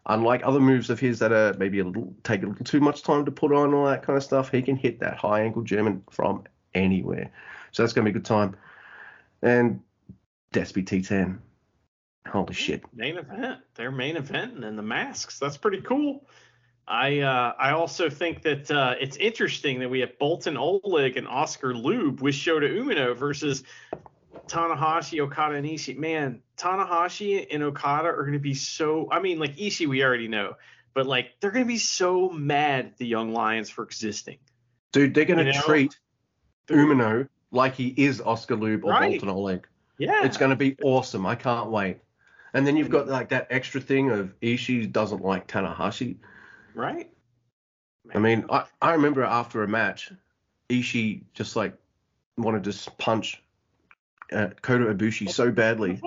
unlike 0.06 0.42
other 0.46 0.60
moves 0.62 0.90
of 0.90 1.00
his 1.00 1.20
that 1.20 1.34
are 1.34 1.54
maybe 1.58 1.80
a 1.80 1.84
little 1.84 2.14
take 2.24 2.44
a 2.44 2.48
little 2.48 2.64
too 2.64 2.80
much 2.80 3.02
time 3.04 3.26
to 3.26 3.32
put 3.32 3.52
on 3.52 3.74
all 3.74 3.86
that 3.88 4.04
kind 4.04 4.16
of 4.16 4.24
stuff, 4.24 4.52
he 4.52 4.62
can 4.62 4.78
hit 4.78 5.00
that 5.02 5.18
high 5.18 5.42
ankle 5.42 5.64
German 5.64 6.04
from 6.12 6.44
anywhere. 6.74 7.32
So 7.72 7.84
that's 7.84 7.92
going 7.94 8.06
to 8.06 8.12
be 8.12 8.16
a 8.18 8.20
good 8.22 8.26
time. 8.26 8.56
And 9.42 9.82
Despy 10.54 10.86
Titán. 10.86 11.40
Holy 12.28 12.54
shit. 12.54 12.84
main 12.94 13.18
event. 13.18 13.60
Their 13.76 13.92
main 13.92 14.16
event 14.16 14.54
and 14.54 14.64
then 14.64 14.76
the 14.76 14.84
masks. 14.84 15.40
That's 15.40 15.58
pretty 15.58 15.82
cool. 15.82 16.26
I 16.92 17.20
uh, 17.20 17.54
I 17.58 17.72
also 17.72 18.10
think 18.10 18.42
that 18.42 18.70
uh, 18.70 18.96
it's 19.00 19.16
interesting 19.16 19.80
that 19.80 19.90
we 19.90 20.02
have 20.02 20.12
Boltin 20.20 20.58
Oleg 20.60 21.16
and 21.16 21.26
Oskar 21.26 21.74
Leube 21.74 22.20
with 22.20 22.36
Shota 22.36 22.70
Umino 22.70 23.16
versus 23.16 23.64
Tanahashi, 24.48 25.22
Okada, 25.22 25.56
and 25.56 25.66
Ishii. 25.66 25.98
Man, 25.98 26.42
Tanahashi 26.58 27.48
and 27.50 27.64
Okada 27.64 28.10
are 28.10 28.24
going 28.24 28.34
to 28.34 28.40
be 28.40 28.54
so. 28.54 29.08
I 29.10 29.22
mean, 29.22 29.40
like 29.40 29.56
Ishii, 29.56 29.88
we 29.88 30.04
already 30.04 30.28
know, 30.28 30.56
but 30.94 31.06
like 31.06 31.32
they're 31.40 31.52
going 31.52 31.64
to 31.64 31.68
be 31.68 31.78
so 31.78 32.28
mad 32.30 32.88
at 32.88 32.98
the 32.98 33.08
Young 33.08 33.32
Lions 33.32 33.70
for 33.70 33.86
existing. 33.86 34.40
Dude, 34.92 35.14
they're 35.14 35.24
going 35.24 35.40
to 35.40 35.46
You 35.46 35.54
know? 35.54 35.62
treat 35.62 35.98
Umino 36.68 37.30
like 37.52 37.74
he 37.74 37.88
is 37.96 38.20
Oskar 38.20 38.58
Leube 38.58 38.84
or 38.84 38.92
Right. 38.92 39.22
Boltin 39.22 39.30
Oleg. 39.34 39.66
Yeah, 39.98 40.26
It's 40.26 40.36
going 40.36 40.50
to 40.50 40.58
be 40.58 40.76
awesome. 40.84 41.26
I 41.26 41.36
can't 41.36 41.72
wait. 41.72 42.00
And 42.54 42.68
then 42.68 42.76
you've 42.76 42.90
got 42.90 43.08
like 43.08 43.30
that 43.30 43.48
extra 43.50 43.80
thing 43.80 44.12
of 44.12 44.38
Ishii 44.42 44.92
doesn't 44.92 45.24
like 45.24 45.48
Tanahashi. 45.48 46.18
Right. 46.76 47.10
I 48.14 48.20
mean, 48.20 48.46
I, 48.50 48.66
I 48.82 48.94
remember 48.94 49.24
after 49.24 49.64
a 49.64 49.68
match, 49.68 50.12
Ishii 50.70 51.24
just 51.34 51.56
like 51.56 51.76
wanted 52.38 52.64
to 52.64 52.92
punch 52.98 53.42
uh, 54.32 54.48
Kota 54.62 54.86
Ibushi 54.86 55.30
so 55.30 55.52
badly 55.52 56.00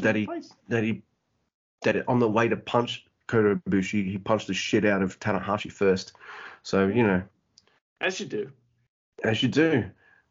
that 0.00 0.16
he- 0.16 0.26
that 0.68 0.84
he 0.84 1.02
that 1.82 2.08
on 2.08 2.18
the 2.20 2.28
way 2.28 2.48
to 2.48 2.56
punch 2.56 3.06
Kota 3.26 3.60
Ibushi, 3.68 4.10
he 4.10 4.18
punched 4.18 4.46
the 4.46 4.54
shit 4.54 4.84
out 4.84 5.02
of 5.02 5.18
Tanahashi 5.18 5.72
first. 5.72 6.12
So 6.62 6.86
you 6.86 7.02
know, 7.02 7.22
as 8.00 8.20
you 8.20 8.26
do. 8.26 8.50
as 9.24 9.42
you 9.42 9.48
do. 9.48 9.84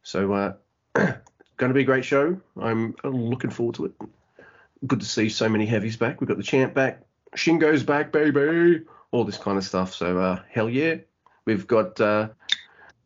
So 0.03 0.31
uh, 0.33 0.53
going 0.95 1.69
to 1.69 1.73
be 1.73 1.81
a 1.81 1.85
great 1.85 2.05
show. 2.05 2.39
I'm 2.59 2.95
looking 3.03 3.49
forward 3.49 3.75
to 3.75 3.85
it. 3.85 3.91
Good 4.87 4.99
to 5.01 5.05
see 5.05 5.29
so 5.29 5.47
many 5.49 5.65
heavies 5.65 5.97
back. 5.97 6.21
We've 6.21 6.27
got 6.27 6.37
the 6.37 6.43
champ 6.43 6.73
back, 6.73 7.01
Shingo's 7.35 7.83
back, 7.83 8.11
baby. 8.11 8.83
All 9.11 9.23
this 9.25 9.37
kind 9.37 9.57
of 9.57 9.63
stuff. 9.63 9.93
So 9.93 10.17
uh, 10.19 10.41
hell 10.49 10.69
yeah. 10.69 10.95
We've 11.45 11.67
got 11.67 11.99
uh, 11.99 12.29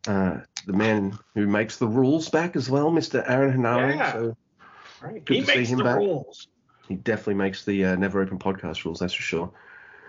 uh, 0.06 0.40
the 0.66 0.72
man 0.72 1.18
who 1.34 1.46
makes 1.46 1.78
the 1.78 1.86
rules 1.88 2.28
back 2.28 2.54
as 2.56 2.68
well, 2.70 2.90
Mr. 2.90 3.24
Aaron 3.28 3.56
Henare. 3.56 3.96
Yeah. 3.96 4.12
So 4.12 4.36
Right. 5.02 5.24
Good 5.24 5.34
he 5.34 5.40
to 5.40 5.46
see 5.46 5.56
makes 5.58 5.70
him 5.70 5.78
the 5.78 5.84
back. 5.84 5.96
rules. 5.96 6.48
he 6.88 6.94
definitely 6.94 7.34
makes 7.34 7.64
the 7.64 7.84
uh, 7.84 7.96
never 7.96 8.22
open 8.22 8.38
podcast 8.38 8.84
rules. 8.84 8.98
That's 9.00 9.12
for 9.12 9.22
sure. 9.22 9.52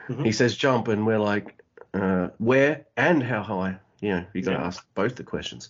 Mhm. 0.07 0.25
He 0.25 0.31
says 0.31 0.55
jump, 0.55 0.87
and 0.87 1.05
we're 1.05 1.19
like, 1.19 1.61
uh, 1.93 2.29
where 2.37 2.85
and 2.95 3.21
how 3.21 3.41
high? 3.43 3.79
You 3.99 4.09
know, 4.11 4.25
you 4.33 4.41
got 4.43 4.51
to 4.51 4.57
Yeah. 4.59 4.65
ask 4.67 4.85
both 4.93 5.15
the 5.15 5.23
questions. 5.23 5.69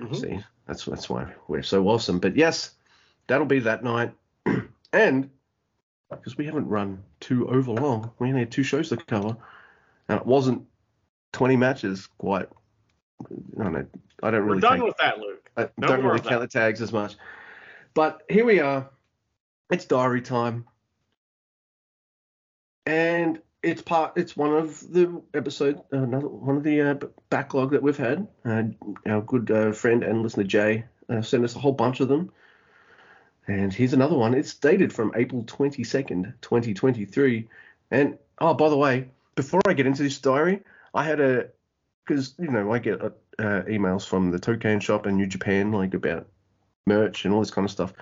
Mhm. 0.00 0.16
See, 0.16 0.44
that's 0.66 0.84
that's 0.84 1.08
why 1.08 1.32
we're 1.48 1.62
so 1.62 1.86
awesome. 1.88 2.18
But 2.18 2.36
yes, 2.36 2.72
that'll 3.28 3.46
be 3.46 3.60
that 3.60 3.82
night, 3.84 4.12
and 4.92 5.30
because 6.16 6.36
we 6.36 6.46
haven't 6.46 6.68
run 6.68 7.02
too 7.20 7.48
over 7.48 7.72
long, 7.72 8.10
we 8.18 8.28
only 8.28 8.40
had 8.40 8.50
two 8.50 8.62
shows 8.62 8.88
to 8.90 8.96
cover, 8.96 9.36
and 10.08 10.20
it 10.20 10.26
wasn't 10.26 10.62
20 11.32 11.56
matches 11.56 12.08
quite. 12.18 12.48
I 13.58 13.62
don't 13.62 13.72
know. 13.72 13.86
I 14.22 14.30
don't 14.30 14.42
really. 14.42 14.56
We're 14.56 14.60
done 14.60 14.78
take, 14.78 14.86
with 14.86 14.96
that, 14.98 15.18
Luke. 15.18 15.50
I 15.56 15.68
no 15.78 15.88
don't 15.88 16.04
really 16.04 16.20
count 16.20 16.40
the 16.40 16.48
tags 16.48 16.80
as 16.80 16.92
much. 16.92 17.16
But 17.94 18.22
here 18.28 18.44
we 18.44 18.60
are. 18.60 18.90
It's 19.70 19.84
diary 19.84 20.22
time. 20.22 20.66
And 22.86 23.40
it's 23.62 23.82
part. 23.82 24.14
It's 24.16 24.36
one 24.36 24.54
of 24.54 24.80
the 24.92 25.22
episode. 25.34 25.82
Another 25.92 26.28
one 26.28 26.56
of 26.56 26.62
the 26.62 26.80
uh, 26.80 26.94
backlog 27.30 27.70
that 27.72 27.82
we've 27.82 27.96
had. 27.96 28.26
Uh, 28.44 28.64
our 29.06 29.20
good 29.20 29.50
uh, 29.50 29.72
friend 29.72 30.02
and 30.02 30.22
listener 30.22 30.44
Jay 30.44 30.84
uh, 31.08 31.22
sent 31.22 31.44
us 31.44 31.54
a 31.54 31.58
whole 31.58 31.72
bunch 31.72 32.00
of 32.00 32.08
them. 32.08 32.32
And 33.46 33.72
here's 33.72 33.92
another 33.92 34.16
one. 34.16 34.34
It's 34.34 34.54
dated 34.54 34.92
from 34.92 35.12
April 35.16 35.42
22nd, 35.44 36.34
2023. 36.40 37.48
And 37.90 38.18
oh, 38.38 38.54
by 38.54 38.68
the 38.68 38.76
way, 38.76 39.08
before 39.34 39.60
I 39.66 39.72
get 39.72 39.86
into 39.86 40.02
this 40.02 40.18
diary, 40.18 40.60
I 40.94 41.04
had 41.04 41.20
a 41.20 41.48
because 42.06 42.34
you 42.38 42.48
know 42.48 42.72
I 42.72 42.78
get 42.78 43.00
uh, 43.00 43.10
uh, 43.38 43.62
emails 43.62 44.06
from 44.06 44.30
the 44.30 44.38
Tokon 44.38 44.80
shop 44.80 45.06
and 45.06 45.16
New 45.16 45.26
Japan 45.26 45.72
like 45.72 45.94
about 45.94 46.28
merch 46.86 47.24
and 47.24 47.34
all 47.34 47.40
this 47.40 47.50
kind 47.50 47.64
of 47.64 47.70
stuff. 47.70 47.92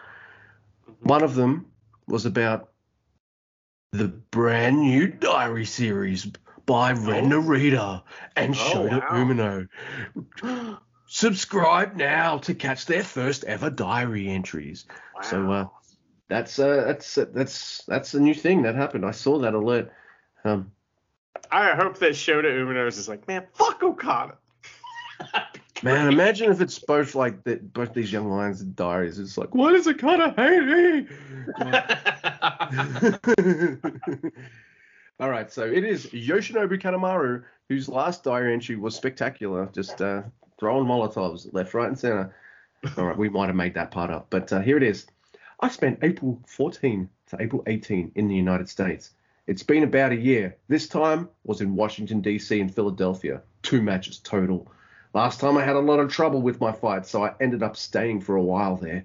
One 1.01 1.23
of 1.23 1.35
them 1.35 1.67
was 2.07 2.27
about 2.27 2.71
the 3.93 4.09
brand 4.09 4.81
new 4.81 5.09
diary 5.09 5.65
series 5.65 6.27
by 6.67 6.93
Ren 6.93 7.31
Narita 7.31 8.03
and 8.37 8.55
Oh, 8.55 8.59
Shota 8.59 9.01
wow. 9.01 9.69
Umino. 10.45 10.79
Subscribe 11.13 11.97
now 11.97 12.39
to 12.39 12.55
catch 12.55 12.87
their 12.87 13.03
first 13.03 13.43
ever 13.43 13.69
diary 13.69 14.29
entries. 14.29 14.85
So, 15.25 15.51
uh, 15.51 15.67
That's 16.29 16.57
uh, 16.57 16.85
that's 16.87 17.17
that's 17.35 17.85
that's 17.87 18.15
a 18.15 18.21
new 18.21 18.33
thing 18.33 18.63
that 18.63 18.77
happened. 18.77 19.05
I 19.05 19.11
saw 19.11 19.41
that 19.41 19.55
alert. 19.55 19.91
Um, 20.45 20.71
I 21.51 21.73
hope 21.73 21.99
that 21.99 22.13
Shota 22.13 22.45
Umino's 22.45 22.97
is 22.97 23.09
like, 23.09 23.27
man, 23.27 23.45
fuck 23.55 23.83
Okada. 23.83 24.39
Man, 25.83 26.13
imagine 26.13 26.53
if 26.53 26.61
it's 26.61 26.79
both 26.79 27.15
like 27.15 27.43
the, 27.43 27.57
both 27.57 27.93
these 27.93 28.13
young 28.13 28.31
lions 28.31 28.61
and 28.61 28.77
diaries. 28.77 29.19
It's 29.19 29.39
like, 29.39 29.55
why 29.55 29.73
does 29.73 29.87
of 29.87 29.97
hate 30.37 30.63
me? 30.63 31.07
All 35.19 35.31
right, 35.31 35.51
so 35.51 35.65
it 35.65 35.83
is 35.85 36.07
Yoshinobu 36.09 36.81
Kanemaru, 36.81 37.45
whose 37.69 37.89
last 37.89 38.23
diary 38.25 38.53
entry 38.53 38.77
was 38.77 38.95
spectacular, 38.95 39.71
just 39.73 40.03
uh, 40.03 40.23
throwing 40.61 40.87
Molotovs 40.87 41.53
left, 41.53 41.75
right, 41.75 41.89
and 41.89 41.99
center. 41.99 42.35
All 42.97 43.07
right, 43.07 43.17
we 43.17 43.29
might 43.29 43.47
have 43.47 43.57
made 43.57 43.75
that 43.75 43.91
part 43.91 44.11
up, 44.11 44.27
but 44.31 44.53
uh, 44.53 44.61
here 44.61 44.77
it 44.77 44.83
is. 44.83 45.07
I 45.59 45.69
spent 45.69 45.99
April 46.03 46.41
14 46.47 47.09
to 47.29 47.37
April 47.41 47.63
18 47.67 48.13
in 48.15 48.29
the 48.29 48.35
United 48.35 48.69
States. 48.69 49.11
It's 49.47 49.63
been 49.63 49.83
about 49.83 50.13
a 50.13 50.17
year. 50.17 50.57
This 50.69 50.87
time 50.87 51.29
was 51.45 51.61
in 51.61 51.75
Washington, 51.75 52.21
D.C. 52.21 52.61
and 52.61 52.73
Philadelphia. 52.73 53.43
Two 53.63 53.83
matches 53.83 54.19
total. 54.19 54.71
Last 55.13 55.41
time 55.41 55.57
I 55.57 55.65
had 55.65 55.77
a 55.77 55.81
lot 55.81 55.99
of 55.99 56.13
trouble 56.13 56.41
with 56.41 56.61
my 56.61 56.73
fight, 56.73 57.05
so 57.07 57.25
I 57.25 57.35
ended 57.41 57.63
up 57.63 57.77
staying 57.77 58.21
for 58.21 58.37
a 58.37 58.43
while 58.43 58.77
there. 58.77 59.05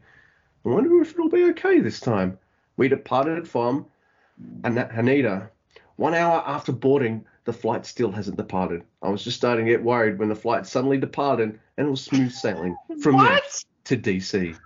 I 0.65 0.69
wonder 0.69 1.01
if 1.01 1.11
it'll 1.11 1.29
be 1.29 1.45
okay 1.51 1.79
this 1.79 1.99
time. 1.99 2.37
We 2.77 2.87
departed 2.87 3.47
from 3.47 3.85
Han- 4.63 4.75
Haneda. 4.75 5.49
One 5.95 6.13
hour 6.13 6.43
after 6.45 6.71
boarding, 6.71 7.25
the 7.45 7.53
flight 7.53 7.85
still 7.85 8.11
hasn't 8.11 8.37
departed. 8.37 8.83
I 9.01 9.09
was 9.09 9.23
just 9.23 9.37
starting 9.37 9.65
to 9.65 9.71
get 9.71 9.83
worried 9.83 10.19
when 10.19 10.29
the 10.29 10.35
flight 10.35 10.65
suddenly 10.67 10.97
departed 10.97 11.59
and 11.77 11.87
it 11.87 11.89
was 11.89 12.01
smooth 12.01 12.31
sailing 12.31 12.75
from 13.01 13.17
there 13.17 13.39
to 13.85 13.97
DC. 13.97 14.57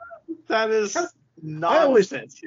That 0.47 0.72
is 0.72 0.95
I 0.95 1.07
always- 1.61 2.11
nonsense. 2.11 2.41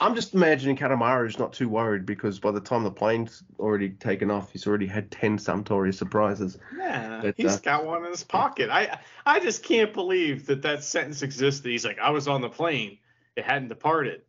I'm 0.00 0.16
just 0.16 0.34
imagining 0.34 0.76
Kanemaru's 0.76 1.38
not 1.38 1.52
too 1.52 1.68
worried 1.68 2.06
because 2.06 2.40
by 2.40 2.50
the 2.50 2.60
time 2.60 2.82
the 2.82 2.90
plane's 2.90 3.44
already 3.60 3.90
taken 3.90 4.32
off, 4.32 4.50
he's 4.50 4.66
already 4.66 4.86
had 4.88 5.12
10 5.12 5.38
Suntory 5.38 5.94
surprises. 5.94 6.58
Yeah, 6.76 7.20
But, 7.22 7.34
he's 7.36 7.54
uh, 7.54 7.58
got 7.62 7.86
one 7.86 8.04
in 8.04 8.10
his 8.10 8.24
pocket. 8.24 8.68
I 8.68 8.98
I 9.24 9.38
just 9.38 9.62
can't 9.62 9.92
believe 9.92 10.46
that 10.46 10.62
that 10.62 10.82
sentence 10.82 11.22
existed. 11.22 11.70
He's 11.70 11.84
like, 11.84 12.00
I 12.00 12.10
was 12.10 12.26
on 12.26 12.40
the 12.40 12.48
plane, 12.48 12.98
it 13.36 13.44
hadn't 13.44 13.68
departed, 13.68 14.22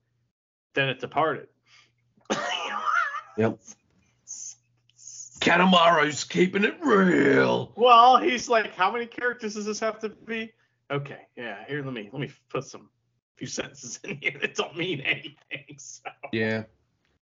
then 0.76 0.90
it 0.90 1.00
departed. 1.00 1.48
Yep. 3.38 3.60
Kanemaru's 5.48 6.24
keeping 6.24 6.64
it 6.64 6.76
real. 6.82 7.72
Well, 7.76 8.18
he's 8.18 8.50
like, 8.50 8.76
how 8.76 8.92
many 8.92 9.06
characters 9.06 9.56
does 9.56 9.66
this 9.66 9.80
have 9.80 10.00
to 10.00 10.10
be? 10.10 10.52
Okay, 10.92 11.20
yeah. 11.36 11.66
Here, 11.68 11.84
let 11.84 11.94
me 11.94 12.10
let 12.12 12.22
me 12.22 12.32
put 12.50 12.66
some 12.66 12.90
few 13.36 13.48
sentences 13.48 14.00
in 14.04 14.18
here 14.18 14.36
that 14.42 14.56
don't 14.56 14.76
mean 14.76 15.02
anything. 15.02 15.34
So. 15.80 16.10
Yeah. 16.34 16.64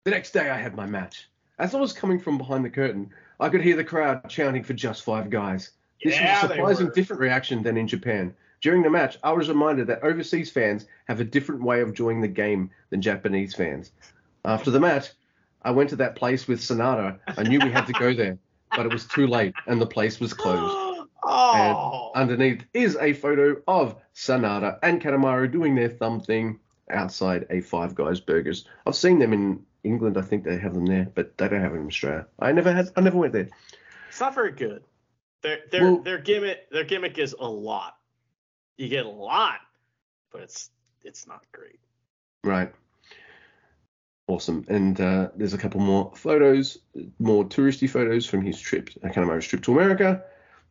The 0.04 0.10
next 0.10 0.32
day, 0.32 0.50
I 0.50 0.58
had 0.58 0.74
my 0.74 0.84
match. 0.84 1.30
As 1.58 1.74
I 1.74 1.80
was 1.80 1.94
coming 1.94 2.20
from 2.20 2.36
behind 2.36 2.62
the 2.62 2.68
curtain, 2.68 3.10
I 3.40 3.48
could 3.48 3.62
hear 3.62 3.74
the 3.76 3.84
crowd 3.84 4.28
chanting 4.28 4.62
for 4.62 4.74
just 4.74 5.02
five 5.02 5.30
guys. 5.30 5.70
This 6.02 6.14
Yeah, 6.16 6.42
was 6.42 6.50
a 6.50 6.54
surprising 6.54 6.90
different 6.94 7.20
reaction 7.20 7.62
than 7.62 7.78
in 7.78 7.88
Japan. 7.88 8.34
During 8.60 8.82
the 8.82 8.90
match, 8.90 9.16
I 9.22 9.32
was 9.32 9.48
reminded 9.48 9.86
that 9.86 10.02
overseas 10.02 10.50
fans 10.50 10.86
have 11.06 11.20
a 11.20 11.24
different 11.24 11.62
way 11.62 11.80
of 11.80 11.88
enjoying 11.88 12.20
the 12.20 12.28
game 12.28 12.70
than 12.90 13.00
Japanese 13.00 13.54
fans. 13.54 13.92
After 14.44 14.70
the 14.70 14.80
match, 14.80 15.10
I 15.64 15.70
went 15.70 15.90
to 15.90 15.96
that 15.96 16.16
place 16.16 16.46
with 16.46 16.60
Sanada. 16.60 17.18
I 17.26 17.42
knew 17.42 17.58
we 17.60 17.70
had 17.70 17.86
to 17.86 17.92
go 17.94 18.12
there, 18.14 18.38
but 18.76 18.86
it 18.86 18.92
was 18.92 19.06
too 19.06 19.26
late 19.26 19.54
and 19.66 19.80
the 19.80 19.86
place 19.86 20.20
was 20.20 20.32
closed. 20.34 21.08
oh, 21.24 22.12
Underneath 22.14 22.64
is 22.74 22.96
a 23.00 23.12
photo 23.14 23.56
of 23.66 23.96
Sanada 24.14 24.78
and 24.82 25.00
Kanemaru 25.00 25.50
doing 25.50 25.74
their 25.74 25.88
thumb 25.88 26.20
thing 26.20 26.58
outside 26.90 27.46
a 27.50 27.60
Five 27.60 27.94
Guys 27.94 28.20
Burgers. 28.20 28.66
I've 28.86 28.94
seen 28.94 29.18
them 29.18 29.32
in 29.32 29.64
England. 29.84 30.18
I 30.18 30.22
think 30.22 30.44
they 30.44 30.58
have 30.58 30.74
them 30.74 30.86
there, 30.86 31.08
but 31.14 31.36
they 31.38 31.48
don't 31.48 31.60
have 31.62 31.72
them 31.72 31.82
in 31.82 31.86
Australia. 31.86 32.26
I 32.38 32.52
never 32.52 32.72
had. 32.72 32.90
I 32.96 33.00
never 33.00 33.18
went 33.18 33.32
there. 33.32 33.48
it's 34.08 34.20
not 34.20 34.34
very 34.34 34.52
good. 34.52 34.84
Their 35.42 35.60
their 35.70 35.82
Well- 35.84 36.02
their 36.02 36.18
gimmick 36.18 36.70
their 36.70 36.84
gimmick 36.84 37.18
is 37.18 37.34
a 37.38 37.48
lot. 37.48 37.96
You 38.76 38.88
get 38.88 39.06
a 39.06 39.10
lot, 39.10 39.60
but 40.30 40.42
it's 40.42 40.70
it's 41.02 41.26
not 41.26 41.42
great. 41.52 41.80
Right. 42.42 42.72
Awesome. 44.26 44.64
And 44.68 44.98
uh, 45.00 45.28
there's 45.36 45.52
a 45.52 45.58
couple 45.58 45.80
more 45.80 46.12
photos, 46.16 46.78
more 47.18 47.44
touristy 47.44 47.88
photos 47.88 48.24
from 48.26 48.42
his 48.44 48.58
trip, 48.58 48.90
uh, 49.02 49.08
Kanemaru's 49.08 49.46
trip 49.46 49.62
to 49.64 49.72
America. 49.72 50.22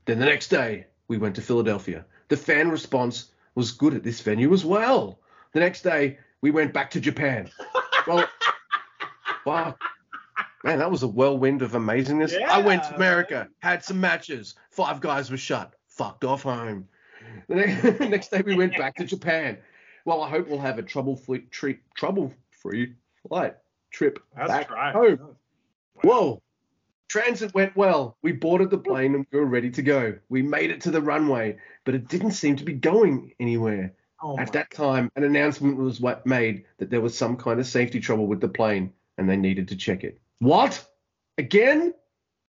Then 0.06 0.20
the 0.20 0.26
next 0.26 0.48
day, 0.48 0.88
we 1.08 1.18
went 1.18 1.36
to 1.36 1.42
Philadelphia. 1.42 2.06
The 2.30 2.38
fan 2.38 2.70
response 2.72 3.30
was 3.56 3.72
good 3.72 3.94
at 3.94 4.04
this 4.04 4.22
venue 4.22 4.52
as 4.54 4.66
well. 4.66 5.20
The 5.52 5.60
next 5.60 5.84
day, 5.84 6.18
we 6.42 6.50
went 6.52 6.74
back 6.74 6.92
to 6.92 7.00
Japan. 7.00 7.50
Well, 8.06 8.28
wow. 9.46 9.78
Man, 10.66 10.80
that 10.80 10.92
was 10.92 11.04
a 11.04 11.08
whirlwind 11.08 11.62
of 11.62 11.72
amazingness. 11.72 12.38
I 12.38 12.60
went 12.60 12.84
to 12.84 12.90
Yeah, 12.90 12.96
America, 12.98 13.48
had 13.60 13.82
some 13.82 14.02
matches. 14.02 14.56
Five 14.72 15.00
guys 15.00 15.32
were 15.32 15.38
shut. 15.38 15.74
Fucked 15.88 16.26
off 16.26 16.44
home. 16.44 16.90
The 17.48 17.56
next, 17.56 18.00
next 18.02 18.32
day, 18.32 18.42
we 18.46 18.56
went 18.56 18.78
back 18.78 18.96
to 18.98 19.06
Japan. 19.06 19.58
Well, 20.04 20.22
I 20.22 20.30
hope 20.30 20.50
we'll 20.50 20.60
have 20.60 20.80
a 20.80 20.84
trouble-free, 20.84 21.44
treat, 21.50 21.80
trouble-free 21.96 22.94
flight 23.28 23.56
trip 23.92 24.20
That's 24.36 24.50
back 24.50 24.72
right. 24.72 24.94
home. 24.94 25.36
Whoa. 26.04 26.42
Transit 27.08 27.54
went 27.54 27.76
well. 27.76 28.18
We 28.24 28.32
boarded 28.32 28.72
the 28.72 28.78
plane 28.78 29.14
and 29.14 29.26
we 29.32 29.40
were 29.40 29.46
ready 29.46 29.70
to 29.72 29.82
go. 29.82 30.16
We 30.30 30.42
made 30.42 30.72
it 30.72 30.82
to 30.82 30.92
the 30.92 31.02
runway, 31.02 31.58
but 31.86 31.94
it 31.94 32.08
didn't 32.08 32.32
seem 32.32 32.56
to 32.56 32.64
be 32.64 32.74
going 32.74 33.34
anywhere. 33.40 33.94
Oh 34.22 34.38
At 34.40 34.52
that 34.54 34.72
time, 34.72 35.12
an 35.16 35.24
announcement 35.24 35.78
was 35.78 36.02
made 36.26 36.66
that 36.78 36.90
there 36.90 37.02
was 37.02 37.16
some 37.16 37.38
kind 37.38 37.60
of 37.60 37.68
safety 37.68 38.00
trouble 38.00 38.26
with 38.26 38.42
the 38.42 38.48
plane 38.48 38.92
and 39.18 39.30
they 39.30 39.38
needed 39.38 39.68
to 39.68 39.76
check 39.76 40.04
it. 40.04 40.20
What? 40.40 40.84
Again? 41.38 41.94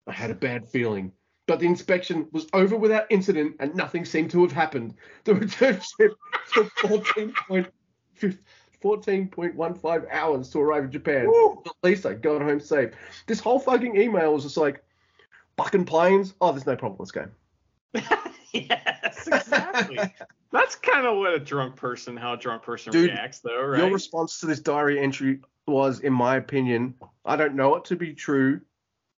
I 0.08 0.14
had 0.14 0.32
a 0.32 0.36
bad 0.36 0.70
feeling. 0.70 1.12
But 1.46 1.60
the 1.60 1.68
inspection 1.68 2.28
was 2.32 2.48
over 2.54 2.78
without 2.78 3.08
incident 3.10 3.58
and 3.60 3.76
nothing 3.76 4.06
seemed 4.06 4.32
to 4.32 4.44
have 4.44 4.54
happened. 4.54 4.94
The 5.26 5.36
return 5.36 5.82
trip 5.98 6.14
took 6.54 6.74
14.15 6.76 8.38
14.15 8.84 10.06
hours 10.12 10.50
to 10.50 10.60
arrive 10.60 10.86
in 10.86 10.92
Japan. 10.92 11.28
Woo. 11.28 11.64
At 11.66 11.74
least 11.84 12.06
I 12.06 12.14
got 12.14 12.42
home 12.42 12.60
safe. 12.60 12.92
This 13.28 13.40
whole 13.40 13.60
fucking 13.60 14.00
email 14.00 14.34
was 14.34 14.44
just 14.44 14.58
like, 14.58 14.84
fucking 15.58 15.86
planes. 15.86 16.34
Oh, 16.42 16.52
there's 16.52 16.66
no 16.66 16.76
problem. 16.76 16.98
Let's 17.00 17.12
go. 17.12 17.28
yes, 18.54 19.28
exactly. 19.28 20.00
That's 20.52 20.76
kind 20.76 21.08
of 21.08 21.18
what 21.18 21.34
a 21.34 21.40
drunk 21.40 21.76
person, 21.76 22.16
how 22.16 22.34
a 22.34 22.38
drunk 22.38 22.62
person 22.62 22.92
Dude, 22.92 23.10
reacts, 23.10 23.40
though, 23.40 23.66
right? 23.66 23.80
Your 23.80 23.92
response 23.92 24.40
to 24.40 24.46
this 24.46 24.60
diary 24.60 25.00
entry 25.00 25.40
was, 25.66 26.02
in 26.02 26.14
my 26.14 26.36
opinion, 26.36 26.94
I 27.26 27.36
don't 27.36 27.56
know 27.56 27.76
it 27.76 27.86
to 27.86 27.96
be 27.96 28.14
true, 28.14 28.62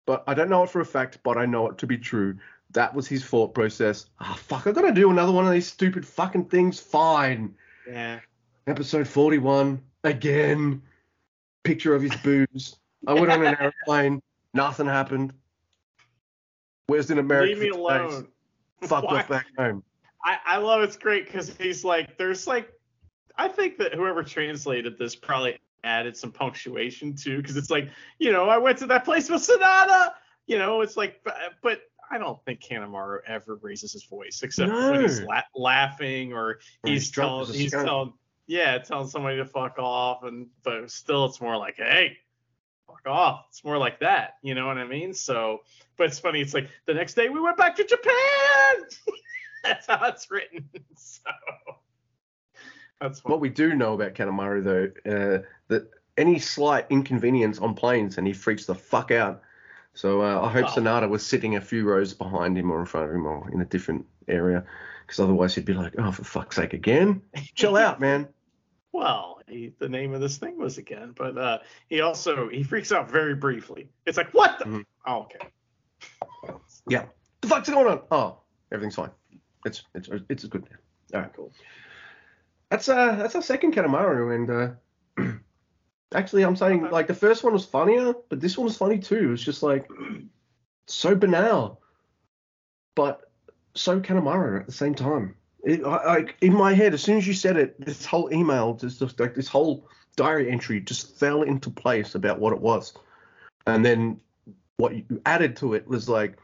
but 0.06 0.22
I 0.28 0.34
don't 0.34 0.48
know 0.48 0.62
it 0.62 0.70
for 0.70 0.80
a 0.80 0.84
fact, 0.84 1.18
but 1.24 1.36
I 1.36 1.46
know 1.46 1.68
it 1.68 1.78
to 1.78 1.86
be 1.88 1.98
true. 1.98 2.38
That 2.70 2.94
was 2.94 3.08
his 3.08 3.24
thought 3.24 3.54
process. 3.54 4.06
Ah, 4.20 4.38
fuck, 4.38 4.66
I 4.66 4.72
gotta 4.72 4.92
do 4.92 5.10
another 5.10 5.32
one 5.32 5.46
of 5.46 5.52
these 5.52 5.66
stupid 5.66 6.06
fucking 6.06 6.46
things. 6.46 6.78
Fine. 6.78 7.54
yeah. 7.88 8.20
Episode 8.66 9.06
41, 9.06 9.80
again. 10.04 10.82
Picture 11.64 11.94
of 11.94 12.02
his 12.02 12.16
boobs. 12.16 12.76
I 13.06 13.12
went 13.14 13.30
on 13.30 13.44
an 13.44 13.56
airplane. 13.60 14.22
Nothing 14.54 14.86
happened. 14.86 15.32
Where's 16.86 17.10
in 17.10 17.18
American? 17.18 17.58
Leave 17.58 17.72
me 17.72 17.78
alone. 17.78 18.28
Fucked 18.82 19.06
Why? 19.06 19.20
off 19.20 19.28
back 19.28 19.46
home. 19.58 19.82
I, 20.24 20.38
I 20.44 20.56
love 20.58 20.82
it's 20.82 20.96
great 20.96 21.26
because 21.26 21.54
he's 21.58 21.84
like, 21.84 22.16
there's 22.16 22.46
like, 22.46 22.72
I 23.36 23.48
think 23.48 23.78
that 23.78 23.94
whoever 23.94 24.22
translated 24.22 24.96
this 24.98 25.14
probably 25.14 25.58
added 25.82 26.16
some 26.16 26.32
punctuation 26.32 27.14
too, 27.14 27.38
because 27.38 27.56
it's 27.56 27.70
like, 27.70 27.90
you 28.18 28.32
know, 28.32 28.48
I 28.48 28.56
went 28.56 28.78
to 28.78 28.86
that 28.86 29.04
place 29.04 29.28
with 29.28 29.46
Sanada, 29.46 30.12
you 30.46 30.56
know, 30.58 30.80
it's 30.80 30.96
like, 30.96 31.20
but, 31.24 31.34
but 31.62 31.80
I 32.10 32.18
don't 32.18 32.42
think 32.44 32.60
Kanemaru 32.60 33.18
ever 33.26 33.56
raises 33.56 33.92
his 33.92 34.04
voice 34.04 34.40
except 34.42 34.72
when 34.72 35.02
he's 35.02 35.20
la- 35.22 35.42
laughing 35.54 36.32
or 36.32 36.50
Or 36.50 36.58
he's 36.84 37.02
he's 37.02 37.10
telling, 37.10 37.52
he's 37.52 37.70
telling, 37.72 38.12
yeah, 38.46 38.78
telling 38.78 39.08
somebody 39.08 39.36
to 39.38 39.46
fuck 39.46 39.78
off, 39.78 40.22
and 40.24 40.48
but 40.62 40.90
still, 40.90 41.24
it's 41.26 41.40
more 41.40 41.56
like, 41.56 41.76
hey, 41.76 42.18
fuck 42.86 43.02
off. 43.06 43.46
It's 43.50 43.64
more 43.64 43.78
like 43.78 44.00
that, 44.00 44.34
you 44.42 44.54
know 44.54 44.66
what 44.66 44.78
I 44.78 44.84
mean? 44.84 45.14
So, 45.14 45.60
but 45.96 46.06
it's 46.06 46.18
funny. 46.18 46.40
It's 46.40 46.54
like 46.54 46.68
the 46.86 46.94
next 46.94 47.14
day 47.14 47.28
we 47.28 47.40
went 47.40 47.56
back 47.56 47.76
to 47.76 47.84
Japan. 47.84 49.14
That's 49.64 49.86
how 49.86 50.06
it's 50.08 50.30
written. 50.30 50.68
So 50.96 51.30
that's 53.00 53.20
funny. 53.20 53.32
What 53.32 53.40
we 53.40 53.48
do 53.48 53.74
know 53.74 53.94
about 53.94 54.14
Kanemaru, 54.14 54.62
though, 54.64 55.10
uh, 55.10 55.42
that 55.68 55.90
any 56.16 56.38
slight 56.38 56.86
inconvenience 56.90 57.58
on 57.58 57.74
planes 57.74 58.18
and 58.18 58.26
he 58.26 58.32
freaks 58.32 58.66
the 58.66 58.74
fuck 58.74 59.10
out. 59.10 59.42
So 59.94 60.22
uh, 60.22 60.40
I 60.42 60.48
hope 60.50 60.66
Oh. 60.66 60.80
Sanada 60.80 61.08
was 61.08 61.24
sitting 61.26 61.56
a 61.56 61.60
few 61.60 61.84
rows 61.84 62.14
behind 62.14 62.56
him 62.56 62.70
or 62.70 62.80
in 62.80 62.86
front 62.86 63.08
of 63.08 63.14
him 63.14 63.26
or 63.26 63.50
in 63.52 63.60
a 63.60 63.64
different 63.64 64.06
area, 64.28 64.64
because 65.06 65.20
otherwise 65.20 65.54
he'd 65.54 65.64
be 65.64 65.74
like, 65.74 65.94
"Oh, 65.98 66.10
for 66.12 66.24
fuck's 66.24 66.56
sake, 66.56 66.72
again! 66.72 67.22
Chill 67.54 67.76
out, 67.76 68.00
man." 68.00 68.28
Well, 68.92 69.40
he, 69.48 69.72
the 69.80 69.88
name 69.88 70.14
of 70.14 70.20
this 70.20 70.36
thing 70.38 70.56
was 70.56 70.78
again, 70.78 71.14
but 71.16 71.36
uh, 71.36 71.58
he 71.88 72.00
also 72.00 72.48
he 72.48 72.62
freaks 72.62 72.92
out 72.92 73.10
very 73.10 73.34
briefly. 73.34 73.88
It's 74.06 74.16
like 74.16 74.30
what 74.32 74.60
the? 74.60 74.66
Mhm. 74.66 74.84
Oh, 75.04 75.22
okay. 75.22 75.38
Yeah. 76.88 77.06
The 77.40 77.48
fuck's 77.48 77.68
going 77.68 77.88
on? 77.88 78.02
Oh, 78.12 78.38
everything's 78.70 78.94
fine. 78.94 79.10
It's 79.66 79.82
it's 79.96 80.08
it's 80.28 80.44
a 80.44 80.46
good 80.48 80.62
now. 80.70 81.18
All 81.18 81.24
right, 81.24 81.32
Cool. 81.34 81.50
That's 82.70 82.88
uh 82.88 83.16
that's 83.16 83.34
our 83.34 83.42
second 83.42 83.74
Kanemaru, 83.74 84.32
and 84.36 84.78
uh, 85.18 85.32
actually 86.14 86.44
I'm 86.44 86.54
saying 86.54 86.88
like 86.90 87.08
the 87.08 87.14
first 87.14 87.42
one 87.42 87.52
was 87.52 87.64
funnier, 87.64 88.14
but 88.28 88.40
this 88.40 88.56
one 88.56 88.66
was 88.66 88.76
funny 88.76 89.00
too. 89.00 89.32
It's 89.32 89.42
just 89.42 89.64
like 89.64 89.88
so 90.86 91.16
banal, 91.16 91.80
but 92.94 93.28
so 93.74 94.00
Kanemaru 94.00 94.60
at 94.60 94.66
the 94.66 94.72
same 94.72 94.94
time. 94.94 95.34
It, 95.64 95.84
I, 95.84 96.16
like 96.16 96.36
in 96.40 96.52
my 96.52 96.74
head, 96.74 96.94
as 96.94 97.02
soon 97.02 97.18
as 97.18 97.26
you 97.26 97.34
said 97.34 97.56
it, 97.56 97.80
this 97.80 98.04
whole 98.04 98.32
email, 98.32 98.74
just, 98.74 98.98
just 98.98 99.18
like 99.18 99.34
this 99.34 99.48
whole 99.48 99.88
diary 100.16 100.50
entry, 100.50 100.80
just 100.80 101.18
fell 101.18 101.42
into 101.42 101.70
place 101.70 102.14
about 102.14 102.38
what 102.38 102.52
it 102.52 102.60
was, 102.60 102.92
and 103.66 103.84
then 103.84 104.20
what 104.76 104.94
you 104.94 105.22
added 105.24 105.56
to 105.56 105.74
it 105.74 105.86
was 105.86 106.08
like, 106.08 106.36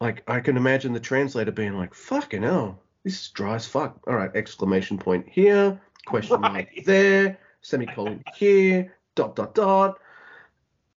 like 0.00 0.22
I 0.28 0.40
can 0.40 0.56
imagine 0.56 0.92
the 0.92 1.00
translator 1.00 1.52
being 1.52 1.78
like, 1.78 1.94
"Fucking 1.94 2.42
hell, 2.42 2.80
this 3.04 3.20
is 3.20 3.28
dry 3.30 3.54
as 3.54 3.66
fuck." 3.66 3.98
All 4.06 4.16
right, 4.16 4.30
exclamation 4.34 4.98
point 4.98 5.26
here, 5.28 5.80
question 6.04 6.40
mark 6.40 6.54
Right. 6.54 6.68
there, 6.84 7.38
semicolon 7.62 8.22
here, 8.34 8.94
dot 9.14 9.34
dot 9.34 9.54
dot. 9.54 9.98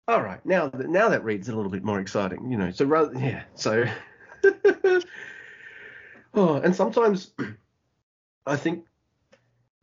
All 0.07 0.22
right, 0.22 0.45
now 0.45 0.68
that 0.70 0.90
now 0.90 1.10
that 1.10 1.24
reads 1.24 1.48
a 1.48 1.56
little 1.56 1.72
bit 1.72 1.84
more 1.84 1.99
exciting, 1.99 2.52
you 2.52 2.57
know. 2.57 2.72
So 2.72 2.86
rather, 2.86 3.18
yeah. 3.18 3.44
So, 3.53 3.86
oh, 6.34 6.56
and 6.56 6.76
sometimes 6.76 7.32
I 8.46 8.56
think, 8.56 8.86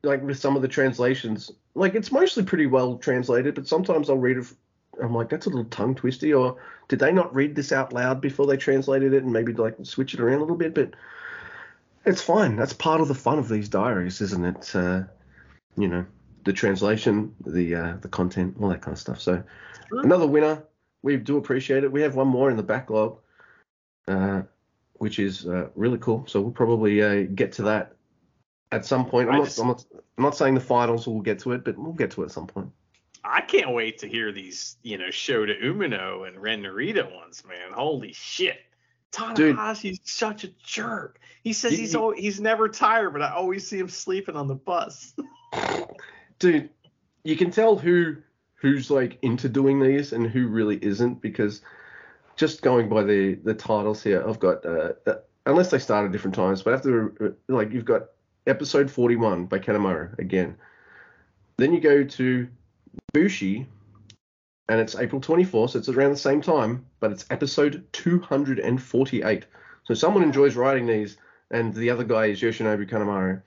like 0.02 0.22
with 0.22 0.38
some 0.38 0.56
of 0.56 0.62
the 0.62 0.68
translations, 0.68 1.50
like 1.74 1.94
it's 1.94 2.12
mostly 2.12 2.42
pretty 2.42 2.66
well 2.66 2.96
translated, 2.96 3.54
but 3.54 3.68
sometimes 3.68 4.10
I'll 4.10 4.16
read 4.16 4.38
it. 4.38 4.46
I'm 5.02 5.14
like, 5.14 5.30
that's 5.30 5.46
a 5.46 5.48
little 5.48 5.64
tongue 5.66 5.94
twisty, 5.94 6.34
or 6.34 6.58
did 6.88 6.98
they 6.98 7.12
not 7.12 7.34
read 7.34 7.54
this 7.54 7.72
out 7.72 7.92
loud 7.92 8.20
before 8.20 8.46
they 8.46 8.56
translated 8.58 9.14
it 9.14 9.22
and 9.22 9.32
maybe 9.32 9.52
like 9.54 9.76
switch 9.82 10.12
it 10.12 10.20
around 10.20 10.38
a 10.38 10.42
little 10.42 10.56
bit? 10.56 10.74
But 10.74 10.94
it's 12.04 12.20
fine. 12.20 12.56
That's 12.56 12.72
part 12.72 13.00
of 13.00 13.08
the 13.08 13.14
fun 13.14 13.38
of 13.38 13.48
these 13.48 13.68
diaries, 13.68 14.20
isn't 14.20 14.44
it? 14.44 14.76
Uh, 14.76 15.04
you 15.76 15.88
know, 15.88 16.04
the 16.44 16.52
translation, 16.52 17.34
the 17.46 17.74
uh, 17.74 17.96
the 18.00 18.08
content, 18.08 18.56
all 18.60 18.68
that 18.68 18.82
kind 18.82 18.94
of 18.94 18.98
stuff. 19.00 19.20
So 19.20 19.42
another 19.90 20.26
winner. 20.26 20.62
We 21.02 21.16
do 21.16 21.36
appreciate 21.36 21.82
it. 21.82 21.90
We 21.90 22.02
have 22.02 22.14
one 22.14 22.28
more 22.28 22.48
in 22.48 22.56
the 22.56 22.62
backlog, 22.62 23.18
uh, 24.08 24.42
which 24.94 25.18
is 25.18 25.46
uh, 25.46 25.68
really 25.74 25.98
cool. 25.98 26.24
So 26.26 26.40
we'll 26.40 26.52
probably 26.52 27.02
uh, 27.02 27.26
get 27.34 27.52
to 27.52 27.62
that 27.62 27.94
at 28.70 28.84
some 28.86 29.06
point. 29.06 29.28
I'm 29.28 29.36
I 29.36 29.38
not, 29.38 29.58
I'm 29.58 29.66
not, 29.68 29.84
I'm 29.92 30.24
not 30.24 30.36
saying 30.36 30.54
the 30.54 30.60
finals 30.60 31.06
will 31.06 31.20
get 31.20 31.38
to 31.40 31.52
it, 31.52 31.64
but 31.64 31.78
we'll 31.78 31.92
get 31.92 32.10
to 32.12 32.22
it 32.22 32.26
at 32.26 32.32
some 32.32 32.46
point. 32.46 32.70
I 33.24 33.40
can't 33.40 33.70
wait 33.72 33.98
to 33.98 34.08
hear 34.08 34.32
these, 34.32 34.76
you 34.82 34.98
know, 34.98 35.06
Shota 35.06 35.62
Umino 35.62 36.26
and 36.26 36.40
Ren 36.42 36.62
Narita 36.62 37.14
ones, 37.14 37.44
man. 37.46 37.72
Holy 37.72 38.12
shit. 38.12 38.58
Tanahashi's 39.12 40.00
such 40.04 40.44
a 40.44 40.48
jerk. 40.64 41.20
He 41.44 41.52
says 41.52 41.72
he's 41.72 41.92
you- 41.92 42.00
al- 42.00 42.10
he's 42.12 42.40
never 42.40 42.68
tired, 42.68 43.10
but 43.10 43.22
I 43.22 43.32
always 43.32 43.68
see 43.68 43.78
him 43.78 43.88
sleeping 43.88 44.36
on 44.36 44.48
the 44.48 44.54
bus. 44.54 45.14
dude 46.38 46.70
you 47.24 47.36
can 47.36 47.50
tell 47.50 47.76
who 47.76 48.16
who's 48.54 48.90
like 48.90 49.18
into 49.22 49.48
doing 49.48 49.80
these 49.80 50.12
and 50.12 50.26
who 50.26 50.48
really 50.48 50.76
isn't 50.84 51.20
because 51.20 51.62
just 52.36 52.62
going 52.62 52.88
by 52.88 53.02
the 53.02 53.34
the 53.44 53.54
titles 53.54 54.02
here 54.02 54.26
i've 54.28 54.38
got 54.38 54.64
uh, 54.64 54.92
uh, 55.06 55.14
unless 55.46 55.70
they 55.70 55.78
start 55.78 56.06
at 56.06 56.12
different 56.12 56.34
times 56.34 56.62
but 56.62 56.74
after 56.74 57.12
uh, 57.24 57.30
like 57.52 57.72
you've 57.72 57.84
got 57.84 58.08
episode 58.46 58.90
41 58.90 59.46
by 59.46 59.58
kanemaru 59.58 60.18
again. 60.18 60.56
Then 61.58 61.72
you 61.72 61.80
go 61.80 62.02
to 62.02 62.48
bushi 63.12 63.66
and 64.68 64.80
it's 64.80 64.96
april 64.96 65.20
24th 65.20 65.70
so 65.70 65.78
it's 65.78 65.88
around 65.88 66.10
the 66.10 66.16
same 66.16 66.40
time 66.40 66.84
but 66.98 67.12
it's 67.12 67.24
episode 67.30 67.86
248 67.92 69.46
so 69.84 69.94
someone 69.94 70.24
enjoys 70.24 70.56
writing 70.56 70.86
these 70.86 71.18
and 71.52 71.72
the 71.74 71.90
other 71.90 72.04
guy 72.04 72.26
is 72.26 72.40
yoshinobu 72.40 72.88
kanemaru 72.88 73.42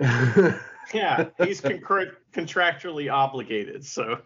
yeah, 0.94 1.26
he's 1.38 1.60
concur- 1.60 2.16
contractually 2.32 3.12
obligated, 3.12 3.84
so 3.84 4.18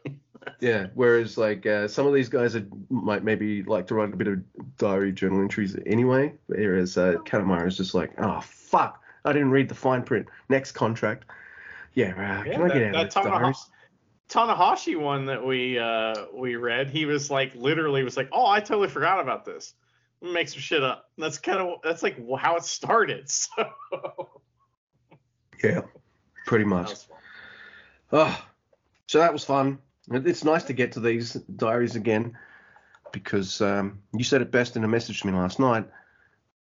Yeah. 0.60 0.86
Whereas 0.94 1.36
like 1.36 1.66
uh, 1.66 1.88
some 1.88 2.06
of 2.06 2.14
these 2.14 2.28
guys 2.28 2.56
are, 2.56 2.66
might 2.90 3.24
maybe 3.24 3.62
like 3.62 3.86
to 3.88 3.94
write 3.94 4.12
a 4.12 4.16
bit 4.16 4.28
of 4.28 4.42
diary 4.78 5.12
journal 5.12 5.40
entries 5.40 5.76
anyway. 5.86 6.34
Whereas 6.46 6.96
uh, 6.96 7.14
Kanemaru 7.24 7.66
is 7.66 7.76
just 7.76 7.94
like, 7.94 8.12
oh 8.18 8.40
fuck, 8.40 9.02
I 9.24 9.32
didn't 9.32 9.50
read 9.50 9.68
the 9.68 9.74
fine 9.74 10.02
print. 10.02 10.26
Next 10.48 10.72
contract. 10.72 11.24
Yeah. 11.94 12.10
Uh, 12.10 12.44
Yeah, 12.44 12.52
can 12.52 12.62
I 12.62 12.68
that, 12.68 12.74
get 12.74 12.94
out 12.94 12.94
of 12.94 13.04
this 13.04 13.14
diaries? 13.14 13.66
Tanahashi 14.28 14.98
one 14.98 15.26
that 15.26 15.44
we 15.44 15.78
uh 15.78 16.14
we 16.32 16.56
read, 16.56 16.88
he 16.88 17.04
was 17.04 17.30
like 17.30 17.54
literally 17.54 18.02
was 18.02 18.16
like, 18.16 18.30
"Oh, 18.32 18.46
I 18.46 18.60
totally 18.60 18.88
forgot 18.88 19.20
about 19.20 19.44
this." 19.44 19.74
Make 20.22 20.48
some 20.48 20.60
shit 20.60 20.82
up. 20.82 21.10
That's 21.18 21.36
kind 21.36 21.58
of 21.58 21.80
that's 21.84 22.02
like 22.02 22.16
how 22.38 22.56
it 22.56 22.64
started. 22.64 23.30
So 23.30 24.30
Yeah. 25.62 25.82
Pretty 26.46 26.64
much. 26.64 26.92
Oh, 28.10 28.44
so 29.06 29.18
that 29.18 29.32
was 29.32 29.44
fun. 29.44 29.78
It- 30.10 30.26
It's 30.26 30.44
nice 30.44 30.64
to 30.64 30.72
get 30.72 30.92
to 30.92 31.00
these 31.00 31.34
diaries 31.34 31.96
again 31.96 32.36
because 33.12 33.60
um, 33.60 34.00
you 34.16 34.24
said 34.24 34.42
it 34.42 34.50
best 34.50 34.76
in 34.76 34.84
a 34.84 34.88
message 34.88 35.20
to 35.20 35.26
me 35.26 35.32
last 35.32 35.58
night. 35.60 35.86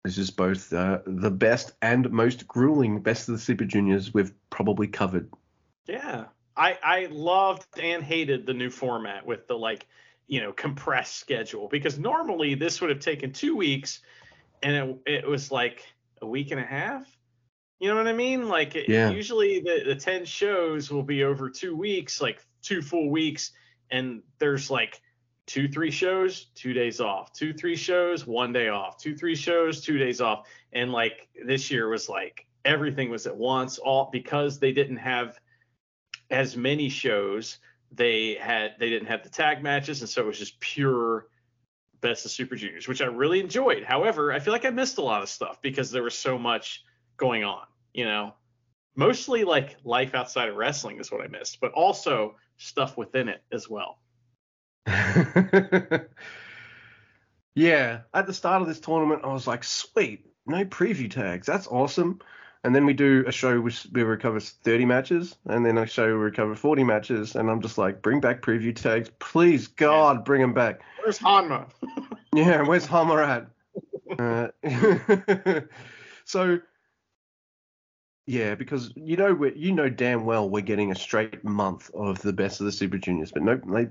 This 0.05 0.19
is 0.19 0.31
both 0.31 0.73
uh, 0.73 1.01
the 1.07 1.31
best 1.33 1.73
and 1.83 2.09
most 2.13 2.47
grueling 2.47 3.03
best 3.03 3.29
of 3.29 3.35
the 3.35 3.41
Super 3.41 3.65
Juniors 3.65 4.15
we've 4.15 4.33
probably 4.51 4.87
covered. 4.87 5.31
Yeah. 5.87 6.27
I 6.57 6.79
I 6.83 7.07
loved 7.11 7.67
and 7.79 8.03
hated 8.03 8.47
the 8.47 8.55
new 8.55 8.71
format 8.71 9.27
with 9.27 9.47
the 9.49 9.59
like, 9.59 9.87
you 10.29 10.41
know, 10.41 10.53
compressed 10.53 11.17
schedule 11.17 11.69
because 11.69 11.99
normally 11.99 12.55
this 12.55 12.81
would 12.81 12.91
have 12.91 13.01
taken 13.01 13.33
2 13.33 13.57
weeks 13.57 14.01
and 14.63 15.01
it 15.05 15.13
it 15.25 15.27
was 15.29 15.51
like 15.51 15.85
a 16.23 16.27
week 16.27 16.53
and 16.53 16.61
a 16.61 16.65
half. 16.65 17.05
You 17.81 17.89
know 17.91 17.97
what 17.97 18.07
I 18.07 18.13
mean? 18.15 18.49
Like 18.49 18.75
it, 18.77 18.89
Yeah. 18.89 19.11
usually 19.11 19.61
the 19.61 19.83
the 19.87 19.97
10 19.97 20.25
shows 20.25 20.91
will 20.91 21.03
be 21.03 21.25
over 21.25 21.51
2 21.51 21.77
weeks, 21.77 22.23
like 22.23 22.41
two 22.67 22.83
full 22.83 23.11
weeks 23.11 23.53
and 23.91 24.23
there's 24.39 24.71
like 24.71 25.01
two 25.47 25.69
three 25.69 25.91
shows 25.91 26.47
two 26.57 26.73
days 26.73 27.01
off 27.01 27.33
two 27.33 27.53
three 27.53 27.77
shows 27.77 28.27
one 28.27 28.53
day 28.53 28.69
off 28.69 28.99
two 28.99 29.15
three 29.15 29.37
shows 29.37 29.81
two 29.81 29.99
days 29.99 30.21
off. 30.21 30.49
And 30.73 30.93
like 30.93 31.29
this 31.47 31.71
year 31.71 31.89
was 31.89 32.09
like 32.09 32.47
everything 32.65 33.11
was 33.11 33.27
at 33.27 33.37
once 33.37 33.79
all 33.79 34.11
because 34.13 34.59
they 34.59 34.73
didn't 34.73 34.97
have 34.97 35.39
as 36.31 36.57
many 36.57 36.89
shows 36.89 37.59
they 37.93 38.35
had 38.35 38.73
they 38.81 38.91
didn't 38.91 39.07
have 39.07 39.23
the 39.23 39.29
tag 39.29 39.63
matches 39.63 40.01
and 40.01 40.11
so 40.11 40.23
it 40.23 40.27
was 40.27 40.39
just 40.39 40.59
pure 40.59 41.29
best 42.01 42.25
of 42.25 42.33
super 42.33 42.57
juniors 42.57 42.89
which 42.89 43.01
i 43.01 43.07
really 43.07 43.39
enjoyed. 43.39 43.85
However 43.85 44.33
i 44.33 44.41
feel 44.41 44.53
like 44.53 44.65
i 44.65 44.71
missed 44.71 44.99
a 44.99 45.03
lot 45.03 45.23
of 45.23 45.29
stuff 45.29 45.63
because 45.63 45.93
there 45.93 46.03
was 46.03 46.19
so 46.19 46.37
much 46.37 46.83
going 47.17 47.45
on 47.45 47.65
you 47.95 48.05
know 48.05 48.35
mostly 48.97 49.45
like 49.45 49.77
life 49.85 50.15
outside 50.15 50.49
of 50.49 50.57
wrestling 50.57 50.99
is 50.99 51.13
what 51.13 51.21
i 51.21 51.27
missed 51.29 51.61
but 51.61 51.73
also 51.73 52.35
stuff 52.57 52.97
within 52.97 53.29
it 53.29 53.43
as 53.53 53.69
well 53.69 53.99
yeah, 57.55 58.01
at 58.15 58.27
the 58.27 58.33
start 58.33 58.63
of 58.63 58.69
this 58.69 58.81
tournament, 58.81 59.23
I 59.25 59.33
was 59.33 59.47
like, 59.47 59.65
sweet, 59.65 60.27
no 60.47 60.65
preview 60.65 61.11
tags. 61.11 61.47
That's 61.47 61.67
awesome. 61.67 62.21
And 62.65 62.75
then 62.75 62.85
we 62.85 62.95
do 62.95 63.25
a 63.27 63.33
show 63.33 63.61
which 63.61 63.87
we 63.93 64.03
recover 64.03 64.41
30 64.41 64.85
matches, 64.87 65.37
and 65.47 65.65
then 65.65 65.79
a 65.79 65.87
show 65.87 66.07
we 66.07 66.13
recover 66.13 66.55
40 66.55 66.83
matches, 66.85 67.37
and 67.37 67.49
I'm 67.49 67.61
just 67.61 67.79
like, 67.79 68.03
bring 68.03 68.21
back 68.21 68.43
preview 68.43 68.75
tags, 68.75 69.11
please, 69.21 69.69
God, 69.69 70.25
bring 70.25 70.41
them 70.41 70.53
back. 70.53 70.81
where's 71.03 71.19
Honma 71.19 71.69
Yeah, 72.35 72.63
where's 72.63 72.87
Hammer 72.87 73.23
at? 73.23 73.49
Uh, 74.19 74.49
so, 76.25 76.59
yeah, 78.27 78.55
because 78.55 78.93
you 78.97 79.17
know 79.17 79.33
we 79.33 79.55
you 79.55 79.73
know 79.73 79.89
damn 79.89 80.25
well 80.25 80.49
we're 80.49 80.61
getting 80.61 80.93
a 80.93 80.97
straight 80.97 81.43
month 81.45 81.91
of 81.95 82.21
the 82.23 82.33
best 82.33 82.61
of 82.61 82.67
the 82.67 82.73
Super 82.73 82.99
Juniors, 82.99 83.33
but 83.33 83.43
no, 83.43 83.61
they, 83.67 83.89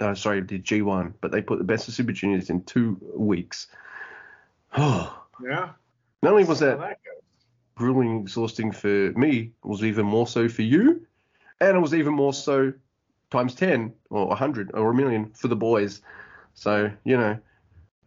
uh, 0.00 0.14
sorry, 0.14 0.40
the 0.40 0.58
G1, 0.58 1.14
but 1.20 1.30
they 1.32 1.42
put 1.42 1.58
the 1.58 1.64
best 1.64 1.88
of 1.88 1.94
Super 1.94 2.12
Juniors 2.12 2.50
in 2.50 2.62
two 2.64 2.96
weeks. 3.16 3.66
Oh, 4.76 5.24
yeah 5.44 5.70
not 6.24 6.32
only 6.32 6.44
was 6.44 6.60
that 6.60 6.80
that 6.80 6.98
grueling, 7.76 8.20
exhausting 8.20 8.72
for 8.72 9.12
me, 9.12 9.52
it 9.62 9.66
was 9.66 9.84
even 9.84 10.06
more 10.06 10.26
so 10.26 10.48
for 10.48 10.62
you, 10.62 11.06
and 11.60 11.76
it 11.76 11.80
was 11.80 11.94
even 11.94 12.14
more 12.14 12.32
so 12.32 12.72
times 13.30 13.54
ten 13.54 13.92
or 14.10 14.32
a 14.32 14.34
hundred 14.34 14.70
or 14.74 14.90
a 14.90 14.94
million 14.94 15.30
for 15.34 15.48
the 15.48 15.56
boys. 15.56 16.00
So 16.54 16.90
you 17.04 17.16
know, 17.16 17.38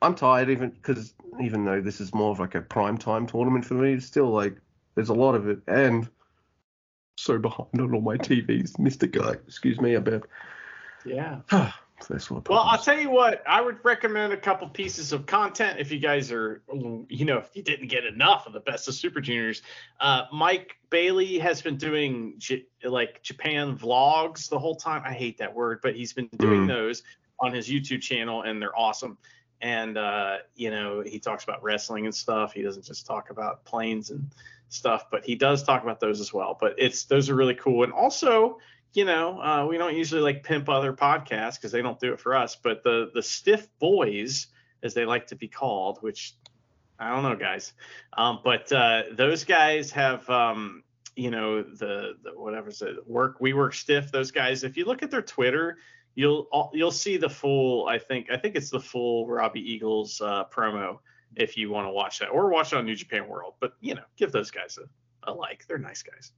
I'm 0.02 0.16
tired 0.16 0.50
even 0.50 0.72
because 0.72 1.14
even 1.40 1.64
though 1.64 1.80
this 1.80 2.02
is 2.02 2.14
more 2.14 2.32
of 2.32 2.40
like 2.40 2.56
a 2.56 2.62
prime 2.62 2.98
time 2.98 3.28
tournament 3.28 3.66
for 3.66 3.76
me, 3.76 3.94
it's 3.94 4.06
still 4.08 4.32
like 4.32 4.58
there's 4.98 5.10
a 5.10 5.14
lot 5.14 5.36
of 5.36 5.48
it 5.48 5.60
and 5.68 6.10
so 7.16 7.38
behind 7.40 7.70
on 7.80 7.94
all 7.94 8.02
my 8.02 8.18
TVs, 8.18 8.78
Mister 8.78 9.08
Guy. 9.08 9.32
Excuse 9.48 9.80
me, 9.80 9.96
I 9.96 10.00
bet. 10.00 10.24
yeah 11.06 11.40
That's 12.08 12.30
what. 12.30 12.48
Well, 12.48 12.60
I'll 12.60 12.78
tell 12.78 13.00
you 13.00 13.10
what, 13.10 13.42
I 13.48 13.60
would 13.60 13.84
recommend 13.84 14.32
a 14.32 14.38
couple 14.38 14.70
pieces 14.70 15.14
of 15.14 15.26
content 15.26 15.80
if 15.80 15.92
you 15.92 15.98
guys 15.98 16.32
are, 16.32 16.62
you 17.10 17.26
know, 17.26 17.40
if 17.40 17.50
you 17.56 17.64
didn't 17.64 17.88
get 17.88 18.06
enough 18.06 18.46
of 18.46 18.54
the 18.54 18.60
best 18.60 18.88
of 18.88 18.94
Super 18.94 19.20
Juniors. 19.20 19.64
Uh, 20.00 20.26
Mike 20.32 20.76
Bailey 20.92 21.40
has 21.40 21.60
been 21.60 21.76
doing 21.76 22.36
J- 22.38 22.68
like 22.84 23.24
Japan 23.24 23.76
vlogs 23.76 24.48
the 24.48 24.60
whole 24.60 24.76
time. 24.76 25.02
I 25.04 25.12
hate 25.12 25.40
that 25.40 25.56
word, 25.56 25.80
but 25.82 25.96
he's 25.96 26.14
been 26.14 26.30
doing 26.38 26.66
Mm. 26.66 26.68
those 26.68 27.02
on 27.40 27.52
his 27.52 27.68
YouTube 27.68 28.02
channel, 28.04 28.44
and 28.44 28.62
they're 28.62 28.78
awesome. 28.78 29.18
And 29.62 29.98
uh, 29.98 30.38
you 30.56 30.70
know, 30.70 31.02
he 31.02 31.18
talks 31.18 31.46
about 31.46 31.64
wrestling 31.64 32.06
and 32.06 32.14
stuff. 32.14 32.54
He 32.54 32.62
doesn't 32.62 32.86
just 32.86 33.08
talk 33.08 33.32
about 33.32 33.66
planes 33.66 34.12
and 34.12 34.30
stuff, 34.70 35.06
but 35.12 35.26
he 35.26 35.36
does 35.36 35.64
talk 35.64 35.84
about 35.84 36.00
those 36.00 36.20
as 36.20 36.34
well. 36.34 36.58
But 36.60 36.76
it's 36.78 37.06
those 37.06 37.30
are 37.30 37.36
really 37.36 37.56
cool, 37.56 37.84
and 37.84 37.94
also 37.94 38.58
you 38.94 39.06
know, 39.06 39.40
uh, 39.40 39.66
we 39.66 39.78
don't 39.78 39.96
usually 39.96 40.22
like 40.22 40.44
pimp 40.44 40.70
other 40.70 40.92
podcasts 40.92 41.56
because 41.56 41.72
they 41.72 41.82
don't 41.82 42.00
do 42.00 42.14
it 42.14 42.20
for 42.20 42.36
us. 42.36 42.56
But 42.56 42.84
the 42.84 43.12
the 43.14 43.22
stiff 43.22 43.68
boys, 43.80 44.48
as 44.82 44.94
they 44.94 45.06
like 45.06 45.28
to 45.28 45.36
be 45.36 45.48
called, 45.48 46.00
which 46.02 46.36
I 46.98 47.12
don't 47.12 47.24
know, 47.24 47.36
guys, 47.36 47.74
um, 48.18 48.40
but 48.44 48.72
uh, 48.72 49.04
those 49.12 49.44
guys 49.44 49.92
have, 49.92 50.28
um, 50.30 50.84
you 51.16 51.30
know, 51.30 51.62
the 51.62 52.16
the 52.24 52.32
whatever's 52.36 52.82
it 52.82 53.08
work 53.08 53.38
we 53.40 53.54
work 53.54 53.74
stiff. 53.74 54.12
Those 54.12 54.32
guys, 54.32 54.64
if 54.64 54.78
you 54.78 54.86
look 54.86 55.04
at 55.04 55.12
their 55.12 55.22
Twitter, 55.22 55.78
you'll 56.16 56.72
you'll 56.74 56.92
see 56.92 57.18
the 57.18 57.30
full. 57.30 57.88
I 57.88 58.00
think 58.00 58.32
I 58.32 58.38
think 58.38 58.56
it's 58.56 58.72
the 58.72 58.80
full 58.80 59.28
Robbie 59.28 59.72
Eagles 59.72 60.20
uh, 60.22 60.46
promo 60.46 61.00
if 61.36 61.58
you 61.58 61.70
want 61.70 61.88
to 61.88 61.92
watch 61.92 62.20
that 62.20 62.30
or 62.30 62.50
watch 62.50 62.74
it 62.74 62.78
on 62.78 62.86
New 62.86 62.96
Japan 62.96 63.28
World. 63.28 63.54
But 63.60 63.74
you 63.82 63.96
know, 63.96 64.04
give 64.16 64.32
those 64.32 64.52
guys 64.52 64.78
a, 64.78 65.32
a 65.32 65.34
like. 65.34 65.66
They're 65.68 65.78
nice 65.78 66.04
guys. 66.04 66.32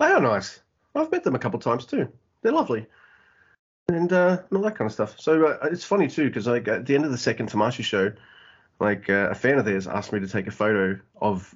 They 0.00 0.06
are 0.06 0.20
nice. 0.20 0.60
I've 0.94 1.10
met 1.10 1.24
them 1.24 1.34
a 1.34 1.38
couple 1.38 1.60
times 1.60 1.86
too. 1.86 2.08
They're 2.42 2.52
lovely. 2.52 2.86
And 3.88 4.12
uh, 4.12 4.42
and 4.50 4.56
all 4.56 4.62
that 4.64 4.76
kind 4.76 4.86
of 4.86 4.92
stuff. 4.92 5.18
So 5.18 5.46
uh, 5.46 5.68
it's 5.70 5.84
funny 5.84 6.08
too 6.08 6.26
because 6.26 6.46
like 6.46 6.68
at 6.68 6.86
the 6.86 6.94
end 6.94 7.04
of 7.04 7.10
the 7.10 7.18
second 7.18 7.50
Tamashii 7.50 7.84
show, 7.84 8.12
like 8.80 9.08
uh, 9.08 9.28
a 9.30 9.34
fan 9.34 9.58
of 9.58 9.64
theirs 9.64 9.86
asked 9.86 10.12
me 10.12 10.20
to 10.20 10.28
take 10.28 10.46
a 10.46 10.52
photo 10.52 10.98
of 11.20 11.54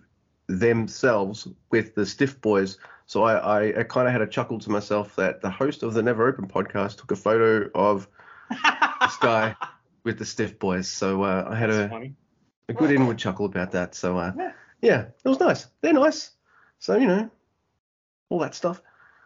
themselves 0.49 1.49
with 1.71 1.95
the 1.95 2.07
Stiff 2.07 2.41
Boys. 2.41 2.79
So 3.07 3.25
I, 3.25 3.35
I, 3.35 3.81
I 3.81 3.83
kind 3.83 4.07
of 4.07 4.13
had 4.13 4.23
a 4.23 4.27
chuckle 4.27 4.59
to 4.61 4.71
myself 4.71 5.17
that 5.17 5.43
the 5.43 5.51
host 5.51 5.83
of 5.83 5.93
the 5.95 6.03
Never 6.03 6.27
Open 6.27 6.49
podcast 6.49 6.99
took 6.99 7.11
a 7.11 7.17
photo 7.17 7.69
of 7.75 8.09
this 8.51 9.17
guy 9.21 9.55
with 10.05 10.19
the 10.19 10.25
Stiff 10.25 10.59
Boys. 10.59 10.89
So 10.89 11.23
uh, 11.23 11.47
I 11.51 11.55
had 11.55 11.71
That's 11.71 11.87
a, 11.87 11.89
funny. 11.89 12.15
a 12.69 12.73
good 12.73 12.91
inward 12.91 13.19
chuckle 13.19 13.47
about 13.47 13.71
that. 13.73 13.95
So 13.95 14.19
uh, 14.19 14.33
Yeah. 14.37 14.53
yeah, 14.81 15.01
it 15.25 15.29
was 15.29 15.41
nice. 15.41 15.67
They're 15.81 15.93
nice. 15.93 16.33
So 16.79 16.97
you 16.97 17.07
know, 17.07 17.31
all 18.31 18.39
that 18.41 18.55
stuff. 18.55 18.83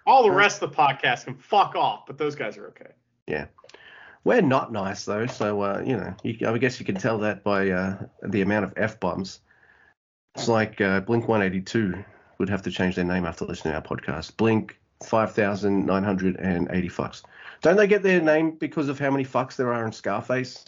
All 0.06 0.22
the 0.22 0.30
rest 0.30 0.62
of 0.62 0.70
the 0.70 0.76
podcast 0.76 1.24
can 1.24 1.34
fuck 1.36 1.74
off, 1.74 2.06
but 2.06 2.16
those 2.18 2.36
guys 2.36 2.56
are 2.56 2.68
okay. 2.68 2.90
Yeah. 3.26 3.46
We're 4.24 4.42
not 4.42 4.72
nice 4.72 5.04
though, 5.04 5.26
so 5.26 5.60
uh, 5.62 5.82
you 5.84 5.96
know, 5.96 6.14
you, 6.24 6.48
I 6.48 6.58
guess 6.58 6.78
you 6.80 6.86
can 6.86 6.96
tell 6.96 7.18
that 7.18 7.42
by 7.44 7.70
uh, 7.70 7.96
the 8.24 8.42
amount 8.42 8.64
of 8.64 8.72
f 8.76 8.98
bombs. 9.00 9.40
It's 10.34 10.48
like 10.48 10.80
uh, 10.80 11.00
Blink 11.00 11.28
182 11.28 12.04
would 12.38 12.48
have 12.50 12.62
to 12.62 12.70
change 12.70 12.96
their 12.96 13.04
name 13.04 13.24
after 13.24 13.44
listening 13.44 13.72
to 13.72 13.78
our 13.78 13.82
podcast. 13.84 14.36
Blink 14.36 14.78
5,980 15.04 16.88
fucks. 16.88 17.22
Don't 17.62 17.76
they 17.76 17.86
get 17.86 18.02
their 18.02 18.20
name 18.20 18.52
because 18.52 18.88
of 18.88 18.98
how 18.98 19.10
many 19.10 19.24
fucks 19.24 19.56
there 19.56 19.72
are 19.72 19.84
in 19.84 19.92
Scarface? 19.92 20.64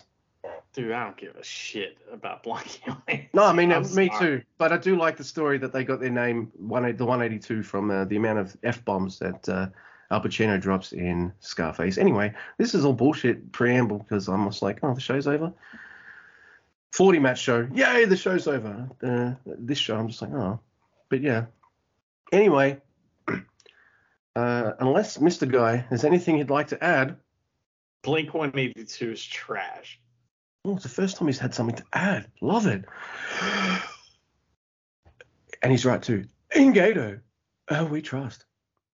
Dude, 0.75 0.93
I 0.93 1.05
don't 1.05 1.17
give 1.17 1.35
a 1.37 1.43
shit 1.43 1.99
about 2.13 2.43
Blondie. 2.43 2.83
No, 3.33 3.45
I 3.45 3.53
mean 3.53 3.73
I'm 3.73 3.85
uh, 3.85 3.89
me 3.89 4.09
sorry. 4.09 4.19
too. 4.19 4.43
But 4.59 4.73
I 4.73 4.77
do 4.77 4.97
like 4.97 5.17
the 5.17 5.25
story 5.25 5.59
that 5.59 5.73
they 5.73 5.85
got 5.85 6.01
their 6.01 6.11
name 6.11 6.53
one 6.57 6.83
the 6.97 7.05
182 7.05 7.63
from 7.63 7.91
uh, 7.91 8.05
the 8.05 8.17
amount 8.17 8.39
of 8.39 8.57
f 8.63 8.85
bombs 8.85 9.19
that 9.19 9.49
uh, 9.49 9.69
Al 10.11 10.21
Pacino 10.21 10.61
drops 10.61 10.93
in 10.93 11.33
Scarface. 11.41 11.99
Anyway, 11.99 12.33
this 12.59 12.75
is 12.75 12.85
all 12.85 12.93
bullshit 12.93 13.53
preamble 13.53 13.99
because 13.99 14.29
I'm 14.29 14.47
just 14.47 14.63
like, 14.63 14.79
oh, 14.83 14.95
the 14.95 15.01
show's 15.01 15.27
over. 15.27 15.53
40 16.93 17.19
match 17.19 17.41
show, 17.41 17.69
yay, 17.75 18.05
the 18.07 18.17
show's 18.17 18.47
over. 18.47 18.89
Uh, 19.03 19.33
this 19.45 19.79
show, 19.79 19.97
I'm 19.97 20.09
just 20.09 20.23
like, 20.23 20.33
oh, 20.33 20.59
but 21.09 21.21
yeah. 21.21 21.47
Anyway, 22.33 22.81
uh, 24.37 24.73
unless 24.81 25.19
Mr. 25.19 25.51
Guy 25.51 25.77
has 25.91 26.05
anything 26.05 26.37
he'd 26.37 26.51
like 26.51 26.69
to 26.69 26.83
add, 26.83 27.17
Blink 28.03 28.35
182 28.35 29.13
is 29.13 29.25
trash. 29.25 30.01
Oh, 30.65 30.75
it's 30.75 30.83
the 30.83 30.89
first 30.89 31.17
time 31.17 31.29
he's 31.29 31.39
had 31.39 31.55
something 31.55 31.77
to 31.77 31.85
add. 31.93 32.27
Love 32.41 32.67
it. 32.67 32.85
And 35.63 35.73
he's 35.73 35.85
right 35.85 36.03
too. 36.03 36.25
In 36.55 36.73
Gedo, 36.73 37.21
uh, 37.69 37.87
we 37.91 38.03
trust. 38.03 38.45